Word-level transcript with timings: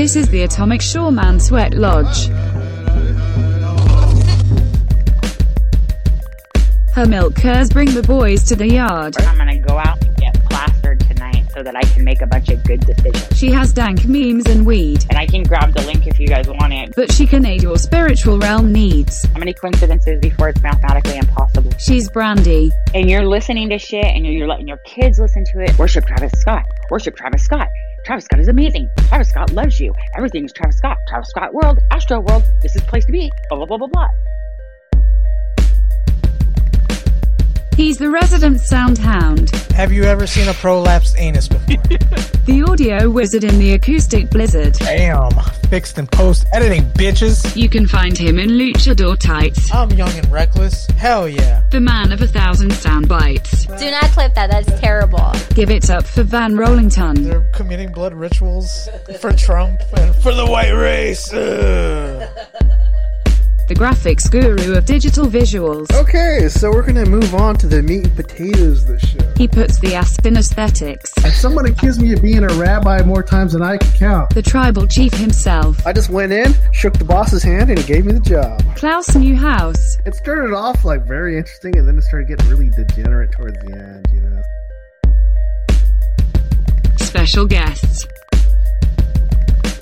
This 0.00 0.16
is 0.16 0.28
the 0.30 0.42
Atomic 0.44 0.80
Shoreman 0.80 1.40
Sweat 1.40 1.74
Lodge. 1.74 2.28
Her 6.94 7.06
milk 7.06 7.34
curs 7.34 7.68
bring 7.68 7.92
the 7.92 8.02
boys 8.02 8.42
to 8.44 8.56
the 8.56 8.66
yard. 8.66 9.16
I'm 9.20 9.36
gonna 9.36 9.58
go 9.58 9.78
out 9.78 9.99
so 11.60 11.64
that 11.64 11.76
I 11.76 11.82
can 11.92 12.04
make 12.04 12.22
a 12.22 12.26
bunch 12.26 12.48
of 12.48 12.64
good 12.64 12.80
decisions. 12.80 13.38
She 13.38 13.50
has 13.50 13.70
dank 13.74 14.06
memes 14.06 14.46
and 14.46 14.64
weed, 14.64 15.04
And 15.10 15.18
I 15.18 15.26
can 15.26 15.42
grab 15.42 15.74
the 15.74 15.82
link 15.82 16.06
if 16.06 16.18
you 16.18 16.26
guys 16.26 16.48
want 16.48 16.72
it. 16.72 16.94
but 16.96 17.12
she 17.12 17.26
can 17.26 17.44
aid 17.44 17.62
your 17.62 17.76
spiritual 17.76 18.38
realm 18.38 18.72
needs. 18.72 19.26
How 19.34 19.40
many 19.40 19.52
coincidences 19.52 20.20
before 20.22 20.48
it's 20.48 20.62
mathematically 20.62 21.18
impossible? 21.18 21.70
She's 21.78 22.08
brandy. 22.08 22.70
And 22.94 23.10
you're 23.10 23.26
listening 23.26 23.68
to 23.68 23.78
shit 23.78 24.06
and 24.06 24.24
you're, 24.26 24.48
letting 24.48 24.68
your 24.68 24.78
kids 24.86 25.18
listen 25.18 25.44
to 25.52 25.60
it. 25.60 25.78
Worship 25.78 26.06
Travis 26.06 26.32
Scott. 26.40 26.64
Worship 26.90 27.14
Travis 27.14 27.42
Scott. 27.42 27.68
Travis 28.06 28.24
Scott 28.24 28.40
is 28.40 28.48
amazing. 28.48 28.88
Travis 29.08 29.28
Scott 29.28 29.52
loves 29.52 29.78
you. 29.78 29.92
Everything's 30.16 30.54
Travis 30.54 30.78
Scott. 30.78 30.96
Travis 31.08 31.28
Scott 31.28 31.52
world. 31.52 31.78
Astro 31.90 32.20
world. 32.20 32.42
This 32.62 32.74
is 32.74 32.80
the 32.80 32.88
place 32.88 33.04
to 33.04 33.12
be. 33.12 33.30
Blah, 33.50 33.58
blah, 33.58 33.66
blah, 33.66 33.76
blah, 33.76 33.88
blah. 33.88 34.08
He's 37.80 37.96
the 37.96 38.10
resident 38.10 38.60
sound 38.60 38.98
hound, 38.98 39.48
Have 39.74 39.90
you 39.90 40.04
ever 40.04 40.26
seen 40.26 40.46
a 40.48 40.52
prolapsed 40.52 41.18
anus 41.18 41.48
before? 41.48 41.82
the 42.44 42.62
audio 42.68 43.08
wizard 43.08 43.42
in 43.42 43.58
the 43.58 43.72
acoustic 43.72 44.28
blizzard. 44.28 44.74
Damn. 44.74 45.30
Fixed 45.70 45.96
in 45.96 46.06
post 46.06 46.46
editing, 46.52 46.82
bitches. 46.90 47.56
You 47.56 47.70
can 47.70 47.86
find 47.86 48.18
him 48.18 48.38
in 48.38 48.50
luchador 48.50 49.18
tights. 49.18 49.72
I'm 49.72 49.90
young 49.92 50.10
and 50.10 50.30
reckless. 50.30 50.88
Hell 50.88 51.26
yeah. 51.26 51.62
The 51.70 51.80
man 51.80 52.12
of 52.12 52.20
a 52.20 52.26
thousand 52.26 52.70
sound 52.74 53.08
bites. 53.08 53.64
Do 53.64 53.90
not 53.90 54.10
clip 54.10 54.34
that. 54.34 54.50
That's 54.50 54.78
terrible. 54.78 55.32
Give 55.54 55.70
it 55.70 55.88
up 55.88 56.04
for 56.04 56.22
Van 56.22 56.56
Rollington. 56.56 57.24
They're 57.24 57.48
committing 57.54 57.92
blood 57.92 58.12
rituals 58.12 58.90
for 59.20 59.32
Trump 59.32 59.80
and 59.96 60.14
for 60.16 60.34
the 60.34 60.44
white 60.44 60.72
race. 60.72 61.32
Ugh. 61.32 62.28
The 63.70 63.76
graphics 63.76 64.28
guru 64.28 64.76
of 64.76 64.84
digital 64.84 65.26
visuals. 65.26 65.92
Okay, 65.92 66.48
so 66.48 66.72
we're 66.72 66.84
gonna 66.84 67.06
move 67.06 67.36
on 67.36 67.54
to 67.58 67.68
the 67.68 67.80
meat 67.80 68.04
and 68.04 68.16
potatoes 68.16 68.82
of 68.82 68.88
the 68.88 69.06
show. 69.06 69.32
He 69.36 69.46
puts 69.46 69.78
the 69.78 69.94
ass 69.94 70.18
in 70.24 70.36
aesthetics. 70.36 71.12
If 71.18 71.36
someone 71.36 71.66
accused 71.66 72.02
me 72.02 72.12
of 72.12 72.20
being 72.20 72.42
a 72.42 72.52
rabbi 72.54 73.00
more 73.04 73.22
times 73.22 73.52
than 73.52 73.62
I 73.62 73.76
can 73.76 73.92
count, 73.92 74.34
The 74.34 74.42
tribal 74.42 74.88
chief 74.88 75.14
himself. 75.14 75.86
I 75.86 75.92
just 75.92 76.10
went 76.10 76.32
in, 76.32 76.52
shook 76.72 76.94
the 76.94 77.04
boss's 77.04 77.44
hand, 77.44 77.70
and 77.70 77.78
he 77.78 77.84
gave 77.84 78.06
me 78.06 78.12
the 78.12 78.18
job. 78.18 78.60
Klaus 78.74 79.14
Newhouse. 79.14 79.98
It 80.04 80.16
started 80.16 80.52
off 80.52 80.84
like 80.84 81.06
very 81.06 81.38
interesting, 81.38 81.78
and 81.78 81.86
then 81.86 81.96
it 81.96 82.02
started 82.02 82.26
getting 82.26 82.48
really 82.50 82.70
degenerate 82.70 83.30
towards 83.30 83.56
the 83.64 83.72
end, 83.72 84.04
you 84.12 84.20
know. 84.20 84.42
Special 86.96 87.46
guests. 87.46 88.04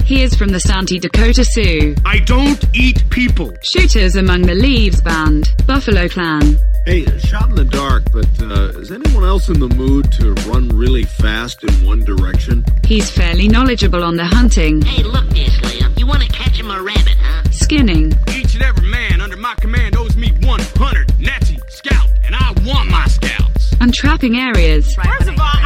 He 0.08 0.22
is 0.22 0.34
from 0.34 0.48
the 0.48 0.58
Santee 0.60 0.98
Dakota 0.98 1.44
Sioux. 1.44 1.94
I 2.06 2.18
don't 2.20 2.64
eat 2.74 3.08
people. 3.10 3.52
Shooters 3.62 4.16
among 4.16 4.40
the 4.42 4.54
Leaves 4.54 5.02
Band. 5.02 5.52
Buffalo 5.66 6.08
Clan. 6.08 6.56
Hey, 6.86 7.04
shot 7.18 7.50
in 7.50 7.54
the 7.56 7.66
dark, 7.66 8.04
but 8.10 8.26
uh, 8.40 8.78
is 8.80 8.90
anyone 8.90 9.24
else 9.24 9.50
in 9.50 9.60
the 9.60 9.68
mood 9.68 10.10
to 10.12 10.32
run 10.50 10.70
really 10.70 11.02
fast 11.04 11.62
in 11.62 11.84
one 11.84 12.00
direction? 12.04 12.64
He's 12.86 13.10
fairly 13.10 13.48
knowledgeable 13.48 14.02
on 14.02 14.16
the 14.16 14.24
hunting, 14.24 14.80
Hey, 14.80 15.02
look, 15.02 15.28
there, 15.28 15.46
Slayer. 15.50 15.90
You 15.98 16.06
want 16.06 16.22
to 16.22 16.28
catch 16.28 16.58
him 16.58 16.70
a 16.70 16.82
rabbit, 16.82 17.16
huh? 17.20 17.42
skinning, 17.50 18.14
Each 18.34 18.54
and 18.54 18.62
every 18.62 18.88
man 18.88 19.20
under 19.20 19.36
my 19.36 19.54
command 19.56 19.94
owes 19.98 20.16
me 20.16 20.30
100 20.40 21.20
Nazi 21.20 21.58
scout, 21.68 22.08
and 22.24 22.34
I 22.34 22.54
want 22.64 22.88
my 22.88 23.04
scouts. 23.08 23.74
and 23.78 23.92
trapping 23.92 24.36
areas, 24.38 24.94
First 24.94 25.28
of 25.28 25.38
all, 25.38 25.57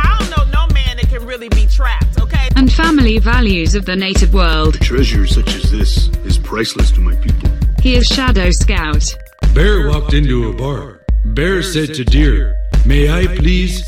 really 1.32 1.48
be 1.48 1.66
trapped, 1.66 2.20
okay? 2.20 2.46
and 2.56 2.70
family 2.70 3.18
values 3.18 3.74
of 3.74 3.86
the 3.86 3.96
native 3.96 4.34
world. 4.34 4.74
Treasure 4.82 5.26
such 5.26 5.54
as 5.54 5.70
this 5.72 6.08
is 6.26 6.36
priceless 6.36 6.90
to 6.90 7.00
my 7.00 7.16
people. 7.16 7.48
He 7.80 7.94
is 7.94 8.06
Shadow 8.06 8.50
Scout. 8.50 9.16
Bear 9.54 9.88
walked 9.88 10.12
into 10.12 10.50
a 10.50 10.52
bar. 10.52 11.00
Bear 11.24 11.62
said 11.62 11.94
to 11.94 12.04
Deer, 12.04 12.54
May 12.84 13.10
I 13.10 13.34
please 13.34 13.82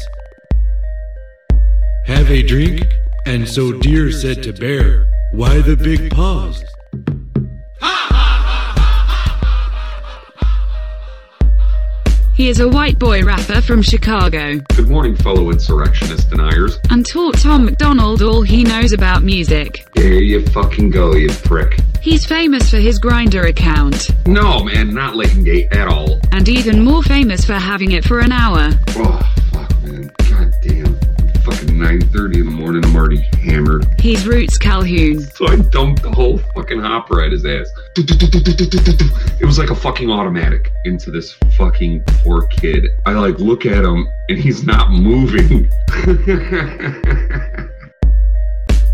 have 2.06 2.30
a 2.30 2.42
drink? 2.42 2.80
And 3.26 3.46
so 3.46 3.78
Deer 3.78 4.10
said 4.10 4.42
to 4.44 4.54
Bear, 4.54 5.06
Why 5.32 5.60
the 5.60 5.76
big 5.76 6.10
paws? 6.12 6.64
He 12.34 12.48
is 12.48 12.58
a 12.58 12.68
white 12.68 12.98
boy 12.98 13.22
rapper 13.22 13.60
from 13.60 13.80
Chicago 13.80 14.58
Good 14.74 14.88
morning, 14.88 15.14
fellow 15.16 15.50
insurrectionist 15.50 16.30
deniers. 16.30 16.78
and 16.90 17.06
taught 17.06 17.38
Tom 17.38 17.64
MacDonald 17.64 18.22
all 18.22 18.42
he 18.42 18.64
knows 18.64 18.92
about 18.92 19.22
music. 19.22 19.86
Here 19.94 20.14
you 20.20 20.44
fucking 20.46 20.90
go, 20.90 21.14
you 21.14 21.28
prick. 21.44 21.78
He's 22.00 22.26
famous 22.26 22.68
for 22.70 22.78
his 22.78 23.00
Grindr 23.00 23.48
account, 23.48 24.10
No, 24.26 24.64
man, 24.64 24.92
not 24.92 25.14
Leighton 25.16 25.44
Gate 25.44 25.72
at 25.72 25.86
all. 25.86 26.18
and 26.32 26.48
even 26.48 26.82
more 26.82 27.02
famous 27.04 27.44
for 27.44 27.54
having 27.54 27.92
it 27.92 28.04
for 28.04 28.18
an 28.18 28.32
hour. 28.32 28.70
Oh, 28.96 29.32
fuck, 29.52 29.82
man. 29.84 30.10
God 30.28 30.52
damn. 30.62 30.94
Fucking 31.44 31.68
9.30 31.78 32.34
in 32.40 32.44
the 32.46 32.50
morning, 32.50 32.84
I'm 32.84 32.96
already 32.96 33.22
hammered. 33.42 33.86
He's 34.00 34.26
Roots 34.26 34.58
Calhoun. 34.58 35.20
So 35.20 35.46
I 35.46 35.56
dumped 35.56 36.02
the 36.02 36.10
whole 36.10 36.38
fucking 36.54 36.80
hopper 36.80 37.22
at 37.22 37.30
his 37.32 37.44
ass. 37.46 37.70
It 37.96 39.44
was 39.44 39.58
like 39.58 39.70
a 39.70 39.74
fucking 39.74 40.10
automatic 40.10 40.72
into 40.84 41.10
this 41.10 41.32
fucking 41.56 42.02
poor 42.06 42.46
kid. 42.48 42.86
I 43.06 43.12
like 43.12 43.38
look 43.38 43.66
at 43.66 43.84
him 43.84 44.06
and 44.28 44.38
he's 44.38 44.64
not 44.64 44.90
moving. 44.90 45.70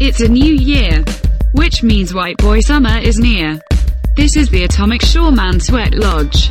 It's 0.02 0.20
a 0.20 0.28
new 0.28 0.54
year, 0.54 1.04
which 1.52 1.82
means 1.82 2.14
white 2.14 2.38
boy 2.38 2.60
summer 2.60 2.96
is 2.96 3.18
near. 3.18 3.60
This 4.16 4.34
is 4.34 4.48
the 4.48 4.64
Atomic 4.64 5.02
Shoreman 5.02 5.60
Sweat 5.60 5.92
Lodge. 5.92 6.48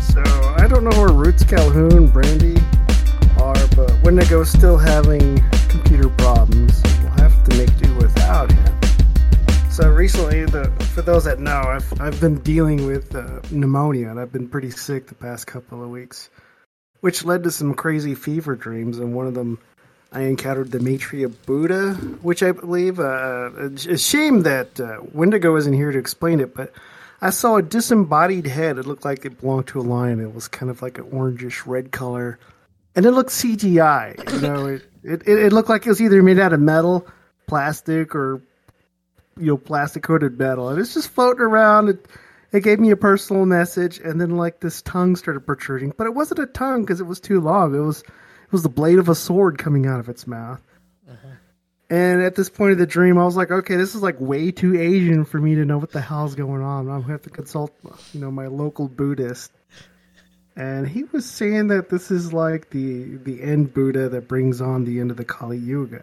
So 0.00 0.22
I 0.56 0.66
don't 0.66 0.84
know 0.84 0.98
where 0.98 1.12
Roots 1.12 1.44
Calhoun, 1.44 2.06
Brandy 2.06 2.56
are, 3.38 3.54
but 3.76 3.92
Wendigo's 4.02 4.48
still 4.48 4.78
having 4.78 5.38
computer 5.68 6.08
problems. 6.08 6.80
We'll 7.02 7.12
have 7.12 7.44
to 7.50 7.58
make 7.58 7.76
do 7.76 7.94
without 7.96 8.50
him. 8.50 8.79
So 9.80 9.88
recently, 9.88 10.44
the 10.44 10.70
for 10.94 11.00
those 11.00 11.24
that 11.24 11.40
know, 11.40 11.56
I've 11.56 12.00
I've 12.02 12.20
been 12.20 12.38
dealing 12.40 12.86
with 12.86 13.14
uh, 13.14 13.40
pneumonia, 13.50 14.10
and 14.10 14.20
I've 14.20 14.30
been 14.30 14.46
pretty 14.46 14.70
sick 14.70 15.06
the 15.06 15.14
past 15.14 15.46
couple 15.46 15.82
of 15.82 15.88
weeks, 15.88 16.28
which 17.00 17.24
led 17.24 17.44
to 17.44 17.50
some 17.50 17.72
crazy 17.72 18.14
fever 18.14 18.54
dreams. 18.54 18.98
And 18.98 19.14
one 19.14 19.26
of 19.26 19.32
them, 19.32 19.58
I 20.12 20.24
encountered 20.24 20.70
the 20.70 20.80
Maitreya 20.80 21.30
Buddha, 21.30 21.94
which 22.20 22.42
I 22.42 22.52
believe. 22.52 23.00
Uh, 23.00 23.70
a 23.88 23.96
shame 23.96 24.42
that 24.42 24.78
uh, 24.78 24.98
Wendigo 25.14 25.56
isn't 25.56 25.72
here 25.72 25.92
to 25.92 25.98
explain 25.98 26.40
it, 26.40 26.54
but 26.54 26.74
I 27.22 27.30
saw 27.30 27.56
a 27.56 27.62
disembodied 27.62 28.48
head. 28.48 28.76
It 28.76 28.86
looked 28.86 29.06
like 29.06 29.24
it 29.24 29.40
belonged 29.40 29.68
to 29.68 29.80
a 29.80 29.82
lion. 29.82 30.20
It 30.20 30.34
was 30.34 30.46
kind 30.46 30.68
of 30.68 30.82
like 30.82 30.98
an 30.98 31.04
orangish 31.04 31.66
red 31.66 31.90
color, 31.90 32.38
and 32.94 33.06
it 33.06 33.12
looked 33.12 33.30
CGI. 33.30 34.30
You 34.34 34.40
know, 34.42 34.66
it, 34.66 34.82
it 35.02 35.26
it 35.26 35.52
looked 35.54 35.70
like 35.70 35.86
it 35.86 35.88
was 35.88 36.02
either 36.02 36.22
made 36.22 36.38
out 36.38 36.52
of 36.52 36.60
metal, 36.60 37.06
plastic, 37.46 38.14
or 38.14 38.42
you 39.36 39.46
know, 39.46 39.56
plastic 39.56 40.02
coated 40.02 40.38
metal. 40.38 40.68
And 40.68 40.78
it's 40.78 40.94
just 40.94 41.10
floating 41.10 41.42
around. 41.42 41.88
It 41.88 42.06
it 42.52 42.64
gave 42.64 42.80
me 42.80 42.90
a 42.90 42.96
personal 42.96 43.46
message, 43.46 43.98
and 43.98 44.20
then 44.20 44.36
like 44.36 44.60
this 44.60 44.82
tongue 44.82 45.14
started 45.14 45.46
protruding, 45.46 45.92
but 45.96 46.06
it 46.06 46.14
wasn't 46.14 46.40
a 46.40 46.46
tongue 46.46 46.82
because 46.82 47.00
it 47.00 47.06
was 47.06 47.20
too 47.20 47.40
long. 47.40 47.74
It 47.74 47.80
was 47.80 48.00
it 48.00 48.52
was 48.52 48.62
the 48.62 48.68
blade 48.68 48.98
of 48.98 49.08
a 49.08 49.14
sword 49.14 49.58
coming 49.58 49.86
out 49.86 50.00
of 50.00 50.08
its 50.08 50.26
mouth. 50.26 50.60
Uh-huh. 51.08 51.28
And 51.90 52.22
at 52.22 52.34
this 52.34 52.50
point 52.50 52.72
of 52.72 52.78
the 52.78 52.86
dream, 52.86 53.18
I 53.18 53.24
was 53.24 53.36
like, 53.36 53.50
okay, 53.50 53.76
this 53.76 53.94
is 53.94 54.02
like 54.02 54.20
way 54.20 54.50
too 54.50 54.76
Asian 54.78 55.24
for 55.24 55.38
me 55.38 55.54
to 55.56 55.64
know 55.64 55.78
what 55.78 55.92
the 55.92 56.00
hell's 56.00 56.34
going 56.34 56.62
on. 56.62 56.88
I'm 56.88 57.02
gonna 57.02 57.12
have 57.12 57.22
to 57.22 57.30
consult, 57.30 57.72
you 58.12 58.20
know, 58.20 58.30
my 58.30 58.48
local 58.48 58.88
Buddhist. 58.88 59.52
And 60.56 60.88
he 60.88 61.04
was 61.04 61.24
saying 61.24 61.68
that 61.68 61.88
this 61.88 62.10
is 62.10 62.32
like 62.32 62.70
the 62.70 63.16
the 63.16 63.40
end 63.40 63.72
Buddha 63.72 64.08
that 64.08 64.26
brings 64.26 64.60
on 64.60 64.84
the 64.84 64.98
end 64.98 65.12
of 65.12 65.16
the 65.16 65.24
Kali 65.24 65.56
Yuga. 65.56 66.02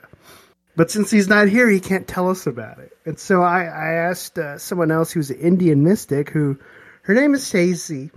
But 0.77 0.91
since 0.91 1.09
he's 1.09 1.27
not 1.27 1.47
here, 1.47 1.67
he 1.67 1.79
can't 1.79 2.07
tell 2.07 2.29
us 2.29 2.45
about 2.45 2.77
it. 2.77 2.95
And 3.03 3.17
so 3.17 3.41
I, 3.41 3.63
I 3.63 3.93
asked 3.93 4.37
uh, 4.37 4.59
someone 4.59 4.91
else 4.91 5.11
who's 5.11 5.31
an 5.31 5.39
Indian 5.39 5.83
mystic, 5.83 6.29
who 6.29 6.59
her 7.01 7.15
name 7.15 7.33
is 7.33 7.45
Stacey, 7.45 8.11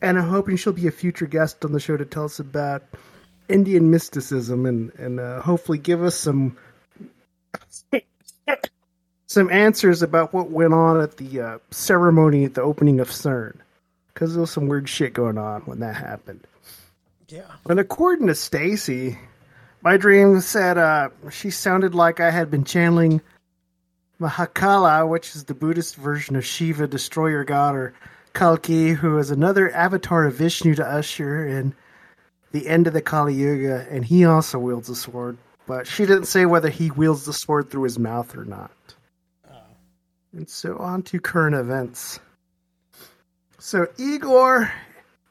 and 0.00 0.18
I'm 0.18 0.26
hoping 0.26 0.56
she'll 0.56 0.72
be 0.72 0.86
a 0.86 0.90
future 0.92 1.26
guest 1.26 1.62
on 1.62 1.72
the 1.72 1.78
show 1.78 1.94
to 1.94 2.06
tell 2.06 2.24
us 2.24 2.40
about 2.40 2.84
Indian 3.50 3.90
mysticism 3.90 4.64
and 4.64 4.92
and 4.94 5.20
uh, 5.20 5.42
hopefully 5.42 5.76
give 5.76 6.02
us 6.02 6.14
some 6.16 6.56
some 9.26 9.50
answers 9.50 10.02
about 10.02 10.32
what 10.32 10.50
went 10.50 10.72
on 10.72 11.02
at 11.02 11.18
the 11.18 11.40
uh, 11.40 11.58
ceremony 11.70 12.46
at 12.46 12.54
the 12.54 12.62
opening 12.62 12.98
of 12.98 13.10
CERN, 13.10 13.58
because 14.14 14.32
there 14.32 14.40
was 14.40 14.50
some 14.50 14.68
weird 14.68 14.88
shit 14.88 15.12
going 15.12 15.36
on 15.36 15.60
when 15.62 15.80
that 15.80 15.96
happened. 15.96 16.46
Yeah. 17.28 17.42
And 17.68 17.78
according 17.78 18.28
to 18.28 18.34
Stacy, 18.34 19.18
my 19.86 19.96
dream 19.96 20.40
said 20.40 20.78
uh, 20.78 21.10
she 21.30 21.48
sounded 21.48 21.94
like 21.94 22.18
I 22.18 22.32
had 22.32 22.50
been 22.50 22.64
channeling 22.64 23.20
Mahakala, 24.20 25.08
which 25.08 25.36
is 25.36 25.44
the 25.44 25.54
Buddhist 25.54 25.94
version 25.94 26.34
of 26.34 26.44
Shiva, 26.44 26.88
destroyer 26.88 27.44
god, 27.44 27.76
or 27.76 27.94
Kalki, 28.34 28.88
who 28.88 29.16
is 29.18 29.30
another 29.30 29.70
avatar 29.70 30.26
of 30.26 30.34
Vishnu 30.34 30.74
to 30.74 30.84
usher 30.84 31.46
in 31.46 31.72
the 32.50 32.66
end 32.66 32.88
of 32.88 32.94
the 32.94 33.00
Kali 33.00 33.34
Yuga, 33.34 33.86
and 33.88 34.04
he 34.04 34.24
also 34.24 34.58
wields 34.58 34.88
a 34.88 34.96
sword. 34.96 35.38
But 35.68 35.86
she 35.86 36.04
didn't 36.04 36.24
say 36.24 36.46
whether 36.46 36.68
he 36.68 36.90
wields 36.90 37.24
the 37.24 37.32
sword 37.32 37.70
through 37.70 37.84
his 37.84 37.96
mouth 37.96 38.36
or 38.36 38.44
not. 38.44 38.72
Oh. 39.48 39.54
And 40.32 40.50
so 40.50 40.78
on 40.78 41.04
to 41.04 41.20
current 41.20 41.54
events. 41.54 42.18
So 43.60 43.86
Igor 43.98 44.68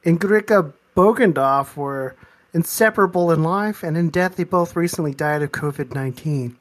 and 0.06 0.18
Grichka 0.18 0.72
Bogdanoff 0.96 1.76
were 1.76 2.16
inseparable 2.56 3.32
in 3.32 3.44
life, 3.44 3.84
and 3.84 3.98
in 3.98 4.10
death, 4.10 4.38
they 4.38 4.46
both 4.46 4.78
recently 4.78 5.14
died 5.14 5.44
of 5.44 5.52
COVID 5.52 5.94
19. 5.94 6.58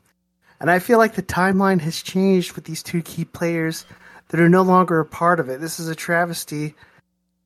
And 0.60 0.70
I 0.70 0.80
feel 0.80 0.98
like 0.98 1.14
the 1.14 1.22
timeline 1.22 1.80
has 1.82 2.02
changed 2.02 2.52
with 2.52 2.64
these 2.64 2.82
two 2.82 3.00
key 3.00 3.24
players 3.24 3.86
that 4.28 4.40
are 4.40 4.48
no 4.48 4.62
longer 4.62 4.98
a 4.98 5.04
part 5.04 5.38
of 5.38 5.48
it. 5.48 5.60
This 5.60 5.78
is 5.78 5.88
a 5.88 5.94
travesty 5.94 6.74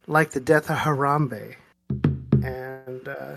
like 0.07 0.31
the 0.31 0.41
death 0.41 0.71
of 0.71 0.79
Harambe. 0.79 1.57
And 2.43 3.07
uh, 3.07 3.37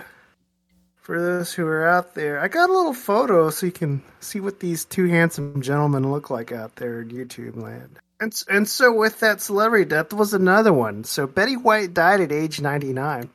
for 0.95 1.19
those 1.19 1.51
who 1.53 1.65
are 1.65 1.85
out 1.85 2.15
there, 2.15 2.39
I 2.39 2.47
got 2.47 2.69
a 2.69 2.73
little 2.73 2.93
photo 2.93 3.49
so 3.49 3.65
you 3.65 3.71
can 3.71 4.01
see 4.21 4.39
what 4.39 4.61
these 4.61 4.85
two 4.85 5.07
handsome 5.07 5.61
gentlemen 5.61 6.09
look 6.09 6.29
like 6.29 6.53
out 6.53 6.77
there 6.77 7.01
in 7.01 7.09
YouTube 7.09 7.61
land. 7.61 7.99
And, 8.21 8.33
and 8.47 8.69
so 8.69 8.93
with 8.93 9.19
that 9.19 9.41
celebrity 9.41 9.85
death 9.85 10.13
was 10.13 10.33
another 10.33 10.71
one. 10.71 11.03
So 11.03 11.27
Betty 11.27 11.57
White 11.57 11.93
died 11.93 12.21
at 12.21 12.31
age 12.31 12.61
99. 12.61 13.29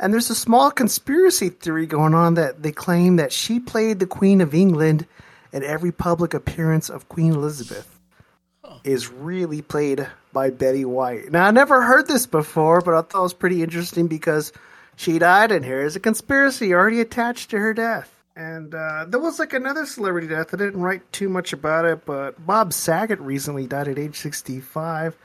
And 0.00 0.12
there's 0.12 0.30
a 0.30 0.34
small 0.34 0.70
conspiracy 0.70 1.48
theory 1.48 1.86
going 1.86 2.14
on 2.14 2.34
that 2.34 2.62
they 2.62 2.72
claim 2.72 3.16
that 3.16 3.32
she 3.32 3.60
played 3.60 3.98
the 3.98 4.06
Queen 4.06 4.40
of 4.40 4.54
England 4.54 5.06
at 5.52 5.62
every 5.62 5.92
public 5.92 6.34
appearance 6.34 6.88
of 6.88 7.08
Queen 7.08 7.32
Elizabeth 7.32 8.00
is 8.84 9.10
really 9.10 9.62
played 9.62 10.08
by 10.32 10.50
Betty 10.50 10.84
White. 10.84 11.30
Now 11.30 11.46
I 11.46 11.50
never 11.50 11.82
heard 11.82 12.08
this 12.08 12.26
before, 12.26 12.80
but 12.80 12.94
I 12.94 13.02
thought 13.02 13.20
it 13.20 13.22
was 13.22 13.34
pretty 13.34 13.62
interesting 13.62 14.06
because 14.06 14.52
she 14.96 15.18
died 15.18 15.52
and 15.52 15.64
here's 15.64 15.96
a 15.96 16.00
conspiracy 16.00 16.72
already 16.72 17.00
attached 17.00 17.50
to 17.50 17.58
her 17.58 17.74
death. 17.74 18.22
And 18.34 18.74
uh, 18.74 19.04
there 19.08 19.20
was 19.20 19.38
like 19.38 19.52
another 19.52 19.84
celebrity 19.84 20.26
death. 20.26 20.54
I 20.54 20.56
didn't 20.56 20.80
write 20.80 21.12
too 21.12 21.28
much 21.28 21.52
about 21.52 21.84
it, 21.84 22.06
but 22.06 22.44
Bob 22.46 22.72
Saget 22.72 23.20
recently 23.20 23.66
died 23.66 23.88
at 23.88 23.98
age 23.98 24.16
65. 24.16 25.16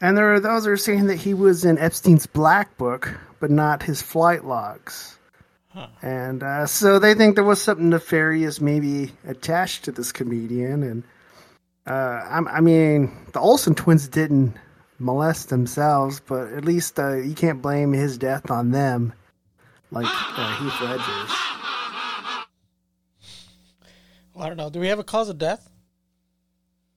And 0.00 0.16
there 0.16 0.34
are 0.34 0.40
those 0.40 0.64
that 0.64 0.70
are 0.70 0.76
saying 0.76 1.06
that 1.06 1.16
he 1.16 1.32
was 1.32 1.64
in 1.64 1.78
Epstein's 1.78 2.26
Black 2.26 2.76
Book, 2.76 3.18
but 3.40 3.50
not 3.50 3.82
his 3.82 4.02
flight 4.02 4.44
logs. 4.44 5.18
Huh. 5.68 5.88
And 6.02 6.42
uh, 6.42 6.66
so 6.66 6.98
they 6.98 7.14
think 7.14 7.34
there 7.34 7.44
was 7.44 7.62
something 7.62 7.90
nefarious 7.90 8.60
maybe 8.60 9.12
attached 9.26 9.84
to 9.84 9.92
this 9.92 10.12
comedian. 10.12 10.82
And 10.82 11.04
uh, 11.86 11.92
I, 11.92 12.56
I, 12.56 12.60
mean, 12.60 13.16
the 13.32 13.40
Olsen 13.40 13.74
twins 13.74 14.08
didn't 14.08 14.54
molest 14.98 15.48
themselves, 15.48 16.20
but 16.20 16.52
at 16.52 16.64
least 16.64 16.98
uh, 16.98 17.16
you 17.16 17.34
can't 17.34 17.62
blame 17.62 17.92
his 17.92 18.18
death 18.18 18.50
on 18.50 18.70
them, 18.70 19.12
like 19.90 20.06
uh, 20.08 20.56
Heath 20.56 20.80
Ledger's. 20.80 21.36
Well, 24.34 24.44
I 24.44 24.48
don't 24.48 24.56
know. 24.58 24.68
Do 24.68 24.80
we 24.80 24.88
have 24.88 24.98
a 24.98 25.04
cause 25.04 25.30
of 25.30 25.38
death? 25.38 25.70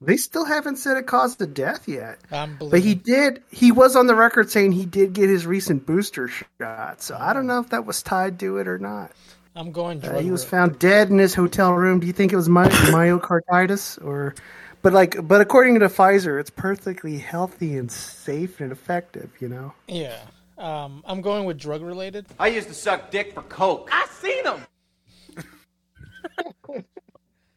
They 0.01 0.15
still 0.15 0.45
haven't 0.45 0.77
said 0.77 0.95
it 0.97 1.07
caused 1.07 1.41
of 1.41 1.53
death 1.53 1.87
yet. 1.87 2.19
But 2.29 2.79
he 2.79 2.95
did. 2.95 3.43
He 3.51 3.71
was 3.71 3.95
on 3.95 4.07
the 4.07 4.15
record 4.15 4.49
saying 4.49 4.71
he 4.71 4.85
did 4.85 5.13
get 5.13 5.29
his 5.29 5.45
recent 5.45 5.85
booster 5.85 6.29
shot. 6.29 7.01
So 7.01 7.17
I 7.19 7.33
don't 7.33 7.47
know 7.47 7.59
if 7.59 7.69
that 7.69 7.85
was 7.85 8.01
tied 8.01 8.39
to 8.39 8.57
it 8.57 8.67
or 8.67 8.79
not. 8.79 9.11
I'm 9.55 9.71
going. 9.73 10.03
Uh, 10.03 10.19
he 10.19 10.31
was 10.31 10.45
found 10.45 10.79
dead 10.79 11.09
in 11.09 11.17
his 11.17 11.35
hotel 11.35 11.73
room. 11.73 11.99
Do 11.99 12.07
you 12.07 12.13
think 12.13 12.31
it 12.31 12.37
was 12.37 12.47
my- 12.47 12.69
myocarditis 12.69 14.01
or? 14.03 14.35
But 14.81 14.93
like, 14.93 15.27
but 15.27 15.41
according 15.41 15.79
to 15.79 15.87
Pfizer, 15.87 16.39
it's 16.39 16.49
perfectly 16.49 17.17
healthy 17.17 17.75
and 17.75 17.91
safe 17.91 18.61
and 18.61 18.71
effective. 18.71 19.29
You 19.41 19.49
know. 19.49 19.73
Yeah. 19.87 20.17
Um, 20.57 21.03
I'm 21.05 21.21
going 21.21 21.43
with 21.45 21.57
drug 21.57 21.81
related. 21.81 22.25
I 22.39 22.47
used 22.47 22.69
to 22.69 22.73
suck 22.73 23.11
dick 23.11 23.33
for 23.33 23.41
coke. 23.43 23.89
I 23.91 24.05
seen 24.07 24.45
him. 24.45 24.65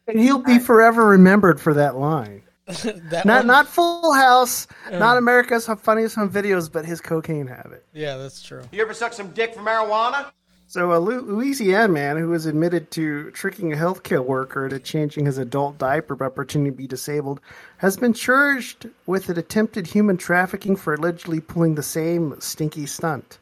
And 0.08 0.18
he'll 0.18 0.38
be 0.42 0.58
forever 0.58 1.06
remembered 1.08 1.60
for 1.60 1.74
that 1.74 1.96
line. 1.96 2.42
that 2.66 3.24
not 3.24 3.38
one? 3.38 3.46
not 3.46 3.68
Full 3.68 4.12
House, 4.12 4.66
Yeah. 4.90 4.98
not 4.98 5.16
America's 5.16 5.66
Funniest 5.66 6.14
Home 6.16 6.30
Videos, 6.30 6.70
but 6.70 6.84
his 6.84 7.00
cocaine 7.00 7.46
habit. 7.46 7.84
Yeah, 7.92 8.16
that's 8.16 8.42
true. 8.42 8.62
You 8.72 8.82
ever 8.82 8.94
suck 8.94 9.12
some 9.12 9.30
dick 9.30 9.54
for 9.54 9.60
marijuana? 9.60 10.26
So 10.68 10.94
a 10.94 10.98
Louisiana 10.98 11.92
man 11.92 12.16
who 12.16 12.28
was 12.30 12.46
admitted 12.46 12.90
to 12.92 13.30
tricking 13.32 13.74
a 13.74 13.76
healthcare 13.76 14.24
worker 14.24 14.64
into 14.64 14.78
changing 14.78 15.26
his 15.26 15.36
adult 15.36 15.76
diaper 15.76 16.16
by 16.16 16.30
pretending 16.30 16.72
to 16.72 16.76
be 16.76 16.86
disabled 16.86 17.40
has 17.76 17.98
been 17.98 18.14
charged 18.14 18.88
with 19.04 19.28
an 19.28 19.38
attempted 19.38 19.86
human 19.86 20.16
trafficking 20.16 20.74
for 20.76 20.94
allegedly 20.94 21.40
pulling 21.40 21.74
the 21.74 21.82
same 21.82 22.40
stinky 22.40 22.86
stunt. 22.86 23.38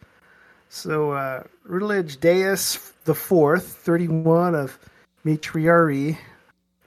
So 0.71 1.13
uh, 1.13 1.45
Rutledge 1.65 2.19
Deas 2.19 2.93
the 3.05 3.15
Fourth, 3.15 3.65
31 3.77 4.57
of 4.57 4.77
Metairie, 5.25 6.19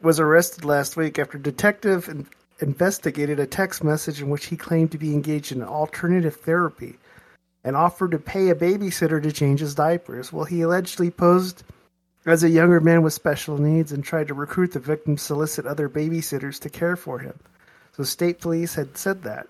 was 0.04 0.20
arrested 0.20 0.66
last 0.66 0.98
week 0.98 1.18
after 1.18 1.38
detective 1.38 2.10
in- 2.10 2.28
investigated 2.60 3.40
a 3.40 3.48
text 3.48 3.84
message 3.84 4.22
in 4.22 4.30
which 4.30 4.46
he 4.48 4.58
claimed 4.58 4.92
to 4.92 4.98
be 4.98 5.14
engaged 5.14 5.52
in 5.52 5.64
alternative 5.64 6.36
therapy 6.36 6.98
and 7.64 7.76
offered 7.76 8.12
to 8.12 8.20
pay 8.20 8.50
a 8.50 8.56
babysitter 8.56 9.24
to 9.24 9.32
change 9.32 9.62
his 9.62 9.76
diapers. 9.76 10.32
Well, 10.32 10.46
he 10.46 10.62
allegedly 10.62 11.10
posed 11.10 11.64
as 12.26 12.44
a 12.44 12.50
younger 12.50 12.80
man 12.80 13.02
with 13.02 13.14
special 13.14 13.58
needs 13.58 13.92
and 13.92 14.04
tried 14.04 14.28
to 14.28 14.34
recruit 14.34 14.74
the 14.74 14.80
victim 14.80 15.16
to 15.16 15.22
solicit 15.22 15.66
other 15.66 15.90
babysitters 15.90 16.60
to 16.60 16.70
care 16.70 16.96
for 16.96 17.20
him. 17.20 17.40
So 17.96 18.04
state 18.04 18.42
police 18.42 18.76
had 18.76 18.98
said 18.98 19.24
that. 19.24 19.48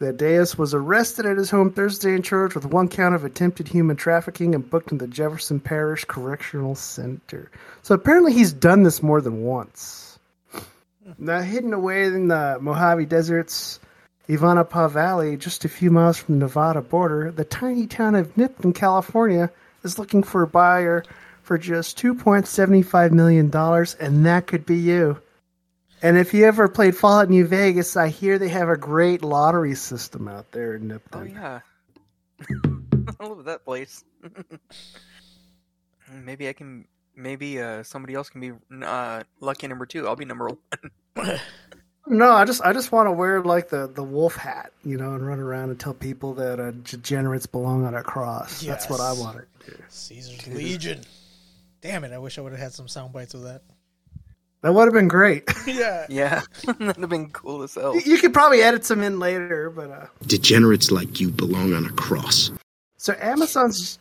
That 0.00 0.16
Deas 0.16 0.56
was 0.56 0.72
arrested 0.72 1.26
at 1.26 1.36
his 1.36 1.50
home 1.50 1.70
Thursday 1.72 2.14
and 2.14 2.24
charged 2.24 2.54
with 2.54 2.64
one 2.64 2.88
count 2.88 3.14
of 3.14 3.22
attempted 3.22 3.68
human 3.68 3.96
trafficking 3.96 4.54
and 4.54 4.68
booked 4.68 4.92
in 4.92 4.98
the 4.98 5.06
Jefferson 5.06 5.60
Parish 5.60 6.06
Correctional 6.06 6.74
Center. 6.74 7.50
So 7.82 7.94
apparently 7.94 8.32
he's 8.32 8.52
done 8.52 8.82
this 8.82 9.02
more 9.02 9.20
than 9.20 9.42
once. 9.42 10.18
Now, 11.18 11.42
hidden 11.42 11.74
away 11.74 12.04
in 12.04 12.28
the 12.28 12.56
Mojave 12.62 13.04
Desert's 13.06 13.78
Ivanpah 14.26 14.90
Valley, 14.90 15.36
just 15.36 15.66
a 15.66 15.68
few 15.68 15.90
miles 15.90 16.16
from 16.16 16.38
the 16.38 16.46
Nevada 16.46 16.80
border, 16.80 17.30
the 17.30 17.44
tiny 17.44 17.86
town 17.86 18.14
of 18.14 18.34
Nipton, 18.36 18.74
California, 18.74 19.50
is 19.84 19.98
looking 19.98 20.22
for 20.22 20.42
a 20.42 20.46
buyer 20.46 21.04
for 21.42 21.58
just 21.58 21.98
$2.75 21.98 23.10
million, 23.10 23.54
and 24.00 24.24
that 24.26 24.46
could 24.46 24.64
be 24.64 24.76
you. 24.76 25.20
And 26.02 26.16
if 26.16 26.32
you 26.32 26.46
ever 26.46 26.68
played 26.68 26.96
Fallout 26.96 27.28
New 27.28 27.46
Vegas, 27.46 27.96
I 27.96 28.08
hear 28.08 28.38
they 28.38 28.48
have 28.48 28.68
a 28.68 28.76
great 28.76 29.22
lottery 29.22 29.74
system 29.74 30.28
out 30.28 30.50
there 30.52 30.74
in 30.76 30.88
Nipton. 30.88 31.00
Oh 31.12 31.22
yeah, 31.24 31.60
I 33.20 33.26
love 33.26 33.44
that 33.44 33.64
place. 33.64 34.04
maybe 36.10 36.48
I 36.48 36.52
can. 36.52 36.86
Maybe 37.16 37.60
uh, 37.60 37.82
somebody 37.82 38.14
else 38.14 38.30
can 38.30 38.40
be 38.40 38.52
uh, 38.82 39.24
lucky 39.40 39.68
number 39.68 39.84
two. 39.84 40.08
I'll 40.08 40.16
be 40.16 40.24
number 40.24 40.50
one. 41.14 41.38
No, 42.06 42.32
I 42.32 42.44
just 42.44 42.60
I 42.62 42.72
just 42.72 42.90
want 42.90 43.06
to 43.06 43.12
wear 43.12 43.40
like 43.40 43.68
the, 43.68 43.86
the 43.86 44.02
wolf 44.02 44.34
hat, 44.34 44.72
you 44.84 44.96
know, 44.96 45.14
and 45.14 45.24
run 45.24 45.38
around 45.38 45.70
and 45.70 45.78
tell 45.78 45.94
people 45.94 46.34
that 46.34 46.58
uh, 46.58 46.72
degenerates 46.72 47.46
belong 47.46 47.84
on 47.84 47.94
a 47.94 48.02
cross. 48.02 48.62
That's 48.62 48.88
what 48.88 49.00
I 49.00 49.12
want 49.12 49.38
to 49.38 49.70
do. 49.70 49.76
Caesar's 49.88 50.46
Legion. 50.48 51.02
Damn 51.82 52.02
it! 52.02 52.12
I 52.12 52.18
wish 52.18 52.36
I 52.36 52.40
would 52.40 52.50
have 52.50 52.60
had 52.60 52.72
some 52.72 52.88
sound 52.88 53.12
bites 53.12 53.34
of 53.34 53.42
that. 53.42 53.62
That 54.62 54.74
would 54.74 54.84
have 54.84 54.92
been 54.92 55.08
great. 55.08 55.44
yeah. 55.66 56.06
Yeah, 56.08 56.42
that'd 56.64 56.96
have 56.98 57.08
been 57.08 57.30
cool 57.30 57.62
as 57.62 57.74
hell. 57.74 57.98
you 57.98 58.18
could 58.18 58.32
probably 58.34 58.60
edit 58.62 58.84
some 58.84 59.02
in 59.02 59.18
later, 59.18 59.70
but 59.70 59.90
uh, 59.90 60.06
Degenerates 60.26 60.90
like 60.90 61.20
you 61.20 61.30
belong 61.30 61.72
on 61.74 61.86
a 61.86 61.90
cross. 61.90 62.50
so 62.98 63.14
Amazon's 63.20 63.98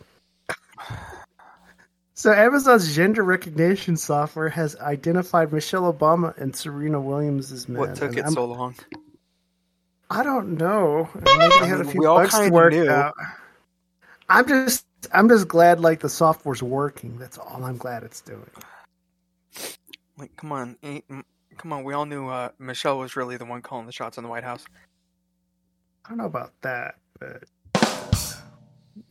so 2.14 2.34
Amazon's 2.34 2.94
gender 2.94 3.24
recognition 3.24 3.96
software 3.96 4.50
has 4.50 4.76
identified 4.78 5.54
Michelle 5.54 5.92
Obama 5.94 6.38
and 6.38 6.54
Serena 6.54 7.00
Williams 7.00 7.52
as 7.52 7.70
men. 7.70 7.80
What 7.80 7.96
took 7.96 8.18
it 8.18 8.24
I'm- 8.26 8.34
so 8.34 8.46
long? 8.46 8.76
I 10.12 10.24
don't 10.24 10.58
know. 10.58 11.08
Maybe 11.14 11.54
had 11.68 11.82
a 11.82 11.84
mean, 11.84 11.92
few 11.92 12.00
we 12.02 12.06
all 12.08 12.18
bugs 12.18 12.32
to 12.34 12.40
kinda 12.40 12.54
work 12.56 12.74
knew. 12.74 12.90
out. 12.90 13.14
I'm 14.28 14.48
just 14.48 14.86
I'm 15.14 15.30
just 15.30 15.48
glad 15.48 15.80
like 15.80 16.00
the 16.00 16.10
software's 16.10 16.64
working. 16.64 17.18
That's 17.20 17.38
all 17.38 17.64
I'm 17.64 17.78
glad 17.78 18.02
it's 18.04 18.20
doing. 18.22 18.50
Like, 20.20 20.36
come 20.36 20.52
on, 20.52 20.78
ain't- 20.84 21.06
come 21.58 21.74
on. 21.74 21.84
We 21.84 21.94
all 21.94 22.06
knew 22.06 22.28
uh, 22.28 22.50
Michelle 22.60 23.00
was 23.00 23.16
really 23.16 23.38
the 23.38 23.46
one 23.46 23.62
calling 23.62 23.86
the 23.86 23.92
shots 23.92 24.18
in 24.18 24.24
the 24.24 24.30
White 24.30 24.44
House. 24.44 24.66
I 26.06 26.10
don't 26.10 26.18
know 26.18 26.26
about 26.26 26.52
that, 26.62 26.96
but 27.20 27.44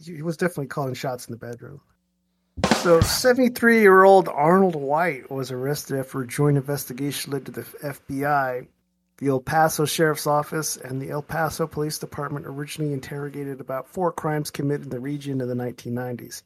he 0.04 0.16
he 0.16 0.22
was 0.22 0.36
definitely 0.36 0.66
calling 0.66 0.94
shots 0.94 1.26
in 1.26 1.32
the 1.32 1.38
bedroom. 1.38 1.80
So, 2.82 3.00
73 3.00 3.80
year 3.80 4.04
old 4.04 4.28
Arnold 4.28 4.74
White 4.76 5.30
was 5.30 5.50
arrested 5.50 5.98
after 5.98 6.20
a 6.22 6.26
joint 6.26 6.56
investigation 6.56 7.32
led 7.32 7.46
to 7.46 7.52
the 7.52 7.62
FBI. 7.62 8.66
The 9.18 9.26
El 9.26 9.40
Paso 9.40 9.84
Sheriff's 9.84 10.28
Office 10.28 10.76
and 10.76 11.02
the 11.02 11.10
El 11.10 11.22
Paso 11.22 11.66
Police 11.66 11.98
Department 11.98 12.46
originally 12.46 12.92
interrogated 12.92 13.60
about 13.60 13.88
four 13.88 14.12
crimes 14.12 14.50
committed 14.50 14.84
in 14.84 14.90
the 14.90 15.00
region 15.00 15.40
in 15.40 15.48
the 15.48 15.54
1990s. 15.56 16.42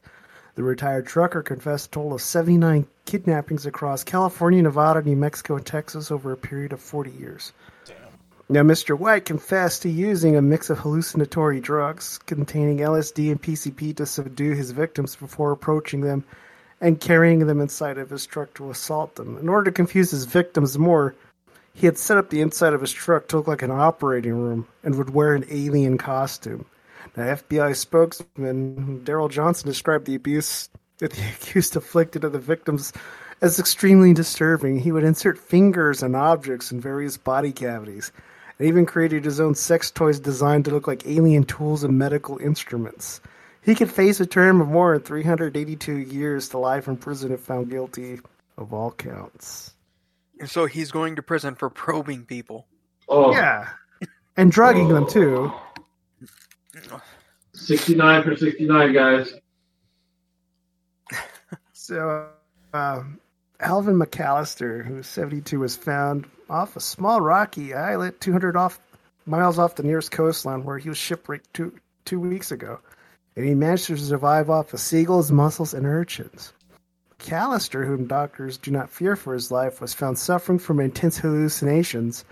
The 0.54 0.62
retired 0.62 1.06
trucker 1.06 1.42
confessed 1.42 1.86
a 1.86 1.90
total 1.90 2.12
of 2.14 2.20
79 2.20 2.86
kidnappings 3.06 3.64
across 3.64 4.04
California, 4.04 4.62
Nevada, 4.62 5.00
New 5.00 5.16
Mexico, 5.16 5.56
and 5.56 5.64
Texas 5.64 6.10
over 6.10 6.30
a 6.30 6.36
period 6.36 6.74
of 6.74 6.80
40 6.80 7.10
years. 7.10 7.52
Now, 8.50 8.62
Mr. 8.62 8.98
White 8.98 9.24
confessed 9.24 9.80
to 9.82 9.88
using 9.88 10.36
a 10.36 10.42
mix 10.42 10.68
of 10.68 10.80
hallucinatory 10.80 11.58
drugs 11.58 12.18
containing 12.18 12.78
LSD 12.78 13.30
and 13.30 13.40
PCP 13.40 13.96
to 13.96 14.04
subdue 14.04 14.52
his 14.52 14.72
victims 14.72 15.16
before 15.16 15.52
approaching 15.52 16.02
them 16.02 16.22
and 16.78 17.00
carrying 17.00 17.46
them 17.46 17.62
inside 17.62 17.96
of 17.96 18.10
his 18.10 18.26
truck 18.26 18.52
to 18.54 18.70
assault 18.70 19.14
them. 19.14 19.38
In 19.38 19.48
order 19.48 19.70
to 19.70 19.74
confuse 19.74 20.10
his 20.10 20.26
victims 20.26 20.76
more, 20.76 21.14
he 21.72 21.86
had 21.86 21.96
set 21.96 22.18
up 22.18 22.28
the 22.28 22.42
inside 22.42 22.74
of 22.74 22.82
his 22.82 22.92
truck 22.92 23.26
to 23.28 23.38
look 23.38 23.46
like 23.46 23.62
an 23.62 23.70
operating 23.70 24.34
room 24.34 24.66
and 24.82 24.96
would 24.96 25.10
wear 25.10 25.34
an 25.34 25.46
alien 25.48 25.96
costume. 25.96 26.66
Now, 27.16 27.34
FBI 27.34 27.76
spokesman 27.76 29.02
Daryl 29.04 29.30
Johnson 29.30 29.68
described 29.68 30.06
the 30.06 30.14
abuse 30.14 30.68
that 30.98 31.12
the 31.12 31.28
accused 31.28 31.76
inflicted 31.76 32.24
on 32.24 32.32
the 32.32 32.38
victims 32.38 32.92
as 33.42 33.58
extremely 33.58 34.14
disturbing. 34.14 34.78
He 34.78 34.92
would 34.92 35.04
insert 35.04 35.38
fingers 35.38 36.02
and 36.02 36.16
objects 36.16 36.72
in 36.72 36.80
various 36.80 37.16
body 37.16 37.52
cavities, 37.52 38.12
and 38.58 38.68
even 38.68 38.86
created 38.86 39.24
his 39.24 39.40
own 39.40 39.54
sex 39.54 39.90
toys 39.90 40.20
designed 40.20 40.64
to 40.66 40.70
look 40.70 40.86
like 40.86 41.06
alien 41.06 41.44
tools 41.44 41.84
and 41.84 41.98
medical 41.98 42.38
instruments. 42.38 43.20
He 43.62 43.74
could 43.74 43.90
face 43.90 44.18
a 44.20 44.26
term 44.26 44.60
of 44.60 44.68
more 44.68 44.94
than 44.94 45.04
382 45.04 45.96
years 45.96 46.48
to 46.50 46.58
life 46.58 46.88
in 46.88 46.96
prison 46.96 47.32
if 47.32 47.40
found 47.40 47.70
guilty 47.70 48.20
of 48.56 48.72
all 48.72 48.90
counts. 48.92 49.74
And 50.40 50.50
so 50.50 50.66
he's 50.66 50.90
going 50.90 51.16
to 51.16 51.22
prison 51.22 51.54
for 51.54 51.70
probing 51.70 52.24
people. 52.24 52.66
Oh, 53.08 53.32
Yeah. 53.32 53.68
And 54.36 54.50
drugging 54.50 54.88
them 54.88 55.06
too. 55.08 55.52
69 57.54 58.22
for 58.22 58.36
69, 58.36 58.92
guys. 58.92 59.34
So, 61.74 62.28
uh, 62.72 63.02
Alvin 63.58 63.98
McAllister, 63.98 64.86
who 64.86 64.94
was 64.94 65.08
72, 65.08 65.58
was 65.58 65.74
found 65.74 66.26
off 66.48 66.76
a 66.76 66.80
small 66.80 67.20
rocky 67.20 67.74
islet 67.74 68.20
200 68.20 68.56
off 68.56 68.78
miles 69.26 69.58
off 69.58 69.74
the 69.74 69.82
nearest 69.82 70.12
coastline 70.12 70.62
where 70.62 70.78
he 70.78 70.88
was 70.88 70.96
shipwrecked 70.96 71.52
two, 71.52 71.74
two 72.04 72.20
weeks 72.20 72.52
ago. 72.52 72.78
And 73.34 73.44
he 73.44 73.54
managed 73.54 73.86
to 73.86 73.96
survive 73.96 74.48
off 74.48 74.72
of 74.72 74.80
seagulls, 74.80 75.32
mussels, 75.32 75.74
and 75.74 75.86
urchins. 75.86 76.52
McAllister, 77.18 77.86
whom 77.86 78.06
doctors 78.06 78.58
do 78.58 78.70
not 78.70 78.90
fear 78.90 79.16
for 79.16 79.34
his 79.34 79.50
life, 79.50 79.80
was 79.80 79.94
found 79.94 80.18
suffering 80.18 80.58
from 80.58 80.80
intense 80.80 81.18
hallucinations, 81.18 82.24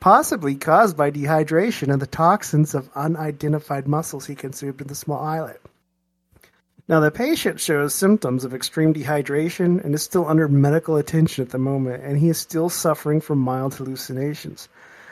possibly 0.00 0.54
caused 0.54 0.96
by 0.96 1.10
dehydration 1.10 1.92
and 1.92 2.00
the 2.00 2.06
toxins 2.06 2.74
of 2.74 2.90
unidentified 2.94 3.88
mussels 3.88 4.26
he 4.26 4.34
consumed 4.34 4.80
in 4.80 4.86
the 4.86 4.94
small 4.94 5.22
islet. 5.22 5.60
Now, 6.88 7.00
the 7.00 7.10
patient 7.10 7.60
shows 7.60 7.94
symptoms 7.94 8.44
of 8.44 8.54
extreme 8.54 8.94
dehydration 8.94 9.84
and 9.84 9.94
is 9.94 10.02
still 10.02 10.26
under 10.26 10.48
medical 10.48 10.96
attention 10.96 11.44
at 11.44 11.50
the 11.50 11.58
moment, 11.58 12.02
and 12.02 12.18
he 12.18 12.30
is 12.30 12.38
still 12.38 12.70
suffering 12.70 13.20
from 13.20 13.38
mild 13.38 13.74
hallucinations. 13.74 14.68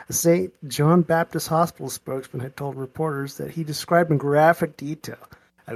A 0.09 0.13
St. 0.13 0.53
John 0.67 1.01
Baptist 1.03 1.49
Hospital 1.49 1.89
spokesman 1.89 2.41
had 2.41 2.57
told 2.57 2.77
reporters 2.77 3.37
that 3.37 3.51
he 3.51 3.63
described 3.63 4.09
in 4.09 4.17
graphic 4.17 4.75
detail 4.75 5.19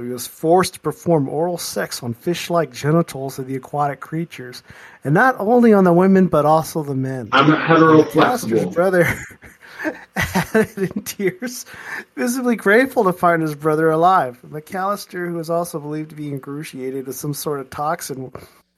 he 0.00 0.08
was 0.08 0.26
forced 0.26 0.74
to 0.74 0.80
perform 0.80 1.28
oral 1.28 1.58
sex 1.58 2.02
on 2.02 2.14
fish 2.14 2.48
like 2.48 2.72
genitals 2.72 3.38
of 3.38 3.46
the 3.46 3.56
aquatic 3.56 4.00
creatures, 4.00 4.62
and 5.04 5.12
not 5.12 5.36
only 5.38 5.72
on 5.72 5.84
the 5.84 5.92
women 5.92 6.28
but 6.28 6.46
also 6.46 6.82
the 6.82 6.94
men. 6.94 7.28
I'm 7.32 7.52
hetero 7.52 8.02
flexible. 8.04 8.70
brother 8.70 9.06
added 10.16 10.78
in 10.78 11.02
tears, 11.02 11.66
visibly 12.16 12.56
grateful 12.56 13.04
to 13.04 13.12
find 13.12 13.42
his 13.42 13.54
brother 13.54 13.90
alive. 13.90 14.38
McAllister, 14.46 15.28
who 15.28 15.38
is 15.38 15.50
also 15.50 15.78
believed 15.78 16.10
to 16.10 16.16
be 16.16 16.28
ingratiated 16.28 17.06
with 17.06 17.16
some 17.16 17.34
sort 17.34 17.60
of 17.60 17.68
toxin 17.68 18.32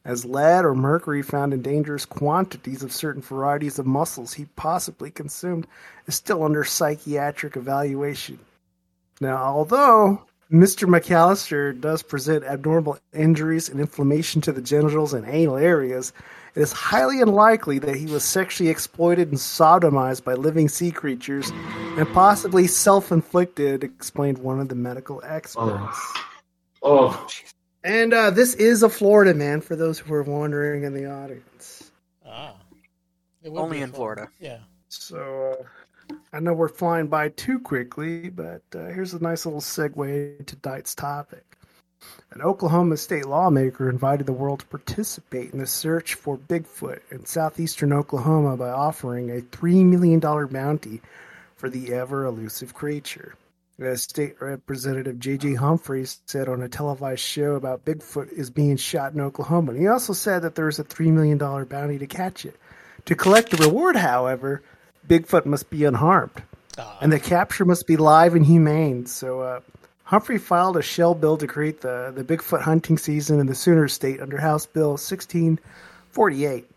as 0.05 0.25
lead 0.25 0.65
or 0.65 0.75
mercury 0.75 1.23
found 1.23 1.55
in 1.55 1.63
dangerous 1.63 2.05
quantities 2.05 2.83
of 2.83 2.93
certain 2.93 3.23
varieties 3.23 3.79
of 3.79 3.87
mussels 3.87 4.35
he 4.35 4.47
possibly 4.57 5.11
consumed, 5.11 5.67
is 6.07 6.15
still 6.15 6.43
under 6.43 6.65
psychiatric 6.65 7.57
evaluation. 7.57 8.39
Now, 9.21 9.37
although 9.37 10.23
Mr. 10.53 10.89
McAllister 10.89 11.79
does 11.81 12.03
present 12.03 12.45
abnormal 12.45 12.99
injuries 13.13 13.69
and 13.69 13.81
inflammation 13.81 14.41
to 14.43 14.53
the 14.53 14.61
genitals 14.61 15.15
and 15.15 15.27
anal 15.27 15.57
areas, 15.57 16.13
it 16.55 16.61
is 16.61 16.73
highly 16.73 17.21
unlikely 17.21 17.81
that 17.81 17.97
he 17.97 18.07
was 18.07 18.25
sexually 18.25 18.71
exploited 18.71 19.29
and 19.31 19.39
sodomized 19.39 20.23
by 20.23 20.35
living 20.35 20.69
sea 20.69 20.93
creatures 20.93 21.51
and 21.97 22.07
possibly 22.13 22.67
self 22.69 23.11
inflicted, 23.11 23.83
explained 23.83 24.39
one 24.39 24.61
of 24.61 24.69
the 24.69 24.75
medical 24.77 25.21
experts. 25.25 25.99
Oh, 26.83 27.27
And 27.83 28.15
uh, 28.15 28.31
this 28.31 28.55
is 28.55 28.83
a 28.83 28.89
Florida 28.89 29.35
man, 29.35 29.63
for 29.63 29.75
those 29.75 29.99
who 29.99 30.13
are 30.15 30.23
wondering 30.23 30.85
in 30.85 30.95
the 30.95 31.11
audience. 31.11 31.91
Ah. 32.25 32.55
It 33.43 33.53
would 33.53 33.61
Only 33.61 33.79
be 33.79 33.83
in 33.83 33.93
Florida. 33.93 34.29
Yeah. 34.39 34.59
So 34.89 35.57
uh, 35.61 35.65
I 36.33 36.41
know 36.41 36.53
we're 36.53 36.69
flying 36.69 37.07
by 37.07 37.29
too 37.29 37.61
quickly, 37.61 38.29
but 38.29 38.63
uh, 38.75 38.87
here's 38.87 39.15
a 39.15 39.23
nice 39.23 39.47
little 39.47 39.61
segue 39.61 40.45
to 40.47 40.57
tonight's 40.57 40.95
topic. 40.95 41.45
An 42.33 42.43
Oklahoma 42.43 42.97
state 42.97 43.27
lawmaker 43.27 43.89
invited 43.89 44.27
the 44.27 44.33
world 44.33 44.61
to 44.61 44.67
participate 44.67 45.53
in 45.53 45.59
the 45.59 45.67
search 45.67 46.15
for 46.15 46.37
Bigfoot 46.37 47.01
in 47.11 47.25
southeastern 47.25 47.93
Oklahoma 47.93 48.57
by 48.57 48.71
offering 48.71 49.31
a 49.31 49.41
$3 49.41 49.85
million 49.85 50.21
bounty 50.21 51.01
for 51.57 51.71
the 51.71 51.95
ever 51.95 52.25
elusive 52.25 52.75
creature. 52.75 53.37
As 53.79 54.03
State 54.03 54.41
Representative 54.41 55.19
J.J. 55.19 55.55
Humphreys 55.55 56.21
said 56.27 56.49
on 56.49 56.63
a 56.63 56.69
televised 56.69 57.23
show 57.23 57.55
about 57.55 57.85
Bigfoot 57.85 58.33
is 58.33 58.51
being 58.51 58.77
shot 58.77 59.15
in 59.15 59.21
Oklahoma. 59.21 59.73
And 59.73 59.81
he 59.81 59.89
also 59.89 60.13
said 60.13 60.43
that 60.43 60.55
there's 60.55 60.79
a 60.79 60.85
$3 60.85 61.07
million 61.07 61.39
bounty 61.39 61.99
to 61.99 62.07
catch 62.07 62.45
it. 62.45 62.57
To 63.07 63.15
collect 63.15 63.51
the 63.51 63.57
reward, 63.57 63.97
however, 63.97 64.63
Bigfoot 65.09 65.47
must 65.47 65.71
be 65.71 65.85
unharmed. 65.85 66.43
And 67.01 67.13
the 67.13 67.21
capture 67.21 67.65
must 67.65 67.87
be 67.87 67.97
live 67.97 68.35
and 68.35 68.45
humane. 68.45 69.07
So 69.07 69.41
uh, 69.41 69.61
Humphrey 70.05 70.39
filed 70.39 70.77
a 70.77 70.83
shell 70.83 71.15
bill 71.15 71.37
to 71.39 71.47
create 71.47 71.81
the, 71.81 72.13
the 72.15 72.25
Bigfoot 72.25 72.63
hunting 72.63 72.99
season 72.99 73.41
in 73.41 73.47
the 73.47 73.55
Sooner 73.55 73.89
State 73.89 74.21
under 74.21 74.39
House 74.39 74.67
Bill 74.67 74.91
1648. 74.91 76.71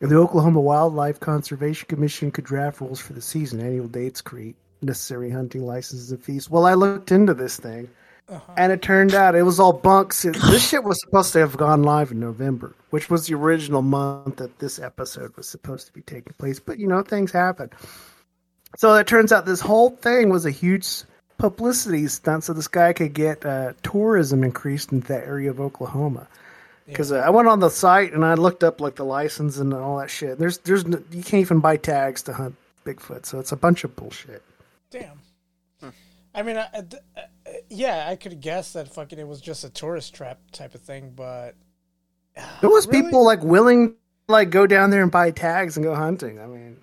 And 0.00 0.10
the 0.10 0.16
Oklahoma 0.16 0.60
Wildlife 0.60 1.18
Conservation 1.18 1.88
Commission 1.88 2.30
could 2.30 2.44
draft 2.44 2.80
rules 2.80 3.00
for 3.00 3.14
the 3.14 3.22
season, 3.22 3.60
annual 3.60 3.88
dates, 3.88 4.20
create 4.20 4.54
necessary 4.80 5.30
hunting 5.30 5.66
licenses 5.66 6.12
and 6.12 6.22
fees. 6.22 6.48
Well, 6.48 6.66
I 6.66 6.74
looked 6.74 7.10
into 7.10 7.34
this 7.34 7.56
thing, 7.56 7.88
and 8.56 8.72
it 8.72 8.82
turned 8.82 9.14
out 9.14 9.34
it 9.34 9.42
was 9.42 9.58
all 9.58 9.72
bunks. 9.72 10.22
This 10.22 10.68
shit 10.68 10.84
was 10.84 11.00
supposed 11.00 11.32
to 11.32 11.38
have 11.38 11.56
gone 11.56 11.82
live 11.82 12.10
in 12.10 12.20
November, 12.20 12.74
which 12.90 13.08
was 13.08 13.26
the 13.26 13.34
original 13.34 13.82
month 13.82 14.36
that 14.36 14.58
this 14.58 14.78
episode 14.78 15.36
was 15.36 15.48
supposed 15.48 15.86
to 15.86 15.92
be 15.92 16.02
taking 16.02 16.34
place. 16.38 16.60
But, 16.60 16.78
you 16.78 16.86
know, 16.86 17.02
things 17.02 17.32
happen. 17.32 17.70
So 18.76 18.94
it 18.94 19.06
turns 19.06 19.32
out 19.32 19.46
this 19.46 19.60
whole 19.60 19.90
thing 19.90 20.28
was 20.28 20.44
a 20.44 20.50
huge 20.50 20.86
publicity 21.38 22.06
stunt 22.08 22.44
so 22.44 22.52
this 22.52 22.68
guy 22.68 22.92
could 22.92 23.14
get 23.14 23.46
uh, 23.46 23.72
tourism 23.82 24.44
increased 24.44 24.92
in 24.92 25.00
that 25.00 25.24
area 25.24 25.50
of 25.50 25.60
Oklahoma. 25.60 26.28
Because 26.86 27.12
uh, 27.12 27.16
I 27.16 27.30
went 27.30 27.48
on 27.48 27.60
the 27.60 27.70
site 27.70 28.12
and 28.12 28.24
I 28.24 28.34
looked 28.34 28.64
up 28.64 28.80
like 28.80 28.96
the 28.96 29.04
license 29.04 29.58
and 29.58 29.72
all 29.72 29.98
that 29.98 30.10
shit. 30.10 30.38
There's, 30.38 30.58
there's, 30.58 30.84
you 30.84 31.22
can't 31.22 31.34
even 31.34 31.60
buy 31.60 31.76
tags 31.76 32.22
to 32.22 32.32
hunt 32.32 32.56
Bigfoot, 32.84 33.26
so 33.26 33.38
it's 33.38 33.52
a 33.52 33.56
bunch 33.56 33.84
of 33.84 33.94
bullshit. 33.94 34.42
Damn. 34.90 35.20
I 36.34 36.42
mean, 36.42 36.56
I, 36.56 36.68
I- 36.74 36.78
uh, 37.16 37.22
yeah, 37.70 38.06
I 38.08 38.16
could 38.16 38.40
guess 38.40 38.72
that 38.74 38.88
fucking 38.92 39.18
it 39.18 39.26
was 39.26 39.40
just 39.40 39.64
a 39.64 39.70
tourist 39.70 40.14
trap 40.14 40.38
type 40.52 40.74
of 40.74 40.80
thing, 40.82 41.12
but 41.14 41.54
There 42.60 42.70
was 42.70 42.86
people 42.86 43.24
like 43.24 43.42
willing 43.42 43.90
to 43.90 43.94
like 44.28 44.50
go 44.50 44.66
down 44.66 44.90
there 44.90 45.02
and 45.02 45.10
buy 45.10 45.30
tags 45.30 45.76
and 45.76 45.84
go 45.84 45.94
hunting. 45.94 46.38
I 46.40 46.46
mean, 46.46 46.78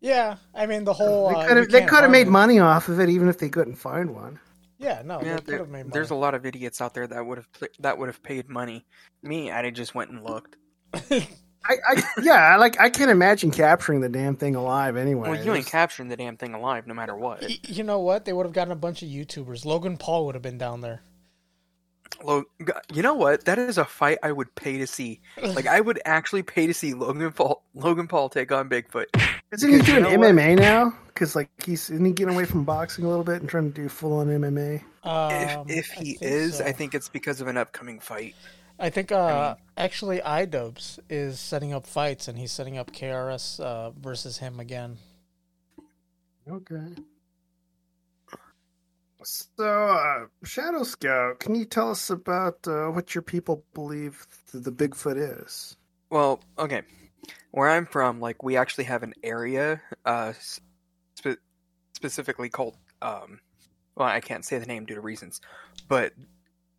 yeah, 0.00 0.36
I 0.54 0.66
mean 0.66 0.84
the 0.84 0.92
whole 0.94 1.28
they 1.28 1.34
uh, 1.34 1.46
could 1.46 1.50
you 1.56 1.62
have 1.62 1.70
they 1.70 1.84
could 1.86 2.02
have 2.02 2.10
made 2.10 2.26
it. 2.26 2.30
money 2.30 2.58
off 2.58 2.88
of 2.88 3.00
it 3.00 3.08
even 3.08 3.28
if 3.28 3.38
they 3.38 3.48
couldn't 3.48 3.76
find 3.76 4.14
one. 4.14 4.38
Yeah, 4.78 5.02
no, 5.04 5.20
yeah, 5.22 5.22
they 5.22 5.34
could 5.36 5.46
there- 5.46 5.58
have 5.58 5.68
made 5.68 5.78
money. 5.84 5.90
there's 5.92 6.10
a 6.10 6.14
lot 6.14 6.34
of 6.34 6.44
idiots 6.44 6.80
out 6.80 6.92
there 6.94 7.06
that 7.06 7.24
would 7.24 7.38
have 7.38 7.52
pl- 7.52 7.68
that 7.80 7.98
would 7.98 8.08
have 8.08 8.22
paid 8.22 8.48
money. 8.48 8.84
Me, 9.22 9.50
I 9.50 9.70
just 9.70 9.94
went 9.94 10.10
and 10.10 10.22
looked. 10.24 10.56
I, 11.68 11.76
I 11.88 12.02
yeah, 12.22 12.34
I 12.52 12.56
like 12.56 12.78
I 12.80 12.90
can't 12.90 13.10
imagine 13.10 13.50
capturing 13.50 14.00
the 14.00 14.08
damn 14.08 14.36
thing 14.36 14.54
alive 14.54 14.96
anyway. 14.96 15.30
Well, 15.30 15.44
you 15.44 15.54
ain't 15.54 15.66
capturing 15.66 16.08
the 16.08 16.16
damn 16.16 16.36
thing 16.36 16.54
alive, 16.54 16.86
no 16.86 16.94
matter 16.94 17.14
what. 17.16 17.42
Y- 17.42 17.58
you 17.62 17.82
know 17.84 17.98
what? 18.00 18.24
They 18.24 18.32
would 18.32 18.46
have 18.46 18.52
gotten 18.52 18.72
a 18.72 18.76
bunch 18.76 19.02
of 19.02 19.08
YouTubers. 19.08 19.64
Logan 19.64 19.96
Paul 19.96 20.26
would 20.26 20.34
have 20.34 20.42
been 20.42 20.58
down 20.58 20.80
there. 20.80 21.02
Lo- 22.22 22.44
g- 22.64 22.72
you 22.94 23.02
know 23.02 23.14
what? 23.14 23.44
That 23.44 23.58
is 23.58 23.78
a 23.78 23.84
fight 23.84 24.18
I 24.22 24.32
would 24.32 24.54
pay 24.54 24.78
to 24.78 24.86
see. 24.86 25.20
Like 25.42 25.66
I 25.66 25.80
would 25.80 26.00
actually 26.04 26.42
pay 26.42 26.66
to 26.66 26.72
see 26.74 26.94
Logan 26.94 27.32
Paul 27.32 27.62
Logan 27.74 28.06
Paul 28.08 28.28
take 28.28 28.52
on 28.52 28.68
Bigfoot. 28.68 29.06
Isn't 29.52 29.70
he 29.70 29.76
Because 29.78 29.88
you 29.88 30.00
doing 30.00 30.04
know 30.04 30.18
what? 30.20 30.34
MMA 30.34 30.58
now? 30.58 30.94
Because 31.08 31.36
like 31.36 31.50
he's 31.64 31.90
isn't 31.90 32.04
he 32.04 32.12
getting 32.12 32.34
away 32.34 32.44
from 32.44 32.64
boxing 32.64 33.04
a 33.04 33.08
little 33.08 33.24
bit 33.24 33.40
and 33.40 33.48
trying 33.48 33.70
to 33.72 33.82
do 33.82 33.88
full 33.88 34.14
on 34.18 34.28
MMA? 34.28 34.82
Um, 35.02 35.66
if 35.68 35.78
if 35.78 35.86
he 35.90 36.14
think 36.14 36.22
is, 36.22 36.56
so. 36.56 36.64
I 36.64 36.72
think 36.72 36.94
it's 36.94 37.08
because 37.08 37.40
of 37.40 37.48
an 37.48 37.56
upcoming 37.56 38.00
fight. 38.00 38.34
I 38.78 38.90
think 38.90 39.10
uh, 39.10 39.56
actually 39.76 40.18
iDubbbz 40.20 40.98
is 41.08 41.40
setting 41.40 41.72
up 41.72 41.86
fights, 41.86 42.28
and 42.28 42.38
he's 42.38 42.52
setting 42.52 42.76
up 42.76 42.92
KRS 42.92 43.60
uh, 43.60 43.90
versus 43.90 44.38
him 44.38 44.60
again. 44.60 44.98
Okay. 46.48 46.94
So, 49.24 49.64
uh, 49.66 50.26
Shadow 50.44 50.84
Scout, 50.84 51.40
can 51.40 51.56
you 51.56 51.64
tell 51.64 51.90
us 51.90 52.10
about 52.10 52.58
uh, 52.68 52.86
what 52.88 53.14
your 53.14 53.22
people 53.22 53.64
believe 53.74 54.24
th- 54.52 54.62
the 54.62 54.70
Bigfoot 54.70 55.16
is? 55.42 55.76
Well, 56.10 56.40
okay. 56.58 56.82
Where 57.50 57.68
I'm 57.68 57.86
from, 57.86 58.20
like 58.20 58.44
we 58.44 58.56
actually 58.56 58.84
have 58.84 59.02
an 59.02 59.14
area, 59.24 59.80
uh, 60.04 60.32
spe- 61.14 61.40
specifically 61.94 62.48
called. 62.48 62.76
Um, 63.02 63.40
well, 63.96 64.06
I 64.06 64.20
can't 64.20 64.44
say 64.44 64.58
the 64.58 64.66
name 64.66 64.84
due 64.84 64.94
to 64.94 65.00
reasons, 65.00 65.40
but 65.88 66.12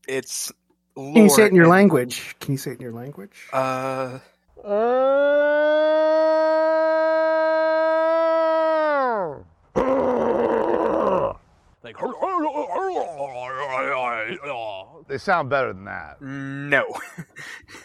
it's. 0.08 0.52
Can 0.98 1.16
you 1.16 1.30
say 1.30 1.44
it 1.46 1.50
in 1.50 1.56
your 1.56 1.68
language? 1.68 2.36
Can 2.40 2.54
you 2.54 2.58
say 2.58 2.72
it 2.72 2.78
in 2.78 2.82
your 2.82 2.92
language? 2.92 3.48
Uh, 3.54 4.18
Like, 11.84 11.96
they 15.08 15.18
sound 15.18 15.50
better 15.50 15.72
than 15.74 15.86
that. 15.86 16.22
no. 16.22 16.86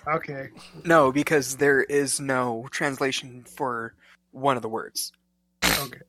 Okay. 0.07 0.49
No, 0.85 1.13
because 1.13 1.57
there 1.57 1.83
is 1.83 2.19
no 2.19 2.67
translation 2.71 3.45
for 3.45 3.95
one 4.33 4.57
of 4.57 4.63
the 4.63 4.69
words. 4.69 5.13
Okay. 5.65 6.01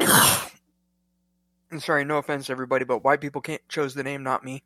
I'm 1.70 1.80
sorry, 1.80 2.04
no 2.04 2.16
offense, 2.18 2.48
everybody, 2.48 2.84
but 2.84 3.04
white 3.04 3.20
people 3.20 3.40
can't 3.42 3.60
chose 3.68 3.94
the 3.94 4.02
name, 4.02 4.22
not 4.22 4.44
me. 4.44 4.62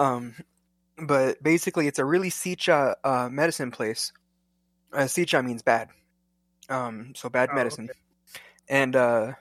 Um, 0.00 0.34
but 0.98 1.42
basically, 1.42 1.86
it's 1.86 1.98
a 1.98 2.04
really 2.04 2.30
Sicha 2.30 2.94
uh, 3.04 3.28
medicine 3.30 3.70
place. 3.70 4.12
Uh, 4.92 5.00
Sicha 5.04 5.44
means 5.44 5.62
bad, 5.62 5.88
um, 6.68 7.12
so 7.14 7.28
bad 7.28 7.50
Oh, 7.52 7.54
medicine, 7.54 7.90
and 8.68 8.96
uh, 8.96 9.32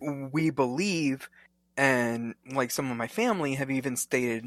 we 0.00 0.50
believe, 0.50 1.28
and 1.76 2.34
like 2.52 2.70
some 2.70 2.90
of 2.90 2.96
my 2.96 3.08
family 3.08 3.54
have 3.54 3.70
even 3.70 3.96
stated, 3.96 4.46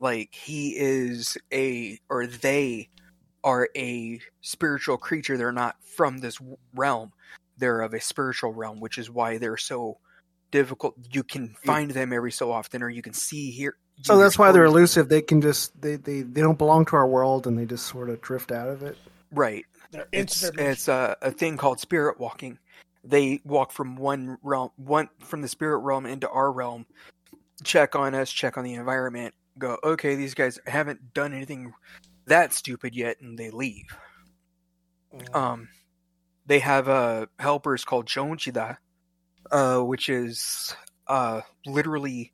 like 0.00 0.34
he 0.34 0.76
is 0.76 1.36
a 1.52 1.98
or 2.08 2.26
they 2.26 2.88
are 3.44 3.68
a 3.76 4.20
spiritual 4.42 4.98
creature. 4.98 5.36
They're 5.36 5.52
not 5.52 5.76
from 5.96 6.18
this 6.18 6.38
realm. 6.74 7.12
They're 7.58 7.82
of 7.82 7.94
a 7.94 8.00
spiritual 8.00 8.54
realm, 8.54 8.80
which 8.80 8.98
is 8.98 9.10
why 9.10 9.38
they're 9.38 9.56
so 9.58 9.98
difficult. 10.50 10.96
You 11.12 11.24
can 11.24 11.54
find 11.64 11.90
them 11.92 12.12
every 12.12 12.32
so 12.32 12.52
often, 12.52 12.82
or 12.82 12.90
you 12.90 13.02
can 13.02 13.14
see 13.14 13.50
here. 13.52 13.76
So 14.02 14.18
that's 14.18 14.38
why 14.38 14.52
they're 14.52 14.64
elusive. 14.64 15.08
They 15.08 15.22
can 15.22 15.40
just 15.40 15.78
they, 15.80 15.96
they 15.96 16.22
they 16.22 16.40
don't 16.40 16.58
belong 16.58 16.84
to 16.86 16.96
our 16.96 17.06
world, 17.06 17.46
and 17.46 17.58
they 17.58 17.66
just 17.66 17.86
sort 17.86 18.08
of 18.08 18.20
drift 18.20 18.52
out 18.52 18.68
of 18.68 18.82
it. 18.82 18.96
Right. 19.30 19.64
It's 20.12 20.44
it's 20.44 20.88
a, 20.88 21.16
a 21.20 21.30
thing 21.30 21.56
called 21.56 21.80
spirit 21.80 22.18
walking. 22.18 22.58
They 23.02 23.40
walk 23.44 23.72
from 23.72 23.96
one 23.96 24.38
realm, 24.42 24.70
one 24.76 25.08
from 25.20 25.40
the 25.42 25.48
spirit 25.48 25.78
realm 25.78 26.06
into 26.06 26.28
our 26.28 26.52
realm, 26.52 26.86
check 27.64 27.96
on 27.96 28.14
us, 28.14 28.30
check 28.30 28.58
on 28.58 28.64
the 28.64 28.74
environment, 28.74 29.34
go, 29.58 29.78
okay, 29.82 30.14
these 30.16 30.34
guys 30.34 30.58
haven't 30.66 31.14
done 31.14 31.32
anything 31.32 31.72
that 32.26 32.52
stupid 32.52 32.94
yet, 32.94 33.20
and 33.20 33.38
they 33.38 33.50
leave. 33.50 33.86
Um, 35.34 35.68
they 36.46 36.60
have 36.60 36.88
uh 36.88 37.26
helpers 37.38 37.84
called 37.84 38.06
Jonchida, 38.06 38.76
uh, 39.50 39.80
which 39.80 40.08
is 40.08 40.74
uh 41.06 41.40
literally 41.66 42.32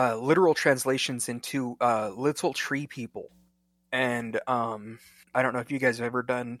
uh 0.00 0.16
literal 0.16 0.54
translations 0.54 1.28
into 1.28 1.76
uh 1.80 2.10
little 2.16 2.52
tree 2.52 2.86
people, 2.86 3.28
and 3.92 4.40
um 4.46 4.98
I 5.34 5.42
don't 5.42 5.52
know 5.52 5.60
if 5.60 5.70
you 5.70 5.78
guys 5.78 5.98
have 5.98 6.06
ever 6.06 6.22
done 6.22 6.60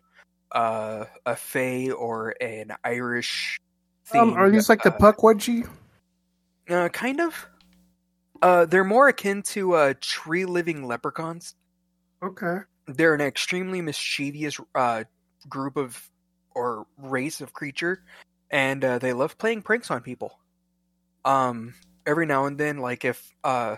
uh 0.52 1.04
a 1.26 1.36
Fey 1.36 1.90
or 1.90 2.34
an 2.40 2.72
Irish. 2.84 3.58
Um, 4.12 4.34
are 4.34 4.50
these 4.50 4.68
like 4.68 4.82
the 4.82 4.92
uh, 4.92 4.98
Pukwudgie? 4.98 5.68
uh, 6.70 6.88
kind 6.88 7.20
of. 7.20 7.48
Uh, 8.42 8.64
they're 8.64 8.84
more 8.84 9.08
akin 9.08 9.42
to 9.42 9.74
uh, 9.74 9.94
tree 10.00 10.44
living 10.44 10.86
leprechauns. 10.86 11.54
Okay. 12.22 12.58
They're 12.86 13.14
an 13.14 13.20
extremely 13.20 13.82
mischievous 13.82 14.58
uh, 14.74 15.04
group 15.48 15.76
of 15.76 16.10
or 16.54 16.86
race 16.98 17.40
of 17.40 17.52
creature, 17.52 18.02
and 18.50 18.84
uh, 18.84 18.98
they 18.98 19.12
love 19.12 19.36
playing 19.38 19.62
pranks 19.62 19.90
on 19.90 20.00
people. 20.00 20.38
Um, 21.24 21.74
every 22.10 22.26
now 22.26 22.46
and 22.46 22.58
then, 22.58 22.78
like 22.78 23.04
if 23.04 23.32
uh, 23.44 23.76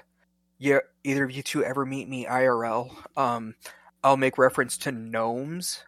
yeah, 0.59 0.79
either 1.05 1.25
of 1.25 1.31
you 1.31 1.43
two 1.43 1.63
ever 1.65 1.85
meet 1.85 2.09
me 2.09 2.25
IRL, 2.25 2.91
um, 3.17 3.55
I'll 4.03 4.17
make 4.17 4.39
reference 4.39 4.79
to 4.79 4.93
gnomes, 4.93 5.85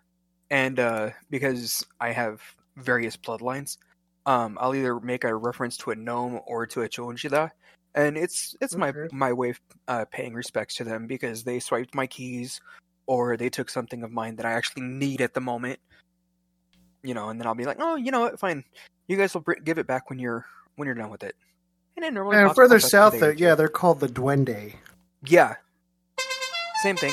and 0.51 0.79
uh, 0.79 1.11
because 1.31 1.85
I 2.01 2.13
have 2.13 2.43
various 2.77 3.17
bloodlines, 3.17 3.79
um, 4.27 4.59
I'll 4.61 4.75
either 4.75 5.01
make 5.01 5.25
a 5.25 5.35
reference 5.35 5.79
to 5.79 5.93
a 5.93 5.97
gnome 5.97 6.41
or 6.47 6.67
to 6.67 6.83
a 6.83 6.89
chonjida, 6.89 7.51
and 7.95 8.19
it's 8.19 8.55
it's 8.61 8.77
my 8.77 8.93
my 9.11 9.33
way 9.33 9.51
of 9.51 9.61
uh, 9.89 10.05
paying 10.13 10.35
respects 10.35 10.75
to 10.77 10.85
them 10.85 11.07
because 11.07 11.45
they 11.45 11.59
swiped 11.61 11.95
my 11.95 12.07
keys 12.07 12.61
or 13.07 13.37
they 13.37 13.49
took 13.49 13.71
something 13.71 14.03
of 14.03 14.11
mine 14.11 14.37
that 14.37 14.47
I 14.47 14.53
actually 14.53 14.83
need 14.83 15.21
at 15.21 15.35
the 15.35 15.41
moment. 15.41 15.79
You 17.03 17.15
know, 17.15 17.29
and 17.29 17.39
then 17.39 17.47
I'll 17.47 17.55
be 17.55 17.67
like, 17.67 17.79
oh, 17.81 17.97
you 17.97 18.11
know 18.11 18.21
what, 18.21 18.39
fine. 18.39 18.65
You 19.09 19.17
guys 19.17 19.35
will 19.35 19.43
br- 19.43 19.61
give 19.63 19.79
it 19.79 19.87
back 19.87 20.11
when 20.11 20.19
you're 20.19 20.45
when 20.77 20.87
you're 20.87 20.95
done 20.95 21.11
with 21.11 21.23
it. 21.23 21.37
And 21.97 22.15
normally 22.15 22.37
And 22.37 22.55
further 22.55 22.81
south, 22.81 23.19
there, 23.21 23.33
yeah, 23.33 23.55
they're 23.55 23.69
called 23.69 24.01
the 24.01 24.09
Duende. 24.09 24.75
Yeah. 25.25 25.55
Same 26.83 26.97
thing. 26.97 27.13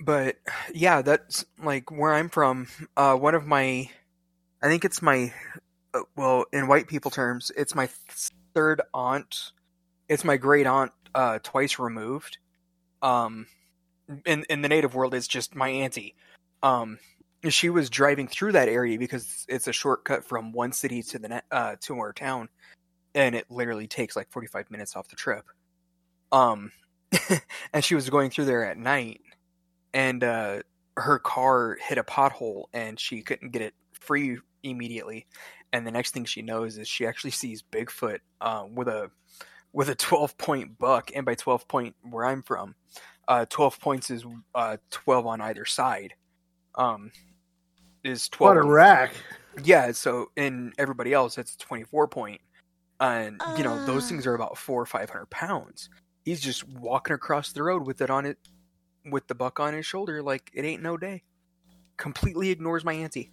But 0.00 0.36
yeah, 0.72 1.02
that's 1.02 1.44
like 1.62 1.90
where 1.90 2.14
I'm 2.14 2.28
from. 2.28 2.68
Uh, 2.96 3.16
one 3.16 3.34
of 3.34 3.46
my, 3.46 3.90
I 4.62 4.68
think 4.68 4.84
it's 4.84 5.02
my, 5.02 5.32
uh, 5.92 6.00
well, 6.16 6.46
in 6.52 6.68
white 6.68 6.86
people 6.86 7.10
terms, 7.10 7.50
it's 7.56 7.74
my 7.74 7.88
third 8.54 8.80
aunt. 8.94 9.52
It's 10.08 10.24
my 10.24 10.36
great 10.38 10.66
aunt, 10.66 10.92
uh, 11.14 11.40
twice 11.42 11.78
removed. 11.78 12.38
Um, 13.02 13.46
in 14.24 14.44
in 14.48 14.62
the 14.62 14.68
native 14.68 14.94
world, 14.94 15.12
it's 15.12 15.28
just 15.28 15.54
my 15.54 15.68
auntie. 15.68 16.14
Um, 16.62 16.98
she 17.48 17.70
was 17.70 17.90
driving 17.90 18.28
through 18.28 18.52
that 18.52 18.68
area 18.68 18.98
because 18.98 19.46
it's 19.48 19.68
a 19.68 19.72
shortcut 19.72 20.24
from 20.24 20.52
one 20.52 20.72
city 20.72 21.02
to 21.02 21.18
the 21.18 21.42
uh 21.50 21.76
to 21.82 21.98
our 21.98 22.12
town, 22.12 22.48
and 23.14 23.34
it 23.34 23.46
literally 23.50 23.86
takes 23.86 24.16
like 24.16 24.30
45 24.30 24.70
minutes 24.70 24.96
off 24.96 25.08
the 25.08 25.16
trip. 25.16 25.44
Um, 26.32 26.72
and 27.72 27.84
she 27.84 27.94
was 27.94 28.10
going 28.10 28.30
through 28.30 28.46
there 28.46 28.64
at 28.64 28.76
night, 28.76 29.20
and 29.94 30.22
uh, 30.22 30.60
her 30.96 31.18
car 31.18 31.78
hit 31.80 31.98
a 31.98 32.04
pothole, 32.04 32.64
and 32.72 32.98
she 32.98 33.22
couldn't 33.22 33.50
get 33.50 33.62
it 33.62 33.74
free 33.92 34.38
immediately. 34.62 35.26
And 35.72 35.86
the 35.86 35.90
next 35.90 36.12
thing 36.12 36.24
she 36.24 36.42
knows 36.42 36.78
is 36.78 36.88
she 36.88 37.06
actually 37.06 37.30
sees 37.30 37.62
Bigfoot 37.62 38.18
uh, 38.40 38.64
with 38.72 38.88
a 38.88 39.10
with 39.72 39.88
a 39.88 39.94
12 39.94 40.36
point 40.38 40.78
buck, 40.78 41.10
and 41.14 41.24
by 41.26 41.34
12 41.34 41.68
point 41.68 41.94
where 42.02 42.24
I'm 42.24 42.42
from, 42.42 42.74
uh, 43.26 43.46
12 43.48 43.80
points 43.80 44.10
is 44.10 44.24
uh, 44.54 44.78
12 44.90 45.26
on 45.26 45.40
either 45.40 45.64
side. 45.64 46.14
Um, 46.74 47.10
is 48.04 48.28
12 48.28 48.56
What 48.56 48.64
a 48.64 48.68
rack! 48.68 49.12
yeah, 49.62 49.92
so 49.92 50.30
in 50.36 50.72
everybody 50.78 51.12
else, 51.12 51.38
it's 51.38 51.56
24 51.56 52.08
point. 52.08 52.40
And, 53.00 53.40
you 53.56 53.62
know, 53.62 53.84
those 53.86 54.08
things 54.08 54.26
are 54.26 54.34
about 54.34 54.58
four 54.58 54.82
or 54.82 54.86
500 54.86 55.26
pounds. 55.30 55.88
He's 56.24 56.40
just 56.40 56.66
walking 56.68 57.14
across 57.14 57.52
the 57.52 57.62
road 57.62 57.86
with 57.86 58.00
it 58.00 58.10
on 58.10 58.26
it, 58.26 58.38
with 59.08 59.28
the 59.28 59.34
buck 59.34 59.60
on 59.60 59.72
his 59.72 59.86
shoulder, 59.86 60.22
like 60.22 60.50
it 60.52 60.64
ain't 60.64 60.82
no 60.82 60.96
day. 60.96 61.22
Completely 61.96 62.50
ignores 62.50 62.84
my 62.84 62.92
auntie. 62.92 63.30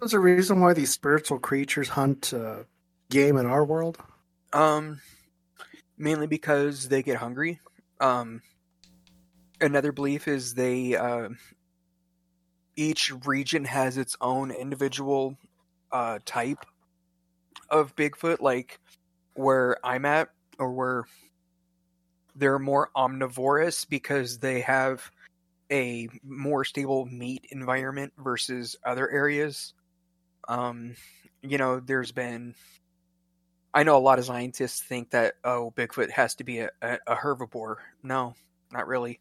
There's 0.00 0.14
a 0.14 0.20
reason 0.20 0.60
why 0.60 0.74
these 0.74 0.90
spiritual 0.90 1.38
creatures 1.38 1.88
hunt 1.88 2.34
uh, 2.34 2.64
game 3.08 3.36
in 3.36 3.46
our 3.46 3.64
world. 3.64 3.98
Um, 4.52 5.00
mainly 5.96 6.26
because 6.26 6.88
they 6.88 7.02
get 7.02 7.16
hungry. 7.16 7.60
Um, 8.00 8.42
another 9.60 9.92
belief 9.92 10.28
is 10.28 10.54
they, 10.54 10.96
uh, 10.96 11.30
each 12.76 13.12
region 13.24 13.64
has 13.64 13.96
its 13.96 14.16
own 14.20 14.50
individual 14.50 15.36
uh, 15.90 16.18
type 16.24 16.64
of 17.70 17.96
Bigfoot, 17.96 18.40
like 18.40 18.78
where 19.34 19.76
I'm 19.84 20.04
at, 20.04 20.28
or 20.58 20.72
where 20.72 21.04
they're 22.36 22.58
more 22.58 22.90
omnivorous 22.94 23.84
because 23.84 24.38
they 24.38 24.60
have 24.60 25.10
a 25.70 26.08
more 26.22 26.64
stable 26.64 27.06
meat 27.06 27.46
environment 27.50 28.12
versus 28.18 28.76
other 28.84 29.10
areas. 29.10 29.72
Um, 30.48 30.94
you 31.42 31.58
know, 31.58 31.80
there's 31.80 32.12
been 32.12 32.54
I 33.76 33.82
know 33.82 33.98
a 33.98 33.98
lot 33.98 34.18
of 34.18 34.24
scientists 34.24 34.80
think 34.80 35.10
that 35.10 35.34
oh, 35.44 35.72
Bigfoot 35.76 36.10
has 36.10 36.34
to 36.36 36.44
be 36.44 36.60
a, 36.60 36.70
a, 36.80 36.98
a 37.08 37.14
herbivore. 37.14 37.76
No, 38.02 38.34
not 38.72 38.86
really. 38.86 39.20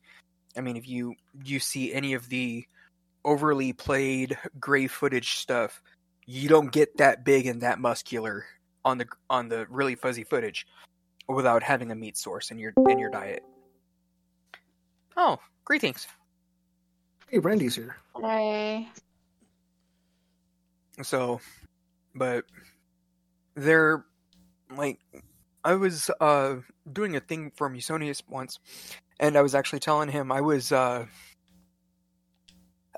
I 0.55 0.61
mean, 0.61 0.77
if 0.77 0.87
you 0.87 1.15
you 1.43 1.59
see 1.59 1.93
any 1.93 2.13
of 2.13 2.29
the 2.29 2.65
overly 3.25 3.73
played 3.73 4.37
gray 4.59 4.87
footage 4.87 5.37
stuff, 5.37 5.81
you 6.25 6.47
don't 6.47 6.71
get 6.71 6.97
that 6.97 7.25
big 7.25 7.47
and 7.47 7.61
that 7.61 7.79
muscular 7.79 8.45
on 8.85 8.99
the 8.99 9.07
on 9.29 9.49
the 9.49 9.65
really 9.69 9.95
fuzzy 9.95 10.23
footage 10.23 10.65
without 11.27 11.63
having 11.63 11.91
a 11.91 11.95
meat 11.95 12.15
source 12.15 12.51
in 12.51 12.57
your 12.57 12.73
in 12.87 12.99
your 12.99 13.09
diet. 13.09 13.43
Oh, 15.17 15.39
greetings. 15.65 16.07
Hey, 17.27 17.39
Brandy's 17.39 17.75
here. 17.75 17.97
Hey. 18.21 18.87
So, 21.01 21.41
but 22.13 22.45
they're 23.55 24.05
like, 24.75 24.99
I 25.63 25.73
was 25.73 26.11
uh 26.21 26.57
doing 26.91 27.15
a 27.15 27.19
thing 27.19 27.51
for 27.55 27.69
Musonius 27.69 28.21
once, 28.29 28.59
and 29.19 29.35
I 29.35 29.41
was 29.41 29.55
actually 29.55 29.79
telling 29.79 30.09
him 30.09 30.31
I 30.31 30.41
was 30.41 30.71
uh 30.71 31.05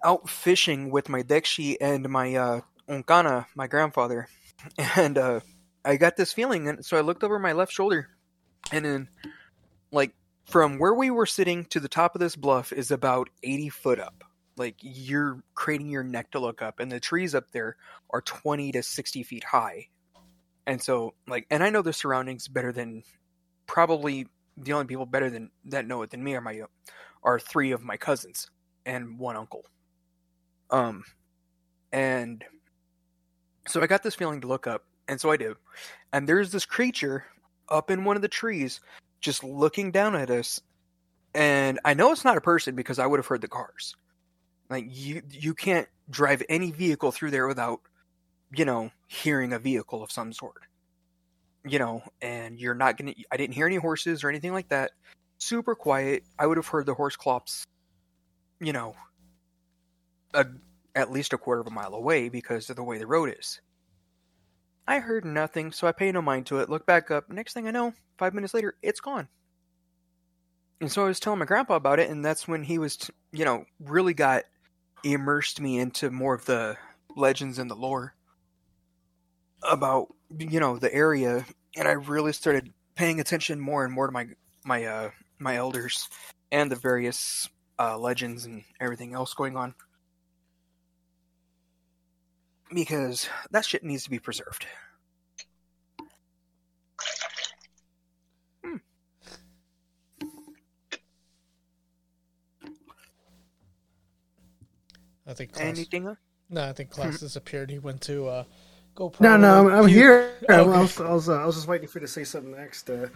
out 0.04 0.30
fishing 0.30 0.90
with 0.90 1.10
my 1.10 1.24
Dekshi 1.24 1.78
and 1.80 2.10
my 2.10 2.36
uh, 2.36 2.62
Onkana, 2.90 3.46
my 3.56 3.68
grandfather, 3.68 4.28
and 4.96 5.18
uh, 5.18 5.40
I 5.84 5.98
got 5.98 6.18
this 6.18 6.34
feeling, 6.34 6.68
and 6.68 6.86
so 6.86 6.98
I 6.98 7.02
looked 7.02 7.24
over 7.24 7.40
my 7.40 7.54
left 7.54 7.72
shoulder, 7.72 8.10
and 8.72 8.86
then, 8.86 9.10
like, 9.92 10.14
from 10.46 10.80
where 10.80 10.94
we 10.94 11.10
were 11.10 11.26
sitting 11.26 11.66
to 11.66 11.80
the 11.80 11.90
top 11.90 12.16
of 12.16 12.22
this 12.22 12.36
bluff 12.36 12.72
is 12.72 12.92
about 12.92 13.30
80 13.44 13.70
foot 13.70 14.00
up. 14.00 14.24
Like, 14.56 14.76
you're 14.82 15.44
craning 15.56 15.90
your 15.90 16.04
neck 16.04 16.32
to 16.32 16.40
look 16.40 16.62
up, 16.62 16.80
and 16.80 16.92
the 16.92 17.00
trees 17.00 17.36
up 17.36 17.46
there 17.52 17.76
are 18.10 18.22
20 18.22 18.72
to 18.74 18.84
60 18.84 19.24
feet 19.24 19.44
high. 19.44 19.88
And 20.66 20.82
so, 20.82 21.14
like, 21.28 21.46
and 21.50 21.64
I 21.64 21.70
know 21.70 21.82
the 21.82 21.94
surroundings 21.94 22.48
better 22.48 22.72
than 22.72 23.04
probably 23.68 24.28
the 24.58 24.74
only 24.74 24.88
people 24.88 25.06
better 25.06 25.30
than 25.30 25.52
that 25.66 25.86
know 25.86 26.02
it 26.02 26.10
than 26.10 26.24
me 26.24 26.36
are 26.36 26.42
my 26.42 26.62
are 27.24 27.40
three 27.40 27.72
of 27.72 27.84
my 27.84 27.98
cousins 27.98 28.50
and 28.86 29.20
one 29.20 29.36
uncle. 29.36 29.66
Um, 30.70 31.04
and 31.92 32.44
so 33.68 33.82
I 33.82 33.88
got 33.88 34.04
this 34.04 34.16
feeling 34.16 34.42
to 34.42 34.48
look 34.48 34.68
up, 34.68 34.84
and 35.08 35.20
so 35.20 35.32
I 35.32 35.38
do. 35.38 35.56
And 36.14 36.28
there's 36.28 36.52
this 36.52 36.66
creature 36.66 37.26
up 37.70 37.92
in 37.92 38.04
one 38.04 38.16
of 38.16 38.22
the 38.22 38.28
trees, 38.28 38.80
just 39.22 39.44
looking 39.44 39.92
down 39.92 40.16
at 40.16 40.30
us. 40.30 40.62
And 41.34 41.80
I 41.86 41.94
know 41.94 42.12
it's 42.12 42.26
not 42.26 42.38
a 42.38 42.42
person 42.42 42.76
because 42.76 43.00
I 43.00 43.06
would 43.06 43.20
have 43.20 43.28
heard 43.28 43.42
the 43.42 43.48
cars. 43.48 43.96
Like 44.70 44.86
you, 44.90 45.22
you 45.30 45.54
can't 45.54 45.88
drive 46.10 46.44
any 46.50 46.72
vehicle 46.72 47.12
through 47.12 47.32
there 47.32 47.48
without, 47.48 47.82
you 48.52 48.66
know, 48.66 48.92
hearing 49.08 49.54
a 49.54 49.60
vehicle 49.60 50.04
of 50.04 50.12
some 50.12 50.34
sort. 50.34 50.64
You 51.66 51.80
know, 51.80 52.02
and 52.22 52.60
you're 52.60 52.76
not 52.76 52.98
gonna. 52.98 53.14
I 53.30 53.36
didn't 53.36 53.56
hear 53.56 53.68
any 53.68 53.76
horses 53.76 54.24
or 54.24 54.30
anything 54.30 54.54
like 54.54 54.70
that. 54.70 54.92
Super 55.38 55.76
quiet. 55.76 56.24
I 56.40 56.48
would 56.48 56.58
have 56.58 56.68
heard 56.68 56.86
the 56.86 56.94
horse 56.94 57.18
clops. 57.18 57.66
You 58.62 58.72
know, 58.72 58.96
a, 60.34 60.46
at 60.96 61.12
least 61.12 61.34
a 61.34 61.38
quarter 61.38 61.62
of 61.62 61.68
a 61.68 61.72
mile 61.72 61.94
away 61.94 62.30
because 62.30 62.70
of 62.70 62.76
the 62.76 62.84
way 62.84 62.98
the 62.98 63.08
road 63.08 63.36
is. 63.38 63.62
I 64.88 65.00
heard 65.00 65.26
nothing, 65.26 65.72
so 65.72 65.86
I 65.86 65.92
pay 65.92 66.12
no 66.12 66.22
mind 66.22 66.46
to 66.48 66.60
it. 66.60 66.70
Look 66.70 66.86
back 66.86 67.12
up. 67.12 67.30
Next 67.30 67.54
thing 67.54 67.68
I 67.68 67.72
know, 67.72 67.94
five 68.18 68.34
minutes 68.34 68.54
later, 68.54 68.76
it's 68.82 69.02
gone. 69.02 69.28
And 70.80 70.92
so 70.92 71.04
I 71.04 71.08
was 71.08 71.20
telling 71.20 71.40
my 71.40 71.46
grandpa 71.46 71.76
about 71.76 72.00
it, 72.00 72.10
and 72.10 72.24
that's 72.24 72.48
when 72.48 72.64
he 72.64 72.78
was, 72.78 73.10
you 73.32 73.44
know, 73.44 73.66
really 73.80 74.14
got 74.14 74.44
immersed 75.04 75.60
me 75.60 75.80
into 75.80 76.10
more 76.10 76.34
of 76.34 76.46
the 76.46 76.78
legends 77.16 77.60
and 77.60 77.70
the 77.70 77.76
lore 77.76 78.14
about, 79.62 80.08
you 80.38 80.60
know, 80.60 80.78
the 80.78 80.94
area, 80.94 81.46
and 81.76 81.88
I 81.88 81.94
really 81.94 82.32
started 82.32 82.72
paying 82.96 83.20
attention 83.20 83.60
more 83.60 83.84
and 83.84 83.94
more 83.94 84.08
to 84.08 84.12
my 84.12 84.28
my 84.66 84.86
uh 84.86 85.10
my 85.40 85.56
elders 85.56 86.10
and 86.52 86.72
the 86.72 86.76
various 86.76 87.48
uh, 87.80 87.98
legends 87.98 88.46
and 88.46 88.64
everything 88.82 89.14
else 89.14 89.36
going 89.36 89.56
on 89.56 89.76
because 92.74 93.30
that 93.52 93.66
shit 93.66 93.84
needs 93.84 94.04
to 94.04 94.10
be 94.10 94.20
preserved. 94.20 94.66
Hmm. 98.64 98.76
I 105.26 105.34
think 105.34 105.54
Klaus, 105.54 105.66
Anything? 105.66 106.16
No, 106.50 106.64
I 106.64 106.74
think 106.74 106.90
Klaus 106.90 107.20
disappeared. 107.20 107.70
He 107.70 107.80
went 107.80 108.02
to 108.02 108.28
uh, 108.28 108.44
go. 108.96 109.12
No, 109.20 109.36
no, 109.38 109.68
I'm, 109.68 109.74
I'm 109.74 109.86
puke. 109.86 109.96
here. 109.96 110.32
I, 110.50 110.62
was, 110.62 111.00
I, 111.00 111.12
was, 111.12 111.30
uh, 111.30 111.42
I 111.42 111.46
was 111.46 111.56
just 111.56 111.68
waiting 111.68 111.88
for 111.88 112.00
you 112.00 112.06
to 112.06 112.12
say 112.12 112.24
something 112.24 112.52
next. 112.52 112.90
Uh, 112.90 113.08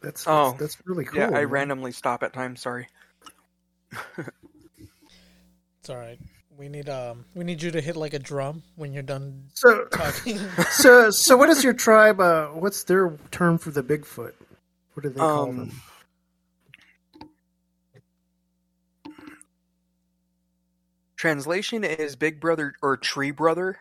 that's, 0.00 0.26
Oh, 0.26 0.50
that's 0.58 0.76
that's 0.76 0.86
really 0.86 1.04
cool. 1.04 1.20
Yeah, 1.20 1.28
I 1.28 1.30
man. 1.42 1.48
randomly 1.48 1.92
stop 1.92 2.22
at 2.22 2.32
times. 2.32 2.60
Sorry. 2.60 2.86
It's 5.80 5.90
all 5.90 5.96
right. 5.96 6.16
We 6.58 6.68
need 6.68 6.88
um, 6.88 7.24
we 7.34 7.44
need 7.44 7.62
you 7.62 7.70
to 7.70 7.80
hit 7.80 7.96
like 7.96 8.12
a 8.14 8.18
drum 8.18 8.62
when 8.76 8.92
you're 8.92 9.02
done 9.02 9.44
So, 9.54 9.86
talking. 9.86 10.38
so, 10.70 11.10
so, 11.10 11.36
what 11.36 11.48
is 11.48 11.64
your 11.64 11.72
tribe? 11.72 12.20
Uh, 12.20 12.48
what's 12.48 12.84
their 12.84 13.16
term 13.30 13.58
for 13.58 13.70
the 13.70 13.82
Bigfoot? 13.82 14.34
What 14.94 15.02
do 15.02 15.08
they 15.08 15.18
call 15.18 15.48
Um, 15.48 15.56
them? 15.56 15.82
Translation 21.16 21.84
is 21.84 22.16
Big 22.16 22.40
Brother 22.40 22.74
or 22.82 22.96
Tree 22.96 23.30
Brother, 23.30 23.78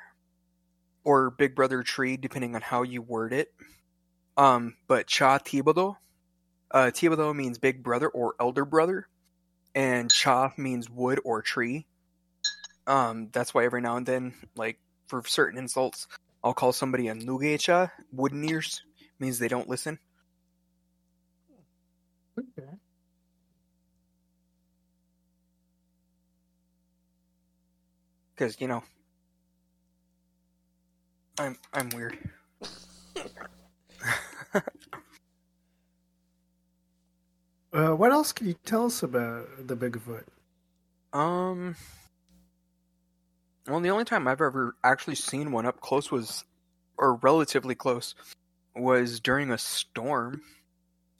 or 1.03 1.31
Big 1.31 1.55
Brother 1.55 1.81
Tree, 1.81 2.17
depending 2.17 2.55
on 2.55 2.61
how 2.61 2.83
you 2.83 3.01
word 3.01 3.33
it. 3.33 3.51
Um, 4.37 4.75
but 4.87 5.07
Cha 5.07 5.39
Thibodeau, 5.39 5.95
uh, 6.71 6.91
Thibodeau 6.93 7.35
means 7.35 7.57
Big 7.57 7.83
Brother 7.83 8.07
or 8.07 8.35
Elder 8.39 8.65
Brother, 8.65 9.07
and 9.73 10.11
Cha 10.11 10.51
means 10.57 10.89
wood 10.89 11.19
or 11.23 11.41
tree. 11.41 11.85
Um, 12.91 13.29
that's 13.31 13.53
why 13.53 13.63
every 13.63 13.79
now 13.79 13.95
and 13.95 14.05
then, 14.05 14.33
like 14.57 14.77
for 15.07 15.23
certain 15.25 15.57
insults, 15.57 16.07
I'll 16.43 16.53
call 16.53 16.73
somebody 16.73 17.07
a 17.07 17.13
Nugecha, 17.15 17.89
wooden 18.11 18.43
ears, 18.43 18.81
means 19.17 19.39
they 19.39 19.47
don't 19.47 19.69
listen. 19.69 19.97
Because 28.35 28.59
you 28.59 28.67
know, 28.67 28.83
I'm 31.39 31.57
I'm 31.73 31.89
weird. 31.91 32.17
Uh, 37.73 37.91
what 37.95 38.11
else 38.11 38.33
can 38.33 38.47
you 38.47 38.55
tell 38.65 38.87
us 38.87 39.01
about 39.01 39.47
the 39.65 39.77
Bigfoot? 39.77 40.25
Um. 41.17 41.77
Well, 43.67 43.79
the 43.79 43.89
only 43.89 44.05
time 44.05 44.27
I've 44.27 44.41
ever 44.41 44.75
actually 44.83 45.15
seen 45.15 45.51
one 45.51 45.65
up 45.65 45.81
close 45.81 46.11
was, 46.11 46.43
or 46.97 47.15
relatively 47.15 47.75
close, 47.75 48.15
was 48.75 49.19
during 49.19 49.51
a 49.51 49.57
storm. 49.57 50.41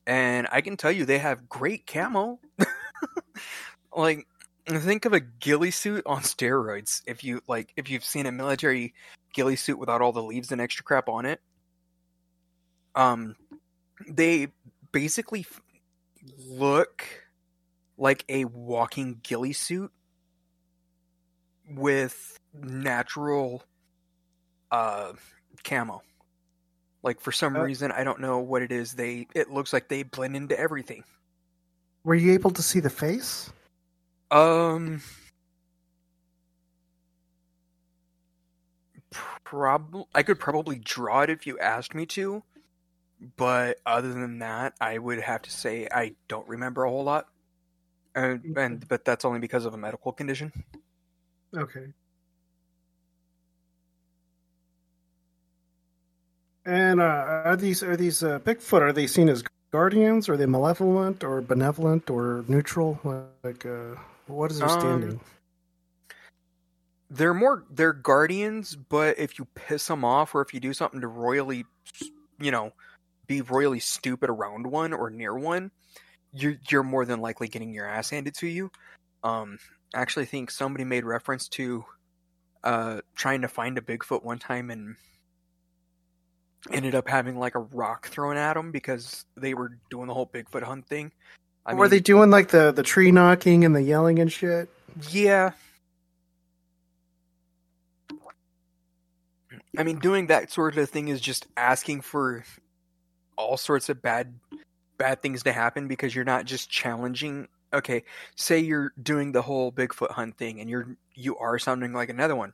And 0.08 0.48
I 0.52 0.62
can 0.62 0.78
tell 0.78 0.92
you 0.92 1.06
they 1.06 1.20
have 1.20 1.48
great 1.48 1.86
camo. 1.86 2.40
like, 3.96 4.28
think 4.68 5.06
of 5.06 5.14
a 5.14 5.20
ghillie 5.20 5.72
suit 5.72 6.04
on 6.06 6.22
steroids. 6.22 7.02
If 7.06 7.24
you 7.24 7.42
like, 7.48 7.74
if 7.76 7.90
you've 7.90 8.04
seen 8.04 8.26
a 8.26 8.32
military 8.32 8.94
ghillie 9.34 9.56
suit 9.56 9.80
without 9.80 10.02
all 10.02 10.12
the 10.12 10.24
leaves 10.24 10.52
and 10.52 10.60
extra 10.60 10.84
crap 10.84 11.08
on 11.08 11.26
it. 11.26 11.40
Um, 12.96 13.36
they 14.08 14.48
basically 14.92 15.46
look 16.48 17.06
like 17.98 18.26
a 18.28 18.46
walking 18.46 19.20
ghillie 19.24 19.54
suit 19.54 19.92
with 21.76 22.38
natural 22.54 23.64
uh 24.72 25.14
camo. 25.64 26.02
Like 27.04 27.22
for 27.22 27.32
some 27.32 27.58
Uh, 27.58 27.62
reason 27.62 27.92
I 27.92 28.04
don't 28.04 28.20
know 28.20 28.40
what 28.40 28.62
it 28.62 28.72
is, 28.72 28.94
they 28.94 29.28
it 29.36 29.50
looks 29.52 29.74
like 29.74 29.88
they 29.88 30.04
blend 30.04 30.36
into 30.36 30.60
everything. 30.60 31.04
Were 32.04 32.16
you 32.16 32.34
able 32.34 32.52
to 32.52 32.62
see 32.64 32.80
the 32.80 32.90
face? 32.90 33.52
Um 34.32 35.02
prob 39.44 40.06
I 40.16 40.24
could 40.24 40.40
probably 40.40 40.80
draw 40.80 41.22
it 41.22 41.30
if 41.30 41.46
you 41.46 41.60
asked 41.60 41.94
me 41.94 42.06
to, 42.08 42.44
but 43.38 43.78
other 43.86 44.14
than 44.14 44.40
that, 44.40 44.74
I 44.80 44.98
would 44.98 45.20
have 45.22 45.42
to 45.44 45.52
say 45.52 45.88
I 45.92 46.16
don't 46.28 46.48
remember 46.48 46.84
a 46.84 46.90
whole 46.90 47.04
lot. 47.04 47.28
And, 48.16 48.58
and 48.58 48.88
but 48.88 49.06
that's 49.06 49.26
only 49.26 49.40
because 49.40 49.66
of 49.66 49.74
a 49.74 49.78
medical 49.78 50.12
condition. 50.14 50.52
Okay. 51.56 51.88
And 56.66 57.02
uh, 57.02 57.42
are 57.46 57.58
these 57.58 57.82
are 57.82 57.98
these 57.98 58.24
uh, 58.24 58.40
Bigfoot? 58.40 58.82
Are 58.82 58.94
they 58.94 59.08
seen 59.08 59.30
as 59.30 59.44
guardians? 59.72 60.30
Are 60.30 60.38
they 60.38 60.46
malevolent 60.46 61.24
or 61.24 61.42
benevolent 61.42 62.10
or 62.10 62.46
neutral? 62.48 63.00
Like, 63.44 63.66
uh, 63.66 63.96
what 64.28 64.52
is 64.52 64.60
their 64.60 64.70
Um, 64.70 64.80
standing? 64.80 65.20
They're 67.10 67.34
more 67.34 67.66
they're 67.70 67.94
guardians, 67.94 68.76
but 68.76 69.18
if 69.20 69.40
you 69.40 69.46
piss 69.56 69.88
them 69.88 70.06
off 70.06 70.36
or 70.36 70.42
if 70.42 70.54
you 70.54 70.60
do 70.60 70.74
something 70.74 71.02
to 71.02 71.08
royally, 71.08 71.66
you 72.40 72.52
know, 72.52 72.72
be 73.28 73.42
royally 73.42 73.80
stupid 73.80 74.30
around 74.30 74.68
one 74.68 74.94
or 74.94 75.10
near 75.10 75.34
one, 75.38 75.72
you're 76.32 76.56
you're 76.70 76.84
more 76.84 77.06
than 77.06 77.20
likely 77.20 77.48
getting 77.48 77.74
your 77.74 77.88
ass 77.88 78.12
handed 78.12 78.36
to 78.36 78.48
you. 78.48 78.72
Um, 79.24 79.58
actually 79.94 80.26
think 80.26 80.52
somebody 80.52 80.84
made 80.84 81.04
reference 81.04 81.48
to 81.50 81.86
uh 82.64 83.02
trying 83.16 83.42
to 83.42 83.48
find 83.48 83.78
a 83.78 83.82
Bigfoot 83.82 84.24
one 84.24 84.40
time 84.40 84.70
and 84.70 84.96
ended 86.70 86.94
up 86.94 87.08
having 87.08 87.38
like 87.38 87.56
a 87.56 87.60
rock 87.60 88.08
thrown 88.08 88.38
at 88.38 88.54
them 88.54 88.72
because 88.72 89.26
they 89.36 89.54
were 89.54 89.78
doing 89.90 90.08
the 90.08 90.14
whole 90.14 90.28
Bigfoot 90.28 90.64
hunt 90.64 90.86
thing. 90.86 91.12
I 91.66 91.74
Were 91.74 91.88
they 91.88 92.00
doing 92.00 92.30
like 92.30 92.50
the 92.50 92.72
the 92.72 92.84
tree 92.84 93.12
knocking 93.12 93.66
and 93.66 93.76
the 93.76 93.82
yelling 93.82 94.20
and 94.20 94.32
shit? 94.32 94.70
Yeah. 95.10 95.52
I 99.78 99.84
mean, 99.84 100.00
doing 100.00 100.28
that 100.28 100.52
sort 100.52 100.78
of 100.78 100.90
thing 100.90 101.08
is 101.08 101.22
just 101.22 101.48
asking 101.56 102.02
for 102.02 102.44
all 103.38 103.58
sorts 103.58 103.90
of 103.90 104.02
bad 104.02 104.34
bad 104.98 105.22
things 105.22 105.44
to 105.44 105.52
happen 105.52 105.88
because 105.88 106.14
you're 106.14 106.26
not 106.26 106.46
just 106.46 106.70
challenging. 106.70 107.48
Okay, 107.74 108.04
say 108.36 108.60
you're 108.60 108.94
doing 109.02 109.32
the 109.32 109.42
whole 109.42 109.72
Bigfoot 109.72 110.12
hunt 110.12 110.38
thing 110.38 110.60
and 110.60 110.70
you're 110.70 110.98
you 111.16 111.38
are 111.38 111.58
sounding 111.58 111.94
like 111.94 112.10
another 112.10 112.36
one. 112.36 112.54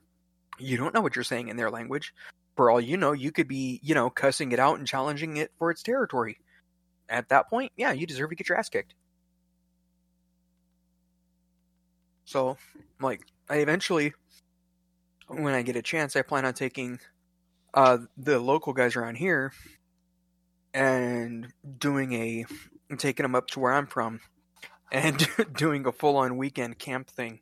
You 0.60 0.78
don't 0.78 0.94
know 0.94 1.02
what 1.02 1.16
you're 1.16 1.24
saying 1.24 1.48
in 1.48 1.58
their 1.58 1.72
language. 1.72 2.14
For 2.56 2.70
all 2.72 2.82
you 2.82 2.98
know, 2.98 3.12
you 3.12 3.32
could 3.32 3.48
be, 3.48 3.80
you 3.84 3.94
know, 3.96 4.10
cussing 4.10 4.52
it 4.52 4.60
out 4.60 4.80
and 4.80 4.88
challenging 4.88 5.38
it 5.38 5.52
for 5.58 5.70
its 5.72 5.84
territory. 5.84 6.40
At 7.10 7.30
that 7.30 7.50
point, 7.50 7.72
yeah, 7.78 7.92
you 7.92 8.08
deserve 8.08 8.30
to 8.30 8.36
get 8.36 8.50
your 8.50 8.58
ass 8.58 8.70
kicked. 8.70 8.94
So, 12.26 12.58
like, 13.00 13.22
I 13.50 13.58
eventually, 13.58 14.14
when 15.28 15.54
I 15.54 15.62
get 15.62 15.76
a 15.76 15.82
chance, 15.82 16.16
I 16.16 16.24
plan 16.24 16.46
on 16.46 16.54
taking 16.54 17.00
uh, 17.74 18.00
the 18.18 18.40
local 18.40 18.74
guys 18.74 18.96
around 18.96 19.16
here 19.16 19.54
and 20.74 21.48
doing 21.78 22.14
a 22.14 22.46
taking 22.98 23.24
them 23.24 23.36
up 23.36 23.48
to 23.48 23.60
where 23.60 23.74
I'm 23.74 23.88
from 23.88 24.20
and 24.92 25.28
doing 25.56 25.86
a 25.86 25.92
full 25.92 26.18
on 26.18 26.38
weekend 26.38 26.80
camp 26.80 27.10
thing 27.10 27.40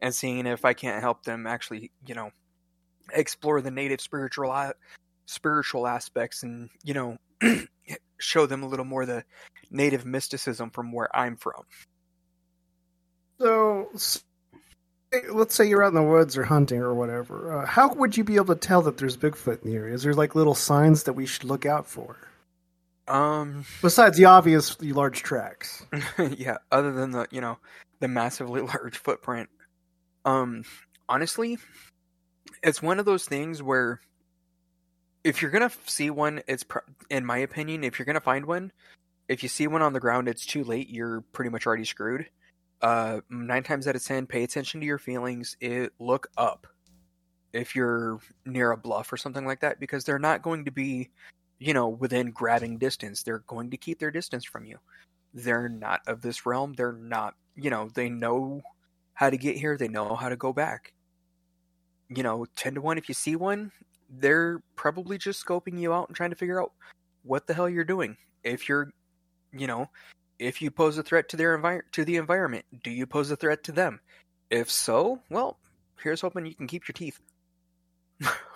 and 0.00 0.14
seeing 0.14 0.46
if 0.46 0.64
I 0.64 0.74
can't 0.74 1.00
help 1.00 1.24
them 1.24 1.46
actually, 1.46 1.90
you 2.06 2.14
know, 2.14 2.30
explore 3.12 3.60
the 3.60 3.70
native 3.70 4.00
spiritual 4.00 4.72
spiritual 5.26 5.86
aspects 5.86 6.42
and, 6.42 6.70
you 6.82 6.94
know, 6.94 7.16
show 8.18 8.46
them 8.46 8.62
a 8.62 8.68
little 8.68 8.84
more 8.84 9.06
the 9.06 9.24
native 9.70 10.04
mysticism 10.04 10.70
from 10.70 10.92
where 10.92 11.14
I'm 11.16 11.36
from. 11.36 11.62
So, 13.38 13.88
let's 15.32 15.54
say 15.54 15.68
you're 15.68 15.82
out 15.82 15.88
in 15.88 15.94
the 15.94 16.02
woods 16.02 16.36
or 16.36 16.44
hunting 16.44 16.80
or 16.80 16.94
whatever. 16.94 17.60
Uh, 17.60 17.66
how 17.66 17.92
would 17.94 18.16
you 18.16 18.24
be 18.24 18.36
able 18.36 18.54
to 18.54 18.54
tell 18.54 18.82
that 18.82 18.98
there's 18.98 19.16
Bigfoot 19.16 19.62
in 19.62 19.70
the 19.70 19.76
area? 19.76 19.94
Is 19.94 20.02
there 20.02 20.14
like 20.14 20.34
little 20.34 20.54
signs 20.54 21.04
that 21.04 21.14
we 21.14 21.26
should 21.26 21.44
look 21.44 21.66
out 21.66 21.86
for? 21.86 22.16
Um, 23.08 23.64
besides 23.80 24.16
the 24.16 24.26
obvious 24.26 24.76
the 24.76 24.92
large 24.92 25.22
tracks. 25.22 25.84
yeah, 26.36 26.58
other 26.70 26.92
than 26.92 27.10
the 27.10 27.26
you 27.30 27.40
know 27.40 27.58
the 28.00 28.08
massively 28.08 28.60
large 28.62 28.98
footprint. 28.98 29.48
Um, 30.24 30.64
honestly, 31.08 31.58
it's 32.62 32.82
one 32.82 32.98
of 32.98 33.04
those 33.04 33.24
things 33.24 33.62
where 33.62 34.00
if 35.24 35.42
you're 35.42 35.50
gonna 35.50 35.70
see 35.86 36.10
one, 36.10 36.42
it's 36.46 36.62
pr- 36.62 36.78
in 37.10 37.24
my 37.24 37.38
opinion, 37.38 37.84
if 37.84 37.98
you're 37.98 38.06
gonna 38.06 38.20
find 38.20 38.46
one, 38.46 38.72
if 39.28 39.42
you 39.42 39.48
see 39.48 39.66
one 39.66 39.82
on 39.82 39.92
the 39.92 40.00
ground, 40.00 40.28
it's 40.28 40.46
too 40.46 40.62
late. 40.64 40.88
You're 40.88 41.22
pretty 41.32 41.50
much 41.50 41.66
already 41.66 41.84
screwed. 41.84 42.26
Uh, 42.80 43.20
nine 43.30 43.62
times 43.62 43.86
out 43.86 43.96
of 43.96 44.04
ten, 44.04 44.26
pay 44.26 44.44
attention 44.44 44.80
to 44.80 44.86
your 44.86 44.98
feelings. 44.98 45.56
It 45.60 45.92
look 45.98 46.28
up 46.36 46.66
if 47.52 47.76
you're 47.76 48.18
near 48.46 48.70
a 48.72 48.76
bluff 48.76 49.12
or 49.12 49.16
something 49.16 49.44
like 49.44 49.60
that, 49.60 49.80
because 49.80 50.04
they're 50.04 50.18
not 50.18 50.42
going 50.42 50.64
to 50.64 50.70
be 50.70 51.10
you 51.62 51.72
know, 51.72 51.88
within 51.88 52.32
grabbing 52.32 52.78
distance. 52.78 53.22
They're 53.22 53.44
going 53.46 53.70
to 53.70 53.76
keep 53.76 54.00
their 54.00 54.10
distance 54.10 54.44
from 54.44 54.64
you. 54.64 54.78
They're 55.32 55.68
not 55.68 56.00
of 56.08 56.20
this 56.20 56.44
realm. 56.44 56.72
They're 56.72 56.92
not, 56.92 57.34
you 57.54 57.70
know, 57.70 57.88
they 57.94 58.08
know 58.08 58.62
how 59.14 59.30
to 59.30 59.36
get 59.36 59.56
here. 59.56 59.76
They 59.76 59.86
know 59.86 60.16
how 60.16 60.28
to 60.28 60.36
go 60.36 60.52
back. 60.52 60.92
You 62.08 62.24
know, 62.24 62.46
10 62.56 62.74
to 62.74 62.80
1, 62.80 62.98
if 62.98 63.08
you 63.08 63.14
see 63.14 63.36
one, 63.36 63.70
they're 64.10 64.60
probably 64.74 65.18
just 65.18 65.44
scoping 65.44 65.78
you 65.78 65.94
out 65.94 66.08
and 66.08 66.16
trying 66.16 66.30
to 66.30 66.36
figure 66.36 66.60
out 66.60 66.72
what 67.22 67.46
the 67.46 67.54
hell 67.54 67.68
you're 67.68 67.84
doing. 67.84 68.16
If 68.42 68.68
you're, 68.68 68.90
you 69.52 69.68
know, 69.68 69.88
if 70.40 70.60
you 70.60 70.72
pose 70.72 70.98
a 70.98 71.02
threat 71.04 71.28
to 71.28 71.36
their 71.36 71.56
envir- 71.56 71.90
to 71.92 72.04
the 72.04 72.16
environment, 72.16 72.64
do 72.82 72.90
you 72.90 73.06
pose 73.06 73.30
a 73.30 73.36
threat 73.36 73.62
to 73.64 73.72
them? 73.72 74.00
If 74.50 74.68
so, 74.68 75.20
well, 75.30 75.58
here's 76.02 76.20
hoping 76.20 76.44
you 76.44 76.56
can 76.56 76.66
keep 76.66 76.88
your 76.88 76.94
teeth. 76.94 77.20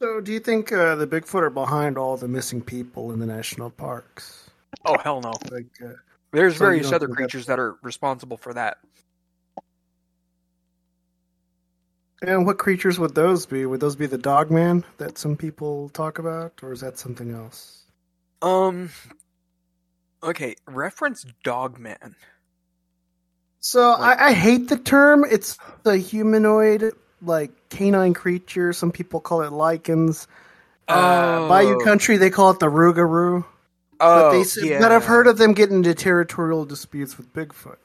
So, 0.00 0.20
do 0.20 0.32
you 0.32 0.40
think 0.40 0.72
uh, 0.72 0.94
the 0.94 1.06
Bigfoot 1.06 1.42
are 1.42 1.50
behind 1.50 1.98
all 1.98 2.16
the 2.16 2.28
missing 2.28 2.62
people 2.62 3.12
in 3.12 3.18
the 3.18 3.26
national 3.26 3.68
parks? 3.70 4.48
Oh 4.86 4.96
hell 4.98 5.20
no! 5.20 5.32
Like, 5.50 5.66
uh, 5.84 5.92
There's 6.32 6.56
so 6.56 6.64
various 6.64 6.90
other 6.90 7.08
creatures 7.08 7.46
that 7.46 7.58
are 7.58 7.76
responsible 7.82 8.38
for 8.38 8.54
that. 8.54 8.78
And 12.22 12.46
what 12.46 12.58
creatures 12.58 12.98
would 12.98 13.14
those 13.14 13.44
be? 13.44 13.66
Would 13.66 13.80
those 13.80 13.96
be 13.96 14.06
the 14.06 14.18
Dogman 14.18 14.84
that 14.98 15.18
some 15.18 15.36
people 15.36 15.90
talk 15.90 16.18
about, 16.18 16.54
or 16.62 16.72
is 16.72 16.80
that 16.80 16.98
something 16.98 17.32
else? 17.32 17.84
Um. 18.40 18.90
Okay, 20.22 20.54
reference 20.66 21.26
Dogman. 21.44 22.16
So 23.60 23.92
I, 23.92 24.28
I 24.28 24.32
hate 24.32 24.68
the 24.68 24.78
term. 24.78 25.24
It's 25.30 25.58
the 25.82 25.98
humanoid, 25.98 26.92
like 27.22 27.50
canine 27.70 28.14
creature. 28.14 28.72
Some 28.72 28.92
people 28.92 29.20
call 29.20 29.42
it 29.42 29.50
lycans. 29.50 30.26
Uh, 30.88 31.46
Bayou 31.48 31.76
Oh. 31.80 31.84
Country, 31.84 32.16
they 32.16 32.30
call 32.30 32.50
it 32.50 32.58
the 32.58 32.66
Rougarou. 32.66 33.44
Oh, 34.02 34.20
but, 34.22 34.30
they, 34.32 34.40
s- 34.40 34.58
but 34.80 34.90
I've 34.90 35.04
heard 35.04 35.26
of 35.26 35.36
them 35.38 35.52
getting 35.52 35.76
into 35.76 35.94
territorial 35.94 36.64
disputes 36.64 37.16
with 37.18 37.32
Bigfoot. 37.34 37.76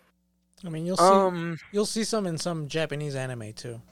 I 0.66 0.70
mean, 0.70 0.86
you'll 0.86 0.98
see. 0.98 1.04
Um. 1.04 1.58
You'll 1.72 1.86
see 1.86 2.04
some 2.04 2.26
in 2.26 2.38
some 2.38 2.68
Japanese 2.68 3.16
anime 3.16 3.54
too. 3.54 3.82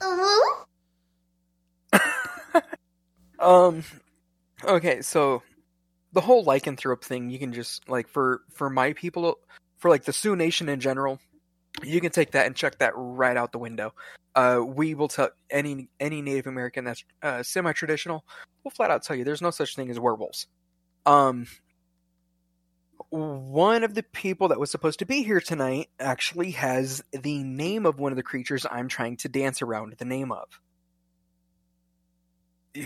Um. 3.38 3.84
Okay, 4.64 5.02
so 5.02 5.42
the 6.12 6.20
whole 6.22 6.44
lycanthrope 6.44 7.02
thing, 7.02 7.28
you 7.28 7.38
can 7.38 7.52
just 7.52 7.86
like 7.88 8.08
for 8.08 8.40
for 8.50 8.70
my 8.70 8.94
people, 8.94 9.38
for 9.76 9.90
like 9.90 10.04
the 10.04 10.12
Sioux 10.12 10.34
Nation 10.34 10.68
in 10.68 10.80
general, 10.80 11.18
you 11.82 12.00
can 12.00 12.10
take 12.10 12.32
that 12.32 12.46
and 12.46 12.54
chuck 12.54 12.78
that 12.78 12.92
right 12.96 13.36
out 13.36 13.52
the 13.52 13.58
window. 13.58 13.92
Uh, 14.34 14.60
we 14.64 14.94
will 14.94 15.08
tell 15.08 15.30
any 15.50 15.88
any 16.00 16.22
Native 16.22 16.46
American 16.46 16.84
that's 16.84 17.04
uh, 17.22 17.42
semi 17.42 17.72
traditional, 17.72 18.24
we'll 18.62 18.70
flat 18.70 18.90
out 18.90 19.02
tell 19.02 19.16
you 19.16 19.24
there's 19.24 19.42
no 19.42 19.50
such 19.50 19.76
thing 19.76 19.90
as 19.90 19.98
werewolves. 19.98 20.46
Um. 21.06 21.46
One 23.10 23.84
of 23.84 23.94
the 23.94 24.02
people 24.02 24.48
that 24.48 24.58
was 24.58 24.72
supposed 24.72 24.98
to 24.98 25.04
be 25.04 25.22
here 25.22 25.40
tonight 25.40 25.88
actually 26.00 26.52
has 26.52 27.02
the 27.12 27.44
name 27.44 27.86
of 27.86 28.00
one 28.00 28.10
of 28.10 28.16
the 28.16 28.24
creatures 28.24 28.66
I'm 28.68 28.88
trying 28.88 29.18
to 29.18 29.28
dance 29.28 29.62
around 29.62 29.94
the 29.98 30.04
name 30.04 30.32
of 30.32 30.48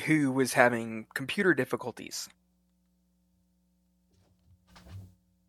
who 0.06 0.32
was 0.32 0.52
having 0.52 1.06
computer 1.14 1.54
difficulties. 1.54 2.28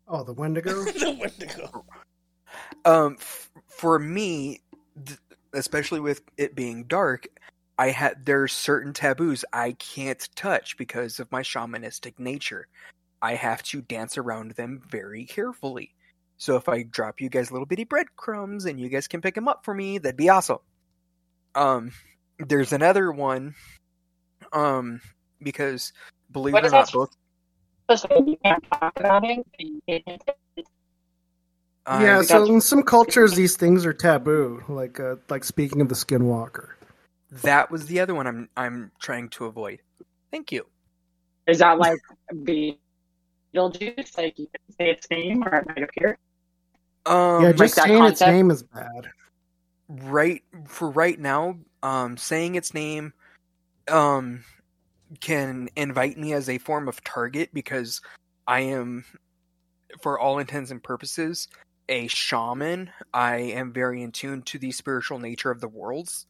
Oh, 0.08 0.24
the 0.24 0.32
Wendigo? 0.32 0.72
the 0.84 1.16
Wendigo. 1.20 1.84
Um, 2.84 3.16
f- 3.18 3.50
for 3.68 3.98
me, 3.98 4.60
th- 5.04 5.18
especially 5.52 6.00
with 6.00 6.22
it 6.36 6.54
being 6.54 6.84
dark, 6.84 7.26
I 7.78 7.90
had 7.90 8.24
there's 8.26 8.52
certain 8.52 8.92
taboos 8.92 9.44
I 9.52 9.72
can't 9.72 10.28
touch 10.36 10.76
because 10.76 11.18
of 11.20 11.30
my 11.32 11.42
shamanistic 11.42 12.18
nature. 12.18 12.66
I 13.22 13.34
have 13.34 13.62
to 13.64 13.82
dance 13.82 14.16
around 14.18 14.52
them 14.52 14.82
very 14.90 15.24
carefully. 15.24 15.94
So 16.38 16.56
if 16.56 16.68
I 16.68 16.84
drop 16.84 17.20
you 17.20 17.28
guys 17.28 17.50
little 17.50 17.66
bitty 17.66 17.84
breadcrumbs 17.84 18.64
and 18.64 18.80
you 18.80 18.88
guys 18.88 19.06
can 19.08 19.20
pick 19.20 19.34
them 19.34 19.48
up 19.48 19.64
for 19.64 19.74
me, 19.74 19.98
that'd 19.98 20.16
be 20.16 20.30
awesome. 20.30 20.58
Um, 21.54 21.92
there's 22.38 22.72
another 22.72 23.12
one. 23.12 23.54
Um, 24.52 25.00
because 25.42 25.92
believe 26.32 26.54
What 26.54 26.64
it 26.64 26.68
or 26.68 26.70
not, 26.70 26.92
both 26.92 27.16
You 28.26 28.36
can't 28.44 28.64
talk 28.72 28.92
about 28.98 29.24
it. 29.24 29.46
You 29.58 29.80
can't- 29.86 30.22
uh, 31.86 32.00
yeah, 32.02 32.22
so 32.22 32.44
in 32.44 32.60
some 32.60 32.82
cultures, 32.82 33.34
these 33.34 33.56
things 33.56 33.86
are 33.86 33.92
taboo. 33.92 34.62
Like, 34.68 35.00
uh, 35.00 35.16
like 35.28 35.44
speaking 35.44 35.80
of 35.80 35.88
the 35.88 35.94
Skinwalker. 35.94 36.70
that 37.42 37.70
was 37.70 37.86
the 37.86 38.00
other 38.00 38.14
one 38.14 38.26
I'm 38.26 38.48
I'm 38.56 38.92
trying 39.00 39.28
to 39.30 39.46
avoid. 39.46 39.80
Thank 40.30 40.52
you. 40.52 40.66
Is 41.46 41.58
that 41.58 41.78
like 41.78 41.98
the 42.30 42.76
Beetlejuice? 43.54 44.18
Like 44.18 44.38
you 44.38 44.46
can 44.46 44.76
say 44.76 44.90
its 44.90 45.10
name 45.10 45.42
or 45.42 45.54
it 45.54 45.66
might 45.66 45.82
appear? 45.82 46.18
Um, 47.06 47.42
yeah, 47.42 47.52
just 47.52 47.76
that 47.76 47.86
saying 47.86 48.04
its 48.04 48.20
name 48.20 48.50
is 48.50 48.62
bad. 48.62 49.10
right 49.88 50.42
for 50.66 50.90
right 50.90 51.18
now, 51.18 51.56
um, 51.82 52.16
saying 52.16 52.56
its 52.56 52.74
name, 52.74 53.12
um, 53.88 54.44
can 55.20 55.68
invite 55.76 56.18
me 56.18 56.32
as 56.34 56.48
a 56.48 56.58
form 56.58 56.88
of 56.88 57.02
target 57.02 57.50
because 57.52 58.00
I 58.46 58.60
am, 58.60 59.04
for 60.02 60.18
all 60.18 60.38
intents 60.38 60.70
and 60.70 60.82
purposes, 60.82 61.48
a 61.90 62.06
shaman. 62.06 62.90
I 63.12 63.36
am 63.36 63.72
very 63.72 64.02
in 64.02 64.12
tune 64.12 64.42
to 64.42 64.58
the 64.58 64.70
spiritual 64.70 65.18
nature 65.18 65.50
of 65.50 65.60
the 65.60 65.68
worlds. 65.68 66.26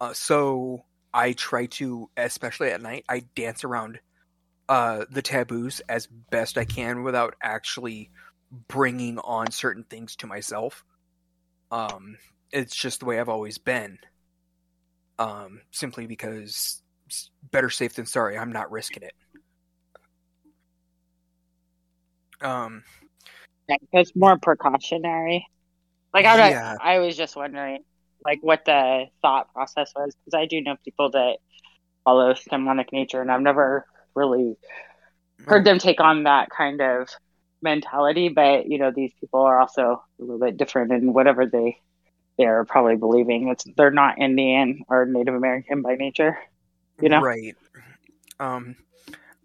Uh, 0.00 0.12
so 0.12 0.84
I 1.14 1.32
try 1.32 1.66
to, 1.66 2.10
especially 2.16 2.70
at 2.72 2.82
night, 2.82 3.04
I 3.08 3.24
dance 3.34 3.64
around 3.64 4.00
uh, 4.68 5.06
the 5.08 5.22
taboos 5.22 5.80
as 5.88 6.08
best 6.08 6.58
I 6.58 6.64
can 6.64 7.04
without 7.04 7.36
actually 7.40 8.10
bringing 8.68 9.18
on 9.20 9.52
certain 9.52 9.84
things 9.84 10.16
to 10.16 10.26
myself. 10.26 10.84
Um, 11.70 12.18
it's 12.52 12.74
just 12.74 13.00
the 13.00 13.06
way 13.06 13.20
I've 13.20 13.28
always 13.28 13.58
been. 13.58 13.98
Um, 15.18 15.62
simply 15.70 16.06
because 16.06 16.82
better 17.50 17.70
safe 17.70 17.94
than 17.94 18.06
sorry. 18.06 18.36
I'm 18.36 18.52
not 18.52 18.70
risking 18.72 19.04
it. 19.04 19.14
Um, 22.44 22.82
it's 23.92 24.14
more 24.14 24.38
precautionary. 24.38 25.46
Like 26.14 26.26
I, 26.26 26.50
Yeah. 26.50 26.76
I 26.80 26.98
was 26.98 27.16
just 27.16 27.36
wondering, 27.36 27.80
like 28.24 28.38
what 28.42 28.64
the 28.64 29.06
thought 29.22 29.52
process 29.52 29.92
was, 29.94 30.14
because 30.24 30.38
I 30.38 30.46
do 30.46 30.60
know 30.60 30.76
people 30.84 31.10
that 31.10 31.38
follow 32.04 32.32
shamanic 32.34 32.92
nature, 32.92 33.20
and 33.20 33.30
I've 33.30 33.40
never 33.42 33.86
really 34.14 34.56
heard 35.46 35.64
them 35.64 35.78
take 35.78 36.00
on 36.00 36.24
that 36.24 36.50
kind 36.50 36.80
of 36.80 37.08
mentality, 37.62 38.28
but 38.28 38.66
you 38.66 38.78
know, 38.78 38.92
these 38.94 39.12
people 39.20 39.40
are 39.40 39.60
also 39.60 40.02
a 40.18 40.22
little 40.22 40.38
bit 40.38 40.56
different 40.56 40.92
in 40.92 41.12
whatever 41.12 41.46
they 41.46 41.78
they're 42.38 42.64
probably 42.64 42.96
believing. 42.96 43.48
It's 43.48 43.64
they're 43.76 43.90
not 43.90 44.18
Indian 44.18 44.82
or 44.88 45.06
Native 45.06 45.34
American 45.34 45.82
by 45.82 45.94
nature. 45.94 46.38
You 47.00 47.08
know, 47.10 47.20
right? 47.20 47.54
Um, 48.40 48.76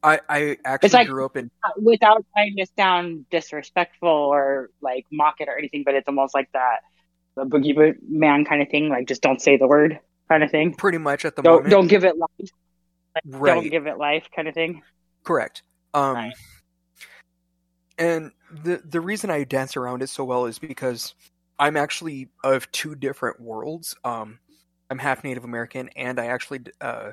I 0.03 0.19
I 0.29 0.57
actually 0.65 0.87
It's 0.87 0.93
like- 0.93 1.07
grew 1.07 1.25
up 1.25 1.37
in 1.37 1.51
without 1.77 2.25
trying 2.33 2.55
to 2.57 2.65
sound 2.77 3.29
disrespectful 3.29 4.09
or 4.09 4.69
like 4.81 5.05
mock 5.11 5.35
it 5.39 5.47
or 5.47 5.57
anything, 5.57 5.83
but 5.85 5.93
it's 5.95 6.07
almost 6.07 6.33
like 6.33 6.51
that 6.53 6.79
the 7.35 7.45
boogie 7.45 7.95
man 8.09 8.43
kind 8.45 8.61
of 8.61 8.69
thing. 8.69 8.89
Like 8.89 9.07
just 9.07 9.21
don't 9.21 9.41
say 9.41 9.57
the 9.57 9.67
word 9.67 9.99
kind 10.27 10.43
of 10.43 10.49
thing. 10.51 10.73
pretty 10.73 10.97
much 10.97 11.23
at 11.25 11.35
the 11.35 11.41
Don't 11.41 11.53
moment. 11.53 11.71
don't 11.71 11.87
give 11.87 12.03
it 12.03 12.17
life. 12.17 12.29
Like, 12.39 13.23
Right. 13.25 13.53
Don't 13.55 13.69
give 13.69 13.87
it 13.87 13.97
life 13.97 14.27
kind 14.35 14.47
of 14.47 14.53
thing. 14.53 14.81
Correct. 15.23 15.63
Um, 15.93 16.31
and 17.97 18.31
the 18.63 18.81
the 18.83 19.01
reason 19.01 19.29
I 19.29 19.43
dance 19.43 19.77
around 19.77 20.01
it 20.01 20.07
so 20.07 20.23
well 20.23 20.45
is 20.45 20.57
because 20.59 21.13
I'm 21.59 21.77
actually 21.77 22.29
of 22.43 22.71
two 22.71 22.95
different 22.95 23.39
worlds. 23.39 23.95
Um, 24.03 24.39
I'm 24.89 24.97
half 24.97 25.23
Native 25.23 25.43
American, 25.43 25.89
and 25.95 26.19
I 26.19 26.27
actually 26.27 26.61
uh, 26.79 27.11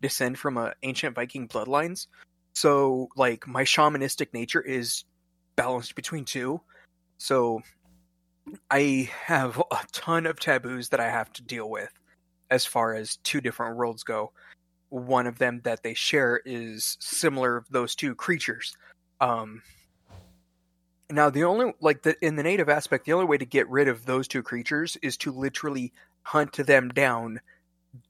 descend 0.00 0.38
from 0.38 0.56
a 0.56 0.72
ancient 0.82 1.14
Viking 1.14 1.48
bloodlines. 1.48 2.06
So, 2.52 3.08
like, 3.16 3.46
my 3.46 3.64
shamanistic 3.64 4.32
nature 4.32 4.60
is 4.60 5.04
balanced 5.56 5.94
between 5.94 6.24
two. 6.24 6.60
So, 7.18 7.60
I 8.70 9.10
have 9.24 9.62
a 9.70 9.78
ton 9.92 10.26
of 10.26 10.40
taboos 10.40 10.88
that 10.90 11.00
I 11.00 11.10
have 11.10 11.32
to 11.34 11.42
deal 11.42 11.68
with 11.68 11.90
as 12.50 12.66
far 12.66 12.94
as 12.94 13.16
two 13.16 13.40
different 13.40 13.76
worlds 13.76 14.02
go. 14.02 14.32
One 14.88 15.26
of 15.26 15.38
them 15.38 15.60
that 15.64 15.82
they 15.82 15.94
share 15.94 16.40
is 16.44 16.96
similar 17.00 17.64
those 17.70 17.94
two 17.94 18.14
creatures. 18.14 18.76
Um, 19.20 19.62
now 21.10 21.30
the 21.30 21.44
only 21.44 21.72
like 21.80 22.02
the 22.02 22.16
in 22.24 22.36
the 22.36 22.42
native 22.42 22.68
aspect, 22.68 23.04
the 23.04 23.12
only 23.12 23.26
way 23.26 23.38
to 23.38 23.44
get 23.44 23.68
rid 23.68 23.88
of 23.88 24.06
those 24.06 24.26
two 24.26 24.42
creatures 24.42 24.96
is 25.02 25.16
to 25.18 25.32
literally 25.32 25.92
hunt 26.22 26.52
them 26.54 26.88
down, 26.88 27.40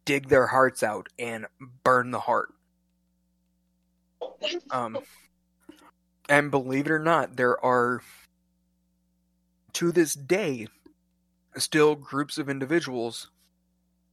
dig 0.05 0.29
their 0.29 0.47
hearts 0.47 0.83
out, 0.83 1.09
and 1.19 1.47
burn 1.85 2.11
the 2.11 2.21
heart. 2.21 2.53
Um, 4.71 4.99
and 6.29 6.51
believe 6.51 6.87
it 6.87 6.93
or 6.93 6.99
not, 6.99 7.37
there 7.37 7.63
are 7.65 8.03
to 9.75 9.93
this 9.93 10.15
day 10.15 10.69
still 11.57 11.95
groups 11.95 12.39
of 12.39 12.49
individuals 12.49 13.31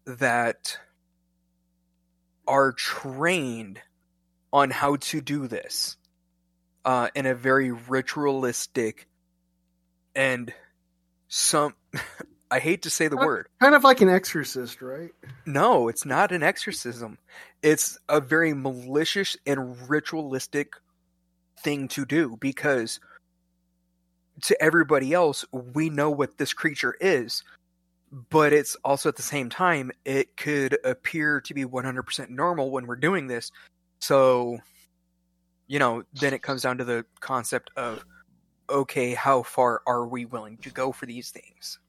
that 0.06 0.78
are 2.48 2.72
trained 2.72 3.82
on 4.54 4.72
how 4.72 4.96
to 4.96 5.22
do 5.22 5.48
this 5.48 5.98
uh, 6.86 7.10
in 7.14 7.26
a 7.26 7.36
very 7.36 7.72
ritualistic 7.72 9.08
and 10.16 10.54
some 11.28 11.76
I 12.50 12.60
hate 12.60 12.82
to 12.84 12.90
say 12.90 13.08
the 13.08 13.18
word. 13.18 13.48
Kind 13.60 13.76
of 13.76 13.84
like 13.84 14.02
an 14.02 14.10
exorcist, 14.10 14.82
right? 14.82 15.12
No, 15.46 15.88
it's 15.90 16.06
not 16.06 16.32
an 16.32 16.44
exorcism. 16.44 17.18
It's 17.62 17.98
a 18.08 18.22
very 18.22 18.54
malicious 18.54 19.36
and 19.46 19.90
ritualistic 19.90 20.74
thing 21.60 21.88
to 21.90 22.06
do 22.06 22.38
because 22.40 23.00
to 24.44 24.62
everybody 24.62 25.14
else, 25.14 25.44
we 25.52 25.90
know 25.90 26.10
what 26.10 26.38
this 26.38 26.54
creature 26.54 26.96
is, 27.02 27.44
but 28.30 28.54
it's 28.54 28.76
also 28.86 29.10
at 29.10 29.16
the 29.16 29.22
same 29.22 29.50
time, 29.50 29.92
it 30.06 30.38
could 30.38 30.78
appear 30.86 31.42
to 31.42 31.54
be 31.54 31.66
100% 31.66 32.30
normal 32.30 32.72
when 32.72 32.88
we're 32.88 32.96
doing 32.96 33.28
this. 33.28 33.52
So, 34.00 34.60
you 35.68 35.80
know, 35.80 36.04
then 36.14 36.34
it 36.34 36.44
comes 36.44 36.62
down 36.62 36.78
to 36.78 36.86
the 36.86 37.06
concept 37.20 37.72
of 37.76 38.06
okay, 38.70 39.14
how 39.14 39.44
far 39.44 39.82
are 39.88 40.06
we 40.06 40.26
willing 40.26 40.58
to 40.58 40.70
go 40.70 40.92
for 40.92 41.06
these 41.06 41.32
things? 41.32 41.80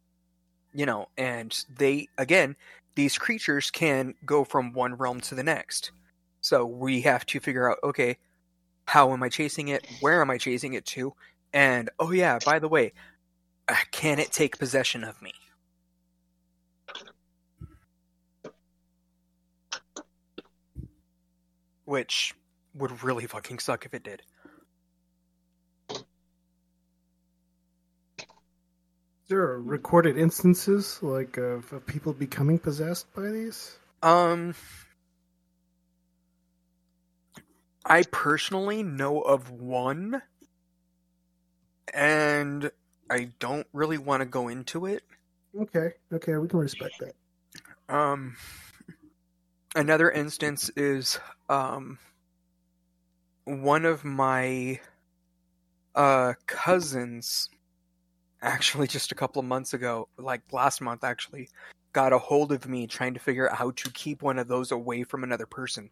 You 0.73 0.87
know, 0.87 1.09
and 1.17 1.57
they, 1.77 2.09
again, 2.19 2.57
these 2.95 3.17
creatures 3.19 3.71
can 3.71 4.15
go 4.27 4.45
from 4.45 4.73
one 4.73 4.95
realm 4.95 5.21
to 5.23 5.35
the 5.35 5.43
next. 5.43 5.93
So 6.41 6.65
we 6.67 7.01
have 7.03 7.27
to 7.27 7.41
figure 7.41 7.71
out 7.71 7.79
okay, 7.83 8.19
how 8.87 9.13
am 9.13 9.23
I 9.23 9.29
chasing 9.29 9.69
it? 9.69 9.87
Where 10.01 10.21
am 10.21 10.31
I 10.31 10.39
chasing 10.39 10.73
it 10.75 10.87
to? 10.87 11.15
And 11.53 11.91
oh, 11.99 12.11
yeah, 12.11 12.39
by 12.45 12.59
the 12.59 12.69
way, 12.69 12.93
uh, 13.69 13.75
can 13.91 14.19
it 14.19 14.33
take 14.33 14.59
possession 14.59 15.05
of 15.05 15.21
me? 15.23 15.33
Which 21.85 22.35
would 22.75 23.03
really 23.03 23.27
fucking 23.27 23.59
suck 23.59 23.85
if 23.87 23.95
it 23.95 24.05
did. 24.05 24.23
There 29.29 29.43
are 29.43 29.61
recorded 29.61 30.17
instances 30.17 31.03
like 31.03 31.37
of, 31.37 31.71
of 31.71 31.85
people 31.85 32.15
becoming 32.15 32.59
possessed 32.59 33.13
by 33.15 33.29
these. 33.29 33.77
Um, 34.03 34.55
I 37.85 38.05
personally 38.11 38.83
know 38.83 39.21
of 39.21 39.51
one, 39.51 40.23
and 41.93 42.71
I 43.11 43.29
don't 43.39 43.67
really 43.75 43.99
want 43.99 44.23
to 44.23 44.27
go 44.27 44.49
into 44.49 44.87
it. 44.87 45.03
Okay, 45.61 45.93
okay, 46.11 46.37
we 46.37 46.49
can 46.49 46.61
respect 46.61 46.95
that. 47.01 47.95
Um, 47.95 48.35
another 49.77 50.11
instance 50.11 50.71
is 50.75 51.21
um, 51.51 51.99
one 53.45 53.85
of 53.85 54.05
my 54.05 54.81
uh 55.95 56.35
cousins 56.47 57.49
actually 58.43 58.87
just 58.89 59.13
a 59.13 59.15
couple 59.15 59.41
of 59.41 59.47
months 59.47 59.75
ago, 59.75 60.09
like 60.19 60.43
last 60.53 60.81
month 60.81 61.05
actually, 61.05 61.49
got 61.93 62.13
a 62.13 62.19
hold 62.19 62.53
of 62.53 62.69
me 62.69 62.87
trying 62.87 63.15
to 63.15 63.21
figure 63.21 63.51
out 63.51 63.57
how 63.57 63.71
to 63.73 63.91
keep 63.93 64.23
one 64.23 64.39
of 64.39 64.49
those 64.49 64.73
away 64.73 65.05
from 65.05 65.25
another 65.25 65.47
person 65.47 65.91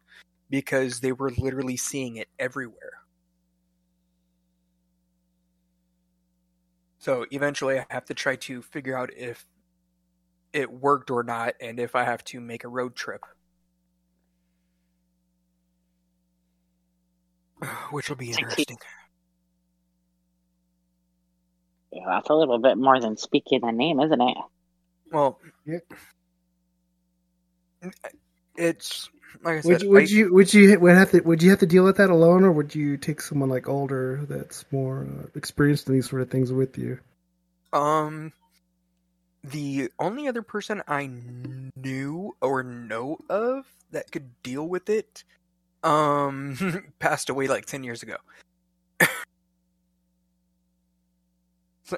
because 0.49 0.99
they 0.99 1.11
were 1.11 1.31
literally 1.31 1.77
seeing 1.77 2.17
it 2.17 2.27
everywhere. 2.39 3.01
So 6.99 7.25
eventually 7.31 7.79
I 7.79 7.85
have 7.89 8.05
to 8.05 8.13
try 8.13 8.35
to 8.35 8.61
figure 8.61 8.97
out 8.97 9.11
if 9.15 9.45
it 10.53 10.71
worked 10.71 11.11
or 11.11 11.23
not 11.23 11.53
and 11.61 11.79
if 11.79 11.95
I 11.95 12.03
have 12.03 12.23
to 12.25 12.39
make 12.41 12.63
a 12.63 12.67
road 12.67 12.95
trip. 12.95 13.21
Which 17.91 18.09
will 18.09 18.17
be 18.17 18.31
interesting. 18.31 18.77
Yeah, 21.91 22.03
that's 22.09 22.29
a 22.29 22.33
little 22.33 22.59
bit 22.59 22.77
more 22.77 22.99
than 22.99 23.17
speaking 23.17 23.61
the 23.61 23.71
name, 23.71 23.99
isn't 23.99 24.21
it? 24.21 24.37
Well, 25.11 25.39
it's 28.57 29.09
like 29.43 29.57
I 29.59 29.61
said. 29.61 29.69
Would 29.69 29.81
you, 29.83 29.89
would 29.91 30.03
I- 30.03 30.05
you 30.05 30.33
would 30.33 30.53
you 30.53 30.79
would 30.79 30.95
have 30.95 31.11
to 31.11 31.21
would 31.21 31.43
you 31.43 31.49
have 31.51 31.59
to 31.59 31.65
deal 31.65 31.83
with 31.83 31.97
that 31.97 32.09
alone, 32.09 32.43
or 32.43 32.51
would 32.51 32.75
you 32.75 32.97
take 32.97 33.21
someone 33.21 33.49
like 33.49 33.67
older 33.69 34.25
that's 34.27 34.65
more 34.71 35.05
uh, 35.09 35.27
experienced 35.35 35.87
in 35.87 35.93
these 35.93 36.09
sort 36.09 36.21
of 36.21 36.29
things 36.29 36.51
with 36.51 36.77
you? 36.77 36.99
Um, 37.71 38.33
the 39.43 39.89
only 39.99 40.27
other 40.27 40.41
person 40.41 40.81
I 40.87 41.09
knew 41.75 42.35
or 42.41 42.63
know 42.63 43.17
of 43.29 43.65
that 43.91 44.11
could 44.11 44.41
deal 44.43 44.67
with 44.67 44.89
it, 44.89 45.23
um, 45.83 46.91
passed 46.99 47.29
away 47.29 47.47
like 47.47 47.65
ten 47.65 47.83
years 47.83 48.03
ago. 48.03 48.17
So- 48.99 49.07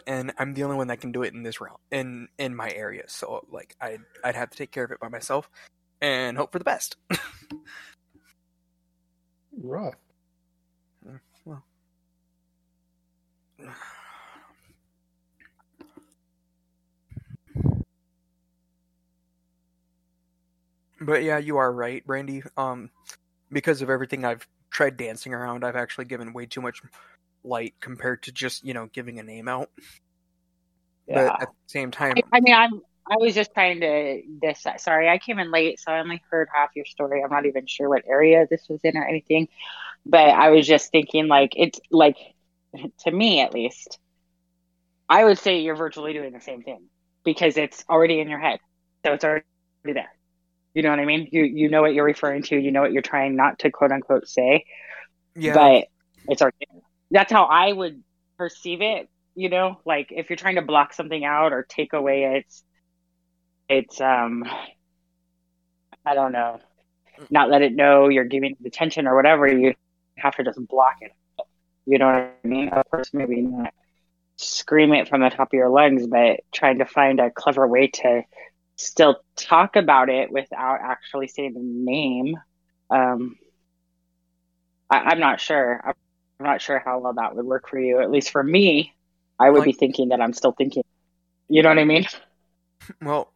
and 0.07 0.33
I'm 0.37 0.53
the 0.53 0.63
only 0.63 0.75
one 0.77 0.87
that 0.87 1.01
can 1.01 1.11
do 1.11 1.23
it 1.23 1.33
in 1.33 1.43
this 1.43 1.61
realm, 1.61 1.77
in 1.91 2.27
in 2.37 2.55
my 2.55 2.71
area. 2.71 3.03
So 3.07 3.45
like, 3.51 3.75
I'd 3.81 4.01
I'd 4.23 4.35
have 4.35 4.49
to 4.51 4.57
take 4.57 4.71
care 4.71 4.83
of 4.83 4.91
it 4.91 4.99
by 4.99 5.09
myself 5.09 5.49
and 6.01 6.37
hope 6.37 6.51
for 6.51 6.59
the 6.59 6.65
best. 6.65 6.95
Rough. 9.61 9.95
well. 11.45 11.63
But 21.01 21.23
yeah, 21.23 21.37
you 21.37 21.57
are 21.57 21.71
right, 21.71 22.05
Brandy. 22.05 22.43
Um, 22.57 22.91
because 23.51 23.81
of 23.81 23.89
everything 23.89 24.25
I've 24.25 24.47
tried 24.69 24.97
dancing 24.97 25.33
around, 25.33 25.63
I've 25.63 25.75
actually 25.75 26.05
given 26.05 26.33
way 26.33 26.45
too 26.45 26.61
much 26.61 26.81
light 27.49 27.73
compared 27.79 28.23
to 28.23 28.31
just 28.31 28.63
you 28.63 28.73
know 28.73 28.89
giving 28.93 29.19
a 29.19 29.23
name 29.23 29.47
out. 29.47 29.69
Yeah. 31.07 31.15
But 31.25 31.41
at 31.41 31.47
the 31.49 31.55
same 31.67 31.91
time, 31.91 32.13
I, 32.17 32.37
I 32.37 32.39
mean, 32.41 32.55
I'm. 32.55 32.81
I 33.11 33.15
was 33.17 33.33
just 33.33 33.51
trying 33.55 33.79
to 33.81 34.21
this. 34.41 34.65
Sorry, 34.77 35.09
I 35.09 35.17
came 35.17 35.39
in 35.39 35.49
late, 35.51 35.79
so 35.79 35.91
I 35.91 35.99
only 35.99 36.21
heard 36.29 36.47
half 36.53 36.69
your 36.75 36.85
story. 36.85 37.23
I'm 37.23 37.31
not 37.31 37.47
even 37.47 37.65
sure 37.65 37.89
what 37.89 38.03
area 38.07 38.45
this 38.47 38.67
was 38.69 38.81
in 38.83 38.95
or 38.95 39.03
anything, 39.03 39.47
but 40.05 40.29
I 40.29 40.49
was 40.49 40.67
just 40.67 40.91
thinking, 40.91 41.27
like, 41.27 41.53
it's 41.55 41.79
like 41.89 42.17
to 42.99 43.11
me 43.11 43.41
at 43.41 43.53
least, 43.53 43.97
I 45.09 45.23
would 45.23 45.39
say 45.39 45.59
you're 45.59 45.75
virtually 45.75 46.13
doing 46.13 46.33
the 46.33 46.41
same 46.41 46.61
thing 46.61 46.85
because 47.25 47.57
it's 47.57 47.83
already 47.89 48.19
in 48.19 48.29
your 48.29 48.39
head, 48.39 48.59
so 49.03 49.13
it's 49.13 49.23
already 49.23 49.43
there. 49.83 50.11
You 50.73 50.83
know 50.83 50.91
what 50.91 50.99
I 50.99 51.05
mean? 51.05 51.27
You 51.31 51.43
you 51.43 51.69
know 51.69 51.81
what 51.81 51.93
you're 51.93 52.05
referring 52.05 52.43
to. 52.43 52.57
You 52.57 52.71
know 52.71 52.81
what 52.81 52.91
you're 52.91 53.01
trying 53.01 53.35
not 53.35 53.59
to 53.59 53.71
quote 53.71 53.91
unquote 53.91 54.27
say, 54.27 54.65
Yeah. 55.35 55.53
but 55.55 55.87
it's 56.31 56.41
already 56.41 56.57
there. 56.71 56.81
That's 57.11 57.31
how 57.31 57.45
I 57.45 57.71
would 57.71 58.03
perceive 58.37 58.81
it. 58.81 59.09
You 59.35 59.49
know, 59.49 59.79
like 59.85 60.11
if 60.11 60.29
you're 60.29 60.37
trying 60.37 60.55
to 60.55 60.61
block 60.61 60.93
something 60.93 61.23
out 61.23 61.53
or 61.53 61.63
take 61.63 61.93
away 61.93 62.23
its 62.37 62.63
it's 63.69 64.01
um 64.01 64.43
I 66.05 66.15
don't 66.15 66.31
know, 66.31 66.59
not 67.29 67.49
let 67.49 67.61
it 67.61 67.73
know 67.73 68.09
you're 68.09 68.25
giving 68.25 68.57
it 68.59 68.67
attention 68.67 69.07
or 69.07 69.15
whatever. 69.15 69.47
You 69.47 69.75
have 70.17 70.35
to 70.35 70.43
just 70.43 70.59
block 70.67 70.95
it. 71.01 71.11
You 71.85 71.97
know 71.97 72.07
what 72.07 72.35
I 72.43 72.47
mean? 72.47 72.69
Of 72.69 72.89
course, 72.89 73.13
maybe 73.13 73.41
not 73.41 73.73
scream 74.35 74.93
it 74.93 75.07
from 75.09 75.21
the 75.21 75.29
top 75.29 75.49
of 75.49 75.57
your 75.57 75.69
lungs, 75.69 76.07
but 76.07 76.39
trying 76.51 76.79
to 76.79 76.85
find 76.85 77.19
a 77.19 77.29
clever 77.29 77.67
way 77.67 77.87
to 77.87 78.23
still 78.75 79.19
talk 79.35 79.75
about 79.75 80.09
it 80.09 80.31
without 80.31 80.79
actually 80.81 81.27
saying 81.27 81.53
the 81.53 81.59
name. 81.61 82.37
Um, 82.89 83.35
I, 84.89 84.99
I'm 84.99 85.19
not 85.19 85.41
sure. 85.41 85.93
I'm 86.39 86.45
not 86.45 86.61
sure 86.61 86.79
how 86.79 86.99
well 86.99 87.13
that 87.13 87.35
would 87.35 87.45
work 87.45 87.67
for 87.69 87.79
you. 87.79 87.99
At 87.99 88.11
least 88.11 88.31
for 88.31 88.43
me, 88.43 88.93
I 89.39 89.49
would 89.49 89.63
be 89.65 89.73
thinking 89.73 90.09
that 90.09 90.21
I'm 90.21 90.33
still 90.33 90.53
thinking. 90.53 90.83
You 91.49 91.63
know 91.63 91.69
what 91.69 91.79
I 91.79 91.85
mean? 91.85 92.05
Well, 93.03 93.31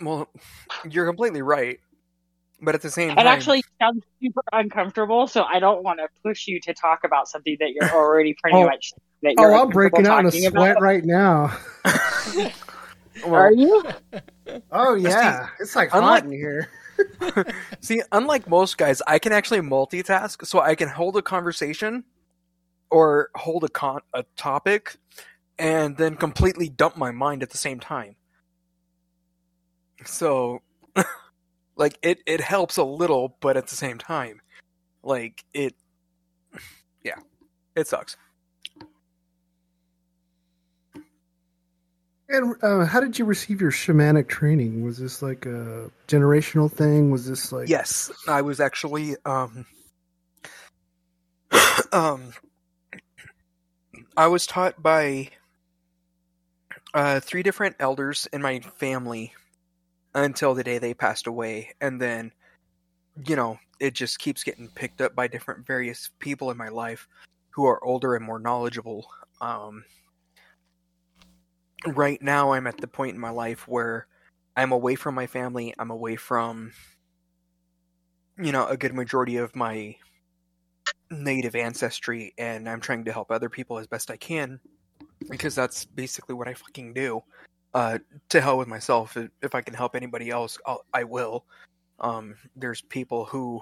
well, 0.00 0.28
you're 0.88 1.06
completely 1.06 1.42
right, 1.42 1.80
but 2.62 2.76
at 2.76 2.82
the 2.82 2.90
same 2.90 3.10
It 3.10 3.16
time, 3.16 3.26
actually 3.26 3.64
sounds 3.80 4.04
super 4.22 4.42
uncomfortable, 4.52 5.26
so 5.26 5.42
I 5.42 5.58
don't 5.58 5.82
want 5.82 5.98
to 5.98 6.06
push 6.22 6.46
you 6.46 6.60
to 6.60 6.74
talk 6.74 7.00
about 7.02 7.26
something 7.28 7.56
that 7.58 7.70
you're 7.70 7.90
already 7.94 8.34
pretty 8.40 8.56
Oh. 8.58 8.66
much 8.66 8.92
that 9.22 9.34
you're 9.36 9.52
Oh, 9.52 9.62
I'm 9.64 9.70
breaking 9.70 10.06
out 10.06 10.20
in 10.20 10.26
a 10.26 10.30
sweat 10.30 10.52
talking 10.76 10.82
right 10.82 11.04
now. 11.04 11.56
about. 11.84 12.52
Are 13.26 13.50
you? 13.52 13.82
Oh 14.70 14.94
yeah, 14.94 15.48
it's 15.58 15.74
like 15.74 15.88
hot 15.90 15.98
unlike- 15.98 16.24
in 16.24 16.30
here. 16.32 16.68
See, 17.80 18.02
unlike 18.12 18.48
most 18.48 18.78
guys, 18.78 19.02
I 19.06 19.18
can 19.18 19.32
actually 19.32 19.60
multitask, 19.60 20.46
so 20.46 20.60
I 20.60 20.74
can 20.74 20.88
hold 20.88 21.16
a 21.16 21.22
conversation 21.22 22.04
or 22.90 23.30
hold 23.34 23.64
a 23.64 23.68
con- 23.68 24.00
a 24.14 24.24
topic 24.36 24.96
and 25.58 25.96
then 25.96 26.14
completely 26.16 26.68
dump 26.68 26.96
my 26.96 27.10
mind 27.10 27.42
at 27.42 27.50
the 27.50 27.58
same 27.58 27.80
time. 27.80 28.16
So, 30.04 30.62
like 31.76 31.98
it 32.02 32.20
it 32.26 32.40
helps 32.40 32.76
a 32.76 32.84
little, 32.84 33.36
but 33.40 33.56
at 33.56 33.66
the 33.66 33.76
same 33.76 33.98
time, 33.98 34.40
like 35.02 35.44
it, 35.52 35.74
yeah, 37.04 37.18
it 37.74 37.88
sucks. 37.88 38.16
And 42.30 42.54
uh, 42.62 42.84
how 42.84 43.00
did 43.00 43.18
you 43.18 43.24
receive 43.24 43.60
your 43.60 43.70
shamanic 43.70 44.28
training? 44.28 44.84
Was 44.84 44.98
this 44.98 45.22
like 45.22 45.46
a 45.46 45.90
generational 46.08 46.70
thing? 46.70 47.10
Was 47.10 47.26
this 47.26 47.52
like 47.52 47.68
Yes, 47.68 48.10
I 48.28 48.42
was 48.42 48.60
actually 48.60 49.16
um 49.24 49.64
um 51.92 52.32
I 54.16 54.26
was 54.26 54.46
taught 54.46 54.82
by 54.82 55.30
uh 56.92 57.20
three 57.20 57.42
different 57.42 57.76
elders 57.80 58.28
in 58.30 58.42
my 58.42 58.60
family 58.60 59.32
until 60.14 60.54
the 60.54 60.64
day 60.64 60.78
they 60.78 60.92
passed 60.94 61.26
away 61.26 61.74
and 61.80 62.00
then 62.00 62.32
you 63.26 63.36
know, 63.36 63.58
it 63.80 63.94
just 63.94 64.18
keeps 64.18 64.44
getting 64.44 64.68
picked 64.68 65.00
up 65.00 65.14
by 65.14 65.28
different 65.28 65.66
various 65.66 66.10
people 66.18 66.50
in 66.50 66.56
my 66.56 66.68
life 66.68 67.08
who 67.50 67.64
are 67.64 67.82
older 67.82 68.14
and 68.14 68.24
more 68.24 68.38
knowledgeable. 68.38 69.08
Um 69.40 69.84
right 71.86 72.20
now 72.20 72.52
I'm 72.52 72.66
at 72.66 72.78
the 72.78 72.88
point 72.88 73.14
in 73.14 73.20
my 73.20 73.30
life 73.30 73.68
where 73.68 74.06
I'm 74.56 74.72
away 74.72 74.94
from 74.94 75.14
my 75.14 75.26
family, 75.26 75.74
I'm 75.78 75.90
away 75.90 76.16
from 76.16 76.72
you 78.38 78.52
know, 78.52 78.66
a 78.66 78.76
good 78.76 78.94
majority 78.94 79.36
of 79.36 79.54
my 79.56 79.96
native 81.10 81.56
ancestry, 81.56 82.34
and 82.38 82.68
I'm 82.68 82.80
trying 82.80 83.04
to 83.04 83.12
help 83.12 83.30
other 83.30 83.48
people 83.48 83.78
as 83.78 83.86
best 83.86 84.10
I 84.10 84.16
can 84.16 84.60
because 85.28 85.54
that's 85.54 85.84
basically 85.84 86.34
what 86.34 86.48
I 86.48 86.54
fucking 86.54 86.94
do. 86.94 87.22
Uh, 87.74 87.98
to 88.30 88.40
hell 88.40 88.56
with 88.56 88.68
myself. 88.68 89.16
If- 89.16 89.54
I 89.54 89.60
can 89.60 89.74
help 89.74 89.94
anybody 89.94 90.30
else, 90.30 90.58
I'll, 90.66 90.84
I 90.94 91.04
will. 91.04 91.44
Um, 92.00 92.36
there's 92.56 92.80
people 92.80 93.24
who 93.24 93.60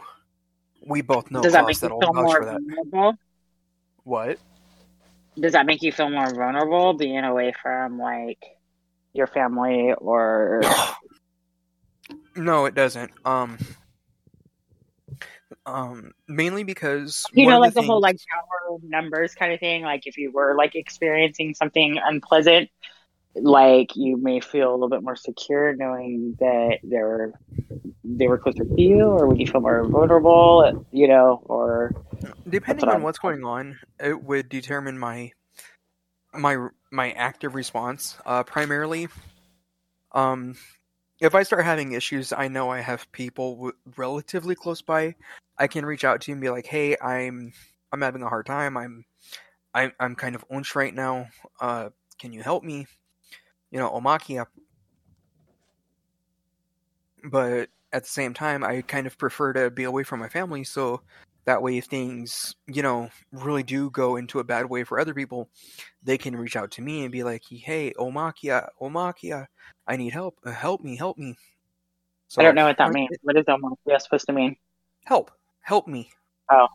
we 0.87 1.01
both 1.01 1.31
know 1.31 1.43
Does 1.43 1.55
that 1.55 1.67
make 1.67 1.77
you 1.77 1.81
that'll 1.81 2.01
feel 2.01 2.12
more 2.12 2.37
for 2.37 2.45
that. 2.45 2.61
vulnerable? 2.61 3.19
What? 4.05 4.39
Does 5.39 5.53
that 5.53 5.66
make 5.66 5.82
you 5.82 5.93
feel 5.93 6.11
more 6.11 6.32
vulnerable 6.32 6.95
being 6.95 7.24
away 7.24 7.53
from 7.62 7.99
like 7.99 8.43
your 9.12 9.26
family 9.26 9.93
or 9.93 10.62
No, 12.37 12.66
it 12.66 12.74
doesn't. 12.74 13.11
Um, 13.24 13.59
um, 15.64 16.12
mainly 16.28 16.64
because 16.64 17.24
you 17.32 17.47
know 17.47 17.59
like 17.59 17.74
the, 17.74 17.80
the 17.80 17.87
whole 17.87 18.03
things- 18.03 18.03
like 18.03 18.18
power 18.32 18.78
numbers 18.82 19.34
kind 19.34 19.53
of 19.53 19.61
thing? 19.61 19.82
Like 19.82 20.07
if 20.07 20.18
you 20.18 20.30
were 20.30 20.55
like 20.57 20.74
experiencing 20.74 21.55
something 21.55 21.99
unpleasant, 22.03 22.70
like 23.34 23.97
you 23.97 24.16
may 24.16 24.41
feel 24.41 24.70
a 24.70 24.74
little 24.74 24.89
bit 24.89 25.03
more 25.03 25.16
secure 25.16 25.74
knowing 25.74 26.37
that 26.41 26.78
they 26.82 26.99
were 26.99 27.32
they 28.05 28.28
were 28.28 28.39
closer 28.39 28.64
to 28.64 28.80
you, 28.80 29.03
or 29.05 29.26
would 29.26 29.41
you 29.41 29.47
feel 29.47 29.61
more 29.61 29.87
vulnerable? 29.89 30.87
You 30.93 31.09
know, 31.09 31.43
or 31.45 31.93
depending 32.49 32.89
on 32.89 33.03
what's 33.03 33.19
going 33.19 33.45
on, 33.45 33.79
it 34.01 34.23
would 34.23 34.49
determine 34.49 34.99
my 34.99 35.33
my 36.35 36.69
my 36.91 37.12
active 37.12 37.55
response. 37.55 38.19
Uh, 38.25 38.43
primarily, 38.43 39.09
um, 40.12 40.57
if 41.21 41.35
I 41.35 41.43
start 41.43 41.64
having 41.64 41.93
issues, 41.93 42.33
I 42.33 42.49
know 42.49 42.71
I 42.71 42.81
have 42.81 43.11
people 43.12 43.55
w- 43.57 43.73
relatively 43.97 44.55
close 44.55 44.83
by. 44.83 45.14
I 45.59 45.67
can 45.67 45.87
reach 45.87 46.05
out 46.05 46.21
to 46.23 46.31
you 46.31 46.35
and 46.35 46.43
be 46.43 46.51
like, 46.51 46.67
"Hey, 46.67 46.97
I'm 47.01 47.53
I'm 47.93 48.03
having 48.03 48.23
a 48.23 48.29
hard 48.29 48.47
time. 48.47 48.77
I'm 48.77 49.05
I'm 49.75 49.93
I'm 50.01 50.14
kind 50.14 50.35
of 50.35 50.45
unch 50.49 50.75
right 50.75 50.95
now. 50.95 51.29
Uh, 51.61 51.91
can 52.19 52.33
you 52.33 52.43
help 52.43 52.64
me?" 52.64 52.87
You 53.71 53.79
know, 53.79 53.91
Omakia. 53.91 54.47
But 57.25 57.71
at 57.93 58.05
the 58.05 58.09
same 58.09 58.35
time, 58.35 58.62
I 58.62 58.83
kind 58.83 59.07
of 59.07 59.19
prefer 59.19 59.53
to 59.55 59.71
be 59.71 59.85
away 59.85 60.03
from 60.03 60.21
my 60.21 60.29
family, 60.29 60.64
so 60.64 61.03
that 61.47 61.62
way, 61.62 61.78
if 61.78 61.86
things, 61.86 62.55
you 62.66 62.82
know, 62.82 63.09
really 63.32 63.62
do 63.62 63.88
go 63.90 64.16
into 64.16 64.40
a 64.40 64.44
bad 64.44 64.66
way 64.66 64.84
for 64.84 65.01
other 65.01 65.14
people, 65.14 65.49
they 66.03 66.18
can 66.18 66.36
reach 66.36 66.57
out 66.57 66.72
to 66.72 66.82
me 66.82 67.03
and 67.05 67.12
be 67.12 67.22
like, 67.22 67.42
"Hey, 67.49 67.92
Omakia, 67.99 68.68
Omakia, 68.80 69.47
I 69.86 69.97
need 69.97 70.12
help. 70.12 70.36
Uh, 70.44 70.51
help 70.51 70.82
me, 70.82 70.97
help 70.97 71.16
me." 71.16 71.36
So 72.28 72.42
I 72.42 72.44
don't 72.44 72.57
know 72.57 72.66
what 72.66 72.76
that 72.78 72.86
like, 72.86 72.94
means. 72.94 73.16
What 73.22 73.36
is 73.36 73.44
Omakia 73.44 74.01
supposed 74.01 74.26
to 74.26 74.32
mean? 74.32 74.57
Help, 75.05 75.30
help 75.61 75.86
me. 75.86 76.11
Oh, 76.51 76.66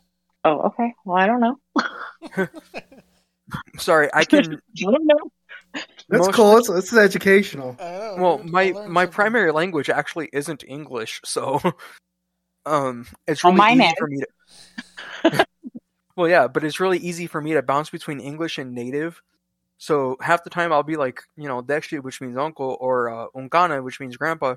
oh, 0.45 0.59
okay. 0.67 0.93
Well, 1.05 1.17
I 1.17 1.27
don't 1.27 1.41
know. 1.41 2.47
Sorry, 3.77 4.09
I 4.13 4.23
can. 4.23 4.61
I 4.79 4.91
don't 4.91 5.05
know. 5.05 5.31
That's 6.09 6.27
most- 6.27 6.33
cool. 6.33 6.57
It's, 6.57 6.69
it's 6.69 6.93
educational. 6.93 7.75
Well, 7.79 8.41
my 8.43 8.71
my 8.87 9.05
primary 9.05 9.51
language 9.51 9.89
actually 9.89 10.29
isn't 10.33 10.63
English, 10.67 11.21
so 11.25 11.59
um, 12.65 13.07
it's 13.27 13.43
Oh, 13.43 13.49
really 13.49 13.57
mine 13.57 13.81
easy 13.81 13.85
is. 13.87 13.93
for 13.97 14.07
me 14.07 14.17
to. 14.19 14.27
well, 16.15 16.27
yeah, 16.27 16.47
but 16.47 16.63
it's 16.63 16.79
really 16.79 16.99
easy 16.99 17.27
for 17.27 17.41
me 17.41 17.53
to 17.53 17.61
bounce 17.61 17.89
between 17.89 18.19
English 18.19 18.57
and 18.57 18.73
native. 18.73 19.21
So 19.77 20.17
half 20.21 20.43
the 20.43 20.49
time 20.49 20.71
I'll 20.71 20.83
be 20.83 20.95
like, 20.95 21.21
you 21.35 21.47
know, 21.47 21.61
Dexter, 21.61 22.01
which 22.01 22.21
means 22.21 22.37
uncle, 22.37 22.77
or 22.79 23.09
uh, 23.09 23.27
Ungana, 23.35 23.83
which 23.83 23.99
means 23.99 24.15
grandpa, 24.15 24.55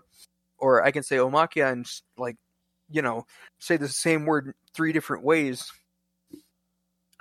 or 0.59 0.85
I 0.85 0.91
can 0.91 1.03
say 1.03 1.17
Omakia 1.17 1.73
and 1.73 1.87
like, 2.19 2.37
you 2.91 3.01
know, 3.01 3.25
say 3.59 3.79
the 3.79 3.89
same 3.89 4.27
word 4.27 4.55
three 4.75 4.93
different 4.93 5.25
ways, 5.25 5.73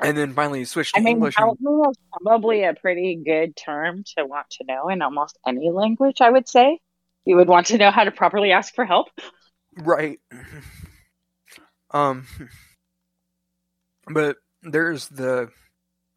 and 0.02 0.18
then 0.18 0.34
finally 0.34 0.66
switch 0.66 0.92
to 0.92 1.00
I 1.00 1.02
mean, 1.02 1.16
English. 1.16 1.36
and- 1.38 1.52
is 1.52 1.98
probably 2.22 2.64
a 2.64 2.74
pretty 2.74 3.16
good 3.24 3.56
term 3.56 4.04
to 4.18 4.26
want 4.26 4.50
to 4.52 4.66
know 4.66 4.90
in 4.90 5.02
almost 5.02 5.38
any 5.48 5.72
language, 5.72 6.20
I 6.20 6.30
would 6.30 6.50
say. 6.50 6.80
You 7.26 7.38
would 7.38 7.48
want 7.48 7.68
to 7.68 7.78
know 7.78 7.90
how 7.90 8.04
to 8.04 8.12
properly 8.12 8.52
ask 8.52 8.76
for 8.76 8.86
help. 8.86 9.08
Right. 9.78 10.20
Um 11.94 12.28
but 14.08 14.38
there's 14.62 15.10
the 15.10 15.50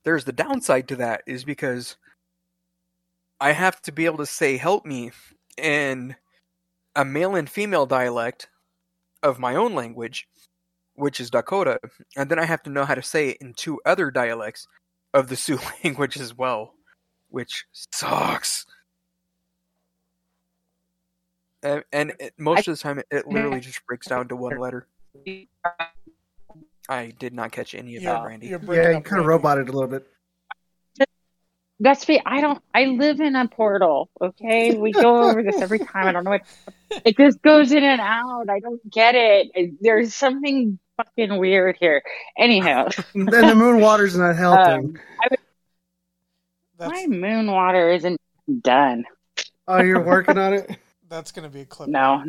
there's 0.05 0.25
the 0.25 0.33
downside 0.33 0.89
to 0.89 0.97
that 0.97 1.23
is 1.27 1.45
because 1.45 1.97
I 3.41 3.53
have 3.53 3.83
to 3.83 3.93
be 3.93 4.07
able 4.07 4.19
to 4.19 4.27
say 4.27 4.57
help 4.57 4.87
me 4.87 5.11
in 5.59 6.17
a 6.95 7.05
male 7.05 7.35
and 7.35 7.51
female 7.51 7.87
dialect 7.87 8.49
of 9.23 9.39
my 9.39 9.57
own 9.57 9.75
language, 9.75 10.29
which 10.95 11.21
is 11.21 11.31
Dakota, 11.31 11.81
and 12.17 12.31
then 12.31 12.39
I 12.39 12.45
have 12.45 12.63
to 12.63 12.71
know 12.71 12.85
how 12.85 12.95
to 12.95 13.03
say 13.03 13.31
it 13.31 13.39
in 13.41 13.53
two 13.53 13.81
other 13.85 14.11
dialects 14.11 14.67
of 15.13 15.29
the 15.29 15.37
Sioux 15.37 15.59
language 15.85 16.19
as 16.19 16.37
well, 16.37 16.75
which 17.29 17.67
sucks. 17.73 18.65
And, 21.63 21.83
and 21.93 22.13
it, 22.21 22.35
most 22.39 22.69
of 22.69 22.77
the 22.77 22.83
time, 22.83 23.01
it, 23.01 23.07
it 23.11 23.27
literally 23.27 23.61
just 23.61 23.85
breaks 23.87 24.07
down 24.07 24.29
to 24.29 24.37
one 24.37 24.59
letter. 24.59 24.87
I 26.89 27.13
did 27.19 27.35
not 27.35 27.53
catch 27.53 27.75
any 27.75 27.97
of 27.97 28.03
that, 28.05 28.25
Randy. 28.25 28.47
Yeah, 28.49 28.59
you 28.63 28.97
up. 28.97 29.05
kind 29.05 29.21
of 29.21 29.27
roboted 29.27 29.69
a 29.69 29.73
little 29.73 29.89
bit. 29.89 30.07
That's 31.79 32.05
fe 32.05 32.23
I 32.25 32.41
don't. 32.41 32.63
I 32.73 32.85
live 32.85 33.21
in 33.21 33.37
a 33.37 33.49
portal. 33.49 34.09
Okay, 34.21 34.75
we 34.77 34.93
go 34.93 35.29
over 35.29 35.43
this 35.43 35.61
every 35.61 35.79
time. 35.79 36.07
I 36.07 36.13
don't 36.13 36.25
know 36.25 36.31
what. 36.31 36.43
It 37.05 37.19
just 37.19 37.43
goes 37.43 37.71
in 37.71 37.85
and 37.85 38.01
out. 38.01 38.49
I 38.49 38.61
don't 38.61 38.81
get 38.91 39.15
it. 39.15 39.75
There's 39.83 40.15
something 40.15 40.79
fucking 40.97 41.37
weird 41.37 41.77
here. 41.79 42.03
Anyhow, 42.39 42.89
then 43.15 43.27
the 43.27 43.55
moon 43.55 43.81
water's 43.81 44.17
not 44.17 44.37
helping. 44.37 44.97
Um, 44.97 44.99
I 45.21 45.29
would- 45.31 45.41
my 46.79 47.07
moon 47.07 47.51
water 47.51 47.91
isn't 47.91 48.21
done. 48.61 49.05
oh, 49.67 49.83
you're 49.83 50.03
working 50.03 50.37
on 50.39 50.53
it. 50.55 50.79
That's 51.09 51.33
gonna 51.33 51.49
be 51.49 51.61
a 51.61 51.65
clip. 51.67 51.89
No. 51.89 52.25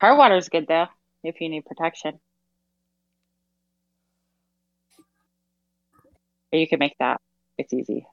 Hard 0.00 0.18
water's 0.18 0.48
good 0.48 0.66
though, 0.66 0.86
if 1.22 1.40
you 1.40 1.48
need 1.48 1.64
protection. 1.64 2.20
But 6.50 6.58
you 6.58 6.68
can 6.68 6.78
make 6.78 6.96
that. 6.98 7.20
It's 7.58 7.72
easy. 7.72 8.06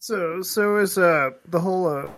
So, 0.00 0.42
so 0.42 0.78
is 0.78 0.96
uh 0.96 1.30
the 1.46 1.60
whole 1.60 1.86
uh, 1.86 2.08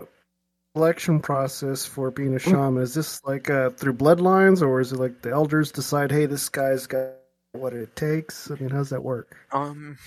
election 0.77 1.21
process 1.21 1.85
for 1.85 2.11
being 2.11 2.35
a 2.35 2.39
shaman? 2.39 2.83
Is 2.83 2.95
this 2.95 3.23
like 3.25 3.51
uh 3.51 3.71
through 3.71 3.95
bloodlines, 3.95 4.63
or 4.63 4.81
is 4.81 4.93
it 4.93 4.99
like 4.99 5.23
the 5.23 5.31
elders 5.31 5.73
decide, 5.73 6.13
hey, 6.13 6.27
this 6.27 6.49
guy's 6.49 6.87
got 6.87 7.15
what 7.53 7.73
it 7.73 7.97
takes? 7.97 8.51
I 8.51 8.55
mean, 8.55 8.71
how 8.71 8.79
does 8.79 8.91
that 8.91 9.03
work? 9.03 9.37
Um, 9.53 9.99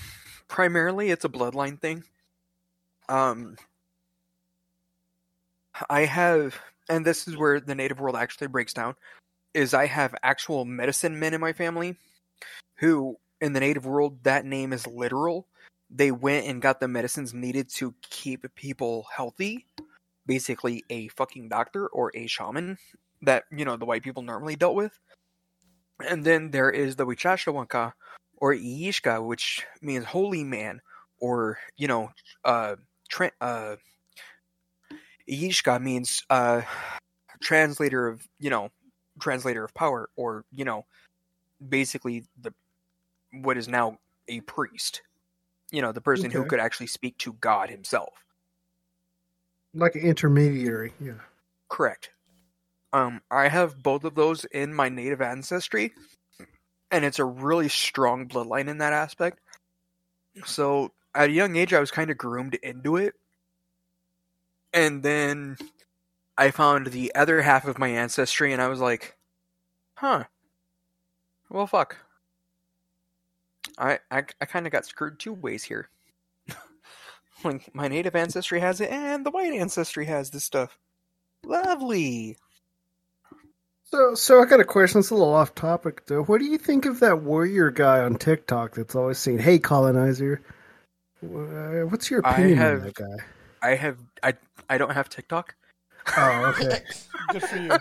primarily 0.47 1.09
it's 1.09 1.25
a 1.25 1.29
bloodline 1.29 1.79
thing. 1.79 2.03
Um, 3.09 3.57
I 5.89 6.05
have, 6.05 6.59
and 6.89 7.05
this 7.05 7.28
is 7.28 7.38
where 7.38 7.59
the 7.59 7.76
native 7.76 7.99
world 7.99 8.15
actually 8.15 8.47
breaks 8.47 8.74
down. 8.74 8.95
Is 9.53 9.74
I 9.74 9.86
have 9.86 10.15
actual 10.24 10.65
medicine 10.65 11.19
men 11.19 11.34
in 11.34 11.41
my 11.41 11.53
family, 11.53 11.95
who 12.76 13.17
in 13.41 13.53
the 13.53 13.59
native 13.59 13.86
world 13.86 14.24
that 14.24 14.45
name 14.45 14.74
is 14.74 14.88
literal. 14.88 15.47
They 15.89 16.11
went 16.11 16.47
and 16.47 16.61
got 16.61 16.80
the 16.80 16.88
medicines 16.88 17.34
needed 17.34 17.69
to 17.76 17.93
keep 18.01 18.45
people 18.55 19.05
healthy. 19.15 19.67
Basically, 20.26 20.84
a 20.89 21.09
fucking 21.09 21.49
doctor 21.49 21.88
or 21.88 22.11
a 22.15 22.28
shaman 22.28 22.78
that 23.21 23.43
you 23.51 23.65
know 23.65 23.78
the 23.78 23.86
white 23.86 24.03
people 24.03 24.24
normally 24.24 24.55
dealt 24.55 24.76
with. 24.76 24.97
And 25.99 26.24
then 26.24 26.51
there 26.51 26.71
is 26.71 26.95
the 26.95 27.05
Wichasha 27.05 27.53
Wakan 27.53 27.93
or 28.38 28.53
Iyeska, 28.53 29.26
which 29.26 29.65
means 29.82 30.05
holy 30.05 30.43
man, 30.43 30.82
or 31.19 31.59
you 31.78 31.88
know, 31.88 32.09
uh, 32.43 32.76
uh, 33.39 33.76
Iyeska 35.30 35.82
means 35.82 36.24
uh, 36.30 36.61
translator 37.41 38.07
of 38.07 38.28
you 38.39 38.49
know, 38.49 38.69
translator 39.19 39.63
of 39.63 39.74
power, 39.74 40.09
or 40.15 40.45
you 40.51 40.65
know, 40.65 40.86
basically 41.67 42.26
the 42.41 42.53
what 43.32 43.57
is 43.57 43.67
now 43.67 43.97
a 44.28 44.41
priest. 44.41 45.01
You 45.71 45.82
know, 45.82 45.91
the 45.91 46.01
person 46.01 46.30
who 46.30 46.45
could 46.45 46.59
actually 46.59 46.88
speak 46.88 47.17
to 47.19 47.34
God 47.34 47.69
Himself. 47.69 48.13
Like 49.74 49.95
an 49.95 50.01
intermediary, 50.01 50.93
yeah. 50.99 51.13
Correct. 51.67 52.11
Um, 52.91 53.21
I 53.32 53.47
have 53.47 53.82
both 53.82 54.03
of 54.03 54.13
those 54.13 54.45
in 54.45 54.71
my 54.71 54.88
native 54.89 55.19
ancestry, 55.19 55.93
and 56.91 57.03
it's 57.03 57.17
a 57.17 57.26
really 57.26 57.69
strong 57.69 58.28
bloodline 58.28 58.67
in 58.67 58.78
that 58.78 58.93
aspect. 58.93 59.39
So 60.45 60.91
at 61.15 61.30
a 61.30 61.34
young 61.34 61.55
age, 61.55 61.74
I 61.74 61.80
was 61.80 61.89
kind 61.89 62.11
of 62.11 62.17
groomed 62.17 62.53
into 62.61 62.97
it, 62.97 63.15
and 64.74 65.03
then 65.03 65.57
I 66.38 66.51
found 66.51 66.88
the 66.88 67.13
other 67.15 67.41
half 67.41 67.67
of 67.67 67.78
my 67.78 67.89
ancestry, 67.89 68.51
and 68.53 68.61
I 68.61 68.67
was 68.67 68.80
like, 68.80 69.15
"Huh, 69.95 70.26
well, 71.49 71.67
fuck." 71.67 71.97
I 73.78 73.99
I, 74.11 74.24
I 74.41 74.45
kind 74.45 74.65
of 74.65 74.71
got 74.71 74.86
screwed 74.86 75.19
two 75.19 75.34
ways 75.34 75.63
here. 75.63 75.89
like 77.43 77.74
my 77.74 77.88
native 77.88 78.15
ancestry 78.15 78.59
has 78.59 78.82
it, 78.82 78.89
and 78.89 79.26
the 79.26 79.32
white 79.32 79.53
ancestry 79.53 80.05
has 80.05 80.32
this 80.32 80.43
stuff. 80.43 80.78
Lovely. 81.45 82.38
So, 83.86 84.15
so 84.15 84.41
I 84.41 84.45
got 84.45 84.59
a 84.59 84.65
question. 84.65 84.99
It's 84.99 85.11
a 85.11 85.13
little 85.13 85.36
off 85.36 85.53
topic, 85.53 86.07
though. 86.07 86.24
What 86.24 86.39
do 86.39 86.45
you 86.45 86.57
think 86.57 86.88
of 86.88 86.99
that 87.01 87.21
warrior 87.21 87.69
guy 87.69 87.99
on 87.99 88.15
TikTok 88.15 88.74
that's 88.74 88.95
always 88.95 89.19
saying, 89.19 89.39
"Hey, 89.39 89.59
colonizer"? 89.59 90.41
What's 91.21 92.09
your 92.09 92.21
opinion 92.21 92.57
have- 92.57 92.80
on 92.80 92.86
that 92.86 92.95
guy? 92.95 93.24
I 93.61 93.76
have 93.76 93.97
I 94.21 94.34
I 94.70 94.78
don't 94.78 94.91
have 94.91 95.09
TikTok. 95.09 95.55
Oh, 96.18 96.53
okay. 96.57 96.82
Good 97.32 97.43
for 97.43 97.57
you. 97.57 97.72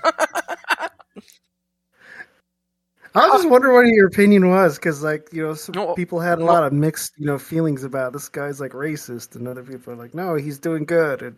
I 3.15 3.29
was 3.29 3.43
just 3.43 3.51
wondering 3.51 3.75
what 3.75 3.87
your 3.89 4.07
opinion 4.07 4.49
was, 4.49 4.77
because 4.77 5.03
like 5.03 5.29
you 5.33 5.43
know, 5.43 5.55
some 5.55 5.75
No, 5.75 5.95
people 5.95 6.19
had 6.21 6.39
a 6.39 6.41
no. 6.41 6.47
lot 6.47 6.65
of 6.65 6.73
mixed 6.73 7.13
you 7.19 7.27
know 7.27 7.39
feelings 7.39 7.85
about 7.85 8.13
this 8.13 8.29
guy's 8.29 8.61
like 8.61 8.73
racist, 8.73 9.37
and 9.37 9.47
other 9.47 9.63
people 9.63 9.93
are 9.93 9.97
like, 9.97 10.15
no, 10.15 10.35
he's 10.35 10.59
doing 10.59 10.85
good. 10.85 11.21
And 11.23 11.37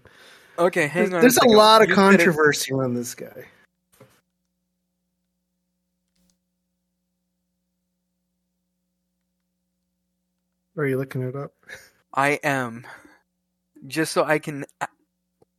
Okay, 0.58 0.86
hang 0.86 1.10
there's, 1.10 1.14
on. 1.14 1.20
there's 1.20 1.36
a 1.36 1.40
second. 1.40 1.56
lot 1.56 1.82
of 1.82 1.88
You 1.88 1.94
said 1.96 2.14
it- 2.14 2.16
controversy 2.18 2.72
on 2.72 2.94
this 2.94 3.14
guy. 3.14 3.44
Are 10.76 10.86
you 10.86 10.98
looking 10.98 11.22
it 11.22 11.36
up? 11.36 11.52
I 12.12 12.40
am 12.42 12.86
just 13.86 14.12
so 14.12 14.24
I 14.24 14.38
can 14.38 14.64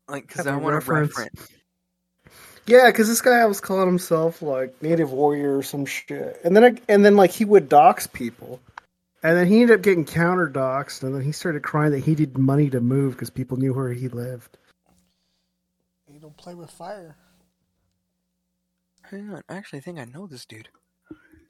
like 0.07 0.27
because 0.27 0.47
I 0.47 0.55
want 0.55 0.73
to 0.73 0.91
reference. 0.91 1.17
reference. 1.17 1.49
Yeah, 2.67 2.87
because 2.87 3.07
this 3.07 3.21
guy 3.21 3.45
was 3.45 3.61
calling 3.61 3.87
himself 3.87 4.41
like 4.41 4.81
native 4.81 5.11
warrior 5.11 5.57
or 5.57 5.63
some 5.63 5.85
shit, 5.85 6.41
and 6.43 6.55
then 6.55 6.63
I, 6.63 6.75
and 6.89 7.05
then 7.05 7.15
like 7.15 7.31
he 7.31 7.45
would 7.45 7.69
dox 7.69 8.07
people, 8.07 8.59
and 9.21 9.37
then 9.37 9.47
he 9.47 9.61
ended 9.61 9.77
up 9.77 9.83
getting 9.83 10.05
counter 10.05 10.49
doxed, 10.49 11.03
and 11.03 11.13
then 11.13 11.21
he 11.21 11.31
started 11.31 11.61
crying 11.61 11.91
that 11.91 11.99
he 11.99 12.11
needed 12.11 12.37
money 12.37 12.69
to 12.71 12.81
move 12.81 13.13
because 13.13 13.29
people 13.29 13.57
knew 13.57 13.73
where 13.73 13.93
he 13.93 14.07
lived. 14.07 14.57
You 16.11 16.19
don't 16.19 16.37
play 16.37 16.55
with 16.55 16.71
fire. 16.71 17.15
Hang 19.03 19.29
on, 19.31 19.43
I 19.47 19.55
actually 19.55 19.81
think 19.81 19.99
I 19.99 20.05
know 20.05 20.27
this 20.27 20.45
dude. 20.45 20.69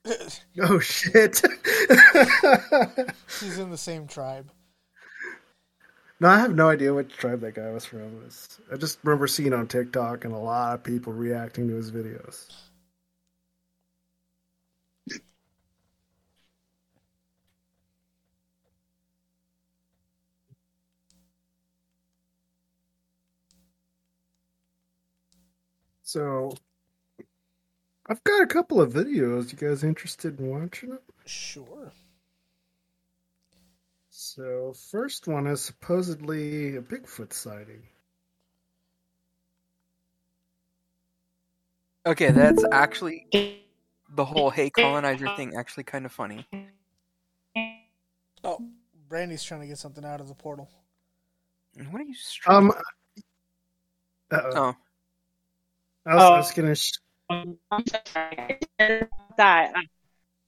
Oh 0.62 0.80
shit! 0.80 1.42
He's 3.42 3.58
in 3.58 3.72
the 3.72 3.78
same 3.78 4.08
tribe. 4.08 4.52
No, 6.20 6.28
I 6.28 6.40
have 6.40 6.56
no 6.56 6.70
idea 6.70 6.94
which 6.94 7.16
tribe 7.16 7.42
that 7.42 7.56
guy 7.56 7.72
was 7.72 7.86
from. 7.86 8.18
It's- 8.26 8.60
I 8.72 8.78
just 8.78 9.00
remember 9.04 9.28
seeing 9.28 9.54
on 9.54 9.68
TikTok 9.68 10.26
and 10.26 10.34
a 10.34 10.38
lot 10.38 10.74
of 10.76 10.84
people 10.84 11.14
reacting 11.14 11.68
to 11.70 11.76
his 11.76 11.92
videos. 11.92 12.48
So, 26.04 26.54
I've 28.08 28.24
got 28.24 28.42
a 28.42 28.48
couple 28.48 28.82
of 28.82 28.94
videos. 28.94 29.52
You 29.52 29.58
guys 29.60 29.84
interested 29.84 30.40
in 30.40 30.48
watching 30.50 30.90
them? 30.90 31.00
Sure. 31.26 31.92
So, 34.36 34.74
first 34.92 35.30
one 35.30 35.48
is 35.48 35.62
supposedly 35.62 36.76
a 36.76 36.82
Bigfoot 36.82 37.32
sighting. 37.32 37.84
Okay, 42.06 42.32
that's 42.32 42.62
actually 42.70 43.64
the 44.14 44.26
whole 44.26 44.50
hey 44.50 44.70
colonizer 44.70 45.34
thing. 45.38 45.54
Actually, 45.56 45.86
kind 45.86 46.06
of 46.06 46.12
funny. 46.12 46.46
Oh, 48.44 48.60
Brandy's 49.08 49.42
trying 49.42 49.62
to 49.62 49.68
get 49.68 49.78
something 49.78 50.04
out 50.04 50.20
of 50.20 50.28
the 50.28 50.36
portal. 50.36 50.70
What 51.90 52.02
are 52.02 52.04
you? 52.04 52.16
Um. 52.46 52.74
Uh-oh. 54.32 54.52
Oh. 54.54 54.76
I 56.06 56.16
was, 56.16 56.24
I 56.24 56.38
was 56.38 56.52
gonna. 56.52 56.76
Sh- 56.76 56.92
that 59.38 59.74
uh, 59.74 59.82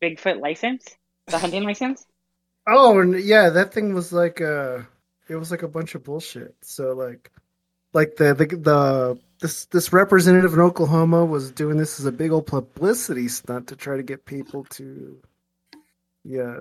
Bigfoot 0.02 0.42
license, 0.42 0.86
the 1.28 1.40
hunting 1.40 1.64
license. 1.64 2.06
Oh, 2.68 3.00
and 3.00 3.20
yeah, 3.20 3.50
that 3.50 3.74
thing 3.74 3.94
was 3.94 4.12
like 4.14 4.42
uh 4.42 4.80
it 5.30 5.36
was 5.36 5.52
like 5.52 5.64
a 5.64 5.68
bunch 5.68 5.96
of 5.96 6.04
bullshit. 6.04 6.56
So 6.62 6.94
like, 6.94 7.32
like 7.94 8.16
the 8.18 8.34
the 8.34 8.46
the 8.46 9.20
this 9.40 9.66
this 9.66 9.94
representative 9.94 10.54
in 10.54 10.60
Oklahoma 10.60 11.26
was 11.26 11.52
doing 11.52 11.78
this 11.78 12.00
as 12.00 12.06
a 12.06 12.12
big 12.12 12.32
old 12.32 12.48
publicity 12.48 13.28
stunt 13.28 13.68
to 13.68 13.76
try 13.76 13.98
to 13.98 14.04
get 14.04 14.26
people 14.26 14.64
to, 14.66 15.22
yeah, 16.24 16.58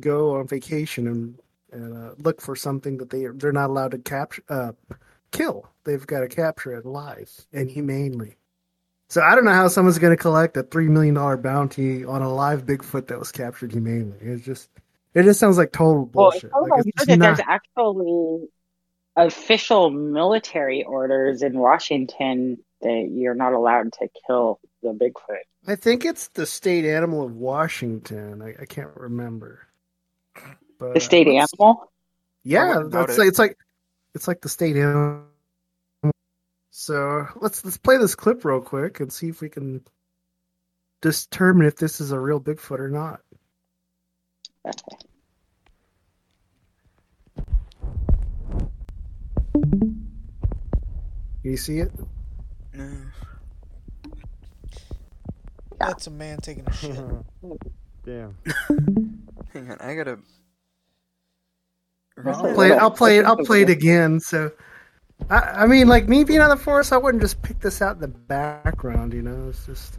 go 0.00 0.36
on 0.36 0.46
vacation 0.46 1.06
and 1.06 1.38
and 1.72 1.96
uh, 1.96 2.14
look 2.18 2.40
for 2.40 2.56
something 2.56 2.98
that 2.98 3.10
they 3.10 3.26
they're 3.34 3.52
not 3.52 3.70
allowed 3.70 3.92
to 3.92 3.98
capture 3.98 4.42
uh 4.48 4.72
kill. 5.30 5.68
They've 5.84 6.06
got 6.06 6.20
to 6.20 6.28
capture 6.28 6.74
it 6.74 6.84
alive 6.84 7.30
and 7.52 7.70
humanely. 7.70 8.36
So 9.08 9.22
I 9.22 9.34
don't 9.34 9.44
know 9.44 9.52
how 9.52 9.68
someone's 9.68 9.98
going 9.98 10.16
to 10.16 10.22
collect 10.22 10.56
a 10.56 10.62
three 10.62 10.88
million 10.88 11.14
dollar 11.14 11.36
bounty 11.36 12.04
on 12.04 12.22
a 12.22 12.32
live 12.32 12.64
Bigfoot 12.64 13.08
that 13.08 13.18
was 13.18 13.32
captured 13.32 13.72
humanely. 13.72 14.16
It's 14.20 14.44
just, 14.44 14.68
it 15.14 15.22
just 15.24 15.40
sounds 15.40 15.58
like 15.58 15.72
total 15.72 16.04
Well, 16.12 16.30
bullshit. 16.30 16.44
it's 16.54 16.70
Like, 16.70 16.82
it's 16.86 17.06
that 17.06 17.16
not- 17.18 17.36
there's 17.36 17.40
actually 17.48 18.48
official 19.16 19.90
military 19.90 20.84
orders 20.84 21.42
in 21.42 21.58
Washington 21.58 22.58
that 22.80 23.08
you're 23.10 23.34
not 23.34 23.52
allowed 23.52 23.92
to 23.94 24.08
kill 24.26 24.60
the 24.82 24.92
Bigfoot. 24.92 25.40
I 25.66 25.74
think 25.76 26.04
it's 26.06 26.28
the 26.28 26.46
state 26.46 26.84
animal 26.86 27.22
of 27.22 27.36
Washington. 27.36 28.40
I, 28.40 28.54
I 28.62 28.64
can't 28.64 28.96
remember. 28.96 29.66
But, 30.78 30.94
The 30.94 31.00
state 31.00 31.26
uh, 31.26 31.32
let's- 31.32 31.52
animal. 31.60 31.92
Yeah, 32.42 32.82
that's 32.86 33.16
it. 33.16 33.18
like, 33.18 33.28
it's 33.28 33.38
like 33.38 33.58
it's 34.14 34.26
like 34.26 34.40
the 34.40 34.48
state 34.48 34.76
animal. 34.76 35.24
So 36.70 37.26
let's 37.36 37.62
let's 37.64 37.76
play 37.76 37.98
this 37.98 38.14
clip 38.14 38.44
real 38.46 38.62
quick 38.62 39.00
and 39.00 39.12
see 39.12 39.28
if 39.28 39.42
we 39.42 39.50
can 39.50 39.82
determine 41.02 41.66
if 41.66 41.76
this 41.76 42.00
is 42.00 42.12
a 42.12 42.18
real 42.18 42.40
Bigfoot 42.40 42.78
or 42.80 42.88
not. 42.88 43.20
Can 51.42 51.52
you 51.52 51.56
see 51.56 51.78
it? 51.78 51.90
No. 52.74 52.90
That's 55.78 56.06
a 56.06 56.10
man 56.10 56.38
taking 56.38 56.66
a 56.66 56.72
shit. 56.72 56.94
Damn. 58.04 58.36
Hang 59.52 59.70
on, 59.70 59.78
I 59.80 59.94
gotta. 59.94 60.18
I'll 62.26 62.54
play 62.54 62.70
it. 62.70 62.74
I'll 62.74 62.90
play 62.90 63.18
it. 63.18 63.24
I'll 63.24 63.36
play 63.36 63.62
it 63.62 63.70
again. 63.70 64.20
So, 64.20 64.52
I, 65.30 65.38
I 65.38 65.66
mean, 65.66 65.88
like 65.88 66.08
me 66.08 66.24
being 66.24 66.40
on 66.40 66.50
the 66.50 66.56
forest, 66.56 66.92
I 66.92 66.98
wouldn't 66.98 67.22
just 67.22 67.40
pick 67.42 67.60
this 67.60 67.80
out 67.80 67.94
in 67.96 68.00
the 68.02 68.08
background. 68.08 69.14
You 69.14 69.22
know, 69.22 69.48
it's 69.48 69.64
just. 69.64 69.96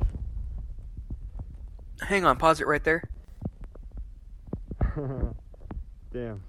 Hang 2.01 2.25
on, 2.25 2.37
pause 2.37 2.61
it 2.61 2.67
right 2.67 2.83
there. 2.83 3.03
Damn. 6.13 6.43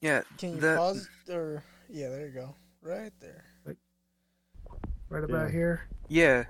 Yeah, 0.00 0.22
Can 0.38 0.54
you 0.54 0.60
the- 0.60 0.76
pause 0.76 1.08
or 1.28 1.62
yeah, 1.88 2.08
there 2.08 2.26
you 2.26 2.32
go. 2.32 2.54
Right 2.82 3.12
there. 3.20 3.44
Right 5.10 5.24
about 5.24 5.50
here. 5.50 5.88
Yeah. 6.08 6.44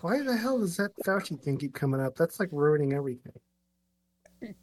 Why 0.00 0.22
the 0.22 0.36
hell 0.36 0.58
does 0.58 0.78
that 0.78 0.90
Fauci 1.06 1.38
thing 1.40 1.58
keep 1.58 1.74
coming 1.74 2.00
up? 2.00 2.16
That's 2.16 2.40
like 2.40 2.48
ruining 2.50 2.92
everything. 2.94 3.32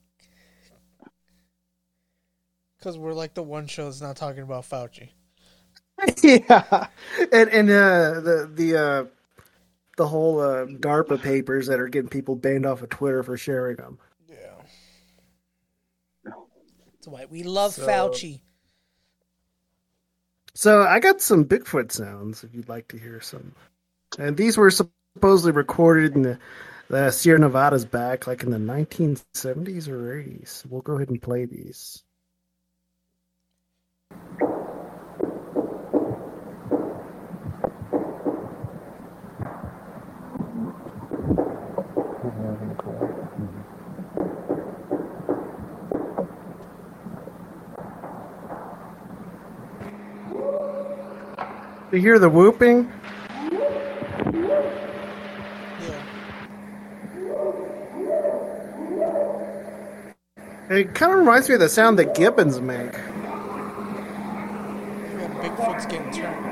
Because 2.77 2.97
we're 2.97 3.13
like 3.13 3.33
the 3.33 3.41
one 3.43 3.65
show 3.67 3.85
that's 3.85 4.01
not 4.01 4.15
talking 4.17 4.43
about 4.43 4.63
Fauci. 4.63 5.09
yeah, 6.23 6.87
and 7.31 7.49
and 7.49 7.69
uh, 7.71 8.19
the 8.21 8.51
the 8.53 8.77
uh, 8.77 9.05
the 9.97 10.07
whole 10.07 10.39
uh, 10.39 10.65
DARPA 10.67 11.21
papers 11.21 11.67
that 11.67 11.79
are 11.79 11.87
getting 11.89 12.09
people 12.09 12.35
banned 12.35 12.65
off 12.65 12.81
of 12.81 12.89
Twitter 12.89 13.23
for 13.23 13.35
sharing 13.35 13.75
them. 13.75 13.97
Yeah. 14.29 14.35
That's 16.23 17.07
why 17.07 17.25
we 17.25 17.43
love 17.43 17.73
So- 17.73 17.85
Fauci. 17.85 18.39
So 20.53 20.81
I 20.81 20.99
got 20.99 21.21
some 21.21 21.45
Bigfoot 21.45 21.91
sounds 21.91 22.43
if 22.43 22.55
you'd 22.55 22.67
like 22.69 22.87
to 22.87 22.97
hear 22.97 23.21
some. 23.21 23.53
And 24.17 24.35
these 24.35 24.57
were 24.57 24.71
supposedly 24.71 25.51
recorded 25.51 26.15
in 26.15 26.23
the, 26.23 26.39
the 26.89 27.11
Sierra 27.11 27.37
Nevadas 27.37 27.85
back 27.85 28.25
like 28.25 28.41
in 28.41 28.49
the 28.49 28.57
1970s 28.57 29.87
or 29.87 30.15
80s. 30.15 30.65
We'll 30.65 30.81
go 30.81 30.93
ahead 30.95 31.09
and 31.09 31.21
play 31.21 31.45
these. 31.45 32.01
You 51.97 52.03
hear 52.03 52.19
the 52.19 52.29
whooping? 52.29 52.91
It 60.69 60.93
kind 60.93 61.11
of 61.11 61.17
reminds 61.17 61.49
me 61.49 61.55
of 61.55 61.59
the 61.59 61.67
sound 61.67 61.97
that 61.97 62.13
gibbons 62.13 62.61
make. 62.61 62.91
Bigfoot's 65.41 65.87
getting 65.87 66.11
turned. 66.11 66.45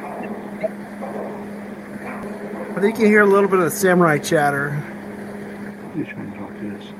I 2.75 2.81
think 2.81 2.97
you 2.97 3.05
hear 3.05 3.21
a 3.21 3.27
little 3.27 3.47
bit 3.47 3.59
of 3.59 3.65
the 3.65 3.69
samurai 3.69 4.17
chatter. 4.17 4.81
You 5.95 6.05
trying 6.05 6.31
to 6.31 6.37
talk 6.39 6.57
to 6.57 6.69
this? 6.71 6.91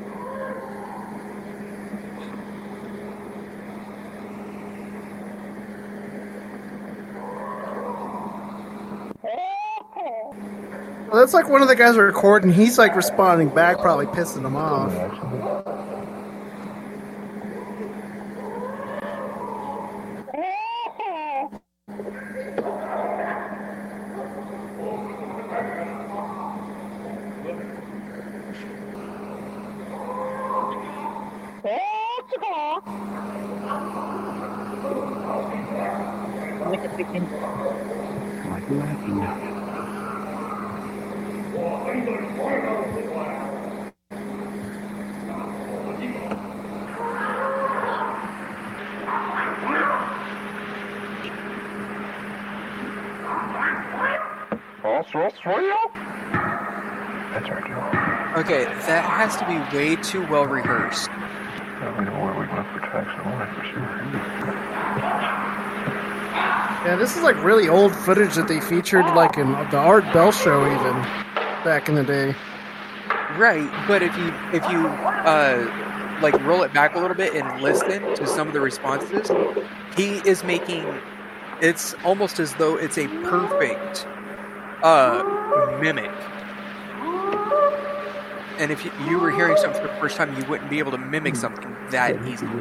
Well, 11.14 11.14
that's 11.26 11.34
like 11.34 11.49
one 11.49 11.63
of 11.63 11.67
the 11.67 11.76
guys 11.76 11.97
are 11.97 12.05
recording. 12.05 12.53
He's 12.53 12.78
like 12.78 12.95
responding 12.95 13.49
back, 13.49 13.80
probably 13.80 14.05
pissing 14.05 14.43
them 14.43 14.55
off. 14.55 14.93
Like 38.51 38.69
laughing 38.69 39.21
at 39.21 39.41
you. 39.41 39.55
That's 57.36 57.49
our 57.49 57.61
job. 57.61 58.38
Okay, 58.38 58.63
that 58.63 59.03
has 59.05 59.36
to 59.38 59.45
be 59.45 59.55
way 59.74 59.95
too 59.97 60.26
well 60.28 60.45
rehearsed. 60.45 61.09
Now 61.09 61.97
we 61.97 62.05
know 62.05 62.11
where 62.13 62.34
we 62.34 62.47
want 62.47 62.68
to 62.68 62.80
protect 62.80 63.18
someone 63.18 63.53
for 63.53 63.63
sure. 63.66 63.86
Yeah, 66.86 66.95
this 66.95 67.18
is 67.18 67.24
like 67.24 67.41
really 67.43 67.68
old 67.68 67.95
footage 67.95 68.36
that 68.36 68.47
they 68.47 68.61
featured 68.61 69.05
like 69.16 69.38
in 69.38 69.51
the 69.51 69.78
Art 69.78 70.03
Bell 70.13 70.32
show 70.32 70.66
even 70.66 71.01
back 71.63 71.89
in 71.89 71.95
the 71.95 72.03
day. 72.03 72.36
Right, 73.38 73.70
but 73.88 74.03
if 74.03 74.16
you 74.18 74.28
if 74.53 74.63
you 74.70 74.86
uh 74.88 76.20
like 76.22 76.39
roll 76.43 76.63
it 76.63 76.74
back 76.74 76.95
a 76.95 76.99
little 76.99 77.18
bit 77.18 77.34
and 77.34 77.61
listen 77.61 78.03
to 78.16 78.28
some 78.28 78.47
of 78.47 78.53
the 78.53 78.61
responses, 78.61 79.32
he 79.97 80.18
is 80.30 80.43
making 80.43 80.86
it's 81.59 81.95
almost 82.05 82.39
as 82.39 82.53
though 82.55 82.78
it's 82.78 82.97
a 82.97 83.07
perfect 83.24 84.05
uh 84.84 85.24
mimic. 85.82 86.11
And 88.58 88.72
if 88.72 88.86
you, 88.86 88.91
you 89.10 89.20
were 89.20 89.32
hearing 89.32 89.58
something 89.58 89.82
for 89.82 89.88
the 89.88 89.99
first 89.99 90.18
time, 90.18 90.38
you 90.38 90.45
wouldn't 90.45 90.70
be 90.70 90.80
able 90.80 90.91
to 90.91 90.97
mimic 90.97 91.36
something 91.36 91.76
that 91.91 92.26
easily. 92.26 92.51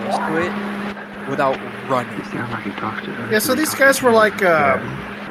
You're 0.00 0.10
going 0.10 0.42
to 0.44 0.50
be 0.50 0.94
that 0.94 1.14
close 1.14 1.26
to 1.26 1.26
it 1.26 1.30
without 1.30 1.56
running. 1.88 2.18
like 2.50 2.62
he 2.64 2.70
talks 2.72 3.04
to 3.04 3.28
Yeah, 3.30 3.38
so 3.38 3.54
these 3.54 3.74
guys 3.74 4.02
were 4.02 4.12
like 4.12 4.42
uh, 4.42 4.78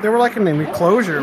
they 0.02 0.10
were 0.10 0.18
like 0.18 0.36
in 0.36 0.48
an 0.48 0.60
enclosure. 0.60 1.20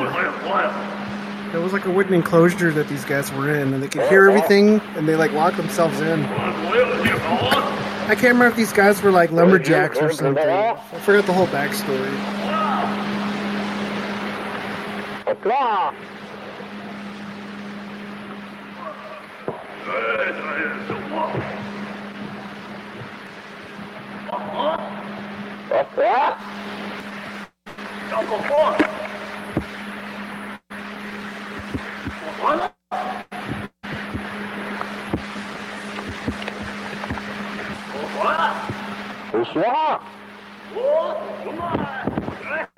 It 1.55 1.57
was 1.59 1.73
like 1.73 1.87
a 1.87 1.91
wooden 1.91 2.13
enclosure 2.13 2.71
that 2.73 2.89
these 2.89 3.05
guys 3.05 3.33
were 3.33 3.55
in, 3.55 3.73
and 3.73 3.83
they 3.83 3.89
could 3.89 4.07
hear 4.09 4.29
everything, 4.29 4.81
and 4.97 5.09
they 5.09 5.17
like 5.17 5.33
locked 5.33 5.57
themselves 5.57 5.99
in. 6.01 6.23
I 6.25 8.15
can't 8.15 8.23
remember 8.35 8.47
if 8.49 8.57
these 8.57 8.73
guys 8.73 9.03
were 9.03 9.11
like 9.11 9.31
lumberjacks 9.33 9.99
or 9.99 10.13
something. 10.13 10.39
I 10.47 10.77
forgot 11.01 11.27
the 11.27 11.33
whole 11.33 11.47
backstory. 11.47 12.09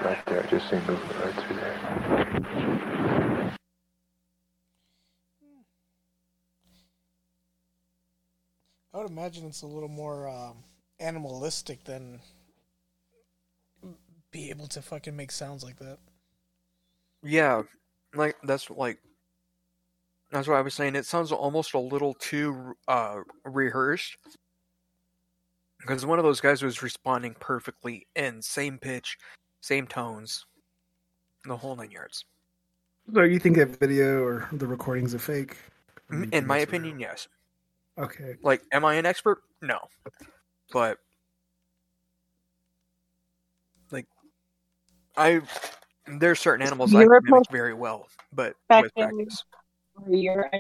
Right 0.03 0.25
there, 0.27 0.43
I 0.43 0.47
just 0.51 0.71
right 1.25 1.35
through 1.35 1.57
there. 1.57 1.77
I 8.93 8.99
would 8.99 9.11
imagine 9.11 9.47
it's 9.47 9.63
a 9.63 9.67
little 9.67 9.89
more 9.89 10.29
um, 10.29 10.65
animalistic 11.01 11.85
than 11.85 12.21
be 14.31 14.51
able 14.51 14.67
to 14.69 14.83
fucking 14.83 15.17
make 15.17 15.33
sounds 15.33 15.65
like 15.65 15.79
that. 15.79 15.99
Yeah, 17.23 17.63
like 18.15 18.37
that's 18.45 18.71
like 18.71 18.99
that's 20.31 20.47
what 20.47 20.57
I 20.57 20.63
was 20.63 20.75
saying. 20.75 20.95
It 20.95 21.07
sounds 21.07 21.33
almost 21.33 21.75
a 21.75 21.79
little 21.79 22.15
too 22.15 22.75
uh, 22.87 23.21
rehearsed 23.45 24.17
because 25.81 26.07
one 26.07 26.19
of 26.19 26.25
those 26.25 26.41
guys 26.41 26.63
was 26.63 26.83
responding 26.83 27.35
perfectly 27.41 28.07
in 28.15 28.41
same 28.41 28.79
pitch, 28.79 29.19
same 29.61 29.87
tones, 29.87 30.47
the 31.45 31.57
whole 31.57 31.75
nine 31.75 31.91
yards. 31.91 32.25
So 33.13 33.23
you 33.23 33.39
think 33.39 33.57
that 33.57 33.79
video 33.81 34.23
or 34.23 34.49
the 34.53 34.67
recordings 34.67 35.15
are 35.15 35.19
fake? 35.19 35.57
In 36.11 36.47
my 36.47 36.59
it's 36.59 36.71
real? 36.73 36.81
opinion, 36.81 37.01
yes. 37.01 37.29
Okay. 37.99 38.37
Like, 38.43 38.63
am 38.73 38.85
I 38.85 38.95
an 38.95 39.07
expert? 39.07 39.43
No, 39.63 39.79
but 40.73 40.99
like, 43.91 44.07
I 45.17 45.43
there's 46.07 46.41
certain 46.41 46.67
animals 46.67 46.95
I 46.95 47.03
You're 47.03 47.21
can 47.21 47.31
mimic 47.31 47.51
very 47.51 47.75
well, 47.75 48.09
but 48.33 48.57
with 48.71 48.95
practice. 48.95 49.45
You're 50.09 50.51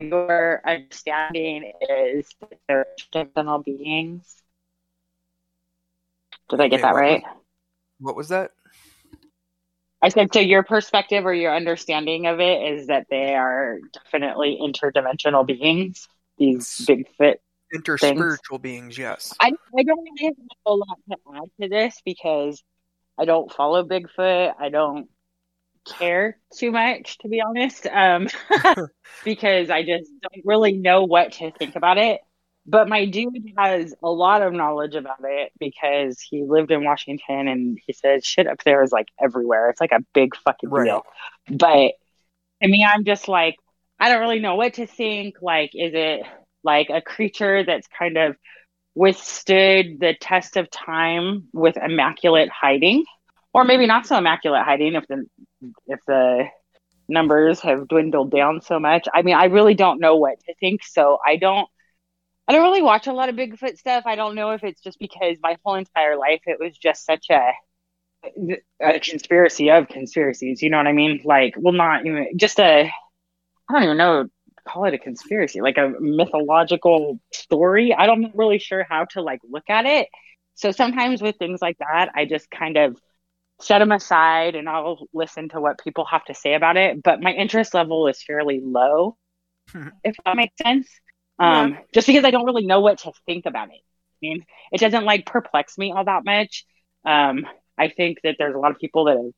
your 0.00 0.60
understanding 0.66 1.72
is 1.88 2.28
that 2.40 2.58
they're 2.68 2.86
dimensional 3.10 3.58
beings. 3.58 4.42
Did 6.50 6.60
I 6.60 6.68
get 6.68 6.82
that 6.82 6.92
what 6.92 7.00
right? 7.00 7.22
was- 7.22 7.32
What 8.00 8.16
was 8.16 8.28
that? 8.28 8.50
I 10.02 10.08
said, 10.08 10.32
so 10.32 10.40
your 10.40 10.62
perspective 10.62 11.26
or 11.26 11.34
your 11.34 11.54
understanding 11.54 12.26
of 12.26 12.40
it 12.40 12.72
is 12.72 12.86
that 12.86 13.06
they 13.10 13.34
are 13.34 13.78
definitely 13.92 14.58
interdimensional 14.60 15.46
beings, 15.46 16.08
these 16.38 16.66
Bigfoot 16.88 17.34
things. 17.36 17.38
Interspiritual 17.74 18.62
beings, 18.62 18.96
yes. 18.96 19.34
I, 19.38 19.52
I 19.78 19.82
don't 19.82 20.02
really 20.02 20.24
have 20.24 20.32
a 20.38 20.54
whole 20.64 20.78
lot 20.78 20.98
to 21.10 21.16
add 21.36 21.50
to 21.60 21.68
this 21.68 22.00
because 22.04 22.62
I 23.18 23.26
don't 23.26 23.52
follow 23.52 23.84
Bigfoot. 23.84 24.54
I 24.58 24.70
don't 24.70 25.08
care 25.86 26.38
too 26.56 26.70
much, 26.70 27.18
to 27.18 27.28
be 27.28 27.42
honest, 27.42 27.86
um, 27.86 28.28
because 29.24 29.68
I 29.68 29.82
just 29.82 30.10
don't 30.22 30.44
really 30.46 30.72
know 30.72 31.04
what 31.04 31.32
to 31.32 31.50
think 31.52 31.76
about 31.76 31.98
it. 31.98 32.22
But 32.70 32.88
my 32.88 33.04
dude 33.06 33.52
has 33.58 33.94
a 34.00 34.08
lot 34.10 34.42
of 34.42 34.52
knowledge 34.52 34.94
about 34.94 35.18
it 35.24 35.52
because 35.58 36.20
he 36.20 36.44
lived 36.44 36.70
in 36.70 36.84
Washington 36.84 37.48
and 37.48 37.78
he 37.84 37.92
said 37.92 38.24
shit 38.24 38.46
up 38.46 38.62
there 38.64 38.82
is 38.84 38.92
like 38.92 39.08
everywhere. 39.20 39.70
It's 39.70 39.80
like 39.80 39.90
a 39.90 40.04
big 40.14 40.36
fucking 40.36 40.70
Right. 40.70 40.84
deal. 40.86 41.02
But 41.50 41.94
I 42.62 42.66
mean, 42.68 42.86
I'm 42.86 43.04
just 43.04 43.26
like, 43.26 43.56
I 43.98 44.08
don't 44.08 44.20
really 44.20 44.38
know 44.38 44.54
what 44.54 44.74
to 44.74 44.86
think. 44.86 45.36
Like, 45.42 45.72
is 45.74 45.92
it 45.94 46.22
like 46.62 46.90
a 46.90 47.02
creature 47.02 47.64
that's 47.64 47.88
kind 47.88 48.16
of 48.16 48.36
withstood 48.94 49.98
the 49.98 50.14
test 50.20 50.56
of 50.56 50.70
time 50.70 51.48
with 51.52 51.76
immaculate 51.76 52.50
hiding? 52.50 53.04
Or 53.52 53.64
maybe 53.64 53.86
not 53.86 54.06
so 54.06 54.16
immaculate 54.16 54.62
hiding 54.64 54.94
if 54.94 55.08
the 55.08 55.26
if 55.88 55.98
the 56.06 56.44
numbers 57.08 57.60
have 57.60 57.88
dwindled 57.88 58.30
down 58.30 58.60
so 58.60 58.78
much. 58.78 59.08
I 59.12 59.22
mean, 59.22 59.34
I 59.34 59.46
really 59.46 59.74
don't 59.74 60.00
know 60.00 60.16
what 60.16 60.38
to 60.46 60.54
think, 60.60 60.84
so 60.84 61.18
I 61.26 61.36
don't 61.36 61.68
I 62.50 62.52
don't 62.52 62.62
really 62.62 62.82
watch 62.82 63.06
a 63.06 63.12
lot 63.12 63.28
of 63.28 63.36
Bigfoot 63.36 63.78
stuff. 63.78 64.02
I 64.06 64.16
don't 64.16 64.34
know 64.34 64.50
if 64.50 64.64
it's 64.64 64.80
just 64.80 64.98
because 64.98 65.36
my 65.40 65.56
whole 65.64 65.76
entire 65.76 66.16
life 66.16 66.40
it 66.46 66.58
was 66.58 66.76
just 66.76 67.06
such 67.06 67.26
a 67.30 67.52
a 68.82 68.98
conspiracy 68.98 69.70
of 69.70 69.86
conspiracies. 69.86 70.60
You 70.60 70.68
know 70.68 70.78
what 70.78 70.88
I 70.88 70.92
mean? 70.92 71.20
Like, 71.24 71.54
well, 71.56 71.72
not 71.72 72.04
even 72.04 72.26
just 72.34 72.58
a. 72.58 72.90
I 73.68 73.72
don't 73.72 73.84
even 73.84 73.96
know. 73.98 74.26
Call 74.66 74.84
it 74.86 74.94
a 74.94 74.98
conspiracy, 74.98 75.60
like 75.60 75.78
a 75.78 75.92
mythological 76.00 77.20
story. 77.32 77.94
I 77.94 78.06
don't 78.06 78.32
really 78.34 78.58
sure 78.58 78.82
how 78.82 79.04
to 79.12 79.22
like 79.22 79.38
look 79.48 79.70
at 79.70 79.86
it. 79.86 80.08
So 80.56 80.72
sometimes 80.72 81.22
with 81.22 81.36
things 81.36 81.62
like 81.62 81.78
that, 81.78 82.10
I 82.16 82.24
just 82.24 82.50
kind 82.50 82.76
of 82.76 82.96
set 83.60 83.78
them 83.78 83.92
aside 83.92 84.56
and 84.56 84.68
I'll 84.68 85.06
listen 85.14 85.50
to 85.50 85.60
what 85.60 85.78
people 85.78 86.04
have 86.06 86.24
to 86.24 86.34
say 86.34 86.54
about 86.54 86.76
it. 86.76 87.00
But 87.00 87.20
my 87.20 87.30
interest 87.30 87.74
level 87.74 88.08
is 88.08 88.20
fairly 88.24 88.60
low, 88.60 89.16
if 90.02 90.16
that 90.24 90.34
makes 90.34 90.56
sense. 90.60 90.88
Um, 91.40 91.78
just 91.94 92.06
because 92.06 92.24
I 92.24 92.30
don't 92.30 92.44
really 92.44 92.66
know 92.66 92.80
what 92.80 92.98
to 92.98 93.12
think 93.26 93.46
about 93.46 93.68
it. 93.68 93.80
I 93.80 94.18
mean, 94.20 94.44
it 94.70 94.78
doesn't 94.78 95.06
like 95.06 95.24
perplex 95.24 95.78
me 95.78 95.90
all 95.90 96.04
that 96.04 96.24
much. 96.24 96.66
Um, 97.04 97.46
I 97.78 97.88
think 97.88 98.18
that 98.22 98.36
there's 98.38 98.54
a 98.54 98.58
lot 98.58 98.72
of 98.72 98.78
people 98.78 99.04
that 99.04 99.16
have 99.16 99.32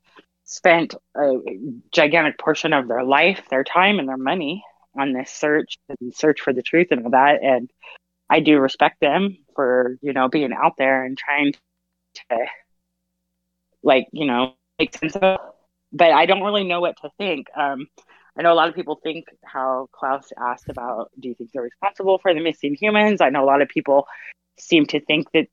spent 0.45 0.97
a 1.17 1.35
gigantic 1.93 2.39
portion 2.39 2.73
of 2.73 2.89
their 2.89 3.05
life, 3.05 3.45
their 3.49 3.63
time, 3.63 4.01
and 4.01 4.09
their 4.09 4.17
money 4.17 4.65
on 4.99 5.13
this 5.13 5.31
search 5.31 5.79
and 5.89 6.13
search 6.15 6.41
for 6.41 6.53
the 6.53 6.63
truth 6.63 6.89
and 6.91 7.05
all 7.05 7.11
that. 7.13 7.43
And 7.43 7.71
I 8.29 8.41
do 8.41 8.59
respect 8.59 9.01
them 9.01 9.39
for, 9.55 9.97
you 10.03 10.13
know, 10.13 10.29
being 10.29 10.53
out 10.53 10.77
there 10.77 11.05
and 11.05 11.17
trying 11.17 11.55
to, 12.15 12.39
like, 13.85 14.09
you 14.13 14.27
know, 14.27 14.55
make 14.79 14.97
sense 14.97 15.15
of 15.15 15.23
it. 15.23 15.41
But 15.93 16.11
I 16.11 16.27
don't 16.27 16.43
really 16.43 16.65
know 16.65 16.81
what 16.81 16.97
to 17.03 17.11
think. 17.17 17.47
Um, 17.57 17.87
I 18.37 18.43
know 18.43 18.53
a 18.53 18.55
lot 18.55 18.69
of 18.69 18.75
people 18.75 18.99
think 19.03 19.27
how 19.45 19.89
Klaus 19.93 20.33
asked 20.39 20.69
about 20.69 21.11
do 21.21 21.29
you 21.29 21.35
think 21.35 21.51
they're 21.53 21.63
responsible 21.63 22.19
for 22.19 22.33
the 22.33 22.41
missing 22.41 22.75
humans? 22.75 23.21
I 23.21 23.31
know 23.31 23.45
a 23.45 23.47
lot 23.47 23.63
of 23.63 23.69
people 23.69 24.07
seem 24.59 24.87
to 24.87 25.01
think 25.01 25.31
that 25.33 25.49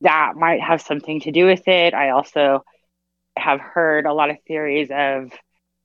that 0.00 0.32
might 0.36 0.60
have 0.60 0.82
something 0.82 1.20
to 1.20 1.30
do 1.30 1.46
with 1.46 1.66
it. 1.68 1.94
I 1.94 2.10
also 2.10 2.64
have 3.36 3.60
heard 3.60 4.06
a 4.06 4.12
lot 4.12 4.30
of 4.30 4.36
theories 4.46 4.88
of 4.90 5.30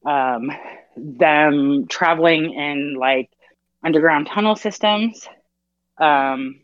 um, 0.05 0.51
them 0.97 1.85
traveling 1.87 2.53
in 2.53 2.95
like 2.95 3.29
underground 3.83 4.27
tunnel 4.27 4.55
systems. 4.55 5.27
Um, 5.97 6.61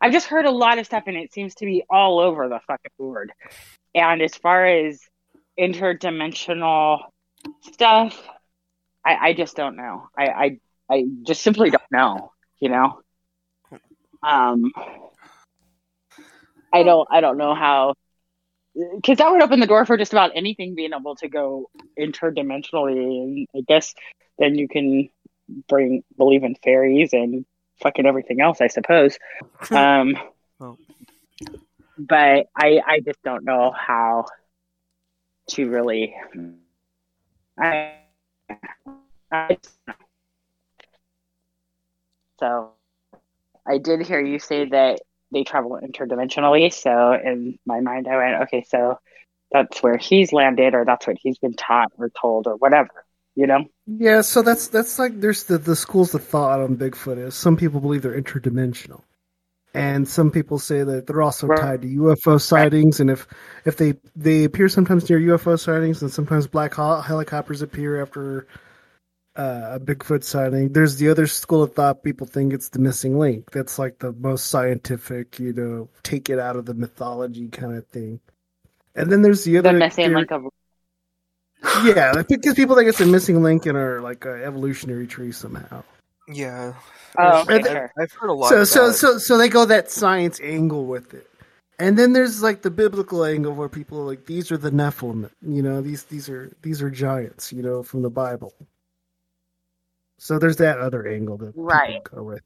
I've 0.00 0.12
just 0.12 0.26
heard 0.26 0.44
a 0.44 0.50
lot 0.50 0.78
of 0.78 0.86
stuff, 0.86 1.04
and 1.06 1.16
it 1.16 1.32
seems 1.32 1.54
to 1.56 1.64
be 1.64 1.84
all 1.88 2.18
over 2.18 2.48
the 2.48 2.60
fucking 2.66 2.90
board. 2.98 3.32
And 3.94 4.20
as 4.20 4.34
far 4.34 4.66
as 4.66 5.00
interdimensional 5.58 7.00
stuff, 7.62 8.20
I, 9.04 9.28
I 9.28 9.32
just 9.34 9.56
don't 9.56 9.76
know. 9.76 10.08
I, 10.16 10.26
I 10.26 10.58
I 10.90 11.04
just 11.22 11.42
simply 11.42 11.70
don't 11.70 11.82
know. 11.90 12.32
You 12.60 12.68
know. 12.70 13.00
Um. 14.22 14.72
I 16.72 16.82
don't. 16.82 17.08
I 17.10 17.20
don't 17.20 17.38
know 17.38 17.54
how. 17.54 17.94
Because 18.74 19.18
that 19.18 19.30
would 19.30 19.42
open 19.42 19.60
the 19.60 19.66
door 19.66 19.86
for 19.86 19.96
just 19.96 20.12
about 20.12 20.32
anything 20.34 20.74
being 20.74 20.92
able 20.92 21.14
to 21.16 21.28
go 21.28 21.70
interdimensionally, 21.98 23.22
and 23.22 23.46
I 23.56 23.60
guess 23.66 23.94
then 24.38 24.56
you 24.56 24.66
can 24.66 25.10
bring 25.68 26.02
believe 26.16 26.42
in 26.42 26.56
fairies 26.56 27.12
and 27.12 27.44
fucking 27.80 28.06
everything 28.06 28.40
else, 28.40 28.60
I 28.60 28.68
suppose. 28.68 29.18
Um. 29.70 30.16
Well. 30.58 30.78
But 31.96 32.48
I 32.56 32.80
I 32.84 33.00
just 33.04 33.22
don't 33.22 33.44
know 33.44 33.70
how 33.70 34.26
to 35.50 35.68
really. 35.68 36.14
I, 37.56 37.92
so 42.38 42.72
I 43.66 43.78
did 43.78 44.02
hear 44.02 44.20
you 44.20 44.38
say 44.38 44.68
that 44.68 45.00
they 45.32 45.44
travel 45.44 45.78
interdimensionally. 45.82 46.72
So 46.72 47.12
in 47.12 47.58
my 47.66 47.80
mind, 47.80 48.06
I 48.08 48.16
went, 48.16 48.42
okay, 48.42 48.64
so 48.68 48.98
that's 49.50 49.82
where 49.82 49.96
he's 49.96 50.32
landed, 50.32 50.74
or 50.74 50.84
that's 50.84 51.06
what 51.06 51.16
he's 51.20 51.38
been 51.38 51.54
taught 51.54 51.92
or 51.98 52.10
told, 52.20 52.46
or 52.46 52.56
whatever. 52.56 53.04
You 53.36 53.46
know? 53.46 53.64
Yeah, 53.86 54.20
so 54.20 54.42
that's 54.42 54.68
that's 54.68 54.98
like 54.98 55.20
there's 55.20 55.44
the 55.44 55.58
the 55.58 55.76
schools 55.76 56.14
of 56.14 56.24
thought 56.24 56.60
on 56.60 56.76
Bigfoot 56.76 57.18
is 57.18 57.34
some 57.34 57.56
people 57.56 57.80
believe 57.80 58.02
they're 58.02 58.20
interdimensional, 58.20 59.02
and 59.74 60.06
some 60.08 60.30
people 60.30 60.58
say 60.58 60.84
that 60.84 61.06
they're 61.06 61.20
also 61.22 61.48
tied 61.48 61.82
to 61.82 61.88
UFO 61.88 62.40
sightings, 62.40 63.00
and 63.00 63.10
if 63.10 63.26
if 63.64 63.76
they 63.76 63.94
they 64.14 64.44
appear 64.44 64.68
sometimes 64.68 65.10
near 65.10 65.18
UFO 65.20 65.58
sightings, 65.58 66.00
and 66.00 66.10
sometimes 66.10 66.46
black 66.46 66.74
helicopters 66.74 67.60
appear 67.60 68.00
after 68.00 68.46
uh, 69.36 69.70
a 69.72 69.80
Bigfoot 69.80 70.22
sighting. 70.22 70.72
There's 70.72 70.96
the 70.96 71.08
other 71.08 71.26
school 71.26 71.62
of 71.64 71.74
thought. 71.74 72.04
People 72.04 72.26
think 72.26 72.52
it's 72.52 72.68
the 72.68 72.78
missing 72.78 73.18
link. 73.18 73.50
That's 73.50 73.78
like 73.80 73.98
the 73.98 74.12
most 74.12 74.46
scientific, 74.46 75.40
you 75.40 75.52
know, 75.52 75.88
take 76.04 76.30
it 76.30 76.38
out 76.38 76.54
of 76.54 76.66
the 76.66 76.74
mythology 76.74 77.48
kind 77.48 77.76
of 77.76 77.84
thing. 77.88 78.20
And 78.94 79.10
then 79.10 79.22
there's 79.22 79.42
the 79.42 79.58
other 79.58 79.72
The 79.72 79.78
missing 79.78 80.04
theory- 80.04 80.14
link 80.16 80.30
of 80.30 80.46
yeah, 81.82 82.22
because 82.28 82.54
people 82.54 82.76
think 82.76 82.88
it's 82.90 83.00
a 83.00 83.06
missing 83.06 83.42
link 83.42 83.66
in 83.66 83.74
our 83.74 84.00
like 84.00 84.24
uh, 84.26 84.30
evolutionary 84.30 85.06
tree 85.06 85.32
somehow. 85.32 85.82
Yeah. 86.28 86.74
Oh, 87.18 87.40
okay, 87.42 87.62
sure. 87.62 87.92
I've 87.98 88.12
heard 88.12 88.30
a 88.30 88.32
lot 88.32 88.50
So 88.50 88.60
of 88.62 88.68
so 88.68 88.86
that. 88.88 88.96
so 88.96 89.18
so 89.18 89.38
they 89.38 89.48
go 89.48 89.64
that 89.66 89.90
science 89.90 90.40
angle 90.40 90.86
with 90.86 91.14
it. 91.14 91.28
And 91.78 91.98
then 91.98 92.12
there's 92.12 92.42
like 92.42 92.62
the 92.62 92.70
biblical 92.70 93.24
angle 93.24 93.52
where 93.52 93.68
people 93.68 93.98
are 94.00 94.04
like 94.04 94.26
these 94.26 94.50
are 94.52 94.56
the 94.56 94.70
Nephilim, 94.70 95.30
you 95.42 95.62
know, 95.62 95.80
these 95.80 96.04
these 96.04 96.28
are 96.28 96.52
these 96.62 96.82
are 96.82 96.90
giants, 96.90 97.52
you 97.52 97.62
know, 97.62 97.82
from 97.82 98.02
the 98.02 98.10
Bible. 98.10 98.54
So 100.18 100.38
there's 100.38 100.56
that 100.56 100.78
other 100.78 101.06
angle 101.06 101.36
that 101.38 101.52
people 101.54 101.64
Right. 101.64 102.04
go 102.04 102.22
with. 102.22 102.42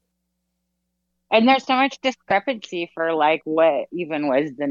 And 1.31 1.47
there's 1.47 1.65
so 1.65 1.75
much 1.75 1.99
discrepancy 2.01 2.91
for 2.93 3.13
like 3.13 3.41
what 3.43 3.87
even 3.91 4.27
was 4.27 4.51
the 4.57 4.65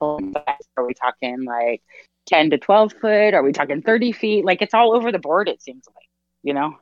Nephilim. 0.00 0.34
Are 0.76 0.86
we 0.86 0.94
talking 0.94 1.44
like 1.44 1.82
ten 2.26 2.50
to 2.50 2.58
twelve 2.58 2.92
foot? 2.92 3.34
Are 3.34 3.42
we 3.42 3.52
talking 3.52 3.82
thirty 3.82 4.12
feet? 4.12 4.44
Like 4.44 4.60
it's 4.62 4.74
all 4.74 4.94
over 4.94 5.10
the 5.10 5.18
board. 5.18 5.48
It 5.48 5.62
seems 5.62 5.84
like 5.94 6.08
you 6.42 6.54
know. 6.54 6.78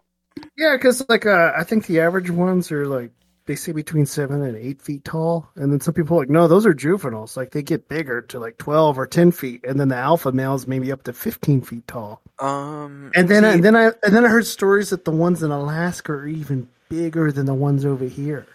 Yeah, 0.57 0.77
because 0.77 1.05
like 1.09 1.27
uh, 1.27 1.53
I 1.57 1.65
think 1.65 1.87
the 1.87 2.01
average 2.01 2.31
ones 2.31 2.71
are 2.73 2.87
like 2.87 3.11
they 3.47 3.57
say 3.57 3.73
between 3.73 4.07
seven 4.07 4.43
and 4.43 4.57
eight 4.57 4.81
feet 4.81 5.05
tall, 5.05 5.49
and 5.57 5.73
then 5.73 5.81
some 5.81 5.95
people 5.95 6.17
are 6.17 6.21
like 6.21 6.31
no, 6.31 6.49
those 6.49 6.67
are 6.67 6.75
juveniles. 6.75 7.37
Like 7.37 7.51
they 7.51 7.63
get 7.63 7.89
bigger 7.89 8.23
to 8.23 8.39
like 8.39 8.59
twelve 8.59 8.99
or 8.99 9.07
ten 9.07 9.33
feet, 9.33 9.65
and 9.65 9.79
then 9.81 9.89
the 9.89 9.97
alpha 9.97 10.33
males 10.33 10.67
maybe 10.67 10.93
up 10.93 11.03
to 11.05 11.13
fifteen 11.13 11.61
feet 11.61 11.87
tall. 11.89 12.23
Um, 12.39 13.13
And 13.15 13.29
then 13.29 13.43
see, 13.43 13.49
and 13.51 13.65
then 13.65 13.77
I 13.77 13.87
and 14.03 14.15
then 14.15 14.25
I 14.25 14.29
heard 14.29 14.47
stories 14.47 14.91
that 14.91 15.05
the 15.05 15.11
ones 15.11 15.43
in 15.43 15.51
Alaska 15.51 16.13
are 16.13 16.27
even 16.27 16.69
bigger 16.89 17.33
than 17.33 17.47
the 17.47 17.55
ones 17.55 17.85
over 17.85 18.05
here. 18.05 18.47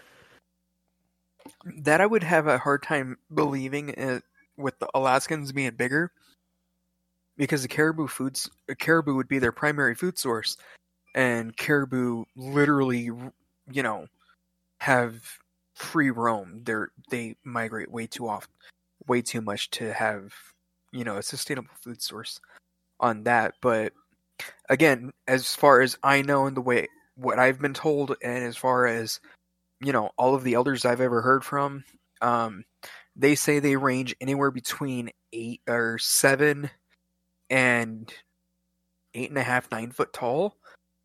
that 1.64 2.00
I 2.00 2.06
would 2.06 2.22
have 2.22 2.46
a 2.46 2.58
hard 2.58 2.82
time 2.82 3.18
believing 3.32 3.90
it, 3.90 4.22
with 4.56 4.78
the 4.78 4.88
Alaskans 4.94 5.52
being 5.52 5.74
bigger, 5.76 6.10
because 7.36 7.62
the 7.62 7.68
caribou 7.68 8.06
foods 8.06 8.48
caribou 8.78 9.14
would 9.16 9.28
be 9.28 9.38
their 9.38 9.52
primary 9.52 9.94
food 9.94 10.18
source, 10.18 10.56
and 11.18 11.56
caribou 11.56 12.24
literally, 12.36 13.10
you 13.72 13.82
know, 13.82 14.06
have 14.78 15.20
free 15.74 16.10
roam. 16.10 16.62
They're 16.62 16.90
they 17.10 17.34
migrate 17.42 17.90
way 17.90 18.06
too 18.06 18.28
often, 18.28 18.52
way 19.08 19.20
too 19.22 19.40
much 19.40 19.68
to 19.70 19.92
have, 19.92 20.32
you 20.92 21.02
know, 21.02 21.16
a 21.16 21.22
sustainable 21.24 21.74
food 21.82 22.00
source 22.00 22.40
on 23.00 23.24
that. 23.24 23.54
But 23.60 23.92
again, 24.68 25.12
as 25.26 25.56
far 25.56 25.80
as 25.80 25.98
I 26.04 26.22
know 26.22 26.46
and 26.46 26.56
the 26.56 26.60
way 26.60 26.86
what 27.16 27.40
I've 27.40 27.60
been 27.60 27.74
told, 27.74 28.14
and 28.22 28.44
as 28.44 28.56
far 28.56 28.86
as 28.86 29.18
you 29.80 29.92
know, 29.92 30.10
all 30.16 30.36
of 30.36 30.44
the 30.44 30.54
elders 30.54 30.84
I've 30.84 31.00
ever 31.00 31.20
heard 31.20 31.44
from, 31.44 31.82
um, 32.22 32.64
they 33.16 33.34
say 33.34 33.58
they 33.58 33.74
range 33.74 34.14
anywhere 34.20 34.52
between 34.52 35.10
eight 35.32 35.62
or 35.68 35.98
seven 35.98 36.70
and 37.50 38.12
eight 39.14 39.30
and 39.30 39.38
a 39.38 39.42
half, 39.42 39.68
nine 39.72 39.90
foot 39.90 40.12
tall. 40.12 40.54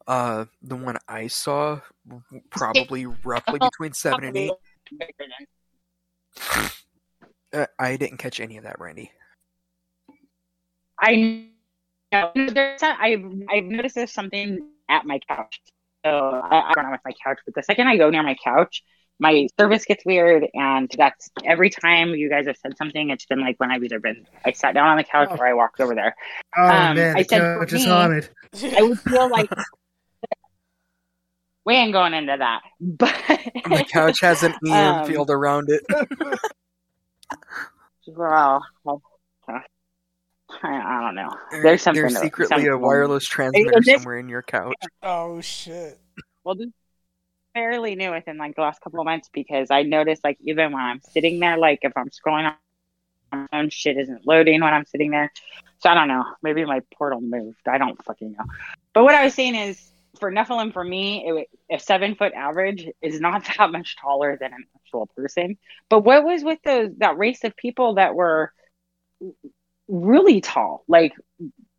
Uh, 0.08 0.46
the 0.62 0.76
one 0.76 0.98
I 1.08 1.28
saw, 1.28 1.80
probably 2.50 3.06
roughly 3.06 3.60
between 3.62 3.94
seven 3.94 4.24
and 4.26 4.38
eight. 4.38 4.52
Uh, 7.54 7.68
I 7.78 7.98
didn't 7.98 8.18
catch 8.18 8.40
any 8.40 8.58
of 8.58 8.64
that, 8.64 8.80
Randy. 8.80 9.12
I 11.00 11.46
know 12.12 12.32
there's 12.34 12.82
a, 12.82 13.00
I've 13.00 13.24
I've 13.48 13.64
noticed 13.66 13.94
there's 13.94 14.12
something 14.12 14.68
at 14.90 15.06
my 15.06 15.20
couch. 15.28 15.62
So 16.04 16.10
I, 16.12 16.70
I 16.70 16.74
don't 16.74 16.86
know 16.86 16.92
with 16.92 17.02
my 17.06 17.14
couch, 17.24 17.38
but 17.46 17.54
the 17.54 17.62
second 17.62 17.88
I 17.88 17.98
go 17.98 18.10
near 18.10 18.24
my 18.24 18.36
couch, 18.44 18.84
my 19.20 19.48
service 19.60 19.86
gets 19.86 20.04
weird, 20.04 20.48
and 20.56 20.92
that's 20.98 21.30
every 21.46 21.70
time 21.70 22.10
you 22.16 22.28
guys 22.28 22.48
have 22.48 22.58
said 22.58 22.76
something. 22.76 23.12
It's 23.12 23.28
been 23.28 23.40
like 23.42 23.60
when 23.60 23.70
I've 23.70 23.84
either 23.84 24.00
been 24.00 24.26
I 24.44 24.52
sat 24.54 24.74
down 24.74 24.88
on 24.90 24.98
the 24.98 25.04
couch 25.04 25.30
or 25.38 25.46
I 25.48 25.54
walked 25.54 25.80
over 25.80 25.94
there. 25.94 26.16
Oh 26.58 26.64
Um, 26.66 26.96
man, 26.96 27.16
I 27.16 27.22
the 27.22 27.28
said 27.30 27.40
for 27.40 27.60
couch 27.60 27.74
is 27.74 27.84
me- 27.86 27.92
haunted. 27.92 28.30
I 28.76 28.82
would 28.82 29.00
feel 29.00 29.30
like 29.30 29.52
we 31.66 31.76
ain't 31.76 31.94
going 31.94 32.14
into 32.14 32.36
that, 32.38 32.62
but 32.82 33.14
The 33.28 33.86
couch 33.92 34.20
has 34.22 34.44
an 34.44 34.54
EM 34.68 34.72
Um, 34.74 35.08
field 35.08 35.30
around 35.30 35.70
it. 35.70 35.84
well, 38.08 38.64
I, 39.48 39.62
I 40.62 41.02
don't 41.02 41.16
know. 41.16 41.36
There's 41.64 41.82
something. 41.82 42.02
There's 42.04 42.20
secretly 42.20 42.64
a 42.64 42.66
something- 42.72 42.82
wireless 42.82 43.26
transmitter 43.26 43.72
And 43.76 43.84
this- 43.86 43.96
somewhere 44.02 44.20
in 44.20 44.30
your 44.30 44.42
couch. 44.44 44.76
Oh 45.02 45.42
shit. 45.42 46.00
Well, 46.44 46.56
this 46.56 46.68
is 46.68 46.74
fairly 47.54 47.96
new 47.96 48.12
within 48.12 48.38
like 48.38 48.56
the 48.56 48.62
last 48.62 48.82
couple 48.82 49.00
of 49.00 49.06
months 49.06 49.30
because 49.34 49.72
I 49.72 49.84
noticed 49.84 50.24
like 50.24 50.38
even 50.42 50.72
when 50.74 50.82
I'm 50.82 51.00
sitting 51.02 51.40
there, 51.40 51.58
like 51.58 51.80
if 51.84 51.94
I'm 51.96 52.10
scrolling 52.10 52.52
on 52.52 52.56
my 53.32 53.48
phone, 53.52 53.70
shit 53.70 53.98
isn't 53.98 54.28
loading 54.28 54.62
when 54.62 54.74
I'm 54.74 54.86
sitting 54.86 55.12
there. 55.12 55.32
So 55.80 55.90
I 55.90 55.94
don't 55.96 56.08
know. 56.08 56.24
Maybe 56.44 56.66
my 56.66 56.82
portal 56.98 57.22
moved. 57.22 57.68
I 57.68 57.78
don't 57.78 58.02
fucking 58.04 58.34
know. 58.34 58.46
But 58.94 59.04
what 59.06 59.16
I 59.16 59.24
was 59.24 59.34
saying 59.34 59.56
is, 59.56 59.92
for 60.20 60.32
Nephilim, 60.32 60.74
for 60.74 60.84
me, 60.84 61.26
it, 61.26 61.76
a 61.76 61.80
seven 61.80 62.16
foot 62.16 62.34
average 62.34 62.88
is 63.02 63.20
not 63.20 63.46
that 63.58 63.72
much 63.72 63.96
taller 63.98 64.38
than 64.40 64.54
an 64.54 64.66
actual 64.76 65.08
person. 65.16 65.58
But 65.90 66.02
what 66.02 66.24
was 66.24 66.44
with 66.44 66.60
those 66.64 66.92
that 66.98 67.18
race 67.18 67.44
of 67.44 67.56
people 67.56 67.96
that 67.96 68.16
were 68.16 68.52
really 69.88 70.42
tall, 70.42 70.84
like 70.88 71.14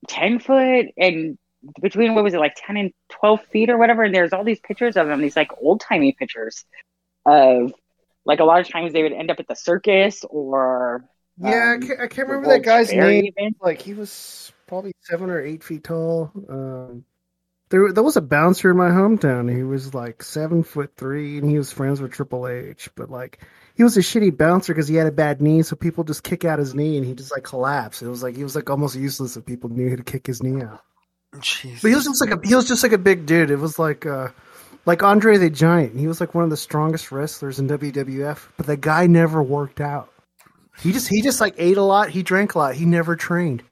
ten 0.08 0.38
foot 0.38 0.86
and 0.96 1.38
between 1.80 2.14
what 2.14 2.22
was 2.22 2.34
it 2.34 2.40
like 2.40 2.54
10 2.58 2.76
and 2.76 2.92
12 3.08 3.40
feet 3.46 3.70
or 3.70 3.78
whatever 3.78 4.02
and 4.02 4.14
there's 4.14 4.34
all 4.34 4.44
these 4.44 4.60
pictures 4.60 4.98
of 4.98 5.06
them 5.06 5.22
these 5.22 5.34
like 5.34 5.50
old 5.62 5.80
timey 5.80 6.12
pictures 6.12 6.66
of 7.24 7.72
like 8.24 8.40
a 8.40 8.44
lot 8.44 8.60
of 8.60 8.68
times 8.68 8.92
they 8.92 9.02
would 9.02 9.12
end 9.12 9.30
up 9.30 9.40
at 9.40 9.48
the 9.48 9.54
circus 9.54 10.24
or 10.28 11.08
Yeah, 11.38 11.70
I 11.72 11.74
um, 11.74 11.80
can't, 11.80 12.00
I 12.00 12.06
can't 12.06 12.28
remember 12.28 12.48
that 12.48 12.62
guy's 12.62 12.92
name. 12.92 13.32
Like 13.60 13.80
he 13.80 13.94
was 13.94 14.52
probably 14.66 14.92
seven 15.02 15.30
or 15.30 15.40
eight 15.40 15.62
feet 15.62 15.84
tall. 15.84 16.30
Um, 16.48 17.04
there, 17.74 17.92
there 17.92 18.04
was 18.04 18.16
a 18.16 18.22
bouncer 18.22 18.70
in 18.70 18.76
my 18.76 18.90
hometown. 18.90 19.52
He 19.52 19.64
was 19.64 19.94
like 19.94 20.22
seven 20.22 20.62
foot 20.62 20.92
three, 20.96 21.38
and 21.38 21.50
he 21.50 21.58
was 21.58 21.72
friends 21.72 22.00
with 22.00 22.12
Triple 22.12 22.46
H. 22.46 22.88
But 22.94 23.10
like, 23.10 23.40
he 23.74 23.82
was 23.82 23.96
a 23.96 24.00
shitty 24.00 24.36
bouncer 24.36 24.72
because 24.72 24.86
he 24.86 24.94
had 24.94 25.08
a 25.08 25.12
bad 25.12 25.42
knee, 25.42 25.60
so 25.62 25.74
people 25.74 26.04
just 26.04 26.22
kick 26.22 26.44
out 26.44 26.60
his 26.60 26.72
knee, 26.72 26.96
and 26.96 27.04
he 27.04 27.14
just 27.14 27.32
like 27.32 27.42
collapsed. 27.42 28.00
It 28.00 28.08
was 28.08 28.22
like 28.22 28.36
he 28.36 28.44
was 28.44 28.54
like 28.54 28.70
almost 28.70 28.94
useless 28.94 29.36
if 29.36 29.44
people 29.44 29.70
knew 29.70 29.90
how 29.90 29.96
to 29.96 30.04
kick 30.04 30.24
his 30.24 30.40
knee 30.40 30.62
out. 30.62 30.84
Jeez. 31.38 31.82
But 31.82 31.88
he 31.88 31.96
was 31.96 32.04
just 32.04 32.20
like 32.20 32.30
a 32.30 32.46
he 32.46 32.54
was 32.54 32.68
just 32.68 32.84
like 32.84 32.92
a 32.92 32.98
big 32.98 33.26
dude. 33.26 33.50
It 33.50 33.58
was 33.58 33.76
like 33.76 34.06
uh 34.06 34.28
like 34.86 35.02
Andre 35.02 35.36
the 35.36 35.50
Giant. 35.50 35.98
He 35.98 36.06
was 36.06 36.20
like 36.20 36.32
one 36.32 36.44
of 36.44 36.50
the 36.50 36.56
strongest 36.56 37.10
wrestlers 37.10 37.58
in 37.58 37.66
WWF, 37.66 38.38
but 38.56 38.66
the 38.66 38.76
guy 38.76 39.08
never 39.08 39.42
worked 39.42 39.80
out. 39.80 40.12
He 40.78 40.92
just 40.92 41.08
he 41.08 41.22
just 41.22 41.40
like 41.40 41.56
ate 41.58 41.76
a 41.76 41.82
lot, 41.82 42.10
he 42.10 42.22
drank 42.22 42.54
a 42.54 42.58
lot, 42.58 42.76
he 42.76 42.84
never 42.84 43.16
trained. 43.16 43.64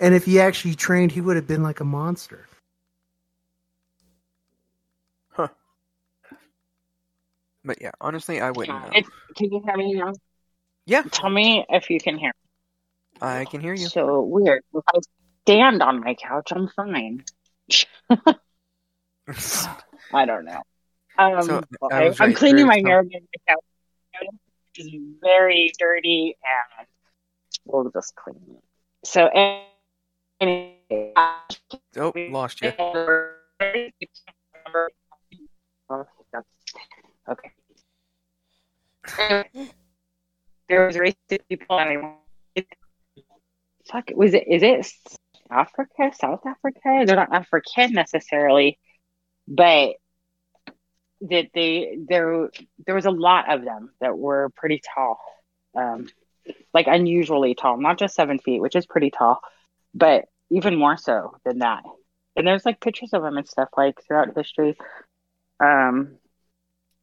And 0.00 0.16
if 0.16 0.24
he 0.24 0.40
actually 0.40 0.74
trained, 0.74 1.12
he 1.12 1.20
would 1.20 1.36
have 1.36 1.46
been 1.46 1.62
like 1.62 1.78
a 1.78 1.84
monster. 1.84 2.48
But 7.66 7.82
yeah, 7.82 7.90
honestly, 8.00 8.40
I 8.40 8.52
wouldn't 8.52 8.80
know. 8.80 8.90
It's, 8.94 9.10
can 9.36 9.52
you 9.52 9.60
hear 9.66 9.76
me 9.76 9.94
now 9.94 10.12
yeah 10.86 11.02
tell 11.10 11.28
me 11.28 11.66
if 11.68 11.90
you 11.90 11.98
can 12.00 12.16
hear 12.16 12.32
I 13.20 13.44
can 13.44 13.60
hear 13.60 13.74
you. 13.74 13.88
so 13.88 14.22
weird 14.22 14.62
if 14.72 14.84
i 14.94 14.98
stand 15.44 15.82
on 15.82 16.00
my 16.00 16.14
couch 16.14 16.52
i'm 16.52 16.68
fine 16.68 17.24
i 20.14 20.24
don't 20.24 20.44
know 20.44 20.62
um 21.18 21.42
So, 21.42 21.62
I 21.90 22.06
i'm 22.06 22.14
right. 22.20 22.36
cleaning 22.36 22.66
my 22.66 22.74
There's 22.76 22.86
hair 22.86 23.02
my 23.02 23.20
couch 23.48 23.58
is 24.78 24.94
very 25.20 25.72
dirty 25.78 26.36
and 26.78 26.86
we'll 27.64 27.90
just 27.90 28.14
clean 28.14 28.36
it 28.48 28.62
so 29.04 29.28
anyway, 30.40 30.76
Oh, 31.98 32.12
lost 32.28 32.60
you. 32.62 32.72
Okay. 37.28 37.50
There 39.16 40.86
was 40.86 40.96
of 40.96 41.48
people 41.48 41.78
and 41.78 42.66
fuck 43.90 44.10
was 44.14 44.34
it 44.34 44.44
is 44.48 44.62
it 44.62 44.86
Africa, 45.50 46.10
South 46.18 46.44
Africa? 46.44 47.04
They're 47.06 47.16
not 47.16 47.32
African 47.32 47.92
necessarily, 47.92 48.78
but 49.46 49.94
that 51.22 51.48
they 51.54 51.98
there 52.08 52.50
there 52.84 52.94
was 52.94 53.06
a 53.06 53.10
lot 53.10 53.52
of 53.52 53.64
them 53.64 53.90
that 54.00 54.18
were 54.18 54.50
pretty 54.56 54.82
tall. 54.94 55.18
Um 55.74 56.08
like 56.72 56.86
unusually 56.86 57.54
tall, 57.54 57.76
not 57.78 57.98
just 57.98 58.14
seven 58.14 58.38
feet, 58.38 58.60
which 58.60 58.76
is 58.76 58.86
pretty 58.86 59.10
tall, 59.10 59.40
but 59.94 60.26
even 60.50 60.76
more 60.76 60.96
so 60.96 61.36
than 61.44 61.58
that. 61.60 61.82
And 62.36 62.46
there's 62.46 62.66
like 62.66 62.80
pictures 62.80 63.12
of 63.12 63.22
them 63.22 63.36
and 63.36 63.48
stuff 63.48 63.70
like 63.76 64.00
throughout 64.06 64.36
history. 64.36 64.76
Um, 65.58 66.18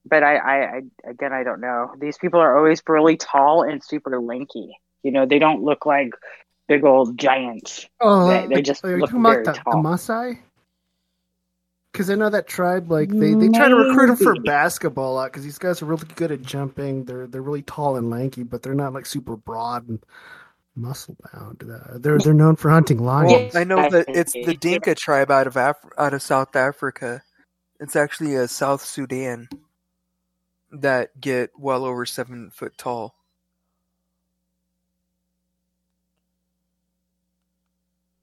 but 0.06 0.24
I, 0.24 0.36
I, 0.36 0.56
I, 0.56 0.82
again, 1.10 1.34
I 1.34 1.44
don't 1.44 1.62
know. 1.62 1.94
These 2.00 2.18
people 2.18 2.40
are 2.40 2.58
always 2.58 2.82
really 2.88 3.18
tall 3.18 3.64
and 3.64 3.84
super 3.84 4.20
lanky. 4.20 4.78
You 5.04 5.12
know, 5.12 5.26
they 5.26 5.40
don't 5.40 5.64
look 5.64 5.86
like 5.86 6.12
big 6.68 6.84
old 6.84 7.18
giants. 7.18 7.88
Oh, 8.00 8.28
they, 8.28 8.48
they 8.48 8.56
like, 8.56 8.66
just 8.66 8.84
are 8.84 8.92
you 8.92 8.98
look 8.98 9.10
talking 9.10 9.24
very 9.24 9.42
about 9.42 9.56
the, 9.56 9.62
the. 9.66 9.78
Maasai? 9.78 10.40
Because 11.92 12.10
I 12.10 12.16
know 12.16 12.30
that 12.30 12.48
tribe, 12.48 12.90
like 12.90 13.10
they, 13.10 13.36
they 13.36 13.50
try 13.50 13.70
to 13.70 13.76
recruit 13.76 14.10
him 14.10 14.16
for 14.16 14.40
basketball 14.42 15.14
a 15.14 15.16
lot 15.16 15.32
because 15.32 15.44
these 15.44 15.60
guys 15.60 15.80
are 15.82 15.86
really 15.86 16.08
good 16.16 16.32
at 16.32 16.42
jumping. 16.42 17.06
They're 17.06 17.28
they're 17.28 17.44
really 17.44 17.62
tall 17.62 17.98
and 17.98 18.10
lanky, 18.10 18.42
but 18.42 18.64
they're 18.64 18.74
not 18.74 18.94
like 18.94 19.06
super 19.06 19.36
broad 19.36 19.88
and 19.88 20.04
muscle 20.76 21.16
bound. 21.32 21.64
Uh, 21.70 22.00
they're 22.00 22.18
they're 22.18 22.34
known 22.34 22.56
for 22.56 22.72
hunting 22.72 23.04
Well, 23.04 23.28
lions. 23.28 23.56
I 23.56 23.64
know 23.64 23.88
that 23.90 24.06
it's 24.08 24.34
the 24.34 24.56
Dinka 24.56 24.96
tribe 24.96 25.30
out 25.30 25.46
of 25.46 25.56
Af- 25.56 25.86
out 25.96 26.16
of 26.16 26.24
South 26.24 26.56
Africa. 26.56 27.22
It's 27.80 27.96
actually 27.96 28.36
a 28.36 28.48
South 28.48 28.84
Sudan 28.84 29.48
that 30.74 31.20
get 31.20 31.52
well 31.58 31.86
over 31.86 32.06
seven 32.06 32.50
foot 32.50 32.78
tall. 32.78 33.16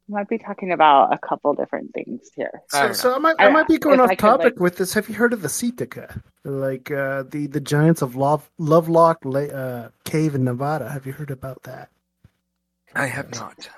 Might 0.08 0.28
be 0.28 0.38
talking 0.38 0.72
about 0.72 1.14
a 1.14 1.18
couple 1.18 1.54
different 1.54 1.94
things 1.94 2.30
here. 2.34 2.62
So, 2.68 2.92
so 2.92 3.14
I 3.14 3.18
might 3.18 3.36
I, 3.38 3.48
might 3.48 3.68
be 3.68 3.78
going 3.78 4.00
off 4.00 4.16
topic 4.16 4.58
with 4.58 4.76
this. 4.76 4.92
Have 4.94 5.08
you 5.08 5.14
heard 5.14 5.32
of 5.32 5.40
the 5.40 5.48
Sitka? 5.48 6.20
Like 6.42 6.90
uh, 6.90 7.22
the 7.30 7.46
the 7.46 7.60
giants 7.60 8.02
of 8.02 8.16
Love 8.16 8.50
Lovelock 8.58 9.24
La- 9.24 9.42
uh, 9.42 9.88
Cave 10.02 10.34
in 10.34 10.42
Nevada. 10.42 10.90
Have 10.90 11.06
you 11.06 11.12
heard 11.12 11.30
about 11.30 11.62
that? 11.62 11.90
I 12.96 13.06
have 13.06 13.30
not. 13.30 13.68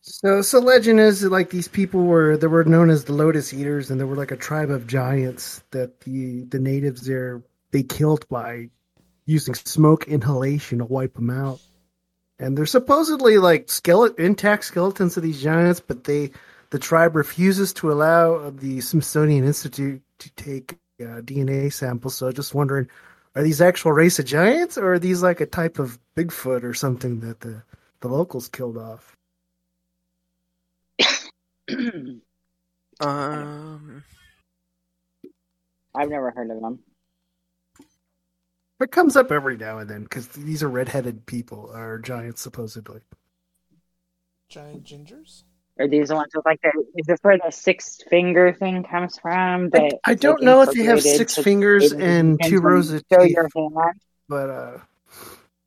So, 0.00 0.42
so 0.42 0.60
legend 0.60 1.00
is 1.00 1.22
that 1.22 1.32
like 1.32 1.50
these 1.50 1.68
people 1.68 2.04
were 2.04 2.36
they 2.36 2.46
were 2.46 2.62
known 2.62 2.88
as 2.88 3.04
the 3.04 3.12
Lotus 3.12 3.52
Eaters, 3.52 3.90
and 3.90 4.00
they 4.00 4.04
were 4.04 4.16
like 4.16 4.30
a 4.30 4.36
tribe 4.36 4.70
of 4.70 4.86
giants 4.86 5.64
that 5.72 6.00
the 6.02 6.44
the 6.44 6.60
natives 6.60 7.04
there 7.04 7.42
they 7.70 7.82
killed 7.82 8.28
by 8.28 8.70
using 9.26 9.54
smoke 9.54 10.08
inhalation 10.08 10.78
to 10.78 10.84
wipe 10.84 11.14
them 11.14 11.30
out. 11.30 11.60
And 12.38 12.56
they're 12.56 12.66
supposedly 12.66 13.38
like 13.38 13.68
skeleton 13.68 14.24
intact 14.24 14.64
skeletons 14.64 15.16
of 15.16 15.22
these 15.22 15.42
giants, 15.42 15.80
but 15.80 16.04
they 16.04 16.30
the 16.70 16.78
tribe 16.78 17.16
refuses 17.16 17.72
to 17.74 17.90
allow 17.90 18.50
the 18.50 18.80
Smithsonian 18.80 19.44
Institute 19.44 20.02
to 20.18 20.30
take 20.32 20.72
uh, 21.00 21.20
DNA 21.22 21.72
samples. 21.72 22.14
So, 22.14 22.30
just 22.30 22.54
wondering, 22.54 22.88
are 23.34 23.42
these 23.42 23.60
actual 23.60 23.92
race 23.92 24.18
of 24.18 24.26
giants, 24.26 24.76
or 24.76 24.94
are 24.94 24.98
these 24.98 25.22
like 25.22 25.40
a 25.40 25.46
type 25.46 25.78
of 25.78 25.98
Bigfoot 26.14 26.64
or 26.64 26.74
something 26.74 27.20
that 27.20 27.40
the 27.40 27.62
the 28.00 28.08
locals 28.08 28.48
killed 28.48 28.76
off? 28.78 29.16
Um, 33.00 34.02
I've 35.94 36.08
never 36.08 36.32
heard 36.32 36.50
of 36.50 36.60
them. 36.60 36.80
It 38.80 38.92
comes 38.92 39.16
up 39.16 39.32
every 39.32 39.56
now 39.56 39.78
and 39.78 39.90
then 39.90 40.02
because 40.04 40.28
these 40.28 40.62
are 40.62 40.68
redheaded 40.68 41.26
people, 41.26 41.70
or 41.74 41.98
giants 41.98 42.40
supposedly. 42.40 43.00
Giant 44.48 44.84
gingers? 44.84 45.42
Are 45.80 45.88
these 45.88 46.08
the 46.08 46.14
ones 46.14 46.32
with 46.34 46.44
like 46.44 46.60
the? 46.62 46.72
Is 46.96 47.06
this 47.06 47.18
where 47.22 47.38
the 47.38 47.50
six 47.50 48.00
finger 48.08 48.52
thing 48.52 48.84
comes 48.84 49.18
from? 49.18 49.70
That 49.70 49.98
I 50.04 50.12
it's, 50.12 50.22
don't 50.22 50.40
like, 50.40 50.44
know 50.44 50.62
if 50.62 50.72
they 50.72 50.84
have 50.84 51.02
six 51.02 51.36
fingers 51.36 51.92
and 51.92 52.40
two 52.42 52.60
rows 52.60 52.92
of 52.92 53.02
show 53.12 53.24
teeth, 53.24 53.36
your 53.36 53.48
hand. 53.54 54.00
but 54.28 54.50
uh, 54.50 54.78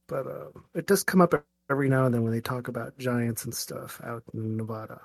but 0.07 0.27
uh, 0.27 0.47
it 0.75 0.87
does 0.87 1.03
come 1.03 1.21
up 1.21 1.33
every 1.69 1.89
now 1.89 2.05
and 2.05 2.13
then 2.13 2.23
when 2.23 2.33
they 2.33 2.41
talk 2.41 2.67
about 2.67 2.97
giants 2.97 3.45
and 3.45 3.53
stuff 3.53 4.01
out 4.03 4.23
in 4.33 4.57
Nevada. 4.57 5.01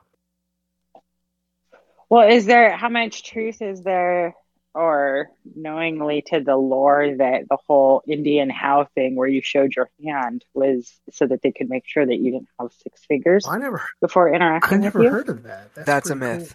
Well, 2.08 2.28
is 2.28 2.46
there 2.46 2.76
how 2.76 2.88
much 2.88 3.24
truth 3.24 3.62
is 3.62 3.82
there, 3.82 4.34
or 4.76 5.30
knowingly 5.54 6.22
to 6.26 6.40
the 6.40 6.54
lore 6.54 7.16
that 7.16 7.48
the 7.48 7.56
whole 7.66 8.02
Indian 8.06 8.50
How 8.50 8.86
thing, 8.94 9.16
where 9.16 9.26
you 9.26 9.40
showed 9.40 9.74
your 9.74 9.88
hand, 10.04 10.44
was 10.52 10.92
so 11.10 11.26
that 11.26 11.40
they 11.42 11.50
could 11.50 11.70
make 11.70 11.84
sure 11.86 12.04
that 12.04 12.16
you 12.16 12.32
didn't 12.32 12.48
have 12.60 12.70
six 12.82 13.02
fingers 13.06 13.46
I 13.48 13.56
never, 13.56 13.82
before 14.02 14.32
interacting 14.32 14.78
I 14.78 14.82
never 14.82 14.98
with 14.98 15.06
you? 15.06 15.12
heard 15.12 15.28
of 15.30 15.42
that. 15.44 15.74
That's, 15.74 15.86
That's 15.86 16.10
a 16.10 16.16
myth. 16.16 16.54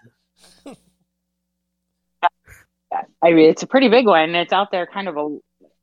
cool. 0.63 0.77
I 3.23 3.31
mean, 3.31 3.49
it's 3.49 3.63
a 3.63 3.67
pretty 3.67 3.89
big 3.89 4.05
one. 4.05 4.35
It's 4.35 4.53
out 4.53 4.69
there, 4.71 4.85
kind 4.85 5.07
of 5.07 5.17
a, 5.17 5.37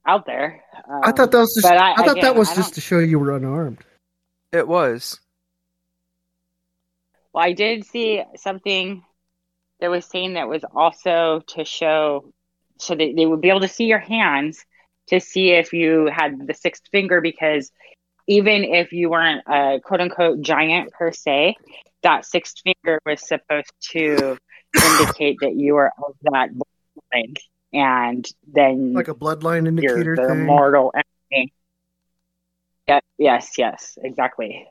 out 0.06 0.24
there. 0.24 0.62
Um, 0.88 1.00
I 1.02 1.10
thought 1.10 1.32
that 1.32 1.38
was 1.38 1.54
just. 1.54 1.66
I, 1.66 1.92
I, 1.92 1.96
thought 1.96 2.10
again, 2.12 2.22
that 2.22 2.36
was 2.36 2.54
just 2.54 2.74
to 2.74 2.80
show 2.80 3.00
you 3.00 3.18
were 3.18 3.34
unarmed. 3.34 3.78
It 4.52 4.68
was. 4.68 5.18
Well, 7.32 7.44
I 7.44 7.52
did 7.52 7.84
see 7.84 8.22
something 8.36 9.02
that 9.80 9.90
was 9.90 10.04
saying 10.06 10.34
that 10.34 10.48
was 10.48 10.64
also 10.74 11.42
to 11.48 11.64
show 11.64 12.32
so 12.78 12.94
that 12.94 13.12
they 13.16 13.26
would 13.26 13.40
be 13.40 13.48
able 13.48 13.60
to 13.60 13.68
see 13.68 13.84
your 13.86 13.98
hands 13.98 14.64
to 15.08 15.20
see 15.20 15.50
if 15.50 15.72
you 15.72 16.06
had 16.12 16.46
the 16.46 16.54
sixth 16.54 16.82
finger 16.92 17.20
because 17.20 17.70
even 18.26 18.62
if 18.64 18.92
you 18.92 19.08
weren't 19.10 19.42
a 19.48 19.80
quote 19.82 20.00
unquote 20.00 20.40
giant 20.40 20.92
per 20.92 21.12
se, 21.12 21.56
that 22.02 22.24
sixth 22.26 22.56
finger 22.62 23.00
was 23.06 23.26
supposed 23.26 23.72
to 23.90 24.36
indicate 24.84 25.38
that 25.40 25.54
you 25.56 25.74
were 25.74 25.90
of 26.06 26.14
that 26.22 26.50
bloodline. 26.50 27.36
And 27.72 28.26
then 28.52 28.92
Like 28.94 29.08
a 29.08 29.14
bloodline 29.14 29.66
indicator 29.66 30.14
the 30.16 30.28
thing. 30.28 30.46
mortal 30.46 30.92
enemy. 30.94 31.52
Yeah, 32.86 33.00
yes, 33.18 33.52
yes, 33.58 33.98
exactly. 34.02 34.66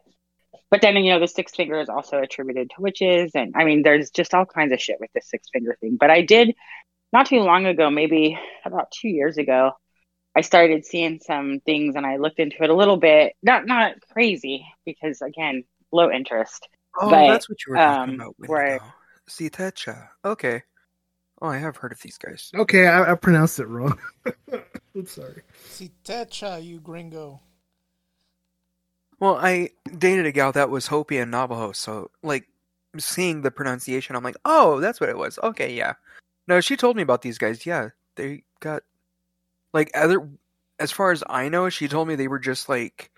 But 0.70 0.82
then 0.82 0.98
you 0.98 1.14
know 1.14 1.20
the 1.20 1.28
six 1.28 1.56
finger 1.56 1.80
is 1.80 1.90
also 1.90 2.20
attributed 2.20 2.72
to 2.72 2.82
witches, 2.82 3.32
and 3.36 3.54
I 3.56 3.64
mean 3.64 3.84
there's 3.84 4.10
just 4.10 4.34
all 4.34 4.46
kinds 4.46 4.74
of 4.74 4.82
shit 4.82 5.00
with 5.00 5.12
the 5.14 5.22
six 5.22 5.48
finger 5.52 5.78
thing. 5.80 5.98
But 5.98 6.10
I 6.10 6.22
did 6.22 6.56
not 7.14 7.28
too 7.28 7.40
long 7.40 7.66
ago, 7.66 7.90
maybe 7.90 8.38
about 8.66 8.92
two 8.92 9.08
years 9.08 9.38
ago, 9.38 9.72
I 10.36 10.42
started 10.42 10.86
seeing 10.86 11.20
some 11.20 11.62
things, 11.66 11.96
and 11.96 12.06
I 12.06 12.18
looked 12.18 12.40
into 12.40 12.64
it 12.64 12.70
a 12.70 12.76
little 12.76 12.98
bit. 12.98 13.34
Not 13.42 13.66
not 13.66 13.96
crazy 14.12 14.66
because 14.86 15.22
again, 15.22 15.64
low 15.92 16.12
interest. 16.12 16.68
Oh, 17.00 17.10
but, 17.10 17.28
that's 17.28 17.50
what 17.50 17.58
you 17.66 17.72
were 17.72 17.78
talking 17.78 18.14
um, 18.16 18.20
about. 18.20 18.36
Where 18.38 18.82
Si-Te-Cah. 19.28 20.10
Okay. 20.26 20.64
Oh, 21.42 21.48
I 21.48 21.58
have 21.58 21.78
heard 21.78 21.92
of 21.92 22.02
these 22.02 22.18
guys. 22.18 22.50
Okay, 22.56 22.88
I, 22.88 23.12
I 23.12 23.16
pronounced 23.16 23.60
it 23.60 23.68
wrong. 23.68 24.00
I'm 24.96 25.06
sorry. 25.06 25.44
Si-Te-Cah, 25.70 26.58
you 26.58 26.80
gringo. 26.80 27.42
Well, 29.20 29.38
I 29.38 29.72
dated 29.98 30.26
a 30.26 30.32
gal 30.32 30.52
that 30.52 30.70
was 30.70 30.88
Hopi 30.88 31.18
and 31.18 31.32
Navajo, 31.32 31.72
so 31.72 32.12
like 32.22 32.48
seeing 32.98 33.42
the 33.42 33.52
pronunciation, 33.52 34.16
I'm 34.16 34.24
like, 34.24 34.38
oh, 34.46 34.80
that's 34.80 35.00
what 35.00 35.10
it 35.10 35.18
was. 35.18 35.40
Okay, 35.42 35.74
yeah. 35.74 35.94
No, 36.48 36.62
she 36.62 36.78
told 36.78 36.96
me 36.96 37.02
about 37.02 37.22
these 37.22 37.38
guys. 37.38 37.66
Yeah, 37.66 37.90
they 38.16 38.44
got 38.60 38.84
like 39.74 39.92
other. 39.96 40.30
As 40.80 40.92
far 40.92 41.12
as 41.12 41.24
I 41.28 41.50
know, 41.50 41.70
she 41.70 41.88
told 41.88 42.08
me 42.08 42.16
they 42.16 42.28
were 42.28 42.40
just 42.40 42.70
like, 42.70 43.12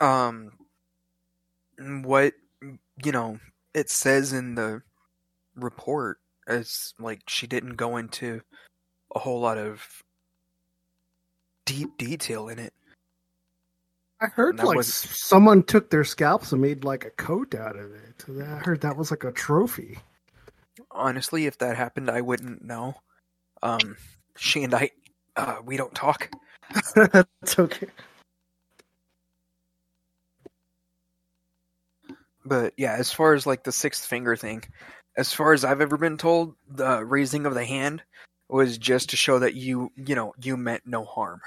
um, 0.00 0.52
what 1.78 2.34
you 3.04 3.12
know 3.12 3.38
it 3.74 3.90
says 3.90 4.32
in 4.32 4.54
the 4.54 4.82
report. 5.56 6.18
As 6.46 6.94
like 6.98 7.22
she 7.28 7.46
didn't 7.46 7.76
go 7.76 7.96
into 7.96 8.42
a 9.14 9.18
whole 9.18 9.40
lot 9.40 9.58
of 9.58 10.02
deep 11.64 11.96
detail 11.98 12.48
in 12.48 12.58
it. 12.58 12.72
I 14.22 14.26
heard 14.28 14.58
like 14.62 14.76
was- 14.76 14.94
someone 14.94 15.62
took 15.64 15.90
their 15.90 16.04
scalps 16.04 16.52
and 16.52 16.62
made 16.62 16.84
like 16.84 17.04
a 17.04 17.10
coat 17.10 17.54
out 17.54 17.76
of 17.76 17.90
it. 17.92 18.24
I 18.40 18.58
heard 18.58 18.80
that 18.82 18.96
was 18.96 19.10
like 19.10 19.24
a 19.24 19.32
trophy. 19.32 19.98
honestly, 20.90 21.46
if 21.46 21.58
that 21.58 21.76
happened, 21.76 22.08
I 22.10 22.20
wouldn't 22.20 22.64
know. 22.64 22.94
Um, 23.62 23.96
she 24.36 24.62
and 24.64 24.74
I, 24.74 24.90
uh, 25.36 25.56
we 25.64 25.76
don't 25.76 25.94
talk. 25.94 26.30
That's 26.94 27.58
okay. 27.58 27.88
But 32.44 32.74
yeah, 32.76 32.94
as 32.94 33.12
far 33.12 33.34
as 33.34 33.46
like 33.46 33.64
the 33.64 33.72
sixth 33.72 34.04
finger 34.06 34.36
thing, 34.36 34.62
as 35.16 35.32
far 35.32 35.52
as 35.52 35.64
I've 35.64 35.80
ever 35.80 35.96
been 35.96 36.16
told, 36.18 36.54
the 36.68 37.04
raising 37.04 37.46
of 37.46 37.54
the 37.54 37.64
hand 37.64 38.02
was 38.48 38.78
just 38.78 39.10
to 39.10 39.16
show 39.16 39.38
that 39.38 39.54
you, 39.54 39.90
you 39.96 40.14
know, 40.14 40.34
you 40.42 40.56
meant 40.56 40.82
no 40.86 41.04
harm, 41.04 41.40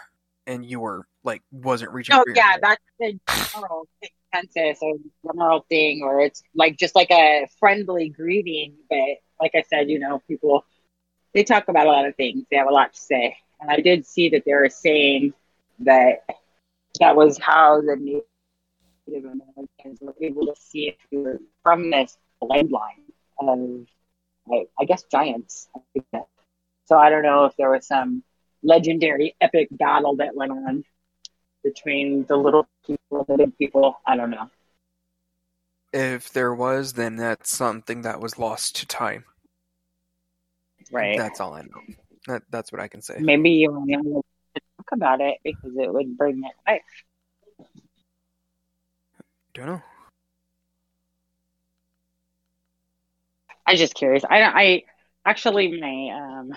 and 0.47 0.65
you 0.65 0.79
were 0.79 1.07
like 1.23 1.41
wasn't 1.51 1.91
reaching. 1.91 2.15
Oh 2.15 2.23
yeah, 2.35 2.57
that's 2.61 2.81
the 2.99 3.19
general 3.53 3.87
consensus 4.31 4.79
or 4.81 4.95
general 5.25 5.65
thing, 5.69 6.01
or 6.03 6.21
it's 6.21 6.43
like 6.53 6.77
just 6.77 6.95
like 6.95 7.11
a 7.11 7.47
friendly 7.59 8.09
greeting. 8.09 8.75
But 8.89 9.19
like 9.39 9.51
I 9.55 9.63
said, 9.69 9.89
you 9.89 9.99
know, 9.99 10.21
people 10.27 10.65
they 11.33 11.43
talk 11.43 11.67
about 11.67 11.87
a 11.87 11.91
lot 11.91 12.05
of 12.05 12.15
things. 12.15 12.45
They 12.49 12.57
have 12.57 12.67
a 12.67 12.73
lot 12.73 12.93
to 12.93 12.99
say, 12.99 13.37
and 13.59 13.69
I 13.69 13.81
did 13.81 14.05
see 14.05 14.29
that 14.29 14.43
they 14.45 14.53
were 14.53 14.69
saying 14.69 15.33
that 15.79 16.25
that 16.99 17.15
was 17.15 17.37
how 17.37 17.81
the 17.81 17.95
Native 17.97 19.25
Americans 19.25 19.99
were 20.01 20.15
able 20.21 20.45
to 20.47 20.55
see 20.57 20.87
if 20.87 20.95
you 21.11 21.19
were 21.19 21.41
from 21.61 21.91
this 21.91 22.17
bloodline 22.41 23.03
of, 23.39 23.85
I, 24.51 24.65
I 24.79 24.85
guess, 24.85 25.03
giants. 25.11 25.67
So 26.85 26.97
I 26.97 27.09
don't 27.09 27.23
know 27.23 27.45
if 27.45 27.55
there 27.57 27.69
was 27.69 27.85
some 27.85 28.23
legendary 28.65 29.35
epic 29.39 29.67
battle 29.71 30.15
that 30.17 30.35
went 30.35 30.51
on 30.51 30.83
between 31.63 32.25
the 32.25 32.35
little 32.35 32.67
people 32.85 33.25
and 33.27 33.27
the 33.27 33.45
big 33.45 33.57
people. 33.57 33.99
I 34.05 34.17
don't 34.17 34.31
know. 34.31 34.49
If 35.93 36.33
there 36.33 36.53
was, 36.53 36.93
then 36.93 37.15
that's 37.15 37.55
something 37.55 38.01
that 38.01 38.19
was 38.19 38.37
lost 38.37 38.75
to 38.77 38.85
time. 38.85 39.23
Right. 40.91 41.17
That's 41.17 41.39
all 41.39 41.53
I 41.53 41.61
know. 41.61 41.81
That 42.27 42.43
that's 42.49 42.71
what 42.71 42.81
I 42.81 42.87
can 42.87 43.01
say. 43.01 43.17
Maybe 43.19 43.51
you 43.51 43.71
want 43.71 43.89
to 43.89 44.61
talk 44.77 44.87
about 44.91 45.21
it 45.21 45.37
because 45.43 45.71
it 45.77 45.93
would 45.93 46.17
bring 46.17 46.43
it 46.43 46.53
life. 46.67 46.81
Don't 49.53 49.67
know. 49.67 49.81
I'm 53.65 53.77
just 53.77 53.95
curious. 53.95 54.23
I. 54.29 54.41
I 54.41 54.83
Actually, 55.27 55.81
my 55.81 56.09
um, 56.13 56.53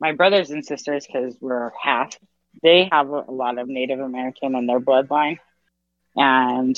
my 0.00 0.12
brothers 0.12 0.50
and 0.50 0.64
sisters, 0.64 1.06
because 1.06 1.36
we're 1.40 1.70
half, 1.80 2.16
they 2.62 2.88
have 2.90 3.08
a 3.08 3.30
lot 3.30 3.58
of 3.58 3.68
Native 3.68 4.00
American 4.00 4.54
in 4.54 4.66
their 4.66 4.80
bloodline, 4.80 5.38
and 6.16 6.76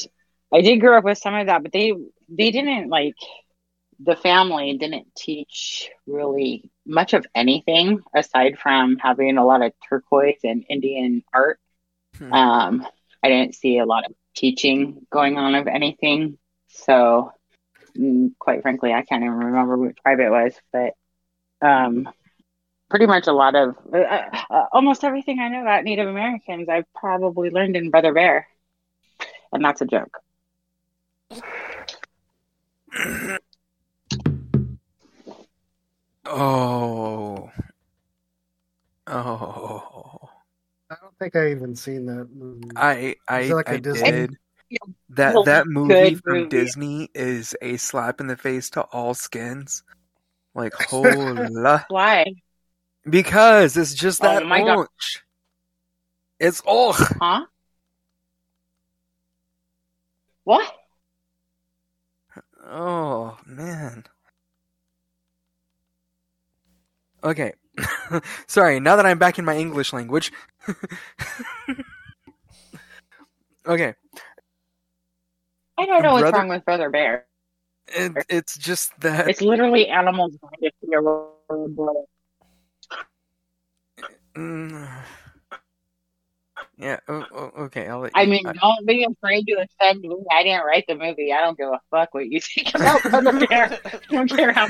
I 0.53 0.61
did 0.61 0.81
grow 0.81 0.99
up 0.99 1.05
with 1.05 1.19
some 1.19 1.35
of 1.35 1.47
that, 1.47 1.63
but 1.63 1.73
they 1.73 1.93
they 2.29 2.51
didn't 2.51 2.89
like 2.89 3.17
the 4.05 4.17
family 4.17 4.77
didn't 4.77 5.15
teach 5.17 5.91
really 6.07 6.71
much 6.85 7.15
of 7.15 7.27
anything 7.35 8.01
aside 8.15 8.59
from 8.59 8.97
having 8.99 9.39
a 9.39 9.45
lot 9.45 9.63
of 9.63 9.73
turquoise 9.89 10.41
and 10.45 10.65
Indian 10.69 11.23
art. 11.33 11.59
Hmm. 12.19 12.33
Um, 12.33 12.87
I 13.23 13.29
didn't 13.29 13.55
see 13.55 13.79
a 13.79 13.87
lot 13.87 14.05
of 14.05 14.13
teaching 14.35 15.07
going 15.11 15.37
on 15.37 15.55
of 15.55 15.69
anything. 15.69 16.39
So, 16.69 17.33
mm, 17.97 18.33
quite 18.39 18.63
frankly, 18.63 18.93
I 18.93 19.03
can't 19.03 19.23
even 19.23 19.37
remember 19.37 19.77
which 19.77 19.97
tribe 20.03 20.21
it 20.21 20.31
was, 20.31 20.55
but 20.73 20.95
um, 21.67 22.09
pretty 22.93 23.07
much 23.07 23.27
a 23.27 23.33
lot 23.33 23.55
of 23.55 23.75
uh, 23.91 23.97
uh, 24.51 24.67
almost 24.71 25.03
everything 25.03 25.41
I 25.41 25.49
know 25.49 25.63
about 25.63 25.83
Native 25.83 26.07
Americans, 26.07 26.69
I've 26.69 26.85
probably 26.95 27.49
learned 27.49 27.75
in 27.75 27.89
Brother 27.89 28.13
Bear, 28.13 28.47
and 29.51 29.65
that's 29.65 29.81
a 29.81 29.87
joke. 29.87 30.19
Oh. 36.25 37.51
Oh. 39.09 40.29
I 40.91 40.95
don't 41.01 41.19
think 41.19 41.35
I 41.37 41.51
even 41.51 41.75
seen 41.75 42.07
that 42.07 42.29
movie. 42.33 42.71
I 42.77 43.17
I, 43.29 43.41
Is 43.41 43.51
like 43.51 43.69
a 43.69 43.73
I 43.73 43.77
Disney- 43.79 44.11
did. 44.11 44.37
That 45.11 45.35
that 45.47 45.67
movie 45.67 45.93
good 46.13 46.23
from 46.23 46.35
movie. 46.35 46.49
Disney 46.49 47.11
is 47.15 47.55
a 47.61 47.77
slap 47.77 48.21
in 48.21 48.29
the 48.29 48.37
face 48.37 48.71
to 48.71 48.83
all 48.83 49.13
skins. 49.15 49.83
Like 50.55 50.73
hola. 50.75 51.85
Why? 51.91 52.27
Because 53.09 53.77
it's 53.77 53.95
just 53.95 54.23
Oh 54.23 54.27
that 54.27 54.47
my 54.47 54.63
God. 54.63 54.87
It's 56.39 56.63
oh 56.67 56.93
Huh? 57.21 57.47
What? 60.45 60.73
oh 62.65 63.37
man. 63.47 64.05
Okay. 67.25 67.53
Sorry, 68.47 68.81
now 68.81 68.97
that 68.97 69.07
I'm 69.07 69.19
back 69.19 69.39
in 69.39 69.45
my 69.45 69.57
English 69.57 69.93
language. 69.93 70.33
okay. 73.67 73.95
I 75.79 75.87
don't 75.87 76.03
know 76.03 76.13
what's 76.15 76.33
wrong 76.33 76.49
with 76.49 76.65
Brother 76.65 76.91
Bear. 76.91 77.27
It, 77.89 78.13
it's 78.29 78.57
just 78.57 78.99
that 79.01 79.29
It's 79.29 79.41
literally 79.41 79.89
animals 79.89 80.37
going 80.41 80.55
to 80.63 80.71
see 80.85 80.93
a 80.93 81.01
road 81.01 81.77
blow. 81.77 82.07
Mm. 84.35 84.89
Yeah. 86.79 86.99
Oh, 87.09 87.25
okay. 87.61 87.87
I'll 87.89 88.01
let 88.01 88.13
I 88.15 88.23
you- 88.23 88.31
mean, 88.31 88.45
don't 88.61 88.87
be 88.87 89.05
afraid 89.05 89.45
to 89.47 89.53
offend 89.81 90.01
me. 90.01 90.17
I 90.31 90.43
didn't 90.43 90.65
write 90.65 90.85
the 90.89 90.95
movie. 90.95 91.33
I 91.33 91.41
don't 91.41 91.57
give 91.57 91.69
a 91.69 91.81
fuck 91.91 92.13
what 92.15 92.27
you 92.29 92.41
think 92.41 92.75
about 92.75 93.03
Brother 93.11 93.47
Bear. 93.47 93.79
I 93.85 93.99
don't 94.11 94.29
care 94.29 94.53
how. 94.53 94.67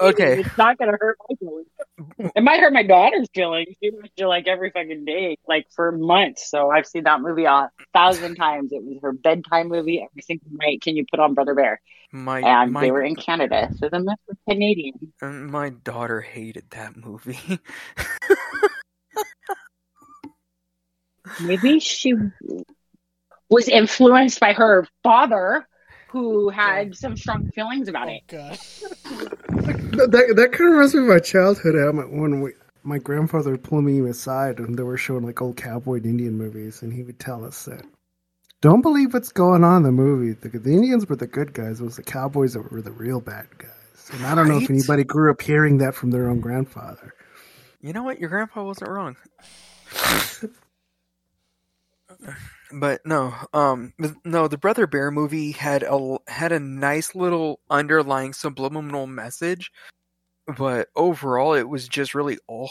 Okay. 0.00 0.40
It's 0.40 0.58
not 0.58 0.78
gonna 0.78 0.96
hurt 0.98 1.16
my 1.28 1.36
feelings. 1.36 1.66
It 2.34 2.42
might 2.42 2.60
hurt 2.60 2.72
my 2.72 2.82
daughter's 2.82 3.28
feelings. 3.34 3.68
She 3.82 3.90
it 4.16 4.26
like 4.26 4.46
every 4.48 4.70
fucking 4.70 5.04
day, 5.04 5.38
like 5.46 5.66
for 5.74 5.92
months. 5.92 6.50
So 6.50 6.70
I've 6.70 6.86
seen 6.86 7.04
that 7.04 7.20
movie 7.20 7.44
a 7.44 7.70
thousand 7.92 8.36
times. 8.36 8.72
It 8.72 8.82
was 8.82 8.98
her 9.02 9.12
bedtime 9.12 9.68
movie 9.68 10.02
every 10.02 10.22
single 10.22 10.48
night. 10.52 10.80
Can 10.82 10.96
you 10.96 11.04
put 11.10 11.20
on 11.20 11.34
Brother 11.34 11.54
Bear? 11.54 11.80
My 12.12 12.40
And 12.40 12.72
my 12.72 12.80
they 12.82 12.90
were 12.90 13.02
in 13.02 13.16
Canada, 13.16 13.70
so 13.78 13.88
the 13.88 13.98
myth 14.00 14.18
was 14.28 14.36
Canadian. 14.48 15.12
my 15.20 15.70
daughter 15.70 16.20
hated 16.20 16.70
that 16.70 16.96
movie. 16.96 17.58
Maybe 21.40 21.80
she 21.80 22.14
was 23.48 23.68
influenced 23.68 24.40
by 24.40 24.52
her 24.52 24.86
father, 25.02 25.66
who 26.08 26.48
had 26.48 26.94
some 26.94 27.16
strong 27.16 27.50
feelings 27.50 27.88
about 27.88 28.08
it. 28.08 28.22
Oh, 28.32 28.50
that, 29.96 30.08
that, 30.12 30.34
that 30.36 30.52
kind 30.52 30.68
of 30.68 30.74
reminds 30.74 30.94
me 30.94 31.02
of 31.02 31.08
my 31.08 31.18
childhood. 31.18 31.74
How 31.74 31.92
my, 31.92 32.02
when 32.04 32.40
we, 32.40 32.52
my 32.82 32.98
grandfather 32.98 33.56
pulled 33.56 33.84
me 33.84 33.98
aside 34.08 34.58
and 34.58 34.78
they 34.78 34.82
were 34.82 34.96
showing 34.96 35.24
like 35.24 35.40
old 35.40 35.56
cowboy 35.56 35.96
and 35.96 36.06
Indian 36.06 36.36
movies, 36.36 36.82
and 36.82 36.92
he 36.92 37.02
would 37.02 37.18
tell 37.18 37.44
us 37.44 37.64
that 37.64 37.84
don't 38.60 38.82
believe 38.82 39.14
what's 39.14 39.32
going 39.32 39.64
on 39.64 39.78
in 39.78 39.82
the 39.82 39.92
movie. 39.92 40.32
The, 40.32 40.58
the 40.58 40.74
Indians 40.74 41.08
were 41.08 41.16
the 41.16 41.26
good 41.26 41.52
guys; 41.52 41.80
it 41.80 41.84
was 41.84 41.96
the 41.96 42.02
cowboys 42.02 42.54
that 42.54 42.70
were 42.70 42.82
the 42.82 42.92
real 42.92 43.20
bad 43.20 43.46
guys. 43.58 44.10
And 44.12 44.26
I 44.26 44.34
don't 44.34 44.48
know 44.48 44.58
if 44.58 44.68
anybody 44.68 45.04
grew 45.04 45.30
up 45.30 45.40
hearing 45.40 45.78
that 45.78 45.94
from 45.94 46.10
their 46.10 46.28
own 46.28 46.40
grandfather. 46.40 47.13
You 47.84 47.92
know 47.92 48.02
what? 48.02 48.18
Your 48.18 48.30
grandpa 48.30 48.64
wasn't 48.64 48.88
wrong. 48.88 49.14
but 52.72 53.04
no, 53.04 53.34
um, 53.52 53.92
no. 54.24 54.48
The 54.48 54.56
Brother 54.56 54.86
Bear 54.86 55.10
movie 55.10 55.52
had 55.52 55.82
a 55.82 56.16
had 56.26 56.50
a 56.50 56.58
nice 56.58 57.14
little 57.14 57.60
underlying 57.68 58.32
subliminal 58.32 59.06
message, 59.06 59.70
but 60.56 60.88
overall, 60.96 61.52
it 61.52 61.68
was 61.68 61.86
just 61.86 62.14
really 62.14 62.38
oh, 62.48 62.68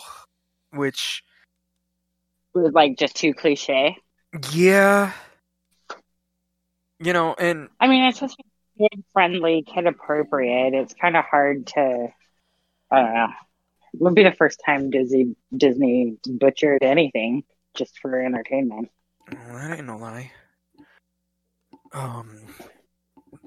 which 0.72 1.24
It 2.56 2.58
was 2.58 2.74
like 2.74 2.98
just 2.98 3.16
too 3.16 3.36
cliche. 3.36 3.96
yeah, 4.52 5.12
you 7.00 7.14
know, 7.14 7.36
and 7.38 7.70
I 7.80 7.88
mean, 7.88 8.06
it's 8.06 8.20
just 8.20 8.36
kid 8.80 9.04
friendly, 9.14 9.62
kid 9.62 9.86
appropriate. 9.86 10.74
It's 10.74 10.96
kind 10.96 11.16
of 11.16 11.24
hard 11.24 11.68
to. 11.68 12.08
I 12.90 13.00
don't 13.00 13.14
know. 13.14 13.28
It 13.94 14.02
would 14.02 14.16
be 14.16 14.24
the 14.24 14.32
first 14.32 14.62
time 14.66 14.90
Disney 14.90 15.36
Disney 15.56 16.18
butchered 16.28 16.84
anything 16.84 17.44
just 17.76 18.00
for 18.00 18.20
entertainment. 18.20 18.90
That 19.30 19.78
ain't 19.78 19.88
no 19.88 19.98
lie. 19.98 20.32
Um, 21.94 22.48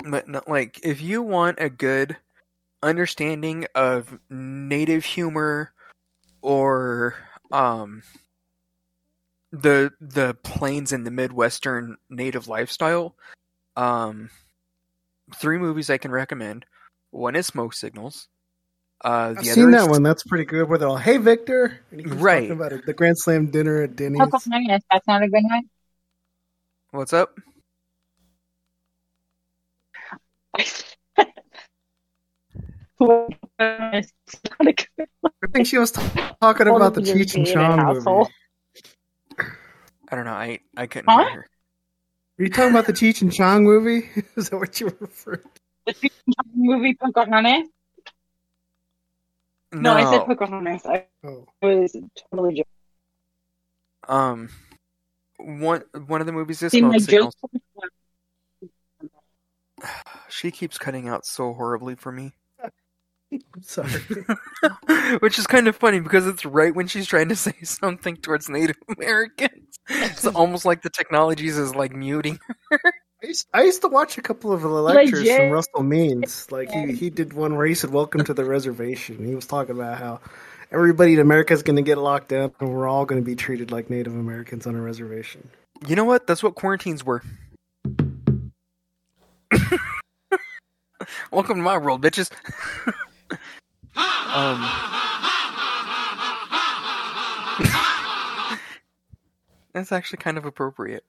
but 0.05 0.28
no, 0.28 0.42
like, 0.47 0.80
if 0.82 1.01
you 1.01 1.22
want 1.22 1.59
a 1.61 1.68
good 1.68 2.16
understanding 2.82 3.66
of 3.74 4.18
native 4.30 5.05
humor 5.05 5.72
or 6.42 7.16
um 7.51 8.03
the 9.51 9.90
the 10.01 10.34
plains 10.42 10.92
and 10.92 11.07
the 11.07 11.11
midwestern 11.11 11.97
native 12.11 12.47
lifestyle, 12.49 13.16
um, 13.76 14.30
three 15.34 15.59
movies 15.59 15.90
I 15.90 15.99
can 15.99 16.11
recommend. 16.11 16.66
One 17.11 17.37
is 17.37 17.46
Smoke 17.46 17.75
Signals. 17.75 18.29
Uh, 19.02 19.34
the 19.34 19.38
I've 19.40 19.44
seen 19.46 19.70
that 19.72 19.88
one. 19.88 20.02
That's 20.02 20.24
pretty 20.24 20.44
good. 20.44 20.68
Where 20.68 20.78
they're 20.78 20.88
all, 20.88 20.96
"Hey, 20.96 21.18
Victor," 21.18 21.80
and 21.90 22.00
he 22.00 22.06
Right. 22.06 22.40
talking 22.48 22.52
about 22.52 22.72
it, 22.72 22.86
the 22.86 22.94
Grand 22.94 23.18
Slam 23.18 23.50
dinner 23.50 23.82
at 23.82 23.94
Denny's. 23.94 24.20
Pocahontas, 24.20 24.82
that's 24.90 25.06
not 25.06 25.22
a 25.22 25.28
good 25.28 25.44
one. 25.44 25.68
What's 26.92 27.12
up? 27.12 27.38
It's 32.98 34.40
not 34.58 34.68
a 34.68 34.72
good 34.72 35.08
one. 35.20 35.32
I 35.42 35.46
think 35.52 35.66
she 35.66 35.78
was 35.78 35.92
t- 35.92 36.02
talking 36.40 36.68
about 36.68 36.94
the 36.94 37.00
Cheech 37.02 37.34
and 37.36 37.46
Chong 37.46 37.84
movie. 37.86 38.30
I 40.08 40.14
don't 40.16 40.24
know. 40.24 40.32
I 40.32 40.60
I 40.76 40.86
couldn't 40.86 41.10
Huh? 41.10 41.22
hear 41.24 41.30
her. 41.32 41.46
Are 42.38 42.42
you 42.44 42.50
talking 42.50 42.70
about 42.70 42.86
the 42.86 42.92
Cheech 42.92 43.22
and 43.22 43.32
Chong 43.32 43.64
movie? 43.64 44.08
Is 44.36 44.50
that 44.50 44.56
what 44.58 44.78
you 44.80 44.86
were 44.86 44.96
referring? 45.00 45.40
to? 45.42 45.48
The 45.86 45.94
Cheech 45.94 46.10
and 46.26 46.34
Chong 46.36 46.52
movie 46.54 46.94
Pocahontas. 46.94 47.68
No, 49.82 49.92
I 49.92 50.04
said 50.11 50.26
Pocahontas. 50.26 50.86
I 50.86 51.07
Oh. 51.24 51.46
was 51.62 51.96
totally 52.30 52.50
joking. 52.54 52.64
Um, 54.08 54.48
one 55.38 55.82
one 56.07 56.20
of 56.20 56.26
the 56.26 56.32
movies 56.32 56.62
is 56.62 56.72
See, 56.72 56.80
my 56.82 56.98
joke. 56.98 57.32
She 60.28 60.50
keeps 60.50 60.78
cutting 60.78 61.08
out 61.08 61.24
so 61.26 61.53
horribly 61.54 61.94
for 61.94 62.11
me. 62.12 62.32
I'm 63.32 63.40
sorry. 63.62 63.90
Which 65.20 65.38
is 65.38 65.46
kind 65.46 65.68
of 65.68 65.76
funny 65.76 66.00
because 66.00 66.26
it's 66.26 66.44
right 66.44 66.74
when 66.74 66.86
she's 66.86 67.07
trying 67.07 67.28
to 67.28 67.36
say 67.46 67.54
something 67.62 68.16
towards 68.16 68.48
Native 68.48 68.76
Americans. 68.96 69.78
It's 69.88 70.26
almost 70.26 70.64
like 70.64 70.82
the 70.82 70.90
technologies 70.90 71.57
is 71.58 71.74
like 71.74 71.92
muting. 71.94 72.38
I 73.22 73.29
used, 73.29 73.47
I 73.55 73.63
used 73.63 73.80
to 73.80 73.88
watch 73.88 74.18
a 74.18 74.22
couple 74.22 74.53
of 74.53 74.61
the 74.61 74.68
lectures 74.68 75.21
Legit. 75.21 75.38
from 75.38 75.51
Russell 75.51 75.83
Means. 75.83 76.53
Like 76.53 76.71
he, 76.71 76.93
he 76.93 77.09
did 77.09 77.33
one 77.33 77.57
where 77.57 77.67
he 77.67 77.75
said, 77.75 77.91
"Welcome 77.91 78.25
to 78.25 78.34
the 78.34 78.45
reservation." 78.57 79.25
He 79.25 79.34
was 79.34 79.47
talking 79.47 79.75
about 79.75 79.99
how 79.99 80.21
everybody 80.71 81.14
in 81.14 81.21
America 81.21 81.55
is 81.55 81.63
going 81.63 81.76
to 81.76 81.83
get 81.83 81.97
locked 81.97 82.34
up, 82.34 82.61
and 82.61 82.75
we're 82.75 82.87
all 82.87 83.07
going 83.07 83.18
to 83.21 83.25
be 83.25 83.34
treated 83.34 83.71
like 83.71 83.88
Native 83.88 84.14
Americans 84.14 84.67
on 84.67 84.76
a 84.76 84.83
reservation. 84.83 85.49
You 85.87 85.97
know 85.97 86.05
what? 86.05 86.26
That's 86.26 86.43
what 86.43 86.57
quarantines 86.57 87.05
were. 87.05 87.22
Welcome 91.30 91.57
to 91.57 91.63
my 91.63 91.79
world, 91.79 92.03
bitches. 92.03 92.30
um, 93.97 94.68
that's 99.72 99.91
actually 99.91 100.18
kind 100.18 100.37
of 100.37 100.45
appropriate. 100.45 101.05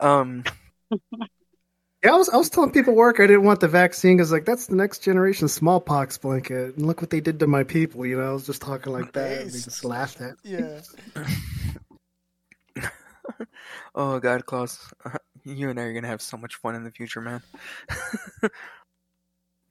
Um, 0.00 0.44
Yeah, 2.02 2.14
I 2.14 2.16
was 2.16 2.30
I 2.30 2.36
was 2.36 2.48
telling 2.48 2.70
people 2.72 2.94
at 2.94 2.96
work 2.96 3.20
I 3.20 3.26
didn't 3.26 3.44
want 3.44 3.60
the 3.60 3.68
vaccine 3.68 4.16
because 4.16 4.32
like 4.32 4.46
that's 4.46 4.66
the 4.66 4.76
next 4.76 5.00
generation 5.00 5.48
smallpox 5.48 6.16
blanket, 6.16 6.76
and 6.76 6.86
look 6.86 7.02
what 7.02 7.10
they 7.10 7.20
did 7.20 7.38
to 7.40 7.46
my 7.46 7.62
people. 7.62 8.06
You 8.06 8.18
know, 8.18 8.30
I 8.30 8.32
was 8.32 8.46
just 8.46 8.62
talking 8.62 8.92
like 8.92 9.12
that, 9.12 9.42
and 9.42 9.50
they 9.50 9.60
just 9.60 9.84
laughed 9.84 10.20
at. 10.20 10.42
me. 10.44 10.58
Yeah. 10.58 10.80
Oh 13.94 14.20
God, 14.20 14.46
Klaus, 14.46 14.92
you 15.44 15.70
and 15.70 15.78
I 15.78 15.84
are 15.84 15.92
gonna 15.92 16.06
have 16.06 16.22
so 16.22 16.36
much 16.36 16.56
fun 16.56 16.74
in 16.74 16.84
the 16.84 16.90
future, 16.90 17.20
man. 17.20 17.42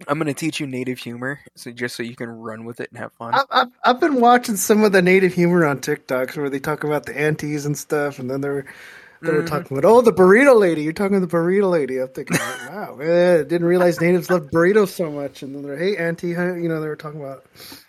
I'm 0.07 0.17
gonna 0.17 0.33
teach 0.33 0.59
you 0.59 0.67
native 0.67 0.99
humor, 0.99 1.39
so 1.55 1.71
just 1.71 1.95
so 1.95 2.03
you 2.03 2.15
can 2.15 2.29
run 2.29 2.65
with 2.65 2.79
it 2.79 2.89
and 2.89 2.99
have 2.99 3.13
fun. 3.13 3.33
I've, 3.33 3.45
I've 3.49 3.67
I've 3.83 3.99
been 3.99 4.19
watching 4.19 4.55
some 4.55 4.83
of 4.83 4.91
the 4.91 5.01
native 5.01 5.33
humor 5.33 5.65
on 5.65 5.79
TikToks 5.79 6.37
where 6.37 6.49
they 6.49 6.59
talk 6.59 6.83
about 6.83 7.05
the 7.05 7.17
aunties 7.17 7.65
and 7.65 7.77
stuff, 7.77 8.19
and 8.19 8.29
then 8.29 8.41
they're 8.41 8.65
they're 9.21 9.43
Mhm. 9.43 9.47
talking 9.47 9.77
about 9.77 9.89
oh 9.89 10.01
the 10.01 10.13
burrito 10.13 10.57
lady. 10.59 10.83
You're 10.83 10.93
talking 10.93 11.19
to 11.19 11.25
the 11.25 11.31
burrito 11.31 11.69
lady. 11.69 11.99
I'm 11.99 12.09
thinking, 12.09 12.37
wow, 12.69 12.95
man, 12.95 13.47
didn't 13.47 13.67
realize 13.67 13.99
natives 14.01 14.29
love 14.29 14.49
burritos 14.51 14.89
so 14.89 15.11
much. 15.11 15.43
And 15.43 15.55
then 15.55 15.63
they're 15.63 15.77
hey 15.77 15.97
auntie, 15.97 16.33
huh?" 16.33 16.55
you 16.55 16.69
know 16.69 16.81
they 16.81 16.87
were 16.87 16.95
talking 16.95 17.21
about 17.21 17.45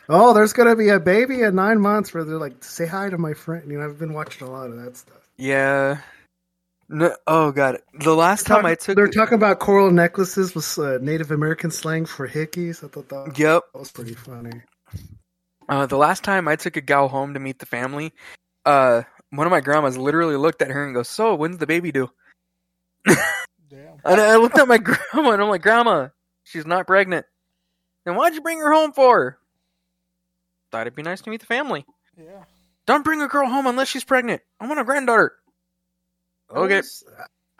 oh 0.08 0.34
there's 0.34 0.52
gonna 0.52 0.76
be 0.76 0.88
a 0.88 1.00
baby 1.00 1.42
at 1.42 1.54
nine 1.54 1.80
months 1.80 2.12
where 2.14 2.24
they're 2.24 2.38
like 2.38 2.62
say 2.64 2.86
hi 2.86 3.10
to 3.10 3.18
my 3.18 3.34
friend. 3.34 3.70
You 3.70 3.78
know 3.78 3.84
I've 3.84 3.98
been 3.98 4.14
watching 4.14 4.46
a 4.46 4.50
lot 4.50 4.70
of 4.70 4.76
that 4.82 4.96
stuff. 4.96 5.28
Yeah. 5.36 5.98
No, 6.92 7.14
oh 7.28 7.52
God, 7.52 7.78
the 7.94 8.16
last 8.16 8.46
time 8.46 8.66
I 8.66 8.74
took 8.74 8.96
they're 8.96 9.06
talking 9.06 9.34
about 9.34 9.60
coral 9.60 9.92
necklaces 9.92 10.56
with 10.56 10.76
uh, 10.76 10.98
Native 11.00 11.30
American 11.30 11.70
slang 11.70 12.04
for 12.04 12.26
hickeys. 12.28 12.82
I 12.82 12.88
thought 12.88 13.08
that, 13.10 13.38
Yep. 13.38 13.62
that 13.72 13.78
was 13.78 13.92
pretty 13.92 14.14
funny. 14.14 14.62
Uh, 15.68 15.86
the 15.86 15.96
last 15.96 16.24
time 16.24 16.48
I 16.48 16.56
took 16.56 16.76
a 16.76 16.80
gal 16.80 17.06
home 17.06 17.34
to 17.34 17.40
meet 17.40 17.60
the 17.60 17.66
family, 17.66 18.12
uh, 18.66 19.02
one 19.30 19.46
of 19.46 19.50
my 19.50 19.60
grandmas 19.60 19.96
literally 19.96 20.36
looked 20.36 20.62
at 20.62 20.70
her 20.70 20.84
and 20.84 20.94
goes, 20.94 21.08
"So, 21.08 21.34
when's 21.34 21.58
the 21.58 21.66
baby 21.66 21.92
due?" 21.92 22.10
And 24.04 24.20
I 24.20 24.36
looked 24.36 24.58
at 24.58 24.66
my 24.66 24.78
grandma 24.78 25.30
and 25.30 25.42
I'm 25.42 25.48
like, 25.48 25.62
"Grandma, 25.62 26.08
she's 26.42 26.66
not 26.66 26.86
pregnant. 26.86 27.26
Then 28.04 28.16
why'd 28.16 28.34
you 28.34 28.40
bring 28.40 28.58
her 28.58 28.72
home 28.72 28.92
for?" 28.92 29.38
Thought 30.70 30.82
it'd 30.82 30.94
be 30.94 31.02
nice 31.02 31.20
to 31.22 31.30
meet 31.30 31.40
the 31.40 31.46
family. 31.46 31.84
Yeah. 32.16 32.44
Don't 32.86 33.04
bring 33.04 33.22
a 33.22 33.28
girl 33.28 33.48
home 33.48 33.66
unless 33.66 33.88
she's 33.88 34.04
pregnant. 34.04 34.42
I 34.58 34.66
want 34.66 34.80
a 34.80 34.84
granddaughter. 34.84 35.34
Okay. 36.50 36.82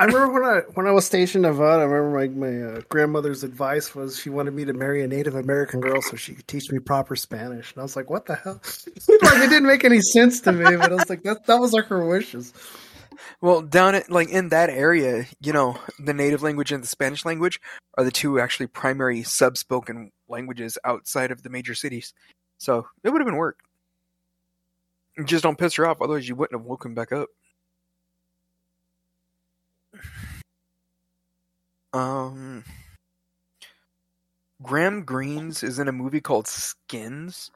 I 0.00 0.04
remember 0.04 0.40
when 0.40 0.44
I 0.44 0.60
when 0.72 0.86
I 0.86 0.92
was 0.92 1.04
stationed 1.04 1.44
in 1.44 1.52
Nevada. 1.52 1.82
I 1.82 1.84
remember 1.84 2.38
my 2.38 2.48
my 2.48 2.62
uh, 2.62 2.80
grandmother's 2.88 3.44
advice 3.44 3.94
was 3.94 4.18
she 4.18 4.30
wanted 4.30 4.54
me 4.54 4.64
to 4.64 4.72
marry 4.72 5.02
a 5.02 5.06
Native 5.06 5.34
American 5.34 5.82
girl 5.82 6.00
so 6.00 6.16
she 6.16 6.32
could 6.32 6.48
teach 6.48 6.72
me 6.72 6.78
proper 6.78 7.14
Spanish. 7.16 7.74
And 7.74 7.80
I 7.80 7.82
was 7.82 7.96
like, 7.96 8.08
"What 8.08 8.24
the 8.24 8.36
hell?" 8.36 8.62
like 8.64 9.44
it 9.44 9.50
didn't 9.50 9.66
make 9.66 9.84
any 9.84 10.00
sense 10.00 10.40
to 10.40 10.52
me, 10.52 10.64
but 10.74 10.90
I 10.90 10.94
was 10.94 11.10
like, 11.10 11.22
"That 11.24 11.44
that 11.44 11.60
was 11.60 11.74
like 11.74 11.84
her 11.88 12.02
wishes." 12.06 12.54
Well, 13.42 13.60
down 13.60 13.94
at 13.94 14.10
like 14.10 14.30
in 14.30 14.48
that 14.48 14.70
area, 14.70 15.26
you 15.38 15.52
know, 15.52 15.76
the 15.98 16.14
native 16.14 16.42
language 16.42 16.72
and 16.72 16.82
the 16.82 16.88
Spanish 16.88 17.26
language 17.26 17.60
are 17.98 18.04
the 18.04 18.10
two 18.10 18.40
actually 18.40 18.68
primary 18.68 19.22
sub-spoken 19.22 20.12
languages 20.30 20.78
outside 20.82 21.30
of 21.30 21.42
the 21.42 21.50
major 21.50 21.74
cities. 21.74 22.14
So 22.56 22.86
it 23.04 23.10
would 23.10 23.20
have 23.20 23.26
been 23.26 23.36
work. 23.36 23.58
Just 25.26 25.42
don't 25.42 25.58
piss 25.58 25.74
her 25.74 25.86
off, 25.86 26.00
otherwise 26.00 26.26
you 26.26 26.36
wouldn't 26.36 26.58
have 26.58 26.66
woken 26.66 26.94
back 26.94 27.12
up. 27.12 27.28
Um, 31.92 32.64
Graham 34.62 35.04
Greene's 35.04 35.62
is 35.62 35.78
in 35.78 35.88
a 35.88 35.92
movie 35.92 36.20
called 36.20 36.46
Skins. 36.46 37.50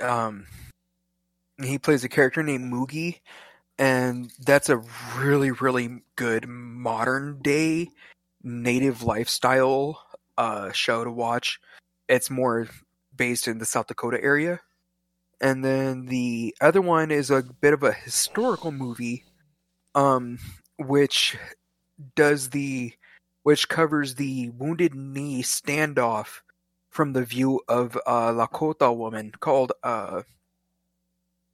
Um, 0.00 0.46
he 1.62 1.78
plays 1.78 2.04
a 2.04 2.08
character 2.08 2.42
named 2.42 2.72
Mogie, 2.72 3.20
and 3.78 4.30
that's 4.40 4.68
a 4.68 4.82
really, 5.16 5.50
really 5.50 6.02
good 6.16 6.48
modern 6.48 7.40
day 7.42 7.88
native 8.42 9.02
lifestyle 9.02 10.02
uh, 10.38 10.70
show 10.72 11.04
to 11.04 11.10
watch. 11.10 11.60
It's 12.08 12.30
more 12.30 12.68
based 13.16 13.48
in 13.48 13.58
the 13.58 13.64
South 13.64 13.86
Dakota 13.88 14.22
area. 14.22 14.60
And 15.40 15.64
then 15.64 16.06
the 16.06 16.54
other 16.60 16.80
one 16.80 17.10
is 17.10 17.30
a 17.30 17.42
bit 17.42 17.74
of 17.74 17.82
a 17.82 17.92
historical 17.92 18.72
movie, 18.72 19.24
um, 19.94 20.38
which 20.78 21.36
does 22.14 22.50
the 22.50 22.94
which 23.46 23.68
covers 23.68 24.16
the 24.16 24.50
Wounded 24.58 24.92
Knee 24.96 25.40
standoff 25.40 26.40
from 26.88 27.12
the 27.12 27.22
view 27.24 27.60
of 27.68 27.94
a 28.04 28.32
Lakota 28.32 28.94
woman 28.94 29.30
called 29.38 29.70
uh 29.84 30.22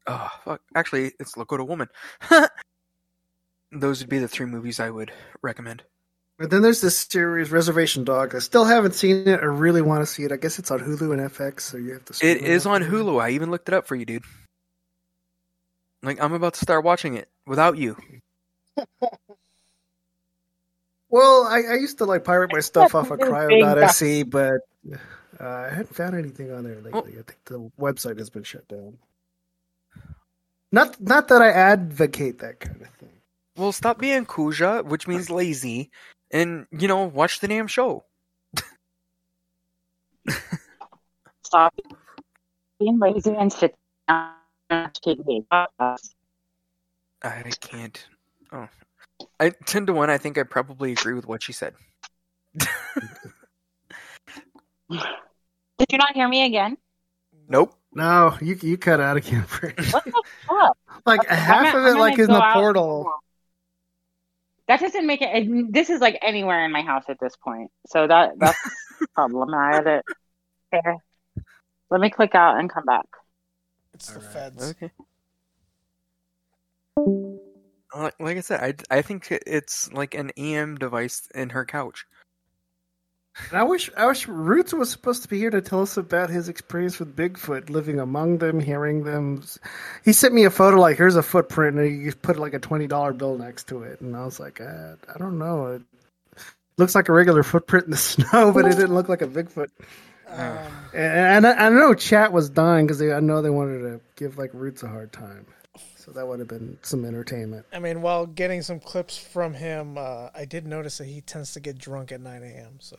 uh 0.06 0.28
fuck 0.42 0.62
actually 0.74 1.12
it's 1.20 1.34
Lakota 1.34 1.68
woman. 1.68 1.88
Those 3.72 4.00
would 4.00 4.08
be 4.08 4.20
the 4.20 4.26
three 4.26 4.46
movies 4.46 4.80
I 4.80 4.88
would 4.88 5.12
recommend. 5.42 5.82
But 6.38 6.48
then 6.48 6.62
there's 6.62 6.80
this 6.80 6.96
series 6.96 7.50
Reservation 7.50 8.04
Dog. 8.04 8.34
I 8.34 8.38
still 8.38 8.64
haven't 8.64 8.94
seen 8.94 9.28
it. 9.28 9.40
I 9.40 9.44
really 9.44 9.82
want 9.82 10.00
to 10.00 10.06
see 10.06 10.22
it. 10.22 10.32
I 10.32 10.36
guess 10.36 10.58
it's 10.58 10.70
on 10.70 10.80
Hulu 10.80 11.12
and 11.12 11.30
FX, 11.30 11.60
so 11.60 11.76
you 11.76 11.92
have 11.92 12.06
to. 12.06 12.14
stream 12.14 12.38
It 12.38 12.42
is 12.42 12.64
on 12.64 12.82
Hulu. 12.82 13.22
I 13.22 13.32
even 13.32 13.50
looked 13.50 13.68
it 13.68 13.74
up 13.74 13.86
for 13.86 13.96
you, 13.96 14.06
dude. 14.06 14.24
Like 16.02 16.22
I'm 16.22 16.32
about 16.32 16.54
to 16.54 16.60
start 16.60 16.84
watching 16.84 17.18
it 17.18 17.28
without 17.46 17.76
you. 17.76 17.98
Well, 21.12 21.46
I, 21.46 21.60
I 21.72 21.74
used 21.74 21.98
to 21.98 22.06
like 22.06 22.24
pirate 22.24 22.50
my 22.54 22.60
stuff 22.60 22.94
off 22.94 23.10
of 23.10 23.18
Big 23.18 23.28
cryo.se, 23.28 24.22
but 24.22 24.62
uh, 25.38 25.46
I 25.46 25.68
haven't 25.68 25.94
found 25.94 26.16
anything 26.16 26.50
on 26.50 26.64
there 26.64 26.80
lately. 26.80 27.12
I 27.12 27.22
think 27.22 27.38
the 27.44 27.70
website 27.78 28.16
has 28.16 28.30
been 28.30 28.44
shut 28.44 28.66
down. 28.66 28.96
Not 30.72 30.98
not 31.02 31.28
that 31.28 31.42
I 31.42 31.50
advocate 31.50 32.38
that 32.38 32.60
kind 32.60 32.80
of 32.80 32.88
thing. 32.94 33.12
Well, 33.58 33.72
stop 33.72 33.98
being 33.98 34.24
kuja, 34.24 34.86
which 34.86 35.06
means 35.06 35.28
lazy, 35.28 35.90
and 36.30 36.66
you 36.70 36.88
know, 36.88 37.04
watch 37.04 37.40
the 37.40 37.48
damn 37.48 37.66
show. 37.66 38.04
Stop 41.42 41.78
being 42.80 42.98
lazy 42.98 43.34
and 43.34 43.52
sit 43.52 43.76
down 44.08 44.30
and 44.70 44.84
watch 44.84 44.98
TV. 45.02 45.44
I 45.50 47.42
can't. 47.60 48.06
Oh, 48.50 48.66
I 49.42 49.50
ten 49.66 49.86
to 49.86 49.92
one. 49.92 50.08
I 50.08 50.18
think 50.18 50.38
I 50.38 50.44
probably 50.44 50.92
agree 50.92 51.14
with 51.14 51.26
what 51.26 51.42
she 51.42 51.52
said. 51.52 51.74
Did 52.56 52.68
you 55.90 55.98
not 55.98 56.14
hear 56.14 56.28
me 56.28 56.46
again? 56.46 56.76
Nope. 57.48 57.74
No, 57.92 58.38
you 58.40 58.56
you 58.62 58.78
cut 58.78 59.00
out 59.00 59.16
again. 59.16 59.44
Brady. 59.60 59.82
What 59.90 60.04
the 60.04 60.22
fuck? 60.46 60.76
like 61.04 61.20
Okay, 61.24 61.34
half 61.34 61.74
I'm 61.74 61.76
of 61.76 61.86
it, 61.86 61.98
like 61.98 62.18
in 62.20 62.26
the 62.26 62.34
go 62.34 62.40
out. 62.40 62.54
portal. 62.54 63.12
That 64.68 64.78
doesn't 64.78 65.06
make 65.08 65.20
it. 65.22 65.72
This 65.72 65.90
is 65.90 66.00
like 66.00 66.18
anywhere 66.22 66.64
in 66.64 66.70
my 66.70 66.82
house 66.82 67.04
at 67.08 67.18
this 67.18 67.34
point, 67.34 67.72
so 67.88 68.06
that 68.06 68.38
that's 68.38 68.58
problematic. 69.14 70.04
Okay. 70.72 70.98
Let 71.90 72.00
me 72.00 72.10
click 72.10 72.36
out 72.36 72.60
and 72.60 72.70
come 72.72 72.84
back. 72.84 73.06
It's 73.92 74.06
the 74.12 74.20
feds. 74.20 74.70
Okay. 74.70 74.92
Like, 77.94 78.14
like 78.20 78.36
I 78.38 78.40
said, 78.40 78.60
I 78.90 78.98
I 78.98 79.02
think 79.02 79.28
it's 79.30 79.92
like 79.92 80.14
an 80.14 80.30
EM 80.36 80.76
device 80.76 81.28
in 81.34 81.50
her 81.50 81.64
couch. 81.64 82.06
And 83.50 83.58
I 83.58 83.62
wish 83.62 83.90
I 83.96 84.06
wish 84.06 84.28
Roots 84.28 84.74
was 84.74 84.90
supposed 84.90 85.22
to 85.22 85.28
be 85.28 85.38
here 85.38 85.50
to 85.50 85.62
tell 85.62 85.80
us 85.82 85.96
about 85.96 86.28
his 86.28 86.48
experience 86.50 86.98
with 86.98 87.16
Bigfoot, 87.16 87.70
living 87.70 87.98
among 87.98 88.38
them, 88.38 88.60
hearing 88.60 89.04
them. 89.04 89.42
He 90.04 90.12
sent 90.12 90.34
me 90.34 90.44
a 90.44 90.50
photo 90.50 90.78
like 90.78 90.98
here's 90.98 91.16
a 91.16 91.22
footprint, 91.22 91.78
and 91.78 92.04
he 92.04 92.10
put 92.12 92.38
like 92.38 92.52
a 92.54 92.58
twenty 92.58 92.86
dollar 92.86 93.12
bill 93.14 93.38
next 93.38 93.68
to 93.68 93.82
it, 93.84 94.00
and 94.02 94.14
I 94.16 94.24
was 94.24 94.38
like, 94.38 94.60
uh, 94.60 94.96
I 95.14 95.18
don't 95.18 95.38
know. 95.38 95.66
It 95.68 95.82
looks 96.76 96.94
like 96.94 97.08
a 97.08 97.12
regular 97.12 97.42
footprint 97.42 97.86
in 97.86 97.90
the 97.92 97.96
snow, 97.98 98.52
but 98.52 98.66
it 98.66 98.76
didn't 98.76 98.94
look 98.94 99.08
like 99.08 99.22
a 99.22 99.26
Bigfoot. 99.26 99.70
Um, 100.28 100.58
And, 100.94 101.44
and 101.44 101.46
I, 101.46 101.66
I 101.66 101.70
know 101.70 101.94
chat 101.94 102.32
was 102.32 102.50
dying 102.50 102.86
because 102.86 103.00
I 103.02 103.20
know 103.20 103.40
they 103.42 103.50
wanted 103.50 103.80
to 103.80 104.00
give 104.16 104.36
like 104.38 104.50
Roots 104.54 104.82
a 104.82 104.88
hard 104.88 105.12
time, 105.12 105.46
so 105.96 106.10
that 106.12 106.26
would 106.26 106.38
have 106.40 106.48
been 106.48 106.78
some 106.82 107.04
entertainment. 107.04 107.64
I 107.72 107.78
mean, 107.78 108.02
while 108.02 108.26
getting 108.26 108.62
some 108.62 108.80
clips 108.80 109.16
from 109.16 109.54
him, 109.54 109.96
uh, 109.96 110.28
I 110.34 110.44
did 110.44 110.66
notice 110.66 110.98
that 110.98 111.06
he 111.06 111.20
tends 111.20 111.52
to 111.54 111.60
get 111.60 111.78
drunk 111.78 112.12
at 112.12 112.20
9 112.20 112.42
a.m. 112.42 112.78
So. 112.80 112.96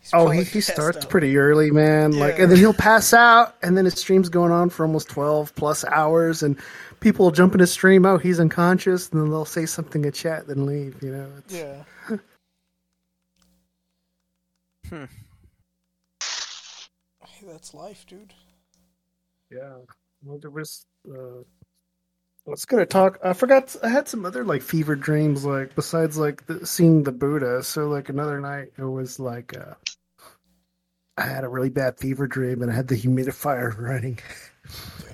he's 0.00 0.10
Oh, 0.12 0.28
he, 0.28 0.42
he 0.44 0.60
starts 0.60 0.98
out. 0.98 1.08
pretty 1.08 1.36
early, 1.36 1.70
man. 1.70 2.12
Like, 2.12 2.38
and 2.38 2.50
then 2.50 2.58
he'll 2.58 2.74
pass 2.74 3.12
out, 3.14 3.56
and 3.62 3.76
then 3.76 3.84
his 3.84 3.94
stream's 3.94 4.28
going 4.28 4.50
on 4.52 4.68
for 4.70 4.84
almost 4.84 5.08
twelve 5.08 5.54
plus 5.54 5.84
hours, 5.84 6.42
and 6.42 6.58
people 7.00 7.26
will 7.26 7.32
jump 7.32 7.54
in 7.54 7.60
his 7.60 7.70
stream. 7.72 8.04
Oh, 8.04 8.18
he's 8.18 8.40
unconscious, 8.40 9.08
and 9.10 9.20
then 9.22 9.30
they'll 9.30 9.44
say 9.44 9.64
something 9.66 10.04
in 10.04 10.12
chat, 10.12 10.46
then 10.48 10.66
leave. 10.66 11.00
You 11.02 11.12
know, 11.12 11.28
it's, 11.38 11.54
Yeah. 11.54 11.84
Hmm. 14.88 15.04
Hey, 17.26 17.46
that's 17.46 17.72
life, 17.72 18.04
dude. 18.06 18.34
yeah. 19.50 19.76
Well, 20.22 20.38
there 20.38 20.50
was. 20.50 20.84
Uh, 21.08 21.44
I 22.46 22.50
was 22.50 22.64
gonna 22.64 22.86
talk. 22.86 23.20
I 23.22 23.34
forgot. 23.34 23.76
I 23.84 23.88
had 23.88 24.08
some 24.08 24.24
other 24.24 24.44
like 24.44 24.62
fever 24.62 24.96
dreams, 24.96 25.44
like 25.44 25.76
besides 25.76 26.18
like 26.18 26.44
the, 26.46 26.66
seeing 26.66 27.04
the 27.04 27.12
Buddha. 27.12 27.62
So 27.62 27.88
like 27.88 28.08
another 28.08 28.40
night, 28.40 28.72
it 28.76 28.84
was 28.84 29.20
like 29.20 29.56
uh, 29.56 29.74
I 31.16 31.22
had 31.22 31.44
a 31.44 31.48
really 31.48 31.70
bad 31.70 31.98
fever 31.98 32.26
dream, 32.26 32.62
and 32.62 32.70
I 32.70 32.74
had 32.74 32.88
the 32.88 32.96
humidifier 33.00 33.78
running, 33.78 34.18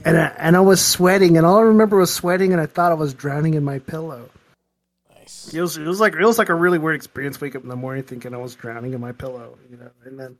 and 0.06 0.16
I, 0.16 0.34
and 0.38 0.56
I 0.56 0.60
was 0.60 0.82
sweating, 0.82 1.36
and 1.36 1.44
all 1.44 1.58
I 1.58 1.62
remember 1.62 1.98
was 1.98 2.14
sweating, 2.14 2.52
and 2.52 2.62
I 2.62 2.66
thought 2.66 2.92
I 2.92 2.94
was 2.96 3.12
drowning 3.12 3.54
in 3.54 3.64
my 3.64 3.78
pillow. 3.78 4.30
Nice. 5.14 5.52
It 5.52 5.60
was 5.60 5.76
it 5.76 5.86
was 5.86 6.00
like 6.00 6.14
it 6.14 6.24
was 6.24 6.38
like 6.38 6.48
a 6.48 6.54
really 6.54 6.78
weird 6.78 6.96
experience. 6.96 7.38
Wake 7.42 7.54
up 7.54 7.62
in 7.62 7.68
the 7.68 7.76
morning 7.76 8.04
thinking 8.04 8.32
I 8.32 8.38
was 8.38 8.54
drowning 8.54 8.94
in 8.94 9.02
my 9.02 9.12
pillow, 9.12 9.58
you 9.70 9.76
know. 9.76 9.90
And 10.06 10.18
then 10.18 10.38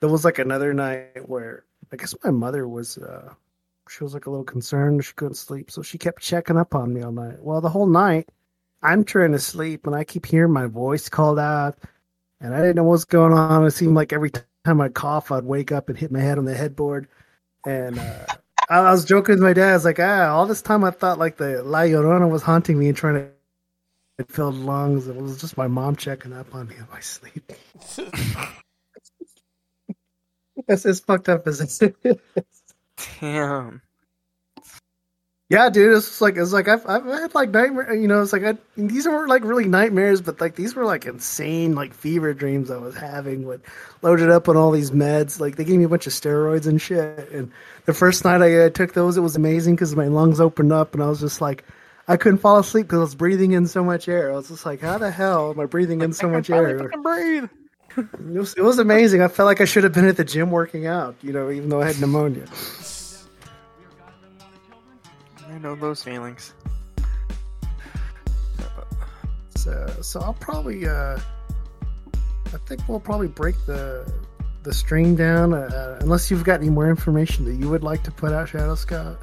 there 0.00 0.10
was 0.10 0.22
like 0.22 0.38
another 0.38 0.74
night 0.74 1.26
where 1.26 1.64
I 1.90 1.96
guess 1.96 2.14
my 2.22 2.30
mother 2.30 2.68
was 2.68 2.98
uh 2.98 3.32
she 3.88 4.04
was 4.04 4.14
like 4.14 4.26
a 4.26 4.30
little 4.30 4.44
concerned. 4.44 5.04
She 5.04 5.12
couldn't 5.14 5.34
sleep, 5.34 5.70
so 5.70 5.82
she 5.82 5.98
kept 5.98 6.22
checking 6.22 6.56
up 6.56 6.74
on 6.74 6.92
me 6.92 7.02
all 7.02 7.12
night. 7.12 7.40
Well, 7.40 7.60
the 7.60 7.68
whole 7.68 7.86
night 7.86 8.28
I'm 8.82 9.04
trying 9.04 9.32
to 9.32 9.38
sleep, 9.38 9.86
and 9.86 9.94
I 9.96 10.04
keep 10.04 10.26
hearing 10.26 10.52
my 10.52 10.66
voice 10.66 11.08
called 11.08 11.38
out, 11.38 11.78
and 12.40 12.54
I 12.54 12.58
didn't 12.58 12.76
know 12.76 12.84
what's 12.84 13.04
going 13.04 13.32
on. 13.32 13.64
It 13.64 13.72
seemed 13.72 13.94
like 13.94 14.12
every 14.12 14.30
time 14.64 14.80
I 14.80 14.88
cough, 14.88 15.30
I'd 15.30 15.44
wake 15.44 15.72
up 15.72 15.88
and 15.88 15.98
hit 15.98 16.10
my 16.10 16.20
head 16.20 16.38
on 16.38 16.44
the 16.44 16.54
headboard. 16.54 17.08
And 17.64 17.98
uh, 17.98 18.26
I, 18.68 18.78
I 18.78 18.90
was 18.92 19.04
joking 19.04 19.36
with 19.36 19.42
my 19.42 19.52
dad. 19.52 19.70
I 19.70 19.74
was 19.74 19.84
like, 19.84 20.00
ah, 20.00 20.28
all 20.28 20.46
this 20.46 20.62
time 20.62 20.84
I 20.84 20.90
thought 20.90 21.18
like 21.18 21.36
the 21.36 21.62
La 21.62 21.80
Llorona 21.80 22.30
was 22.30 22.42
haunting 22.42 22.78
me 22.78 22.88
and 22.88 22.96
trying 22.96 23.14
to 23.14 23.28
it 24.18 24.30
filled 24.30 24.54
lungs. 24.54 25.08
It 25.08 25.16
was 25.16 25.38
just 25.40 25.58
my 25.58 25.68
mom 25.68 25.96
checking 25.96 26.32
up 26.32 26.54
on 26.54 26.68
me 26.68 26.76
in 26.76 26.86
my 26.90 27.00
sleep. 27.00 27.52
That's 30.66 30.86
as 30.86 31.00
fucked 31.00 31.28
up 31.28 31.46
as 31.46 31.60
it 31.60 31.96
is. 32.02 32.16
Damn. 33.20 33.82
Yeah, 35.48 35.70
dude, 35.70 35.96
it's 35.96 36.20
like 36.20 36.36
it's 36.36 36.52
like 36.52 36.66
I've 36.66 36.84
I've 36.86 37.04
had 37.04 37.32
like 37.32 37.50
nightmare. 37.50 37.94
You 37.94 38.08
know, 38.08 38.20
it's 38.20 38.32
like 38.32 38.42
I, 38.42 38.58
these 38.76 39.06
weren't 39.06 39.28
like 39.28 39.44
really 39.44 39.66
nightmares, 39.68 40.20
but 40.20 40.40
like 40.40 40.56
these 40.56 40.74
were 40.74 40.84
like 40.84 41.06
insane 41.06 41.76
like 41.76 41.94
fever 41.94 42.34
dreams 42.34 42.68
I 42.68 42.78
was 42.78 42.96
having. 42.96 43.46
With 43.46 43.62
loaded 44.02 44.28
up 44.28 44.48
on 44.48 44.56
all 44.56 44.72
these 44.72 44.90
meds, 44.90 45.38
like 45.38 45.54
they 45.54 45.62
gave 45.62 45.78
me 45.78 45.84
a 45.84 45.88
bunch 45.88 46.08
of 46.08 46.12
steroids 46.12 46.66
and 46.66 46.82
shit. 46.82 47.30
And 47.30 47.52
the 47.84 47.94
first 47.94 48.24
night 48.24 48.42
I, 48.42 48.66
I 48.66 48.70
took 48.70 48.92
those, 48.94 49.16
it 49.16 49.20
was 49.20 49.36
amazing 49.36 49.76
because 49.76 49.94
my 49.94 50.08
lungs 50.08 50.40
opened 50.40 50.72
up, 50.72 50.94
and 50.94 51.02
I 51.02 51.08
was 51.08 51.20
just 51.20 51.40
like, 51.40 51.62
I 52.08 52.16
couldn't 52.16 52.38
fall 52.38 52.58
asleep 52.58 52.86
because 52.86 52.98
I 52.98 53.02
was 53.02 53.14
breathing 53.14 53.52
in 53.52 53.68
so 53.68 53.84
much 53.84 54.08
air. 54.08 54.32
I 54.32 54.34
was 54.34 54.48
just 54.48 54.66
like, 54.66 54.80
how 54.80 54.98
the 54.98 55.12
hell 55.12 55.52
am 55.52 55.60
I 55.60 55.66
breathing 55.66 56.00
in 56.00 56.12
so 56.12 56.28
much 56.28 56.50
air? 56.50 56.90
breathe. 57.02 57.48
It 57.96 58.08
was, 58.20 58.54
it 58.54 58.62
was 58.62 58.78
amazing. 58.78 59.22
I 59.22 59.28
felt 59.28 59.46
like 59.46 59.60
I 59.60 59.64
should 59.64 59.84
have 59.84 59.92
been 59.92 60.06
at 60.06 60.16
the 60.16 60.24
gym 60.24 60.50
working 60.50 60.86
out, 60.86 61.16
you 61.22 61.32
know, 61.32 61.50
even 61.50 61.68
though 61.70 61.80
I 61.80 61.86
had 61.86 62.00
pneumonia. 62.00 62.46
I 65.48 65.58
know 65.58 65.74
those 65.74 66.02
feelings. 66.02 66.52
So, 69.54 69.86
so 70.02 70.20
I'll 70.20 70.34
probably, 70.34 70.86
uh, 70.86 71.18
I 72.46 72.58
think 72.66 72.86
we'll 72.88 73.00
probably 73.00 73.28
break 73.28 73.56
the 73.66 74.10
the 74.62 74.74
stream 74.74 75.16
down. 75.16 75.54
Uh, 75.54 75.98
unless 76.02 76.30
you've 76.30 76.44
got 76.44 76.60
any 76.60 76.70
more 76.70 76.88
information 76.90 77.44
that 77.46 77.54
you 77.54 77.70
would 77.70 77.82
like 77.82 78.02
to 78.04 78.10
put 78.10 78.32
out, 78.32 78.48
Shadow 78.48 78.74
Scott. 78.74 79.16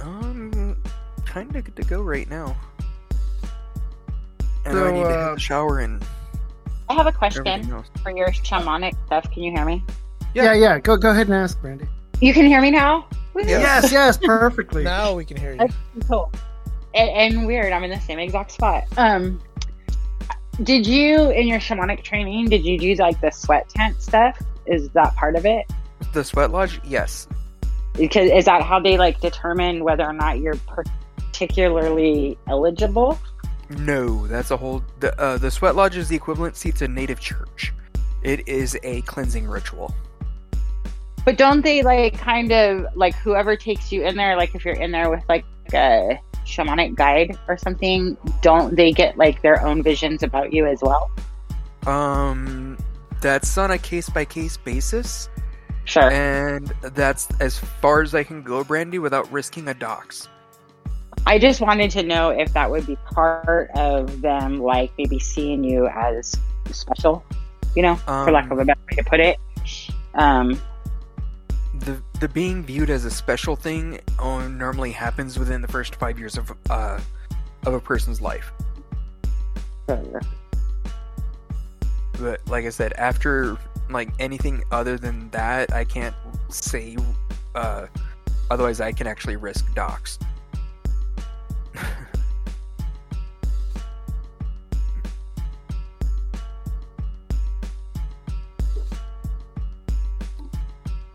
Um, 0.00 0.76
kind 1.24 1.54
of 1.56 1.64
good 1.64 1.76
to 1.76 1.82
go 1.84 2.02
right 2.02 2.28
now. 2.28 2.56
And 4.64 4.76
I 4.78 4.80
So, 4.80 4.92
need 4.92 5.02
to 5.02 5.08
hit 5.08 5.16
uh, 5.16 5.34
the 5.34 5.40
shower 5.40 5.78
and 5.80 6.04
I 6.88 6.94
have 6.94 7.06
a 7.06 7.12
question 7.12 7.84
for 8.02 8.16
your 8.16 8.28
shamanic 8.28 8.94
stuff. 9.06 9.30
Can 9.30 9.42
you 9.42 9.52
hear 9.52 9.64
me? 9.64 9.84
Yeah, 10.34 10.54
yeah. 10.54 10.78
Go 10.78 10.96
go 10.96 11.10
ahead 11.10 11.26
and 11.28 11.36
ask, 11.36 11.60
Brandy. 11.60 11.86
You 12.20 12.32
can 12.32 12.46
hear 12.46 12.60
me 12.60 12.70
now? 12.70 13.06
Yes, 13.34 13.90
yes, 13.90 14.18
perfectly. 14.18 14.84
Now 14.84 15.14
we 15.14 15.24
can 15.24 15.36
hear 15.36 15.52
you. 15.52 15.58
That's 15.58 15.74
cool. 16.08 16.30
And, 16.94 17.10
and 17.10 17.46
weird, 17.46 17.72
I'm 17.72 17.82
in 17.84 17.90
the 17.90 18.00
same 18.00 18.18
exact 18.18 18.52
spot. 18.52 18.84
Um, 18.98 19.40
did 20.62 20.86
you 20.86 21.30
in 21.30 21.46
your 21.46 21.58
shamanic 21.58 22.02
training? 22.02 22.48
Did 22.48 22.64
you 22.64 22.78
do 22.78 22.94
like 22.96 23.20
the 23.20 23.30
sweat 23.30 23.68
tent 23.70 24.02
stuff? 24.02 24.38
Is 24.66 24.90
that 24.90 25.14
part 25.16 25.36
of 25.36 25.46
it? 25.46 25.66
the 26.12 26.24
sweat 26.24 26.50
lodge. 26.50 26.80
Yes. 26.84 27.26
Because 27.94 28.30
is 28.30 28.46
that 28.46 28.62
how 28.62 28.80
they 28.80 28.96
like 28.96 29.20
determine 29.20 29.84
whether 29.84 30.04
or 30.04 30.12
not 30.12 30.38
you're 30.38 30.58
particularly 31.32 32.38
eligible? 32.48 33.18
No, 33.78 34.26
that's 34.26 34.50
a 34.50 34.56
whole. 34.56 34.82
The 35.00 35.18
uh, 35.20 35.38
the 35.38 35.50
sweat 35.50 35.76
lodge 35.76 35.96
is 35.96 36.08
the 36.08 36.18
equivalency 36.18 36.74
to 36.74 36.88
native 36.88 37.20
church. 37.20 37.72
It 38.22 38.46
is 38.48 38.78
a 38.82 39.02
cleansing 39.02 39.48
ritual. 39.48 39.94
But 41.24 41.38
don't 41.38 41.62
they 41.62 41.82
like 41.82 42.18
kind 42.18 42.52
of 42.52 42.86
like 42.96 43.14
whoever 43.16 43.56
takes 43.56 43.92
you 43.92 44.04
in 44.04 44.16
there, 44.16 44.36
like 44.36 44.54
if 44.54 44.64
you're 44.64 44.74
in 44.74 44.90
there 44.90 45.10
with 45.10 45.22
like 45.28 45.44
a 45.72 46.18
shamanic 46.44 46.96
guide 46.96 47.38
or 47.48 47.56
something, 47.56 48.16
don't 48.40 48.74
they 48.74 48.92
get 48.92 49.16
like 49.16 49.42
their 49.42 49.64
own 49.64 49.82
visions 49.82 50.22
about 50.22 50.52
you 50.52 50.66
as 50.66 50.80
well? 50.82 51.10
Um, 51.86 52.76
that's 53.20 53.56
on 53.56 53.70
a 53.70 53.78
case 53.78 54.08
by 54.08 54.24
case 54.24 54.56
basis. 54.56 55.28
Sure. 55.84 56.10
And 56.10 56.72
that's 56.80 57.28
as 57.40 57.58
far 57.58 58.02
as 58.02 58.14
I 58.14 58.22
can 58.22 58.42
go, 58.42 58.62
Brandy, 58.62 58.98
without 58.98 59.30
risking 59.32 59.68
a 59.68 59.74
dox. 59.74 60.28
I 61.26 61.38
just 61.38 61.60
wanted 61.60 61.90
to 61.92 62.02
know 62.02 62.30
if 62.30 62.52
that 62.52 62.70
would 62.70 62.86
be 62.86 62.96
part 62.96 63.70
of 63.70 64.20
them, 64.20 64.60
like 64.60 64.90
maybe 64.98 65.18
seeing 65.18 65.62
you 65.62 65.86
as 65.86 66.36
special, 66.70 67.24
you 67.76 67.82
know, 67.82 67.96
for 67.96 68.32
lack 68.32 68.50
of 68.50 68.58
a 68.58 68.64
better 68.64 68.80
way 68.90 68.96
to 68.96 69.04
put 69.04 69.20
it. 69.20 69.38
Um, 70.14 70.60
the 71.74 72.02
the 72.20 72.28
being 72.28 72.62
viewed 72.62 72.90
as 72.90 73.04
a 73.04 73.10
special 73.10 73.56
thing 73.56 74.00
normally 74.18 74.92
happens 74.92 75.38
within 75.38 75.62
the 75.62 75.68
first 75.68 75.96
five 75.96 76.18
years 76.18 76.36
of 76.36 76.52
uh 76.70 77.00
of 77.66 77.74
a 77.74 77.80
person's 77.80 78.20
life. 78.20 78.52
But 82.18 82.40
like 82.46 82.64
I 82.64 82.70
said, 82.70 82.92
after 82.94 83.56
like 83.90 84.10
anything 84.18 84.64
other 84.70 84.96
than 84.98 85.30
that, 85.30 85.72
I 85.72 85.84
can't 85.84 86.14
say. 86.48 86.96
Uh, 87.54 87.86
otherwise, 88.50 88.80
I 88.80 88.92
can 88.92 89.06
actually 89.06 89.36
risk 89.36 89.72
docs. 89.74 90.18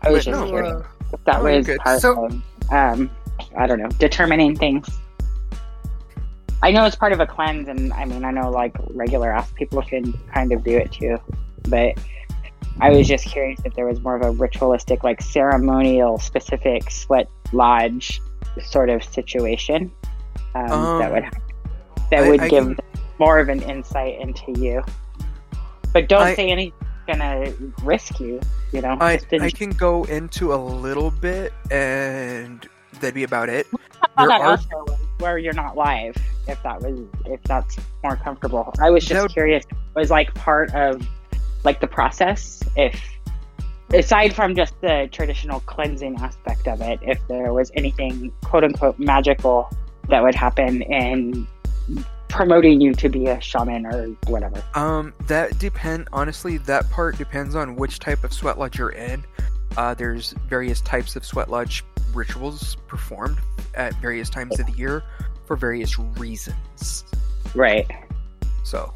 I 0.08 0.12
was 0.12 0.24
But 0.24 0.30
just 0.30 0.40
no, 0.44 0.48
curious 0.48 0.72
uh, 0.72 1.16
that 1.26 1.42
no, 1.42 1.56
was 1.56 1.66
good. 1.66 1.78
part 1.78 2.00
So- 2.00 2.24
of, 2.26 2.32
um, 2.72 3.10
I 3.56 3.66
don't 3.66 3.80
know, 3.80 3.88
determining 3.98 4.56
things. 4.56 4.88
I 6.62 6.72
know 6.72 6.84
it's 6.86 6.96
part 6.96 7.12
of 7.12 7.20
a 7.20 7.26
cleanse, 7.26 7.68
and 7.68 7.92
I 7.92 8.04
mean, 8.04 8.24
I 8.24 8.30
know 8.32 8.50
like 8.50 8.74
regular 8.90 9.30
ass 9.32 9.52
people 9.52 9.80
can 9.82 10.12
kind 10.34 10.52
of 10.52 10.64
do 10.64 10.76
it 10.76 10.90
too, 10.90 11.16
but 11.68 11.96
I 12.80 12.90
was 12.90 13.06
just 13.06 13.26
curious 13.26 13.60
if 13.64 13.74
there 13.74 13.86
was 13.86 14.00
more 14.00 14.16
of 14.16 14.22
a 14.22 14.30
ritualistic, 14.32 15.04
like 15.04 15.20
ceremonial, 15.22 16.18
specific 16.18 16.90
sweat 16.90 17.28
lodge 17.52 18.20
sort 18.64 18.90
of 18.90 19.04
situation 19.04 19.90
um, 20.56 20.98
that 20.98 21.12
would 21.12 21.24
Um, 21.24 21.30
that 22.10 22.24
I- 22.24 22.28
would 22.28 22.40
I 22.40 22.48
give 22.48 22.64
can- 22.64 22.78
more 23.20 23.38
of 23.38 23.48
an 23.48 23.62
insight 23.62 24.18
into 24.20 24.52
you. 24.60 24.82
But 25.92 26.08
don't 26.08 26.22
I- 26.22 26.34
say 26.34 26.50
anything 26.50 26.72
gonna 27.08 27.52
risk 27.82 28.20
you. 28.20 28.40
You 28.72 28.82
know, 28.82 28.96
I 29.00 29.18
I 29.40 29.50
can 29.50 29.70
go 29.70 30.04
into 30.04 30.54
a 30.54 30.56
little 30.56 31.10
bit, 31.10 31.52
and 31.70 32.64
that'd 33.00 33.14
be 33.14 33.24
about 33.24 33.48
it. 33.48 33.66
There 34.16 34.30
are 34.30 34.58
where 35.18 35.38
you're 35.38 35.52
not 35.52 35.76
live 35.76 36.16
if 36.46 36.62
that 36.62 36.80
was 36.80 37.00
if 37.26 37.42
that's 37.44 37.76
more 38.02 38.16
comfortable 38.16 38.72
i 38.80 38.90
was 38.90 39.04
just 39.04 39.20
would- 39.20 39.32
curious 39.32 39.64
was 39.94 40.10
like 40.10 40.32
part 40.34 40.72
of 40.74 41.06
like 41.64 41.80
the 41.80 41.86
process 41.86 42.62
if 42.76 43.00
aside 43.92 44.34
from 44.34 44.54
just 44.54 44.80
the 44.80 45.08
traditional 45.10 45.60
cleansing 45.60 46.16
aspect 46.20 46.68
of 46.68 46.80
it 46.80 47.00
if 47.02 47.18
there 47.26 47.52
was 47.52 47.70
anything 47.74 48.32
quote 48.44 48.62
unquote 48.62 48.98
magical 48.98 49.68
that 50.08 50.22
would 50.22 50.34
happen 50.34 50.82
in 50.82 51.46
promoting 52.28 52.80
you 52.80 52.94
to 52.94 53.08
be 53.08 53.26
a 53.26 53.40
shaman 53.40 53.86
or 53.86 54.06
whatever 54.26 54.62
Um, 54.74 55.14
that 55.26 55.58
depend. 55.58 56.08
Honestly, 56.12 56.58
that 56.58 56.88
part 56.90 57.16
depends 57.18 57.54
on 57.54 57.76
which 57.76 57.98
type 57.98 58.24
of 58.24 58.32
sweat 58.32 58.58
lodge 58.58 58.78
you're 58.78 58.90
in. 58.90 59.24
Uh, 59.76 59.94
there's 59.94 60.32
various 60.48 60.80
types 60.80 61.16
of 61.16 61.24
sweat 61.24 61.50
lodge 61.50 61.84
rituals 62.12 62.76
performed 62.86 63.38
at 63.74 63.94
various 63.96 64.30
times 64.30 64.58
of 64.58 64.66
the 64.66 64.72
year 64.72 65.02
for 65.46 65.56
various 65.56 65.98
reasons. 65.98 67.04
right 67.54 67.86
So, 68.64 68.92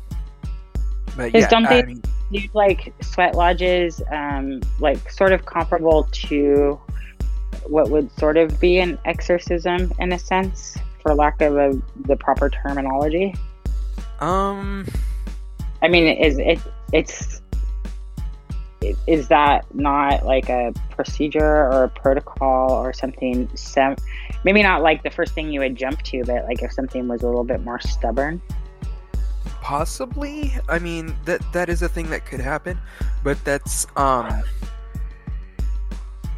but 1.16 1.34
yeah, 1.34 1.48
I 1.52 1.82
mean, 1.82 2.02
do 2.32 2.40
like 2.54 2.92
sweat 3.00 3.34
lodges, 3.34 4.02
um, 4.10 4.60
like 4.80 5.10
sort 5.10 5.32
of 5.32 5.44
comparable 5.46 6.04
to 6.12 6.80
what 7.66 7.90
would 7.90 8.10
sort 8.18 8.36
of 8.36 8.58
be 8.60 8.78
an 8.78 8.98
exorcism 9.04 9.92
in 9.98 10.12
a 10.12 10.18
sense, 10.18 10.76
for 11.02 11.14
lack 11.14 11.40
of 11.40 11.56
a, 11.56 11.80
the 12.06 12.16
proper 12.16 12.48
terminology? 12.48 13.34
um, 14.20 14.86
I 15.82 15.88
mean, 15.88 16.06
is 16.16 16.38
it 16.38 16.60
it's 16.92 17.40
is 19.06 19.28
that 19.28 19.64
not 19.74 20.24
like 20.24 20.48
a 20.48 20.72
procedure 20.90 21.40
or 21.44 21.84
a 21.84 21.88
protocol 21.88 22.72
or 22.72 22.92
something? 22.92 23.48
Sem- 23.56 23.96
maybe 24.44 24.62
not 24.62 24.82
like 24.82 25.02
the 25.02 25.10
first 25.10 25.34
thing 25.34 25.52
you 25.52 25.60
would 25.60 25.76
jump 25.76 26.02
to, 26.02 26.24
but 26.24 26.44
like 26.44 26.62
if 26.62 26.72
something 26.72 27.06
was 27.08 27.22
a 27.22 27.26
little 27.26 27.44
bit 27.44 27.62
more 27.62 27.80
stubborn. 27.80 28.40
possibly. 29.62 30.52
I 30.68 30.78
mean, 30.78 31.16
that 31.24 31.40
that 31.52 31.68
is 31.68 31.82
a 31.82 31.88
thing 31.88 32.10
that 32.10 32.26
could 32.26 32.40
happen, 32.40 32.78
but 33.24 33.42
that's 33.44 33.86
um. 33.96 34.42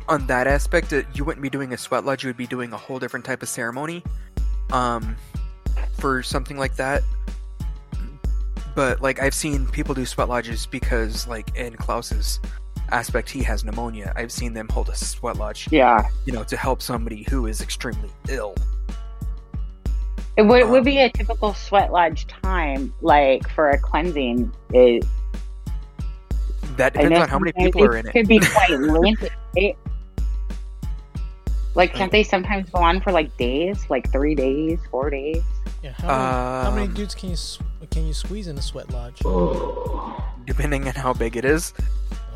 On 0.06 0.26
that 0.26 0.46
aspect, 0.46 0.92
uh, 0.92 1.02
you 1.14 1.24
wouldn't 1.24 1.42
be 1.42 1.48
doing 1.48 1.72
a 1.72 1.78
sweat 1.78 2.04
lodge. 2.04 2.24
You 2.24 2.28
would 2.28 2.36
be 2.36 2.46
doing 2.46 2.74
a 2.74 2.76
whole 2.76 2.98
different 2.98 3.24
type 3.24 3.42
of 3.42 3.48
ceremony. 3.48 4.04
Um, 4.72 5.16
for 5.98 6.22
something 6.22 6.58
like 6.58 6.76
that. 6.76 7.02
But 8.74 9.00
like 9.00 9.20
I've 9.20 9.34
seen 9.34 9.66
people 9.66 9.94
do 9.94 10.04
sweat 10.04 10.28
lodges 10.28 10.66
because 10.66 11.26
like 11.28 11.54
in 11.56 11.74
Klaus's 11.76 12.40
aspect 12.90 13.30
he 13.30 13.42
has 13.42 13.64
pneumonia. 13.64 14.12
I've 14.16 14.32
seen 14.32 14.52
them 14.52 14.68
hold 14.68 14.88
a 14.88 14.96
sweat 14.96 15.36
lodge. 15.36 15.68
Yeah. 15.70 16.06
You 16.26 16.32
know, 16.32 16.44
to 16.44 16.56
help 16.56 16.82
somebody 16.82 17.24
who 17.30 17.46
is 17.46 17.60
extremely 17.60 18.10
ill. 18.28 18.54
It 20.36 20.42
would, 20.42 20.62
it 20.62 20.68
would 20.68 20.84
be 20.84 20.98
a 20.98 21.10
typical 21.10 21.54
sweat 21.54 21.92
lodge 21.92 22.26
time, 22.26 22.92
like 23.00 23.48
for 23.50 23.70
a 23.70 23.78
cleansing. 23.78 24.52
It, 24.70 25.04
That 26.76 26.92
depends 26.94 27.20
on 27.20 27.28
how 27.28 27.38
many 27.38 27.52
people 27.52 27.84
are 27.84 27.96
in 27.96 28.08
it. 28.08 28.12
Could 28.12 28.26
be 28.26 28.40
quite 28.40 28.70
lengthy. 28.80 29.30
right? 31.74 31.88
Like, 31.88 31.94
can't 31.94 32.12
they 32.12 32.22
sometimes 32.22 32.70
go 32.70 32.80
on 32.80 33.00
for 33.00 33.12
like 33.12 33.36
days, 33.36 33.84
like 33.90 34.10
three 34.12 34.34
days, 34.34 34.78
four 34.90 35.10
days? 35.10 35.42
Yeah, 35.82 35.92
how, 35.92 36.06
many, 36.06 36.64
how 36.64 36.70
many 36.74 36.86
Um, 36.88 36.94
dudes 36.94 37.14
can 37.14 37.30
you 37.30 37.36
can 37.90 38.06
you 38.06 38.14
squeeze 38.14 38.46
in 38.48 38.56
a 38.58 38.62
sweat 38.62 38.90
lodge? 38.90 39.18
Depending 40.46 40.86
on 40.88 40.94
how 40.94 41.12
big 41.12 41.36
it 41.36 41.44
is. 41.44 41.72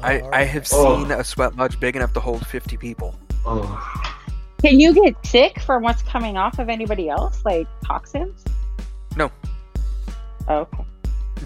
I, 0.03 0.19
I 0.19 0.21
alright. 0.23 0.49
have 0.49 0.67
Oh. 0.73 0.99
seen 1.03 1.11
a 1.11 1.25
sweat 1.25 1.57
lodge 1.57 1.79
big 1.81 1.97
enough 1.97 2.13
to 2.15 2.21
hold 2.21 2.47
fifty 2.47 2.77
people. 2.77 3.15
Can 4.63 4.81
you 4.81 4.93
get 4.93 5.15
sick 5.25 5.61
from 5.61 5.83
what's 5.83 6.03
coming 6.03 6.37
off 6.37 6.59
of 6.59 6.69
anybody 6.69 7.09
else, 7.09 7.43
like 7.45 7.67
toxins? 7.85 8.45
No. 9.17 9.31
Oh, 10.49 10.59
okay. 10.61 10.85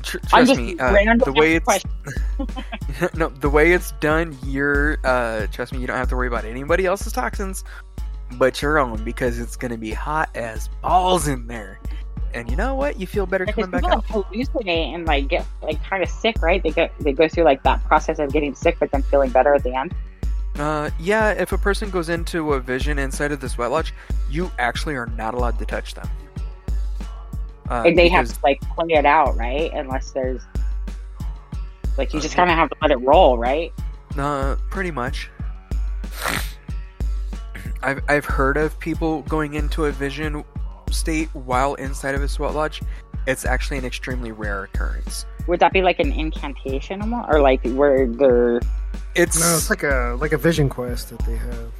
Tr- 0.02 0.18
trust 0.18 0.56
me, 0.56 0.78
uh, 0.78 0.92
the 1.24 1.32
way 1.32 1.54
it's 1.56 3.14
no, 3.14 3.28
the 3.28 3.50
way 3.50 3.72
it's 3.72 3.92
done, 3.92 4.36
you're 4.44 4.98
uh, 5.04 5.46
trust 5.48 5.72
me, 5.72 5.80
you 5.80 5.86
don't 5.86 5.96
have 5.96 6.08
to 6.08 6.16
worry 6.16 6.28
about 6.28 6.44
anybody 6.44 6.86
else's 6.86 7.12
toxins, 7.12 7.64
but 8.38 8.62
your 8.62 8.78
own 8.78 9.02
because 9.04 9.38
it's 9.38 9.56
gonna 9.56 9.78
be 9.78 9.92
hot 9.92 10.30
as 10.34 10.68
balls 10.82 11.28
in 11.28 11.46
there. 11.46 11.78
And 12.34 12.50
you 12.50 12.56
know 12.56 12.74
what? 12.74 12.98
You 12.98 13.06
feel 13.06 13.26
better 13.26 13.44
Because 13.44 13.66
coming 13.66 13.80
back 13.80 13.82
people 13.82 14.20
out. 14.20 14.32
like 14.32 14.48
hallucinate 14.48 14.94
and 14.94 15.06
like 15.06 15.28
get 15.28 15.46
like 15.62 15.82
kind 15.84 16.02
of 16.02 16.08
sick, 16.08 16.40
right? 16.40 16.62
They 16.62 16.70
go 16.70 16.88
they 17.00 17.12
go 17.12 17.28
through 17.28 17.44
like 17.44 17.62
that 17.64 17.84
process 17.84 18.18
of 18.18 18.32
getting 18.32 18.54
sick, 18.54 18.76
but 18.80 18.90
then 18.90 19.02
feeling 19.02 19.30
better 19.30 19.54
at 19.54 19.62
the 19.62 19.74
end. 19.74 19.94
Uh, 20.58 20.90
yeah, 20.98 21.30
if 21.30 21.52
a 21.52 21.58
person 21.58 21.90
goes 21.90 22.08
into 22.08 22.52
a 22.54 22.60
vision 22.60 22.98
inside 22.98 23.32
of 23.32 23.40
the 23.40 23.48
sweat 23.48 23.70
lodge, 23.70 23.94
you 24.30 24.50
actually 24.58 24.94
are 24.94 25.06
not 25.06 25.34
allowed 25.34 25.58
to 25.58 25.64
touch 25.64 25.94
them. 25.94 26.08
Uh, 27.72 27.84
and 27.86 27.96
they 27.96 28.08
have 28.08 28.28
to 28.28 28.34
like 28.44 28.60
play 28.76 28.88
it 28.90 29.06
out, 29.06 29.34
right? 29.34 29.72
Unless 29.72 30.10
there's 30.10 30.42
like 31.96 32.12
you 32.12 32.20
just 32.20 32.36
kind 32.36 32.50
of 32.50 32.56
have 32.56 32.68
to 32.68 32.76
let 32.82 32.90
it 32.90 32.98
roll, 32.98 33.38
right? 33.38 33.72
Uh, 34.18 34.56
pretty 34.68 34.90
much. 34.90 35.30
I've 37.82 38.02
I've 38.08 38.26
heard 38.26 38.58
of 38.58 38.78
people 38.78 39.22
going 39.22 39.54
into 39.54 39.86
a 39.86 39.90
vision 39.90 40.44
state 40.90 41.34
while 41.34 41.72
inside 41.76 42.14
of 42.14 42.22
a 42.22 42.28
sweat 42.28 42.54
lodge. 42.54 42.82
It's 43.26 43.46
actually 43.46 43.78
an 43.78 43.86
extremely 43.86 44.32
rare 44.32 44.64
occurrence. 44.64 45.24
Would 45.46 45.60
that 45.60 45.72
be 45.72 45.80
like 45.80 45.98
an 45.98 46.12
incantation 46.12 47.00
or 47.30 47.40
like 47.40 47.64
where 47.68 48.06
they're 48.06 48.60
It's 49.14 49.40
No, 49.40 49.56
it's 49.56 49.70
like 49.70 49.82
a 49.82 50.14
like 50.20 50.32
a 50.32 50.38
vision 50.38 50.68
quest 50.68 51.08
that 51.08 51.20
they 51.20 51.36
have. 51.36 51.72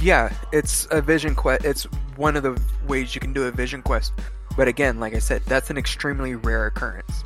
yeah, 0.00 0.32
it's 0.50 0.88
a 0.90 1.00
vision 1.00 1.36
quest. 1.36 1.64
It's 1.64 1.84
one 2.16 2.36
of 2.36 2.42
the 2.42 2.60
ways 2.88 3.14
you 3.14 3.20
can 3.20 3.32
do 3.32 3.44
a 3.44 3.52
vision 3.52 3.82
quest. 3.82 4.12
But 4.56 4.68
again, 4.68 5.00
like 5.00 5.14
I 5.14 5.18
said, 5.18 5.42
that's 5.46 5.70
an 5.70 5.78
extremely 5.78 6.34
rare 6.34 6.66
occurrence. 6.66 7.24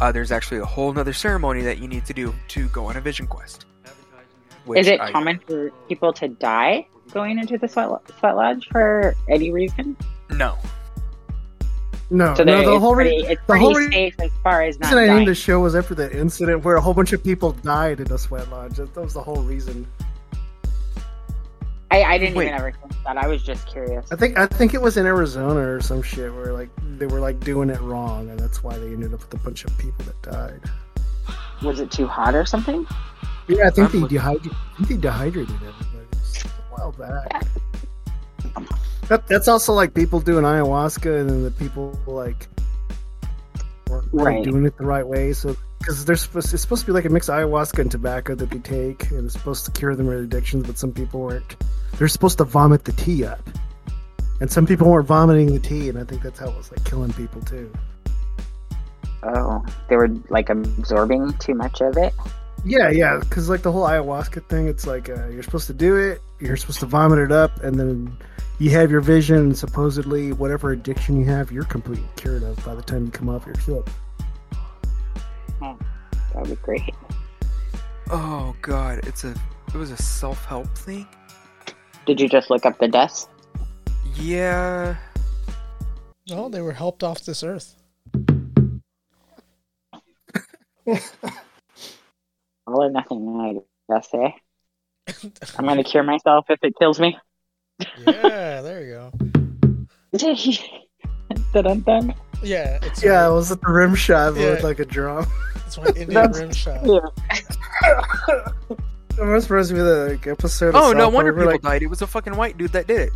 Uh, 0.00 0.12
there's 0.12 0.30
actually 0.30 0.58
a 0.60 0.64
whole 0.64 0.92
nother 0.92 1.12
ceremony 1.12 1.62
that 1.62 1.78
you 1.78 1.88
need 1.88 2.04
to 2.06 2.12
do 2.14 2.32
to 2.48 2.68
go 2.68 2.86
on 2.86 2.96
a 2.96 3.00
vision 3.00 3.26
quest. 3.26 3.66
is 4.76 4.86
it 4.86 5.00
I- 5.00 5.10
common 5.10 5.40
for 5.40 5.70
people 5.88 6.12
to 6.14 6.28
die 6.28 6.86
going 7.12 7.38
into 7.38 7.58
the 7.58 7.66
sweat, 7.66 7.90
lo- 7.90 8.02
sweat 8.18 8.36
lodge 8.36 8.68
for 8.70 9.14
any 9.28 9.50
reason? 9.50 9.96
No. 10.30 10.56
No, 12.10 12.34
So 12.34 12.42
no, 12.44 12.62
the 12.64 12.72
it's 12.74 12.80
whole 12.80 12.94
pretty, 12.94 13.10
re- 13.22 13.32
it's 13.32 13.40
the 13.42 13.46
pretty 13.46 13.64
whole 13.64 13.74
re- 13.74 13.90
safe 13.90 14.14
as 14.20 14.30
far 14.42 14.62
as 14.62 14.78
not 14.78 14.92
reason 14.92 15.10
I 15.10 15.14
named 15.14 15.28
the 15.28 15.34
show 15.34 15.60
was 15.60 15.74
after 15.74 15.94
the 15.94 16.10
incident 16.18 16.64
where 16.64 16.76
a 16.76 16.80
whole 16.80 16.94
bunch 16.94 17.12
of 17.12 17.22
people 17.22 17.52
died 17.52 18.00
in 18.00 18.10
a 18.10 18.16
sweat 18.16 18.48
lodge. 18.50 18.76
That 18.76 18.94
that 18.94 19.02
was 19.02 19.12
the 19.14 19.22
whole 19.22 19.42
reason. 19.42 19.86
I, 21.90 22.02
I 22.04 22.18
didn't 22.18 22.34
Wait. 22.34 22.46
even 22.48 22.58
ever 22.58 22.72
think 22.72 22.92
that. 23.04 23.16
I 23.16 23.26
was 23.26 23.42
just 23.42 23.66
curious. 23.66 24.12
I 24.12 24.16
think 24.16 24.36
I 24.38 24.46
think 24.46 24.74
it 24.74 24.82
was 24.82 24.96
in 24.98 25.06
Arizona 25.06 25.60
or 25.60 25.80
some 25.80 26.02
shit 26.02 26.32
where 26.34 26.52
like 26.52 26.68
they 26.98 27.06
were 27.06 27.20
like 27.20 27.40
doing 27.40 27.70
it 27.70 27.80
wrong, 27.80 28.28
and 28.30 28.38
that's 28.38 28.62
why 28.62 28.76
they 28.76 28.88
ended 28.92 29.14
up 29.14 29.20
with 29.20 29.32
a 29.34 29.38
bunch 29.44 29.64
of 29.64 29.76
people 29.78 30.04
that 30.04 30.20
died. 30.22 30.60
Was 31.62 31.80
it 31.80 31.90
too 31.90 32.06
hot 32.06 32.34
or 32.34 32.44
something? 32.44 32.86
Yeah, 33.48 33.66
I 33.68 33.70
think 33.70 33.92
they 33.92 34.02
dehydrated. 34.06 34.52
I 34.54 34.76
think 34.76 34.88
they 34.88 34.96
dehydrated 35.08 35.54
everybody. 35.54 36.06
A 36.44 36.48
while 36.76 36.92
back. 36.92 37.46
That, 39.08 39.26
that's 39.26 39.48
also 39.48 39.72
like 39.72 39.94
people 39.94 40.20
doing 40.20 40.44
ayahuasca, 40.44 41.20
and 41.20 41.30
then 41.30 41.42
the 41.42 41.50
people 41.50 41.98
like 42.06 42.46
weren't 43.88 44.08
Right. 44.12 44.44
doing 44.44 44.66
it 44.66 44.76
the 44.76 44.84
right 44.84 45.06
way. 45.06 45.32
So 45.32 45.56
because 45.78 46.04
they're 46.04 46.16
supposed, 46.16 46.52
it's 46.52 46.62
supposed 46.62 46.82
to 46.82 46.86
be 46.86 46.92
like 46.92 47.04
a 47.04 47.08
mix 47.08 47.28
of 47.28 47.36
ayahuasca 47.36 47.78
and 47.78 47.90
tobacco 47.90 48.34
that 48.34 48.50
they 48.50 48.58
take, 48.58 49.10
and 49.10 49.24
it's 49.26 49.34
supposed 49.34 49.64
to 49.66 49.70
cure 49.70 49.94
them 49.94 50.06
of 50.08 50.14
their 50.14 50.22
addictions. 50.22 50.66
But 50.66 50.78
some 50.78 50.92
people 50.92 51.20
weren't. 51.20 51.56
They're 51.96 52.08
supposed 52.08 52.38
to 52.38 52.44
vomit 52.44 52.84
the 52.84 52.92
tea 52.92 53.24
up, 53.24 53.40
and 54.40 54.50
some 54.50 54.66
people 54.66 54.90
weren't 54.90 55.06
vomiting 55.06 55.52
the 55.52 55.60
tea, 55.60 55.88
and 55.88 55.98
I 55.98 56.04
think 56.04 56.22
that's 56.22 56.38
how 56.38 56.48
it 56.48 56.56
was 56.56 56.70
like 56.70 56.84
killing 56.84 57.12
people 57.12 57.40
too. 57.42 57.72
Oh, 59.22 59.64
they 59.88 59.96
were 59.96 60.08
like 60.28 60.48
absorbing 60.48 61.32
too 61.38 61.54
much 61.54 61.80
of 61.80 61.96
it. 61.96 62.14
Yeah, 62.64 62.90
yeah, 62.90 63.18
because 63.20 63.48
like 63.48 63.62
the 63.62 63.72
whole 63.72 63.86
ayahuasca 63.86 64.48
thing, 64.48 64.68
it's 64.68 64.86
like 64.86 65.08
uh, 65.08 65.28
you're 65.28 65.42
supposed 65.42 65.68
to 65.68 65.74
do 65.74 65.96
it, 65.96 66.20
you're 66.40 66.56
supposed 66.56 66.80
to 66.80 66.86
vomit 66.86 67.18
it 67.18 67.32
up, 67.32 67.62
and 67.62 67.78
then 67.78 68.16
you 68.58 68.70
have 68.70 68.90
your 68.90 69.00
vision. 69.00 69.36
And 69.36 69.58
supposedly, 69.58 70.32
whatever 70.32 70.72
addiction 70.72 71.18
you 71.18 71.24
have, 71.26 71.50
you're 71.50 71.64
completely 71.64 72.08
cured 72.16 72.42
of 72.42 72.62
by 72.64 72.74
the 72.74 72.82
time 72.82 73.06
you 73.06 73.10
come 73.10 73.28
off 73.28 73.46
your 73.46 73.54
trip. 73.54 73.88
Oh, 75.62 75.76
that 76.34 76.42
would 76.42 76.50
be 76.50 76.56
great. 76.56 76.94
Oh 78.10 78.54
god, 78.62 79.00
it's 79.06 79.24
a 79.24 79.34
it 79.68 79.74
was 79.74 79.90
a 79.90 79.96
self 79.96 80.44
help 80.44 80.66
thing. 80.78 81.06
Did 82.06 82.20
you 82.20 82.28
just 82.28 82.48
look 82.50 82.64
up 82.64 82.78
the 82.78 82.88
deaths? 82.88 83.28
Yeah. 84.14 84.96
No, 86.28 86.48
they 86.48 86.60
were 86.60 86.72
helped 86.72 87.02
off 87.02 87.24
this 87.24 87.42
earth. 87.42 87.74
All 92.66 92.82
or 92.82 92.90
nothing, 92.90 93.62
I 93.90 93.92
guess. 93.92 94.08
Eh? 94.14 94.30
I'm 95.58 95.66
gonna 95.66 95.84
cure 95.84 96.02
myself 96.02 96.46
if 96.48 96.58
it 96.62 96.74
kills 96.78 96.98
me. 97.00 97.18
Yeah, 98.06 98.60
there 98.62 98.84
you 98.84 98.92
go. 98.92 99.12
dun 101.62 101.80
dun. 101.80 102.14
Yeah, 102.42 102.78
it's 102.82 103.02
Yeah, 103.02 103.28
it 103.28 103.32
was 103.32 103.50
at 103.50 103.60
the 103.60 103.70
rim 103.70 103.94
shot 103.94 104.34
Yeah. 104.36 104.50
with 104.50 104.64
like 104.64 104.78
a 104.78 104.84
drum. 104.84 105.26
It's 105.68 105.76
my 105.78 105.86
Indian 105.88 106.14
That's- 106.14 106.38
rim 106.38 106.52
shot. 106.52 106.80
It 109.18 109.24
was 109.26 109.42
supposed 109.44 109.68
to 109.70 109.74
be 109.74 109.80
the 109.82 110.08
like, 110.10 110.26
episode. 110.26 110.70
Of 110.70 110.76
Oh 110.76 110.92
no 110.92 111.04
South 111.06 111.14
wonder 111.14 111.32
Park 111.32 111.42
people 111.44 111.52
like, 111.52 111.62
died. 111.62 111.82
It 111.82 111.88
was 111.88 112.02
a 112.02 112.06
fucking 112.06 112.36
white 112.36 112.56
dude 112.56 112.72
that 112.72 112.86
did 112.86 113.10
it. 113.10 113.12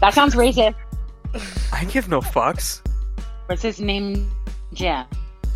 That 0.00 0.14
sounds 0.14 0.34
racist. 0.34 0.74
I 1.72 1.84
give 1.86 2.08
no 2.08 2.20
fucks. 2.20 2.80
What's 3.46 3.62
his 3.62 3.80
name? 3.80 4.30
Jim. 4.72 5.04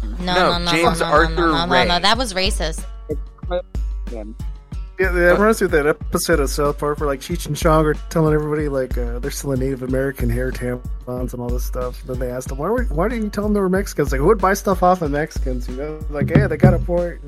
No, 0.02 0.16
No, 0.18 0.34
no, 0.34 0.58
no, 0.64 0.70
James 0.70 1.00
no, 1.00 1.06
no, 1.08 1.12
Arthur 1.14 1.34
no, 1.34 1.46
no, 1.52 1.66
no, 1.66 1.72
Ray. 1.72 1.86
no, 1.88 1.98
that 2.00 2.18
was 2.18 2.34
racist. 2.34 2.84
Yeah, 4.96 5.10
that 5.10 5.32
reminds 5.32 5.60
me 5.60 5.64
of 5.64 5.70
that 5.72 5.86
episode 5.88 6.38
of 6.38 6.48
South 6.50 6.78
Park 6.78 7.00
where 7.00 7.08
like 7.08 7.18
Cheech 7.18 7.46
and 7.46 7.56
Chong 7.56 7.84
are 7.84 7.94
telling 8.10 8.32
everybody 8.32 8.68
like 8.68 8.96
uh, 8.96 9.18
they're 9.18 9.32
still 9.32 9.50
a 9.50 9.56
Native 9.56 9.82
American 9.82 10.30
hair 10.30 10.52
tampons 10.52 11.32
and 11.32 11.42
all 11.42 11.48
this 11.48 11.64
stuff. 11.64 12.00
then 12.04 12.20
they 12.20 12.30
asked 12.30 12.46
them, 12.48 12.58
why, 12.58 12.70
were, 12.70 12.84
why 12.84 13.08
didn't 13.08 13.24
you 13.24 13.30
tell 13.30 13.42
them 13.42 13.54
they 13.54 13.60
were 13.60 13.68
Mexicans? 13.68 14.12
Like, 14.12 14.20
who 14.20 14.26
would 14.28 14.40
buy 14.40 14.54
stuff 14.54 14.84
off 14.84 15.02
of 15.02 15.10
Mexicans? 15.10 15.68
You 15.68 15.74
know, 15.74 15.98
like, 16.10 16.30
yeah, 16.30 16.46
they 16.46 16.56
got 16.56 16.74
a 16.74 16.78
point. 16.78 17.20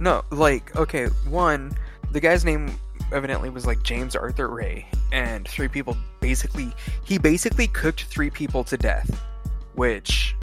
No, 0.00 0.22
like 0.30 0.76
okay, 0.76 1.06
one, 1.28 1.76
the 2.12 2.20
guy's 2.20 2.44
name 2.44 2.70
evidently 3.10 3.50
was 3.50 3.66
like 3.66 3.82
James 3.82 4.14
Arthur 4.14 4.48
Ray, 4.48 4.86
and 5.12 5.48
three 5.48 5.66
people 5.66 5.96
basically 6.20 6.72
he 7.04 7.18
basically 7.18 7.66
cooked 7.68 8.04
three 8.04 8.30
people 8.30 8.62
to 8.64 8.76
death. 8.76 9.20
Which, 9.74 10.36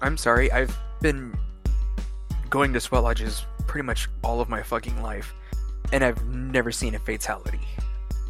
I'm 0.00 0.16
sorry, 0.16 0.50
I've 0.50 0.76
been 1.00 1.36
going 2.48 2.72
to 2.72 2.80
sweat 2.80 3.02
lodges 3.02 3.44
pretty 3.66 3.86
much 3.86 4.08
all 4.22 4.40
of 4.40 4.48
my 4.48 4.62
fucking 4.62 5.02
life, 5.02 5.34
and 5.92 6.02
I've 6.04 6.24
never 6.26 6.72
seen 6.72 6.94
a 6.94 6.98
fatality. 6.98 7.60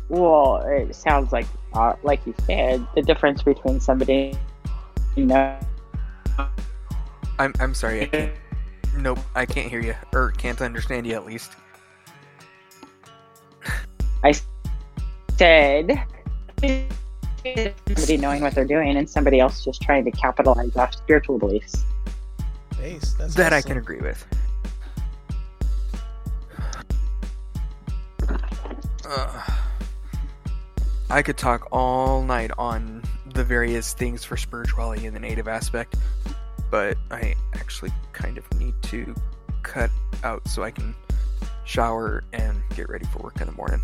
Well, 0.09 0.63
it 0.67 0.95
sounds 0.95 1.33
like, 1.33 1.47
uh, 1.73 1.95
like 2.03 2.25
you 2.27 2.35
said, 2.47 2.87
the 2.95 3.03
difference 3.03 3.43
between 3.43 3.81
somebody, 3.81 4.39
you 5.17 5.27
know, 5.27 5.59
I'm 7.39 7.53
I'm 7.59 7.75
sorry, 7.75 8.03
I 8.03 8.07
can't. 8.07 8.33
Nope, 8.99 9.19
I 9.35 9.45
can't 9.45 9.69
hear 9.69 9.81
you, 9.81 9.95
or 10.13 10.31
can't 10.33 10.61
understand 10.63 11.07
you 11.07 11.15
at 11.15 11.27
least. 11.27 11.53
I 14.25 14.33
said 15.37 16.03
somebody 17.87 18.17
knowing 18.17 18.43
what 18.43 18.55
they're 18.55 18.65
doing 18.65 18.97
and 18.97 19.09
somebody 19.09 19.39
else 19.39 19.65
just 19.65 19.83
trying 19.83 20.05
to 20.05 20.11
capitalize 20.11 20.75
off 20.77 20.95
spiritual 20.95 21.39
beliefs. 21.39 21.85
Base. 22.79 23.15
That's 23.19 23.35
that 23.35 23.53
I 23.53 23.61
can 23.63 23.77
agree 23.77 24.01
with. 24.01 24.27
Uh, 29.09 29.43
I 31.09 31.23
could 31.23 31.39
talk 31.39 31.69
all 31.71 32.23
night 32.23 32.51
on 32.59 33.03
the 33.35 33.45
various 33.45 33.95
things 33.95 34.25
for 34.25 34.37
spirituality 34.37 35.07
in 35.07 35.15
the 35.15 35.21
native 35.21 35.47
aspect, 35.47 35.95
but 36.71 36.97
I 37.11 37.35
actually 37.55 37.93
kind 38.13 38.39
of 38.39 38.53
need 38.59 38.75
to 38.85 39.15
cut 39.63 39.91
out 40.25 40.47
so 40.49 40.65
I 40.65 40.73
can 40.73 40.95
shower 41.65 42.25
and 42.33 42.61
get 42.75 42.89
ready 42.89 43.05
for 43.07 43.21
work 43.21 43.41
in 43.41 43.47
the 43.47 43.53
morning. 43.53 43.81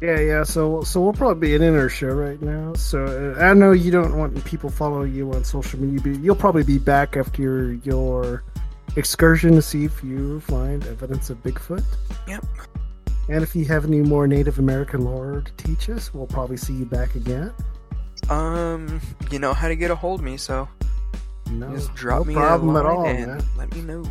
Yeah, 0.00 0.18
yeah. 0.18 0.42
So, 0.42 0.82
so 0.82 1.00
we'll 1.00 1.12
probably 1.12 1.48
be 1.48 1.54
in 1.54 1.74
our 1.74 1.88
show 1.88 2.08
right 2.08 2.40
now. 2.42 2.74
So 2.74 3.34
uh, 3.36 3.40
I 3.40 3.54
know 3.54 3.72
you 3.72 3.90
don't 3.90 4.18
want 4.18 4.44
people 4.44 4.70
following 4.70 5.14
you 5.14 5.32
on 5.32 5.44
social 5.44 5.80
media, 5.80 6.00
but 6.02 6.20
you'll 6.20 6.36
probably 6.36 6.64
be 6.64 6.78
back 6.78 7.16
after 7.16 7.40
your, 7.40 7.72
your 7.74 8.44
excursion 8.96 9.52
to 9.52 9.62
see 9.62 9.84
if 9.84 10.02
you 10.02 10.40
find 10.40 10.84
evidence 10.86 11.30
of 11.30 11.42
Bigfoot. 11.42 11.84
Yep. 12.26 12.44
And 13.28 13.42
if 13.42 13.56
you 13.56 13.64
have 13.66 13.84
any 13.84 14.00
more 14.00 14.26
Native 14.26 14.58
American 14.58 15.04
lore 15.04 15.42
to 15.44 15.52
teach 15.64 15.88
us, 15.90 16.14
we'll 16.14 16.26
probably 16.28 16.56
see 16.56 16.72
you 16.74 16.84
back 16.84 17.14
again. 17.16 17.52
Um, 18.30 19.00
you 19.30 19.38
know 19.38 19.52
how 19.52 19.68
to 19.68 19.74
get 19.76 19.90
a 19.90 19.96
hold 19.96 20.20
of 20.20 20.24
me, 20.24 20.36
so 20.36 20.68
no, 21.50 21.74
just 21.74 21.92
drop 21.94 22.20
no 22.20 22.24
me 22.24 22.34
problem 22.34 22.76
a 22.76 22.78
at 22.80 22.86
all, 22.86 23.04
and 23.06 23.26
man. 23.26 23.44
let 23.56 23.74
me 23.74 23.82
know. 23.82 24.04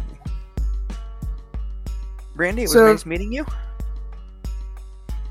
Brandy, 2.35 2.63
it 2.63 2.65
was 2.65 2.73
So- 2.73 2.91
nice 2.91 3.05
meeting 3.05 3.31
you. 3.31 3.45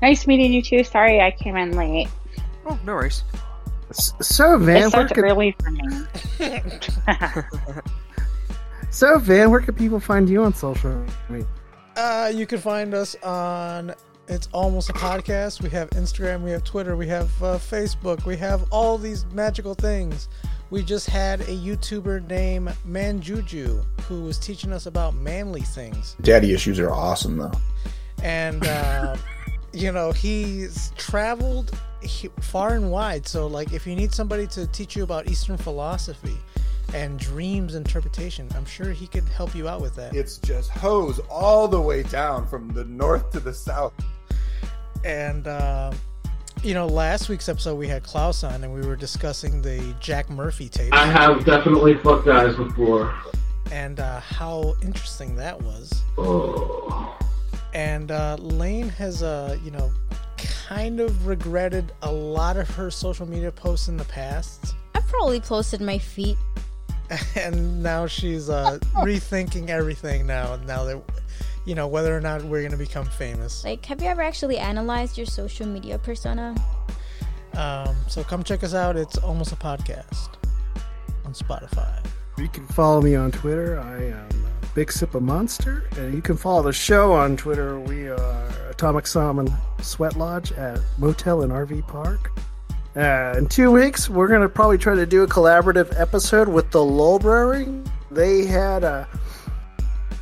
Nice 0.01 0.27
meeting 0.27 0.51
you 0.51 0.61
too. 0.61 0.83
Sorry 0.83 1.21
I 1.21 1.31
came 1.31 1.55
in 1.55 1.71
late. 1.75 2.07
Oh, 2.65 2.77
no 2.85 2.95
worries. 2.95 3.23
So 3.91 4.57
Van, 4.57 4.77
it 4.77 4.79
where 4.81 4.89
starts 4.89 5.13
could, 5.13 5.23
early 5.23 5.55
for 5.59 5.71
me. 5.71 6.05
so 8.89 9.17
Van, 9.19 9.49
where 9.51 9.61
can 9.61 9.73
people 9.75 9.99
find 9.99 10.27
you 10.27 10.43
on 10.43 10.53
social 10.53 11.05
media? 11.29 11.47
Uh, 11.95 12.29
you 12.33 12.45
can 12.45 12.59
find 12.59 12.93
us 12.93 13.15
on 13.23 13.93
It's 14.27 14.49
Almost 14.51 14.89
a 14.89 14.93
Podcast. 14.93 15.61
We 15.61 15.69
have 15.69 15.89
Instagram, 15.91 16.41
we 16.41 16.51
have 16.51 16.65
Twitter, 16.65 16.97
we 16.97 17.07
have 17.07 17.31
uh, 17.41 17.57
Facebook, 17.57 18.25
we 18.25 18.35
have 18.35 18.65
all 18.69 18.97
these 18.97 19.25
magical 19.27 19.73
things. 19.73 20.27
We 20.71 20.83
just 20.83 21.09
had 21.09 21.41
a 21.41 21.55
YouTuber 21.55 22.27
named 22.27 22.69
Manjuju 22.85 23.85
who 24.01 24.23
was 24.23 24.37
teaching 24.37 24.73
us 24.73 24.87
about 24.87 25.15
manly 25.15 25.61
things. 25.61 26.17
Daddy 26.21 26.53
issues 26.53 26.79
are 26.79 26.91
awesome 26.91 27.37
though. 27.37 27.53
And, 28.21 28.67
uh, 28.67 29.15
you 29.73 29.93
know, 29.93 30.11
he's 30.11 30.91
traveled 30.97 31.71
far 32.41 32.73
and 32.73 32.91
wide. 32.91 33.25
So, 33.25 33.47
like, 33.47 33.71
if 33.71 33.87
you 33.87 33.95
need 33.95 34.13
somebody 34.13 34.47
to 34.47 34.67
teach 34.67 34.97
you 34.97 35.03
about 35.03 35.29
Eastern 35.29 35.55
philosophy 35.55 36.37
and 36.95 37.19
dreams 37.19 37.75
interpretation, 37.75 38.47
I'm 38.55 38.65
sure 38.65 38.91
he 38.91 39.05
could 39.05 39.25
help 39.25 39.53
you 39.53 39.67
out 39.67 39.81
with 39.81 39.95
that. 39.97 40.15
It's 40.15 40.37
just 40.37 40.71
hose 40.71 41.19
all 41.29 41.67
the 41.67 41.79
way 41.81 42.03
down 42.03 42.47
from 42.47 42.69
the 42.69 42.85
north 42.85 43.31
to 43.31 43.39
the 43.41 43.53
south. 43.53 43.93
And 45.03 45.45
uh, 45.45 45.91
you 46.63 46.73
know, 46.73 46.87
last 46.87 47.27
week's 47.29 47.49
episode 47.49 47.75
we 47.75 47.87
had 47.87 48.03
Klaus 48.03 48.43
on, 48.43 48.63
and 48.63 48.73
we 48.73 48.81
were 48.87 48.95
discussing 48.95 49.61
the 49.61 49.93
Jack 49.99 50.29
Murphy 50.29 50.69
tape. 50.69 50.93
I 50.93 51.05
have 51.05 51.45
definitely 51.45 51.95
fucked 51.97 52.25
guys 52.25 52.55
before. 52.55 53.13
and 53.71 53.99
uh, 53.99 54.19
how 54.21 54.73
interesting 54.81 55.35
that 55.35 55.61
was. 55.61 56.01
Oh. 56.17 57.17
And 57.73 58.09
uh, 58.09 58.37
Lane 58.39 58.87
has, 58.87 59.21
uh, 59.21 59.57
you 59.63 59.71
know, 59.71 59.91
kind 60.37 60.99
of 60.99 61.27
regretted 61.27 61.91
a 62.03 62.11
lot 62.11 62.55
of 62.55 62.69
her 62.69 62.89
social 62.89 63.27
media 63.27 63.51
posts 63.51 63.89
in 63.89 63.97
the 63.97 64.05
past, 64.05 64.75
I've 64.95 65.05
probably 65.07 65.41
posted 65.41 65.81
my 65.81 65.97
feet. 65.97 66.37
and 67.35 67.83
now 67.83 68.07
she's 68.07 68.49
uh, 68.49 68.79
rethinking 68.95 69.69
everything 69.69 70.25
now. 70.25 70.55
Now 70.67 70.83
that 70.85 71.01
you 71.65 71.75
know 71.75 71.87
whether 71.87 72.15
or 72.15 72.21
not 72.21 72.43
we're 72.43 72.63
gonna 72.63 72.77
become 72.77 73.05
famous. 73.05 73.63
Like, 73.63 73.85
have 73.85 74.01
you 74.01 74.07
ever 74.07 74.21
actually 74.21 74.57
analyzed 74.57 75.17
your 75.17 75.25
social 75.25 75.67
media 75.67 75.97
persona? 75.97 76.55
Um, 77.55 77.95
so 78.07 78.23
come 78.23 78.43
check 78.43 78.63
us 78.63 78.73
out. 78.73 78.97
It's 78.97 79.17
almost 79.17 79.51
a 79.51 79.55
podcast 79.55 80.29
on 81.25 81.33
Spotify. 81.33 82.05
You 82.37 82.49
can 82.49 82.67
follow 82.67 83.01
me 83.01 83.15
on 83.15 83.31
Twitter. 83.31 83.79
I 83.79 84.07
am 84.07 84.27
uh, 84.45 84.67
Big 84.73 84.91
Sip 84.91 85.15
of 85.15 85.23
Monster, 85.23 85.87
and 85.97 86.13
you 86.13 86.21
can 86.21 86.35
follow 86.35 86.63
the 86.63 86.73
show 86.73 87.13
on 87.13 87.37
Twitter. 87.37 87.79
We 87.79 88.09
are 88.09 88.51
Atomic 88.69 89.07
Salmon 89.07 89.51
Sweat 89.81 90.17
Lodge 90.17 90.51
at 90.51 90.81
Motel 90.97 91.43
and 91.43 91.51
RV 91.51 91.87
Park. 91.87 92.31
Uh, 92.95 93.35
in 93.37 93.45
two 93.47 93.71
weeks, 93.71 94.09
we're 94.09 94.27
gonna 94.27 94.47
probably 94.47 94.77
try 94.77 94.95
to 94.95 95.05
do 95.05 95.23
a 95.23 95.27
collaborative 95.27 95.93
episode 95.99 96.47
with 96.47 96.71
the 96.71 96.81
Library. 96.81 97.67
They 98.09 98.45
had 98.45 98.85
uh, 98.85 99.05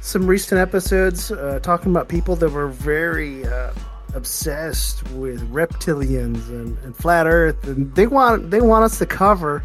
some 0.01 0.25
recent 0.25 0.59
episodes 0.59 1.31
uh, 1.31 1.59
talking 1.61 1.91
about 1.91 2.09
people 2.09 2.35
that 2.37 2.49
were 2.49 2.69
very 2.69 3.45
uh, 3.45 3.71
obsessed 4.15 5.07
with 5.11 5.41
reptilians 5.51 6.47
and, 6.49 6.75
and 6.79 6.95
flat 6.95 7.27
Earth, 7.27 7.63
and 7.67 7.93
they 7.93 8.07
want 8.07 8.49
they 8.49 8.61
want 8.61 8.83
us 8.83 8.97
to 8.97 9.05
cover 9.05 9.63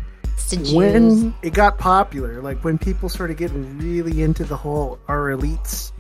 when 0.73 1.35
it 1.43 1.55
got 1.55 1.79
popular, 1.79 2.43
like 2.43 2.63
when 2.63 2.77
people 2.77 3.09
started 3.09 3.39
getting 3.39 3.79
really 3.79 4.23
into 4.23 4.45
the 4.45 4.57
whole 4.57 4.99
our 5.09 5.31
elites 5.31 5.93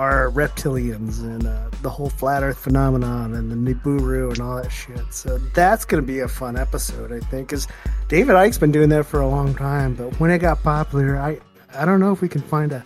are 0.00 0.30
reptilians 0.30 1.20
and 1.20 1.46
uh, 1.46 1.68
the 1.82 1.90
whole 1.90 2.08
flat 2.08 2.42
Earth 2.42 2.58
phenomenon 2.58 3.34
and 3.34 3.50
the 3.52 3.54
Nibiru 3.74 4.30
and 4.30 4.40
all 4.40 4.56
that 4.62 4.70
shit. 4.72 5.12
So 5.12 5.36
that's 5.54 5.84
going 5.84 6.02
to 6.02 6.06
be 6.06 6.20
a 6.20 6.28
fun 6.28 6.56
episode, 6.56 7.12
I 7.12 7.20
think, 7.20 7.48
because 7.48 7.68
David 8.08 8.34
Icke's 8.34 8.56
been 8.56 8.72
doing 8.72 8.88
that 8.88 9.04
for 9.04 9.20
a 9.20 9.28
long 9.28 9.54
time. 9.54 9.94
But 9.94 10.18
when 10.18 10.30
it 10.30 10.38
got 10.38 10.62
popular, 10.62 11.18
I 11.18 11.38
I 11.74 11.84
don't 11.84 12.00
know 12.00 12.12
if 12.12 12.22
we 12.22 12.28
can 12.28 12.40
find 12.40 12.72
a 12.72 12.82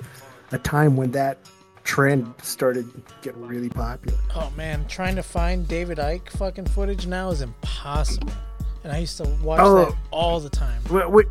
a 0.50 0.58
time 0.58 0.96
when 0.96 1.12
that 1.12 1.38
trend 1.84 2.32
started 2.42 2.90
getting 3.22 3.46
really 3.46 3.68
popular. 3.68 4.18
Oh 4.34 4.50
man, 4.56 4.84
trying 4.88 5.14
to 5.14 5.22
find 5.22 5.68
David 5.68 5.98
Icke 5.98 6.30
fucking 6.30 6.66
footage 6.66 7.06
now 7.06 7.30
is 7.30 7.42
impossible. 7.42 8.32
And 8.82 8.92
I 8.92 8.98
used 8.98 9.16
to 9.18 9.24
watch 9.42 9.60
Oh. 9.62 9.84
that 9.84 9.94
all 10.10 10.40
the 10.40 10.50
time. 10.50 10.82
We, 10.90 11.06
we, 11.06 11.24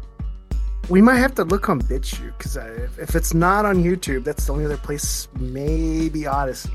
we 0.89 1.01
might 1.01 1.15
have 1.17 1.33
to 1.35 1.43
look 1.43 1.69
on 1.69 1.81
BitChute 1.81 2.37
because 2.37 2.57
if, 2.57 2.99
if 2.99 3.15
it's 3.15 3.33
not 3.33 3.65
on 3.65 3.83
YouTube, 3.83 4.23
that's 4.23 4.45
the 4.47 4.53
only 4.53 4.65
other 4.65 4.77
place. 4.77 5.27
Maybe 5.39 6.21
Odysee. 6.27 6.69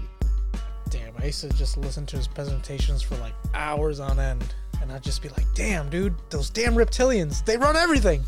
Damn, 0.91 1.13
I 1.19 1.27
used 1.27 1.43
to 1.43 1.49
just 1.51 1.77
listen 1.77 2.07
to 2.07 2.17
his 2.17 2.27
presentations 2.27 3.03
for 3.03 3.17
like 3.17 3.35
hours 3.55 4.01
on 4.01 4.19
end. 4.19 4.55
And 4.81 4.93
I'd 4.93 5.03
just 5.03 5.21
be 5.23 5.29
like, 5.31 5.45
damn, 5.55 5.91
dude, 5.91 6.15
those 6.31 6.49
damn 6.51 6.75
reptilians, 6.75 7.45
they 7.45 7.57
run 7.59 7.77
everything. 7.77 8.23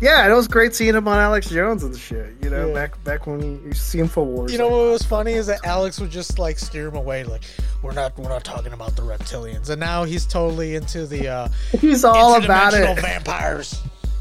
Yeah, 0.00 0.30
it 0.30 0.32
was 0.32 0.46
great 0.46 0.74
seeing 0.76 0.94
him 0.94 1.08
on 1.08 1.18
Alex 1.18 1.48
Jones 1.48 1.82
and 1.82 1.96
shit. 1.96 2.34
You 2.42 2.50
know, 2.50 2.68
Yeah. 2.68 2.74
back 2.74 3.02
back 3.04 3.26
when 3.26 3.40
you 3.64 3.72
see 3.72 3.98
Infowars. 3.98 4.50
You 4.52 4.58
know 4.58 4.68
what 4.68 4.90
was 4.92 5.02
funny 5.02 5.32
is 5.32 5.46
that 5.48 5.58
Alex 5.64 5.98
would 6.00 6.10
just 6.10 6.38
like 6.38 6.58
steer 6.58 6.86
him 6.88 6.94
away, 6.94 7.24
like 7.24 7.42
we're 7.82 7.92
not 7.94 8.16
we're 8.16 8.28
not 8.28 8.44
talking 8.44 8.72
about 8.72 8.94
the 8.94 9.02
reptilians, 9.02 9.70
and 9.70 9.80
now 9.80 10.04
he's 10.04 10.24
totally 10.24 10.76
into 10.76 11.04
the 11.06 11.26
uh, 11.28 11.48
He's 11.80 12.04
all 12.04 12.36
about 12.42 12.74
it. 12.74 13.00
vampires. 13.00 13.80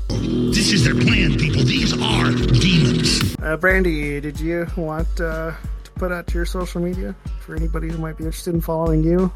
This 0.10 0.74
is 0.74 0.84
their 0.84 0.96
plan, 0.96 1.38
people. 1.38 1.64
These 1.64 1.94
are 1.94 2.32
demons. 2.32 3.36
Uh, 3.42 3.58
Brandy, 3.58 4.20
did 4.20 4.40
you 4.40 4.68
want 4.76 5.08
uh, 5.20 5.52
to 5.84 5.92
put 5.96 6.12
out 6.12 6.28
to 6.28 6.36
your 6.36 6.46
social 6.46 6.82
media 6.82 7.16
for 7.42 7.56
anybody 7.56 7.90
who 7.90 7.98
might 7.98 8.18
be 8.18 8.24
interested 8.24 8.54
in 8.54 8.62
following 8.62 9.04
you? 9.04 9.32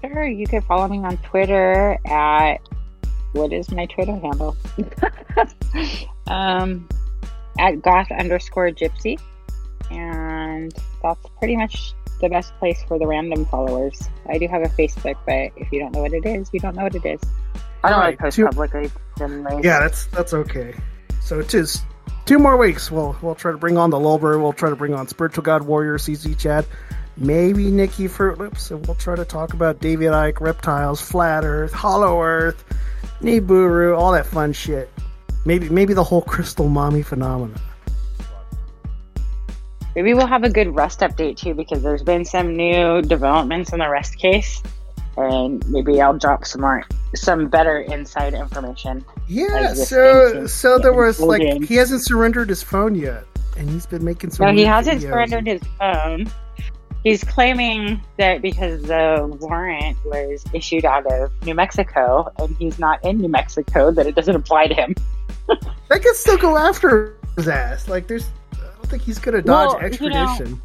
Sure, 0.00 0.26
you 0.26 0.46
can 0.46 0.62
follow 0.62 0.86
me 0.88 0.98
on 0.98 1.16
Twitter 1.18 1.98
at 2.06 2.58
what 3.32 3.52
is 3.52 3.70
my 3.70 3.86
Twitter 3.86 4.16
handle? 4.16 4.56
um, 6.26 6.88
at 7.58 7.82
goth 7.82 8.10
underscore 8.12 8.70
gypsy, 8.70 9.20
and 9.90 10.72
that's 11.02 11.28
pretty 11.38 11.56
much 11.56 11.94
the 12.20 12.28
best 12.28 12.52
place 12.58 12.82
for 12.86 12.98
the 12.98 13.06
random 13.06 13.46
followers. 13.46 14.08
I 14.28 14.38
do 14.38 14.48
have 14.48 14.62
a 14.62 14.68
Facebook, 14.68 15.16
but 15.26 15.60
if 15.60 15.70
you 15.72 15.80
don't 15.80 15.92
know 15.92 16.02
what 16.02 16.12
it 16.12 16.24
is, 16.24 16.48
you 16.52 16.60
don't 16.60 16.76
know 16.76 16.84
what 16.84 16.94
it 16.94 17.04
is. 17.04 17.20
I 17.84 17.90
don't 17.90 17.98
Alright, 17.98 18.12
like 18.14 18.18
post 18.18 18.36
two- 18.36 18.46
publicly. 18.46 18.90
anyways. 19.20 19.64
Yeah, 19.64 19.80
that's 19.80 20.06
that's 20.06 20.34
okay. 20.34 20.74
So 21.20 21.38
it 21.40 21.54
is 21.54 21.82
two 22.26 22.38
more 22.38 22.56
weeks. 22.56 22.90
We'll 22.90 23.16
we'll 23.22 23.34
try 23.34 23.52
to 23.52 23.58
bring 23.58 23.76
on 23.78 23.90
the 23.90 23.98
Lulber. 23.98 24.40
We'll 24.40 24.52
try 24.52 24.70
to 24.70 24.76
bring 24.76 24.94
on 24.94 25.06
Spiritual 25.08 25.42
God 25.44 25.62
Warrior, 25.62 25.96
CZ 25.98 26.38
Chad, 26.38 26.66
maybe 27.16 27.70
Nikki 27.70 28.08
Fruit 28.08 28.38
Loops, 28.38 28.70
and 28.70 28.84
we'll 28.86 28.96
try 28.96 29.14
to 29.16 29.24
talk 29.24 29.52
about 29.54 29.80
David 29.80 30.10
Icke, 30.12 30.40
reptiles, 30.40 31.00
flat 31.00 31.44
Earth, 31.44 31.72
Hollow 31.72 32.20
Earth, 32.22 32.64
Nibiru, 33.20 33.96
all 33.98 34.12
that 34.12 34.26
fun 34.26 34.52
shit. 34.52 34.90
Maybe 35.44 35.68
maybe 35.68 35.94
the 35.94 36.04
whole 36.04 36.22
crystal 36.22 36.68
mommy 36.68 37.02
phenomenon. 37.02 37.60
Maybe 39.94 40.14
we'll 40.14 40.26
have 40.26 40.44
a 40.44 40.50
good 40.50 40.74
Rust 40.74 41.00
update 41.00 41.36
too, 41.38 41.54
because 41.54 41.82
there's 41.82 42.02
been 42.02 42.24
some 42.24 42.56
new 42.56 43.02
developments 43.02 43.72
in 43.72 43.78
the 43.80 43.88
Rust 43.88 44.16
case, 44.18 44.62
and 45.18 45.68
maybe 45.68 46.00
I'll 46.00 46.16
drop 46.16 46.44
some 46.44 46.60
more, 46.62 46.84
some 47.14 47.48
better 47.48 47.78
inside 47.80 48.34
information. 48.34 49.04
Yeah, 49.26 49.74
so 49.74 50.46
so 50.46 50.78
there 50.78 50.92
was 50.92 51.20
like 51.20 51.64
he 51.64 51.74
hasn't 51.74 52.02
surrendered 52.04 52.48
his 52.48 52.62
phone 52.62 52.94
yet, 52.94 53.24
and 53.56 53.68
he's 53.68 53.86
been 53.86 54.04
making 54.04 54.30
some. 54.30 54.46
No, 54.46 54.52
he 54.52 54.64
hasn't 54.64 55.00
videos. 55.00 55.10
surrendered 55.10 55.46
his 55.46 55.62
phone. 55.78 56.30
He's 57.04 57.22
claiming 57.22 58.02
that 58.18 58.42
because 58.42 58.82
the 58.82 59.36
warrant 59.40 59.96
was 60.04 60.44
issued 60.52 60.84
out 60.84 61.06
of 61.06 61.30
New 61.46 61.54
Mexico 61.54 62.30
and 62.38 62.56
he's 62.56 62.78
not 62.80 63.02
in 63.04 63.18
New 63.18 63.28
Mexico, 63.28 63.92
that 63.92 64.06
it 64.08 64.16
doesn't 64.16 64.34
apply 64.34 64.66
to 64.66 64.74
him. 64.74 64.94
They 65.88 66.00
can 66.00 66.14
still 66.14 66.36
go 66.36 66.58
after 66.58 67.16
his 67.36 67.46
ass. 67.48 67.86
Like 67.88 68.08
there's, 68.08 68.26
I 68.52 68.56
don't 68.76 68.86
think 68.88 69.02
he's 69.02 69.18
gonna 69.20 69.40
dodge 69.42 69.46
Well, 69.46 69.74
you 69.76 70.10
know- 70.10 70.24
extradition. 70.34 70.62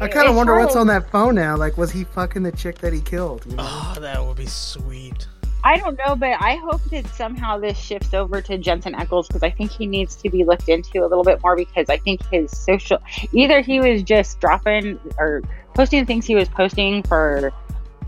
I 0.00 0.08
kind 0.08 0.28
of 0.28 0.34
wonder 0.34 0.58
what's 0.58 0.76
on 0.76 0.88
that 0.88 1.10
phone 1.10 1.36
now. 1.36 1.56
Like, 1.56 1.78
was 1.78 1.92
he 1.92 2.04
fucking 2.04 2.42
the 2.42 2.52
chick 2.52 2.78
that 2.78 2.92
he 2.92 3.00
killed? 3.00 3.44
You 3.46 3.56
know? 3.56 3.62
Oh, 3.64 3.96
that 4.00 4.24
would 4.24 4.36
be 4.36 4.46
sweet. 4.46 5.28
I 5.66 5.78
don't 5.78 5.96
know, 5.96 6.14
but 6.14 6.36
I 6.40 6.56
hope 6.56 6.82
that 6.90 7.06
somehow 7.06 7.58
this 7.58 7.78
shifts 7.78 8.12
over 8.12 8.42
to 8.42 8.58
Jensen 8.58 8.92
Ackles 8.92 9.28
because 9.28 9.42
I 9.42 9.50
think 9.50 9.70
he 9.70 9.86
needs 9.86 10.14
to 10.16 10.28
be 10.28 10.44
looked 10.44 10.68
into 10.68 10.98
a 10.98 11.06
little 11.06 11.24
bit 11.24 11.42
more 11.42 11.56
because 11.56 11.88
I 11.88 11.96
think 11.96 12.22
his 12.26 12.56
social 12.56 12.98
either 13.32 13.62
he 13.62 13.80
was 13.80 14.02
just 14.02 14.40
dropping 14.40 15.00
or 15.16 15.42
posting 15.74 16.04
things 16.04 16.26
he 16.26 16.34
was 16.34 16.50
posting 16.50 17.02
for 17.04 17.50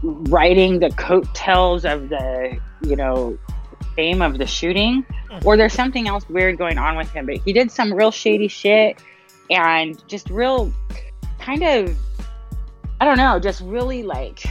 writing 0.02 0.80
the 0.80 0.90
coattails 0.90 1.86
of 1.86 2.10
the 2.10 2.58
you 2.82 2.94
know 2.94 3.38
fame 3.94 4.20
of 4.20 4.36
the 4.36 4.46
shooting 4.46 5.06
or 5.46 5.56
there's 5.56 5.72
something 5.72 6.06
else 6.06 6.28
weird 6.28 6.58
going 6.58 6.76
on 6.76 6.96
with 6.96 7.10
him 7.12 7.24
but 7.24 7.38
he 7.38 7.54
did 7.54 7.70
some 7.70 7.92
real 7.92 8.10
shady 8.10 8.48
shit 8.48 9.02
and 9.50 10.06
just 10.06 10.28
real 10.28 10.70
kind 11.46 11.62
of 11.62 11.96
I 13.00 13.04
don't 13.04 13.18
know 13.18 13.38
just 13.38 13.60
really 13.60 14.02
like 14.02 14.44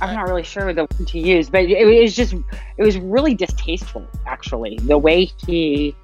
I'm 0.00 0.14
not 0.14 0.28
really 0.28 0.42
sure 0.42 0.72
the 0.72 0.82
word 0.82 1.08
to 1.08 1.18
use, 1.18 1.48
but 1.48 1.64
it 1.64 2.02
was 2.02 2.14
just 2.14 2.34
it 2.78 2.82
was 2.82 2.96
really 2.98 3.34
distasteful 3.34 4.06
actually. 4.26 4.78
The 4.82 4.98
way 4.98 5.30
he 5.46 5.94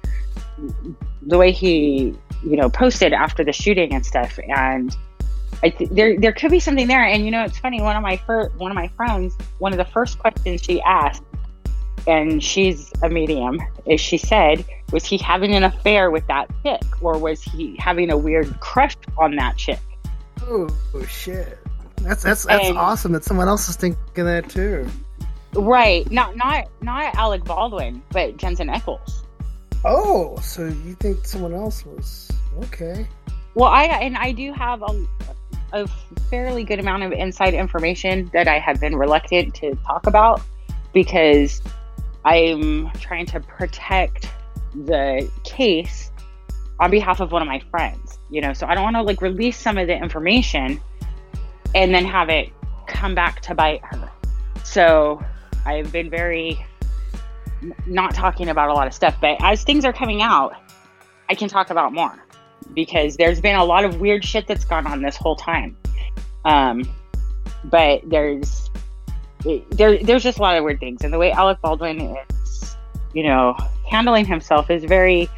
the 1.21 1.37
way 1.37 1.51
he 1.51 2.13
you 2.43 2.57
know 2.57 2.69
posted 2.69 3.13
after 3.13 3.43
the 3.43 3.53
shooting 3.53 3.93
and 3.93 4.05
stuff 4.05 4.37
and 4.49 4.95
I 5.63 5.69
th- 5.69 5.91
there 5.91 6.19
there 6.19 6.33
could 6.33 6.51
be 6.51 6.59
something 6.59 6.87
there. 6.87 7.05
And 7.05 7.23
you 7.23 7.31
know 7.31 7.43
it's 7.43 7.57
funny 7.57 7.81
one 7.81 7.95
of 7.95 8.03
my 8.03 8.17
fir- 8.17 8.49
one 8.57 8.71
of 8.71 8.75
my 8.75 8.89
friends 8.89 9.37
one 9.59 9.71
of 9.71 9.77
the 9.77 9.85
first 9.85 10.19
questions 10.19 10.61
she 10.61 10.81
asked 10.81 11.23
and 12.07 12.43
she's 12.43 12.91
a 13.03 13.09
medium 13.09 13.59
is 13.85 13.99
she 14.01 14.17
said 14.17 14.65
was 14.91 15.05
he 15.05 15.17
having 15.17 15.53
an 15.55 15.63
affair 15.63 16.11
with 16.11 16.25
that 16.27 16.49
chick 16.63 16.81
or 17.01 17.17
was 17.17 17.41
he 17.41 17.75
having 17.79 18.09
a 18.09 18.17
weird 18.17 18.59
crush 18.59 18.95
on 19.17 19.35
that 19.35 19.57
chick 19.57 19.79
Oh, 20.43 20.67
shit. 21.07 21.59
That's 21.97 22.23
that's 22.23 22.45
that's 22.45 22.67
And- 22.69 22.77
awesome 22.77 23.11
that 23.13 23.23
someone 23.23 23.47
else 23.47 23.69
is 23.69 23.75
thinking 23.75 24.25
that 24.25 24.49
too. 24.49 24.87
right 25.55 26.09
not 26.11 26.35
not 26.35 26.65
not 26.81 27.13
Alec 27.15 27.43
Baldwin 27.43 28.01
but 28.11 28.37
Jensen 28.37 28.67
Ackles 28.67 29.23
Oh, 29.83 30.37
so 30.41 30.65
you 30.65 30.93
think 30.99 31.25
someone 31.25 31.53
else 31.55 31.83
was 31.85 32.31
okay? 32.65 33.07
Well, 33.55 33.69
I 33.69 33.85
and 33.85 34.15
I 34.15 34.31
do 34.31 34.53
have 34.53 34.81
a, 34.83 35.05
a 35.73 35.87
fairly 36.29 36.63
good 36.63 36.79
amount 36.79 37.01
of 37.03 37.11
inside 37.11 37.53
information 37.55 38.29
that 38.31 38.47
I 38.47 38.59
have 38.59 38.79
been 38.79 38.95
reluctant 38.95 39.55
to 39.55 39.73
talk 39.87 40.05
about 40.05 40.39
because 40.93 41.61
I'm 42.23 42.91
trying 42.93 43.25
to 43.27 43.39
protect 43.39 44.29
the 44.73 45.29
case 45.43 46.11
on 46.79 46.91
behalf 46.91 47.19
of 47.19 47.31
one 47.31 47.41
of 47.41 47.47
my 47.47 47.59
friends. 47.71 48.17
You 48.29 48.41
know, 48.41 48.53
so 48.53 48.67
I 48.67 48.75
don't 48.75 48.83
want 48.83 48.95
to 48.95 49.01
like 49.01 49.21
release 49.21 49.57
some 49.57 49.77
of 49.77 49.87
the 49.87 49.95
information 49.95 50.79
and 51.75 51.93
then 51.93 52.05
have 52.05 52.29
it 52.29 52.49
come 52.87 53.15
back 53.15 53.41
to 53.41 53.55
bite 53.55 53.81
her. 53.83 54.11
So 54.63 55.23
I've 55.65 55.91
been 55.91 56.09
very 56.09 56.65
not 57.85 58.13
talking 58.13 58.49
about 58.49 58.69
a 58.69 58.73
lot 58.73 58.87
of 58.87 58.93
stuff, 58.93 59.17
but 59.21 59.37
as 59.41 59.63
things 59.63 59.85
are 59.85 59.93
coming 59.93 60.21
out, 60.21 60.55
I 61.29 61.35
can 61.35 61.47
talk 61.47 61.69
about 61.69 61.93
more 61.93 62.13
because 62.73 63.17
there's 63.17 63.39
been 63.39 63.55
a 63.55 63.63
lot 63.63 63.85
of 63.85 63.99
weird 63.99 64.25
shit 64.25 64.47
that's 64.47 64.65
gone 64.65 64.87
on 64.87 65.01
this 65.01 65.15
whole 65.15 65.35
time. 65.35 65.77
Um, 66.45 66.83
but 67.65 68.01
there's 68.05 68.70
there 69.71 70.03
there's 70.03 70.23
just 70.23 70.37
a 70.39 70.41
lot 70.41 70.57
of 70.57 70.63
weird 70.63 70.79
things, 70.79 71.03
and 71.03 71.13
the 71.13 71.17
way 71.17 71.31
Alec 71.31 71.59
Baldwin 71.61 72.01
is, 72.01 72.75
you 73.13 73.23
know, 73.23 73.55
handling 73.89 74.25
himself 74.25 74.69
is 74.69 74.83
very 74.83 75.29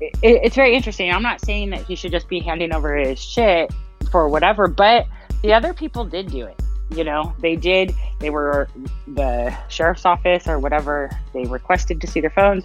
it, 0.00 0.12
it's 0.22 0.56
very 0.56 0.74
interesting. 0.74 1.12
I'm 1.12 1.22
not 1.22 1.40
saying 1.40 1.70
that 1.70 1.84
he 1.84 1.94
should 1.94 2.12
just 2.12 2.28
be 2.28 2.40
handing 2.40 2.72
over 2.72 2.96
his 2.96 3.20
shit 3.20 3.72
for 4.10 4.28
whatever, 4.28 4.68
but 4.68 5.06
the 5.42 5.52
other 5.52 5.74
people 5.74 6.04
did 6.04 6.30
do 6.30 6.46
it. 6.46 6.60
You 6.90 7.04
know, 7.04 7.34
they 7.40 7.54
did. 7.54 7.94
They 8.18 8.30
were 8.30 8.68
the 9.06 9.54
sheriff's 9.68 10.06
office 10.06 10.48
or 10.48 10.58
whatever. 10.58 11.10
They 11.34 11.44
requested 11.44 12.00
to 12.00 12.06
see 12.06 12.20
their 12.20 12.30
phones. 12.30 12.64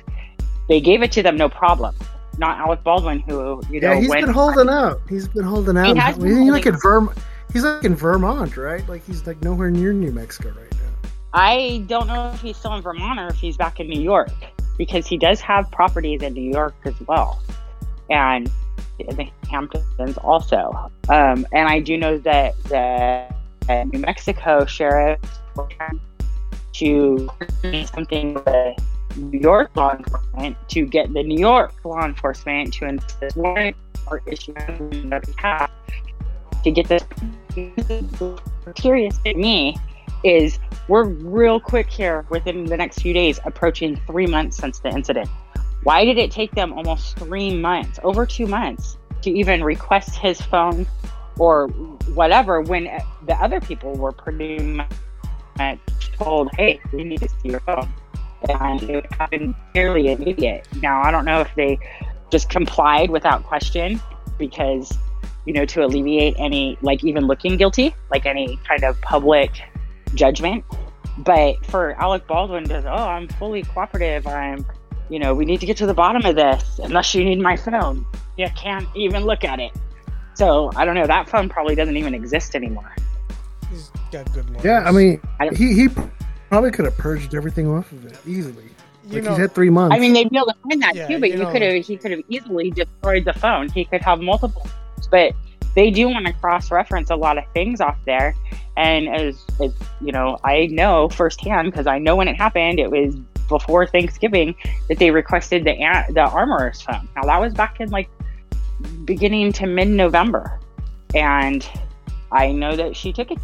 They 0.70 0.80
gave 0.80 1.04
it 1.04 1.12
to 1.14 1.24
them, 1.24 1.36
no 1.36 1.50
problem. 1.50 1.96
Not 2.38 2.58
Alec 2.58 2.84
Baldwin, 2.84 3.20
who 3.20 3.62
you 3.70 3.82
know 3.82 3.92
Yeah, 3.92 4.00
he's 4.00 4.10
went 4.10 4.26
been 4.26 4.34
holding 4.34 4.70
out. 4.70 5.02
He's 5.10 5.28
been 5.28 5.44
holding 5.44 5.78
out. 5.78 5.88
He 5.88 6.00
has 6.00 6.18
been 6.18 6.48
like 6.48 6.64
holding 6.64 6.74
in 6.74 6.80
Verm- 6.80 7.18
He's 7.52 7.64
like 7.64 7.84
in 7.84 7.96
Vermont, 7.96 8.58
right? 8.58 8.88
Like 8.88 9.06
he's 9.06 9.26
like 9.28 9.42
nowhere 9.44 9.70
near 9.70 9.94
New 9.94 10.12
Mexico 10.12 10.50
right 10.50 10.72
now. 10.72 11.10
I 11.34 11.84
don't 11.88 12.08
know 12.08 12.32
if 12.34 12.42
he's 12.42 12.58
still 12.58 12.74
in 12.76 12.82
Vermont 12.82 13.20
or 13.20 13.28
if 13.28 13.36
he's 13.36 13.58
back 13.58 13.80
in 13.80 13.88
New 13.88 14.02
York 14.02 14.32
because 14.78 15.06
he 15.06 15.18
does 15.18 15.42
have 15.42 15.70
properties 15.72 16.22
in 16.22 16.34
New 16.34 16.52
York 16.52 16.76
as 16.86 16.96
well, 17.08 17.42
and 18.10 18.52
the 18.98 19.28
Hamptons 19.50 20.18
also. 20.20 20.92
Um, 21.10 21.46
and 21.52 21.68
I 21.68 21.80
do 21.80 21.98
know 21.98 22.18
that 22.20 22.56
the 22.66 23.28
New 23.92 24.00
Mexico 24.00 24.66
sheriff 24.66 25.20
to 26.74 27.30
something 27.86 28.34
with 28.34 28.78
New 29.16 29.40
York 29.40 29.72
law 29.76 29.96
enforcement 29.96 30.58
to 30.70 30.86
get 30.86 31.14
the 31.14 31.24
New 31.24 31.40
York 31.40 31.74
law 31.84 32.04
enforcement 32.04 32.74
to 32.76 32.86
insist 32.86 33.38
warrant 33.38 33.76
or 34.08 34.22
issue 34.26 34.54
on 34.68 35.10
their 35.10 35.20
behalf 35.22 35.72
to 36.64 36.72
get 36.72 36.88
this. 36.88 37.04
Curious 38.76 39.18
to 39.20 39.34
me 39.36 39.76
is 40.24 40.58
we're 40.88 41.06
real 41.06 41.60
quick 41.60 41.90
here 41.90 42.26
within 42.30 42.66
the 42.66 42.78
next 42.78 43.02
few 43.02 43.14
days, 43.14 43.40
approaching 43.46 44.00
three 44.08 44.26
months 44.26 44.58
since 44.58 44.80
the 44.80 44.90
incident. 44.90 45.30
Why 45.84 46.06
did 46.06 46.18
it 46.18 46.32
take 46.32 46.52
them 46.52 46.74
almost 46.74 47.18
three 47.18 47.54
months, 47.56 48.00
over 48.04 48.26
two 48.26 48.48
months, 48.48 48.98
to 49.22 49.30
even 49.30 49.64
request 49.64 50.16
his 50.16 50.42
phone 50.42 50.88
or 51.38 51.68
whatever 52.14 52.62
when 52.62 52.86
the 53.26 53.36
other 53.36 53.60
people 53.60 53.94
were 53.96 54.12
pretty 54.12 54.60
much 54.60 54.90
told, 56.14 56.50
hey, 56.56 56.80
we 56.94 57.04
need 57.04 57.20
to 57.20 57.30
see 57.30 57.50
your 57.50 57.60
phone? 57.62 57.92
And 58.50 58.84
it 58.84 59.12
happened 59.14 59.56
fairly 59.74 60.12
immediate. 60.12 60.68
Now, 60.82 61.02
I 61.02 61.12
don't 61.12 61.26
know 61.26 61.42
if 61.42 61.54
they 61.56 61.80
just 62.30 62.50
complied 62.50 63.10
without 63.10 63.44
question 63.44 64.02
because, 64.38 64.98
you 65.46 65.54
know, 65.54 65.66
to 65.66 65.84
alleviate 65.84 66.36
any, 66.38 66.78
like 66.82 67.04
even 67.04 67.26
looking 67.28 67.58
guilty, 67.58 67.94
like 68.12 68.26
any 68.26 68.58
kind 68.68 68.84
of 68.84 69.00
public 69.02 69.52
judgment. 70.16 70.64
But 71.20 71.64
for 71.66 71.92
Alec 72.02 72.26
Baldwin 72.28 72.64
to, 72.70 72.84
oh, 72.92 73.08
I'm 73.08 73.28
fully 73.28 73.64
cooperative. 73.64 74.26
I'm, 74.26 74.66
you 75.10 75.20
know, 75.20 75.34
we 75.36 75.46
need 75.46 75.60
to 75.60 75.66
get 75.66 75.78
to 75.78 75.86
the 75.86 75.94
bottom 75.94 76.26
of 76.26 76.36
this. 76.36 76.80
Unless 76.82 77.14
you 77.14 77.24
need 77.24 77.40
my 77.40 77.56
phone, 77.56 78.06
you 78.38 78.48
can't 78.56 78.88
even 78.96 79.24
look 79.26 79.44
at 79.44 79.60
it. 79.60 79.72
So 80.34 80.72
I 80.76 80.86
don't 80.86 80.96
know. 80.96 81.06
That 81.06 81.30
phone 81.30 81.50
probably 81.50 81.76
doesn't 81.76 81.96
even 81.98 82.16
exist 82.16 82.56
anymore. 82.56 82.96
He's 83.70 83.92
got 84.12 84.32
good 84.34 84.50
lawyers. 84.50 84.64
Yeah, 84.66 84.80
I 84.86 84.92
mean, 84.92 85.22
he 85.56 85.74
he 85.74 85.90
probably 86.50 86.72
could 86.72 86.86
have 86.86 86.98
purged 86.98 87.36
everything 87.36 87.68
off 87.68 87.92
of 87.92 88.06
it 88.06 88.18
easily. 88.26 88.66
You 89.06 89.16
like 89.16 89.24
know- 89.24 89.30
he's 89.32 89.40
had 89.40 89.54
three 89.54 89.70
months. 89.70 89.96
I 89.96 90.00
mean, 90.00 90.14
they'd 90.14 90.30
be 90.30 90.38
able 90.38 90.48
to 90.48 90.56
find 90.68 90.82
that 90.82 90.96
Yeah, 90.96 91.08
too, 91.08 91.20
but 91.20 91.30
you 91.30 91.38
you 91.38 91.44
know- 91.44 91.52
could 91.52 91.62
have 91.62 91.86
he 91.86 91.98
could 91.98 92.12
have 92.12 92.22
easily 92.30 92.72
destroyed 92.72 93.26
the 93.26 93.34
phone. 93.34 93.70
He 93.70 93.86
could 93.86 94.02
have 94.02 94.20
multiple, 94.20 94.68
but 95.14 95.36
they 95.76 95.92
do 95.92 96.10
want 96.10 96.26
to 96.26 96.34
cross 96.34 96.72
reference 96.72 97.12
a 97.12 97.16
lot 97.16 97.38
of 97.38 97.44
things 97.54 97.80
off 97.80 98.00
there. 98.06 98.36
And 98.76 99.08
as, 99.08 99.46
as 99.62 99.72
you 100.02 100.12
know, 100.12 100.40
I 100.44 100.66
know 100.72 101.08
firsthand 101.08 101.72
because 101.72 101.86
I 101.86 102.00
know 102.00 102.16
when 102.16 102.28
it 102.28 102.36
happened. 102.36 102.80
It 102.80 102.90
was 102.90 103.16
before 103.48 103.86
Thanksgiving 103.86 104.56
that 104.90 104.98
they 104.98 105.12
requested 105.12 105.66
the 105.66 105.76
the 106.10 106.22
armorer's 106.22 106.82
phone. 106.82 107.08
Now 107.16 107.22
that 107.26 107.40
was 107.40 107.54
back 107.54 107.80
in 107.80 107.92
like 107.92 108.10
beginning 109.06 109.54
to 109.54 109.68
mid 109.68 109.88
November, 109.88 110.60
and 111.14 111.68
I 112.32 112.52
know 112.52 112.76
that 112.76 112.96
she 112.98 113.14
took 113.14 113.30
it 113.30 113.38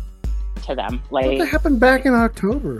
to 0.63 0.73
them. 0.73 1.03
Like 1.11 1.37
that 1.37 1.49
happened 1.49 1.79
back 1.79 2.07
in 2.07 2.15
October? 2.15 2.79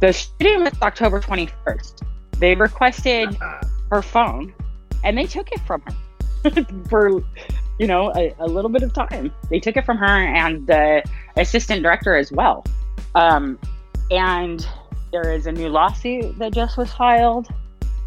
the 0.00 0.12
shooting 0.12 0.64
was 0.64 0.74
October 0.82 1.22
21st. 1.22 2.02
They 2.38 2.54
requested 2.54 3.34
her 3.90 4.02
phone 4.02 4.52
and 5.04 5.16
they 5.16 5.26
took 5.26 5.52
it 5.52 5.60
from 5.60 5.82
her 5.82 6.50
for, 6.88 7.22
you 7.78 7.86
know, 7.86 8.12
a, 8.14 8.34
a 8.38 8.46
little 8.46 8.70
bit 8.70 8.82
of 8.82 8.92
time. 8.92 9.32
They 9.50 9.60
took 9.60 9.76
it 9.76 9.84
from 9.84 9.98
her 9.98 10.06
and 10.06 10.66
the 10.66 11.04
assistant 11.36 11.82
director 11.82 12.16
as 12.16 12.32
well. 12.32 12.64
Um, 13.14 13.58
and 14.10 14.66
there 15.12 15.32
is 15.32 15.46
a 15.46 15.52
new 15.52 15.68
lawsuit 15.68 16.38
that 16.38 16.52
just 16.52 16.76
was 16.76 16.92
filed, 16.92 17.48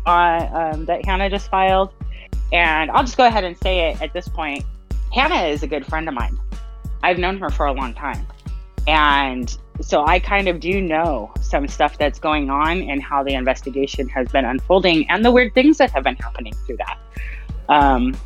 uh, 0.05 0.47
um, 0.51 0.85
that 0.85 1.05
Hannah 1.05 1.29
just 1.29 1.49
filed. 1.49 1.93
And 2.51 2.91
I'll 2.91 3.03
just 3.03 3.17
go 3.17 3.25
ahead 3.25 3.43
and 3.43 3.57
say 3.57 3.89
it 3.89 4.01
at 4.01 4.13
this 4.13 4.27
point. 4.27 4.65
Hannah 5.13 5.47
is 5.47 5.63
a 5.63 5.67
good 5.67 5.85
friend 5.85 6.07
of 6.07 6.13
mine. 6.13 6.37
I've 7.03 7.17
known 7.17 7.37
her 7.39 7.49
for 7.49 7.65
a 7.65 7.71
long 7.71 7.93
time. 7.93 8.25
And 8.87 9.55
so 9.81 10.05
I 10.05 10.19
kind 10.19 10.47
of 10.47 10.59
do 10.59 10.81
know 10.81 11.31
some 11.41 11.67
stuff 11.67 11.97
that's 11.97 12.19
going 12.19 12.49
on 12.49 12.81
and 12.81 13.01
how 13.01 13.23
the 13.23 13.33
investigation 13.33 14.09
has 14.09 14.27
been 14.29 14.45
unfolding 14.45 15.09
and 15.09 15.23
the 15.23 15.31
weird 15.31 15.53
things 15.53 15.77
that 15.77 15.91
have 15.91 16.03
been 16.03 16.15
happening 16.15 16.53
through 16.65 16.77
that. 16.77 16.97
Um, 17.69 18.17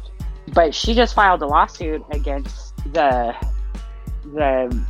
but 0.54 0.74
she 0.74 0.94
just 0.94 1.14
filed 1.14 1.42
a 1.42 1.48
lawsuit 1.48 2.04
against 2.12 2.76
the 2.94 3.36
the 4.34 4.86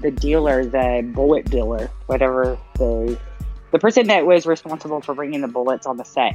the 0.00 0.10
dealer, 0.10 0.64
the 0.64 1.10
bullet 1.14 1.50
dealer, 1.50 1.90
whatever 2.06 2.58
the 2.74 3.18
the 3.70 3.78
person 3.78 4.06
that 4.06 4.24
was 4.24 4.46
responsible 4.46 5.00
for 5.00 5.14
bringing 5.14 5.40
the 5.40 5.48
bullets 5.48 5.86
on 5.86 5.96
the 5.96 6.04
set. 6.04 6.34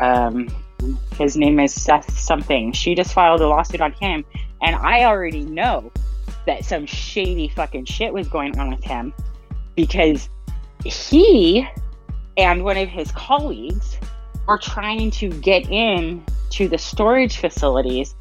Um, 0.00 0.48
his 1.18 1.36
name 1.36 1.58
is 1.60 1.74
Seth 1.74 2.18
something. 2.18 2.72
She 2.72 2.94
just 2.94 3.12
filed 3.12 3.40
a 3.40 3.48
lawsuit 3.48 3.80
on 3.80 3.92
him, 3.92 4.24
and 4.62 4.76
I 4.76 5.04
already 5.04 5.42
know 5.42 5.90
that 6.46 6.64
some 6.64 6.86
shady 6.86 7.48
fucking 7.48 7.84
shit 7.84 8.12
was 8.12 8.28
going 8.28 8.58
on 8.58 8.70
with 8.70 8.82
him 8.84 9.12
because 9.74 10.28
he 10.84 11.66
and 12.36 12.64
one 12.64 12.76
of 12.76 12.88
his 12.88 13.10
colleagues 13.12 13.98
were 14.46 14.58
trying 14.58 15.10
to 15.10 15.28
get 15.28 15.68
in 15.70 16.24
to 16.50 16.68
the 16.68 16.78
storage 16.78 17.38
facilities 17.38 18.14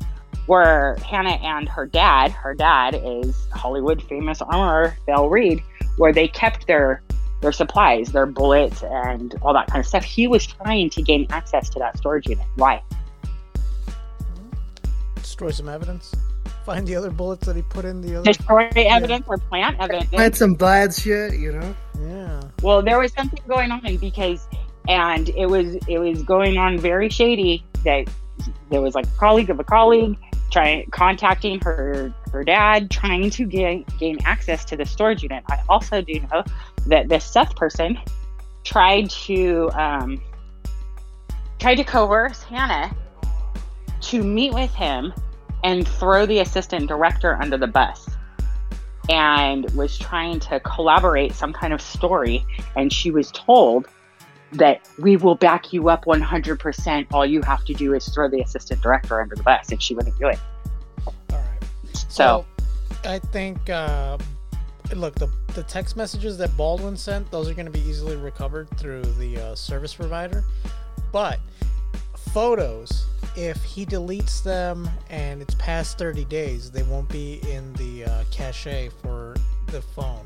where 0.48 0.96
Hannah 0.98 1.40
and 1.42 1.68
her 1.70 1.86
dad, 1.86 2.32
her 2.32 2.54
dad 2.54 3.02
is 3.04 3.48
Hollywood 3.52 4.02
famous 4.04 4.42
armorer 4.42 4.96
Bill 5.08 5.30
Reed, 5.30 5.64
where 5.98 6.14
they 6.14 6.28
kept 6.28 6.68
their 6.68 7.02
their 7.42 7.52
supplies, 7.52 8.12
their 8.12 8.26
bullets, 8.26 8.82
and 8.84 9.36
all 9.42 9.54
that 9.54 9.68
kind 9.68 9.80
of 9.80 9.86
stuff. 9.86 10.04
He 10.04 10.28
was 10.28 10.48
trying 10.48 10.90
to 10.92 11.02
gain 11.02 11.28
access 11.30 11.70
to 11.70 11.80
that 11.80 11.98
storage 11.98 12.28
unit. 12.28 12.46
Why? 12.56 12.82
Destroy 15.16 15.52
some 15.52 15.70
evidence. 15.70 16.14
Find 16.66 16.88
the 16.88 16.96
other 16.96 17.12
bullets 17.12 17.46
that 17.46 17.56
he 17.56 17.62
put 17.62 17.86
in 17.86 18.02
the 18.02 18.16
other. 18.16 18.26
Destroy 18.26 18.70
evidence 18.76 19.26
or 19.28 19.38
plant 19.38 19.80
evidence. 19.80 20.10
Had 20.12 20.36
some 20.36 20.56
bad 20.56 20.96
shit, 20.96 21.36
you 21.36 21.52
know. 21.52 21.76
Yeah. 22.02 22.42
Well, 22.64 22.82
there 22.82 22.98
was 22.98 23.14
something 23.14 23.40
going 23.48 23.70
on 23.70 23.98
because, 23.98 24.48
and 24.88 25.30
it 25.30 25.46
was 25.46 25.76
it 25.88 26.00
was 26.00 26.24
going 26.24 26.58
on 26.58 26.80
very 26.80 27.10
shady. 27.10 27.64
That 27.84 28.10
there 28.72 28.82
was 28.82 28.96
like 28.96 29.06
a 29.06 29.18
colleague 29.20 29.52
of 29.52 29.60
a 29.60 29.64
colleague 29.64 30.18
trying 30.52 30.90
contacting 30.90 31.62
her 31.62 32.12
her 32.32 32.44
dad, 32.44 32.90
trying 32.90 33.30
to 33.30 33.46
gain 33.46 33.86
gain 34.00 34.18
access 34.26 34.66
to 34.66 34.76
the 34.76 34.88
storage 34.88 35.22
unit. 35.22 35.44
I 35.48 35.60
also 35.70 36.02
do 36.02 36.20
know 36.32 36.44
that 36.88 37.10
this 37.10 37.26
Seth 37.26 37.56
person 37.56 37.96
tried 38.64 39.12
to 39.12 39.70
um, 39.74 40.20
tried 41.60 41.76
to 41.76 41.84
coerce 41.84 42.42
Hannah 42.42 42.96
to 44.02 44.24
meet 44.24 44.54
with 44.54 44.74
him 44.74 45.14
and 45.66 45.88
throw 45.88 46.28
the 46.28 46.40
assistant 46.40 46.88
director 46.88 47.36
under 47.42 47.58
the 47.58 47.66
bus 47.66 48.08
and 49.10 49.68
was 49.72 49.98
trying 49.98 50.40
to 50.40 50.60
collaborate 50.60 51.34
some 51.34 51.52
kind 51.52 51.74
of 51.74 51.82
story. 51.82 52.46
And 52.76 52.94
she 52.94 53.10
was 53.10 53.32
told 53.32 53.88
that 54.54 54.88
we 55.00 55.18
will 55.18 55.34
back 55.34 55.74
you 55.74 55.90
up 55.90 56.06
100% 56.06 57.08
all 57.12 57.26
you 57.26 57.42
have 57.42 57.66
to 57.66 57.74
do 57.74 57.96
is 57.96 58.08
throw 58.10 58.30
the 58.30 58.42
assistant 58.42 58.82
director 58.82 59.20
under 59.20 59.36
the 59.36 59.42
bus. 59.42 59.72
And 59.72 59.82
she 59.82 59.96
wouldn't 59.96 60.18
do 60.20 60.28
it. 60.28 60.40
So, 62.10 62.46
I 63.04 63.18
think, 63.18 63.68
uh, 63.68 64.20
look, 64.96 65.16
the, 65.16 65.28
the 65.56 65.64
text 65.64 65.98
messages 65.98 66.38
that 66.38 66.56
Baldwin 66.56 66.96
sent, 66.96 67.32
those 67.32 67.50
are 67.50 67.56
going 67.56 67.66
to 67.66 67.72
be 67.72 67.82
easily 67.82 68.18
recovered 68.18 68.70
through 68.78 69.02
the 69.02 69.38
uh, 69.38 69.56
service 69.56 69.96
provider. 69.96 70.44
But 71.12 71.40
photos, 72.36 73.06
if 73.36 73.64
he 73.64 73.86
deletes 73.86 74.42
them 74.44 74.90
and 75.10 75.42
it's 75.42 75.56
past 75.56 75.98
30 75.98 76.26
days, 76.26 76.72
they 76.72 76.84
won't 76.84 77.10
be 77.10 77.42
in 77.52 77.74
the 77.74 78.06
uh, 78.06 78.24
cache 78.32 78.90
for 79.02 79.36
the 79.68 79.82
phone. 79.82 80.26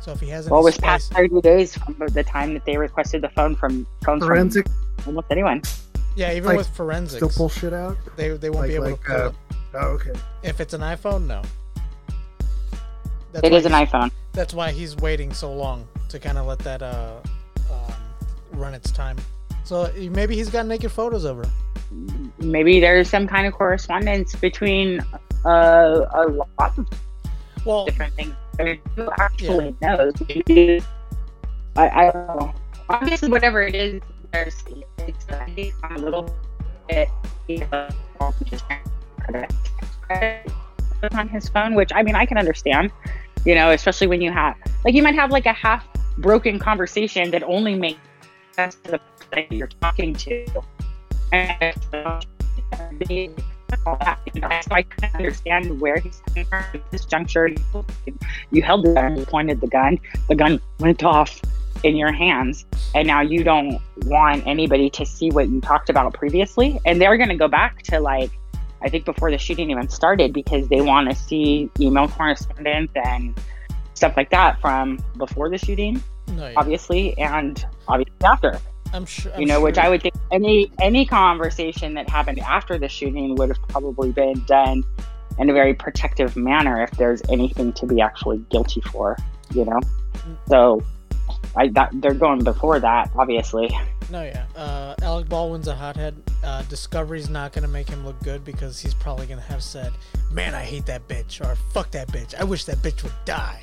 So 0.00 0.12
if 0.12 0.20
he 0.20 0.28
hasn't, 0.28 0.50
well, 0.52 0.60
it 0.60 0.64
was 0.64 0.78
past 0.78 1.12
30 1.12 1.40
days 1.40 1.76
from 1.76 1.96
the 1.98 2.22
time 2.24 2.54
that 2.54 2.64
they 2.64 2.76
requested 2.76 3.22
the 3.22 3.28
phone 3.30 3.54
from 3.54 3.86
phones 4.04 4.22
Forensic. 4.24 4.66
from 4.98 5.08
almost 5.08 5.26
anyone. 5.30 5.62
Yeah, 6.16 6.32
even 6.32 6.48
Like, 6.48 6.56
with 6.58 6.68
forensics, 6.68 7.16
Still 7.16 7.28
pull 7.28 7.48
shit 7.48 7.72
out. 7.72 7.96
they 8.16 8.30
they 8.30 8.50
won't 8.50 8.62
Like, 8.62 8.68
be 8.70 8.74
able 8.76 8.90
like, 8.90 9.00
to 9.02 9.06
pull 9.06 9.16
uh, 9.16 9.28
it. 9.28 9.34
oh, 9.74 9.86
okay. 9.88 10.12
If 10.42 10.60
it's 10.60 10.74
an 10.74 10.80
iPhone, 10.80 11.26
no. 11.26 11.42
That's 13.32 13.46
It 13.46 13.52
why 13.52 13.58
is 13.58 13.66
an 13.66 13.72
iPhone. 13.72 14.10
That's 14.32 14.54
why 14.54 14.72
he's 14.72 14.96
waiting 14.96 15.32
so 15.32 15.52
long 15.52 15.86
to 16.08 16.18
kind 16.18 16.36
of 16.38 16.46
let 16.46 16.58
that 16.60 16.82
uh, 16.82 17.16
um, 17.70 17.92
run 18.52 18.74
its 18.74 18.90
time. 18.90 19.16
So 19.64 19.92
maybe 20.10 20.34
he's 20.34 20.50
got 20.50 20.66
naked 20.66 20.90
photos 20.90 21.24
of 21.24 21.36
her. 21.36 21.48
Maybe 22.38 22.80
there's 22.80 23.08
some 23.08 23.26
kind 23.26 23.46
of 23.46 23.52
correspondence 23.52 24.34
between 24.34 25.00
uh, 25.44 26.06
a 26.12 26.26
lot 26.28 26.78
of 26.78 26.88
well, 27.64 27.84
different 27.84 28.14
things. 28.14 28.34
I 28.58 28.62
mean, 28.64 28.80
who 28.96 29.08
actually 29.18 29.74
knows? 29.80 30.14
Maybe- 30.28 30.82
I, 31.76 31.88
I 31.88 32.10
don't 32.10 32.26
know. 32.26 32.54
Obviously, 32.88 33.30
whatever 33.30 33.62
it 33.62 33.74
is, 33.74 34.02
there's 34.32 34.62
it's 34.98 35.26
a 35.30 35.98
little 35.98 36.34
bit 36.88 37.08
you 37.48 37.66
know, 37.70 37.88
on 41.12 41.28
his 41.28 41.48
phone, 41.48 41.74
which 41.74 41.90
I 41.94 42.02
mean, 42.02 42.14
I 42.14 42.26
can 42.26 42.38
understand, 42.38 42.90
you 43.44 43.54
know, 43.54 43.70
especially 43.70 44.06
when 44.06 44.20
you 44.20 44.32
have 44.32 44.56
like 44.84 44.94
you 44.94 45.02
might 45.02 45.14
have 45.14 45.30
like 45.30 45.46
a 45.46 45.52
half 45.52 45.86
broken 46.18 46.58
conversation 46.58 47.30
that 47.30 47.42
only 47.42 47.74
makes 47.74 48.00
sense 48.52 48.74
to 48.84 48.92
the 48.92 48.98
person 48.98 49.28
that 49.32 49.52
you're 49.52 49.68
talking 49.80 50.14
to. 50.14 50.46
And 51.32 51.76
all 53.86 53.96
that, 54.00 54.18
you 54.34 54.40
know, 54.40 54.48
so 54.62 54.74
I 54.74 54.82
can 54.82 55.10
understand 55.14 55.80
where 55.80 55.98
he's 55.98 56.20
coming 56.26 56.44
from 56.44 56.64
at 56.74 56.90
this 56.90 57.04
juncture. 57.04 57.50
You 58.50 58.62
held 58.62 58.84
the 58.84 58.94
gun, 58.94 59.16
you 59.16 59.24
pointed 59.24 59.60
the 59.60 59.68
gun, 59.68 59.98
the 60.28 60.34
gun 60.34 60.60
went 60.80 61.04
off 61.04 61.40
in 61.82 61.96
your 61.96 62.12
hands, 62.12 62.66
and 62.94 63.06
now 63.06 63.20
you 63.20 63.44
don't 63.44 63.80
want 64.06 64.46
anybody 64.46 64.90
to 64.90 65.06
see 65.06 65.30
what 65.30 65.48
you 65.48 65.60
talked 65.60 65.88
about 65.88 66.12
previously. 66.14 66.78
And 66.84 67.00
they're 67.00 67.16
going 67.16 67.28
to 67.28 67.36
go 67.36 67.48
back 67.48 67.82
to 67.84 68.00
like, 68.00 68.30
I 68.82 68.88
think 68.88 69.04
before 69.04 69.30
the 69.30 69.38
shooting 69.38 69.70
even 69.70 69.88
started 69.88 70.32
because 70.32 70.68
they 70.68 70.80
want 70.80 71.08
to 71.08 71.14
see 71.14 71.70
email 71.78 72.08
correspondence 72.08 72.90
and 73.04 73.38
stuff 73.94 74.16
like 74.16 74.30
that 74.30 74.60
from 74.60 74.98
before 75.16 75.48
the 75.48 75.58
shooting, 75.58 76.02
obviously, 76.56 77.16
and 77.18 77.64
obviously 77.88 78.16
after 78.24 78.58
I'm 78.92 79.06
sure. 79.06 79.32
I'm 79.34 79.40
you 79.40 79.46
know, 79.46 79.60
which 79.60 79.78
I 79.78 79.88
would 79.88 80.02
think 80.02 80.14
any 80.32 80.70
any 80.80 81.06
conversation 81.06 81.94
that 81.94 82.08
happened 82.08 82.38
after 82.40 82.78
the 82.78 82.88
shooting 82.88 83.34
would 83.36 83.48
have 83.48 83.62
probably 83.68 84.12
been 84.12 84.42
done 84.46 84.84
in 85.38 85.48
a 85.48 85.52
very 85.52 85.74
protective 85.74 86.36
manner 86.36 86.82
if 86.82 86.90
there's 86.92 87.22
anything 87.30 87.72
to 87.74 87.86
be 87.86 88.00
actually 88.00 88.38
guilty 88.50 88.80
for, 88.82 89.16
you 89.54 89.64
know. 89.64 89.80
So, 90.48 90.82
I 91.56 91.68
that 91.68 91.90
they're 91.94 92.14
going 92.14 92.42
before 92.44 92.80
that, 92.80 93.10
obviously. 93.16 93.70
No, 94.10 94.24
yeah. 94.24 94.44
Uh, 94.56 94.94
Alec 95.02 95.28
Baldwin's 95.28 95.68
a 95.68 95.74
hothead. 95.74 96.16
Uh, 96.42 96.62
Discovery's 96.62 97.30
not 97.30 97.52
gonna 97.52 97.68
make 97.68 97.88
him 97.88 98.04
look 98.04 98.20
good 98.24 98.44
because 98.44 98.80
he's 98.80 98.92
probably 98.94 99.26
gonna 99.26 99.40
have 99.42 99.62
said, 99.62 99.92
"Man, 100.32 100.52
I 100.52 100.64
hate 100.64 100.84
that 100.86 101.06
bitch," 101.06 101.40
or 101.40 101.54
"Fuck 101.72 101.92
that 101.92 102.08
bitch. 102.08 102.34
I 102.34 102.42
wish 102.42 102.64
that 102.64 102.78
bitch 102.78 103.04
would 103.04 103.12
die." 103.24 103.62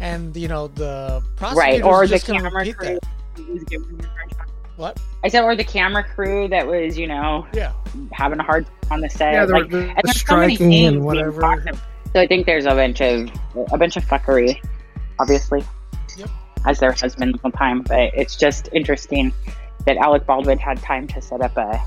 And 0.00 0.36
you 0.36 0.46
know 0.46 0.68
the 0.68 1.22
Right, 1.22 1.36
prosecutor's 1.36 1.84
or 1.86 2.06
just 2.06 2.26
gonna 2.26 2.40
camera 2.40 2.58
repeat 2.60 2.76
crew. 2.76 2.98
that. 3.00 4.37
What? 4.78 4.98
I 5.24 5.28
said, 5.28 5.42
or 5.42 5.56
the 5.56 5.64
camera 5.64 6.04
crew 6.04 6.46
that 6.48 6.66
was, 6.66 6.96
you 6.96 7.08
know, 7.08 7.46
yeah, 7.52 7.72
having 8.12 8.38
a 8.38 8.42
hard 8.44 8.64
time 8.66 8.74
on 8.92 9.00
the 9.00 9.10
set. 9.10 9.32
Yeah, 9.34 9.44
the- 9.44 9.52
like, 9.52 9.68
the- 9.70 9.78
and 9.80 9.96
the 9.98 10.02
there's 10.04 10.24
so 10.24 10.36
many 10.36 10.54
striking 10.54 10.84
and 10.86 11.04
whatever. 11.04 11.40
So 12.14 12.20
I 12.20 12.26
think 12.26 12.46
there's 12.46 12.64
a 12.64 12.70
bunch 12.70 13.00
of 13.02 13.28
a 13.72 13.76
bunch 13.76 13.96
of 13.96 14.04
fuckery, 14.04 14.58
obviously, 15.18 15.62
Yep. 16.16 16.30
as 16.64 16.78
there 16.78 16.92
has 16.92 17.16
been 17.16 17.32
the 17.32 17.38
whole 17.38 17.50
time. 17.50 17.82
But 17.82 18.12
it's 18.14 18.36
just 18.36 18.68
interesting 18.72 19.32
that 19.84 19.96
Alec 19.98 20.24
Baldwin 20.26 20.58
had 20.58 20.80
time 20.80 21.06
to 21.08 21.20
set 21.20 21.40
up 21.42 21.56
a 21.58 21.78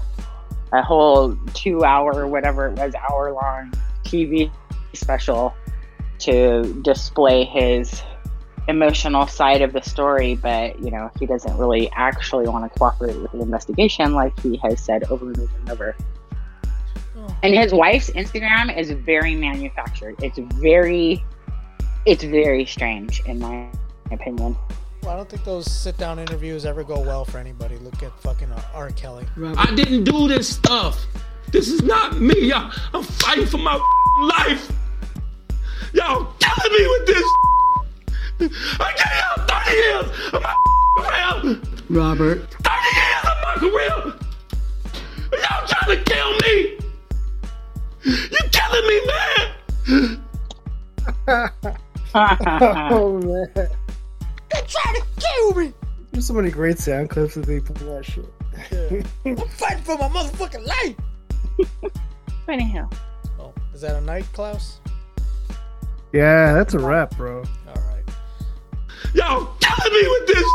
a 0.73 0.81
whole 0.83 1.35
two 1.53 1.83
hour, 1.85 2.27
whatever 2.27 2.67
it 2.67 2.77
was, 2.77 2.93
hour 3.09 3.31
long 3.33 3.71
TV 4.03 4.51
special 4.93 5.53
to 6.19 6.63
display 6.83 7.45
his 7.45 8.03
emotional 8.71 9.27
side 9.27 9.61
of 9.61 9.73
the 9.73 9.81
story, 9.81 10.35
but 10.35 10.79
you 10.79 10.89
know, 10.89 11.11
he 11.19 11.27
doesn't 11.27 11.55
really 11.57 11.91
actually 11.91 12.47
want 12.47 12.71
to 12.71 12.79
cooperate 12.79 13.15
with 13.17 13.31
the 13.31 13.41
investigation 13.41 14.13
like 14.13 14.37
he 14.39 14.57
has 14.63 14.83
said 14.83 15.03
over 15.05 15.27
and 15.27 15.39
over 15.39 15.57
and 15.59 15.69
over. 15.69 15.95
And 17.43 17.53
his 17.53 17.73
wife's 17.73 18.09
Instagram 18.11 18.75
is 18.75 18.91
very 18.91 19.35
manufactured. 19.35 20.15
It's 20.23 20.39
very 20.55 21.23
it's 22.05 22.23
very 22.23 22.65
strange 22.65 23.21
in 23.25 23.39
my 23.39 23.67
opinion. 24.11 24.57
Well, 25.03 25.13
I 25.13 25.17
don't 25.17 25.29
think 25.29 25.43
those 25.43 25.69
sit-down 25.69 26.19
interviews 26.19 26.65
ever 26.65 26.83
go 26.83 26.99
well 26.99 27.25
for 27.25 27.39
anybody. 27.39 27.77
Look 27.77 28.03
at 28.03 28.17
fucking 28.21 28.51
uh, 28.51 28.61
R. 28.73 28.91
Kelly. 28.91 29.25
I 29.57 29.73
didn't 29.73 30.03
do 30.03 30.27
this 30.27 30.47
stuff. 30.47 31.05
This 31.51 31.69
is 31.69 31.81
not 31.81 32.19
me. 32.19 32.49
Y'all, 32.49 32.71
I'm 32.93 33.03
fighting 33.03 33.47
for 33.47 33.57
my 33.57 33.75
life. 34.37 34.71
Y'all 35.93 36.31
killing 36.39 36.73
me 36.77 36.87
with 36.87 37.07
this. 37.07 37.27
I 38.41 38.91
gave 38.97 39.13
y'all 39.19 39.45
30 39.45 39.75
years 39.77 40.07
of 40.33 40.41
my 40.41 40.55
career. 40.97 41.61
Robert. 41.89 42.49
30 42.49 42.73
years 42.97 43.23
of 43.23 43.37
my 43.43 43.53
career. 43.59 43.95
Y'all 45.33 45.67
trying 45.67 45.91
to 45.95 46.03
kill 46.03 46.31
me. 46.39 46.55
You 48.03 48.41
killing 48.51 48.87
me, 48.87 48.97
man. 49.05 50.21
oh 52.91 53.19
man. 53.19 53.47
They're 53.55 54.65
trying 54.67 54.95
to 54.95 55.03
kill 55.19 55.53
me. 55.55 55.73
There's 56.11 56.25
so 56.25 56.33
many 56.33 56.49
great 56.49 56.79
sound 56.79 57.11
clips 57.11 57.35
that 57.35 57.45
they 57.45 57.59
pull 57.59 57.75
that 57.93 58.05
shit. 58.05 58.25
I'm 59.23 59.37
fighting 59.49 59.83
for 59.83 59.97
my 59.97 60.09
motherfucking 60.09 60.65
life. 60.65 60.95
Anyhow. 62.47 62.89
Oh, 63.39 63.53
is 63.75 63.81
that 63.81 63.95
a 63.97 64.01
night, 64.01 64.25
Klaus? 64.33 64.79
Yeah, 66.11 66.53
that's 66.53 66.73
a 66.73 66.79
wrap, 66.79 67.15
bro. 67.15 67.43
Y'all 69.13 69.45
killing 69.59 69.93
me 69.93 70.07
with 70.07 70.27
this. 70.27 70.47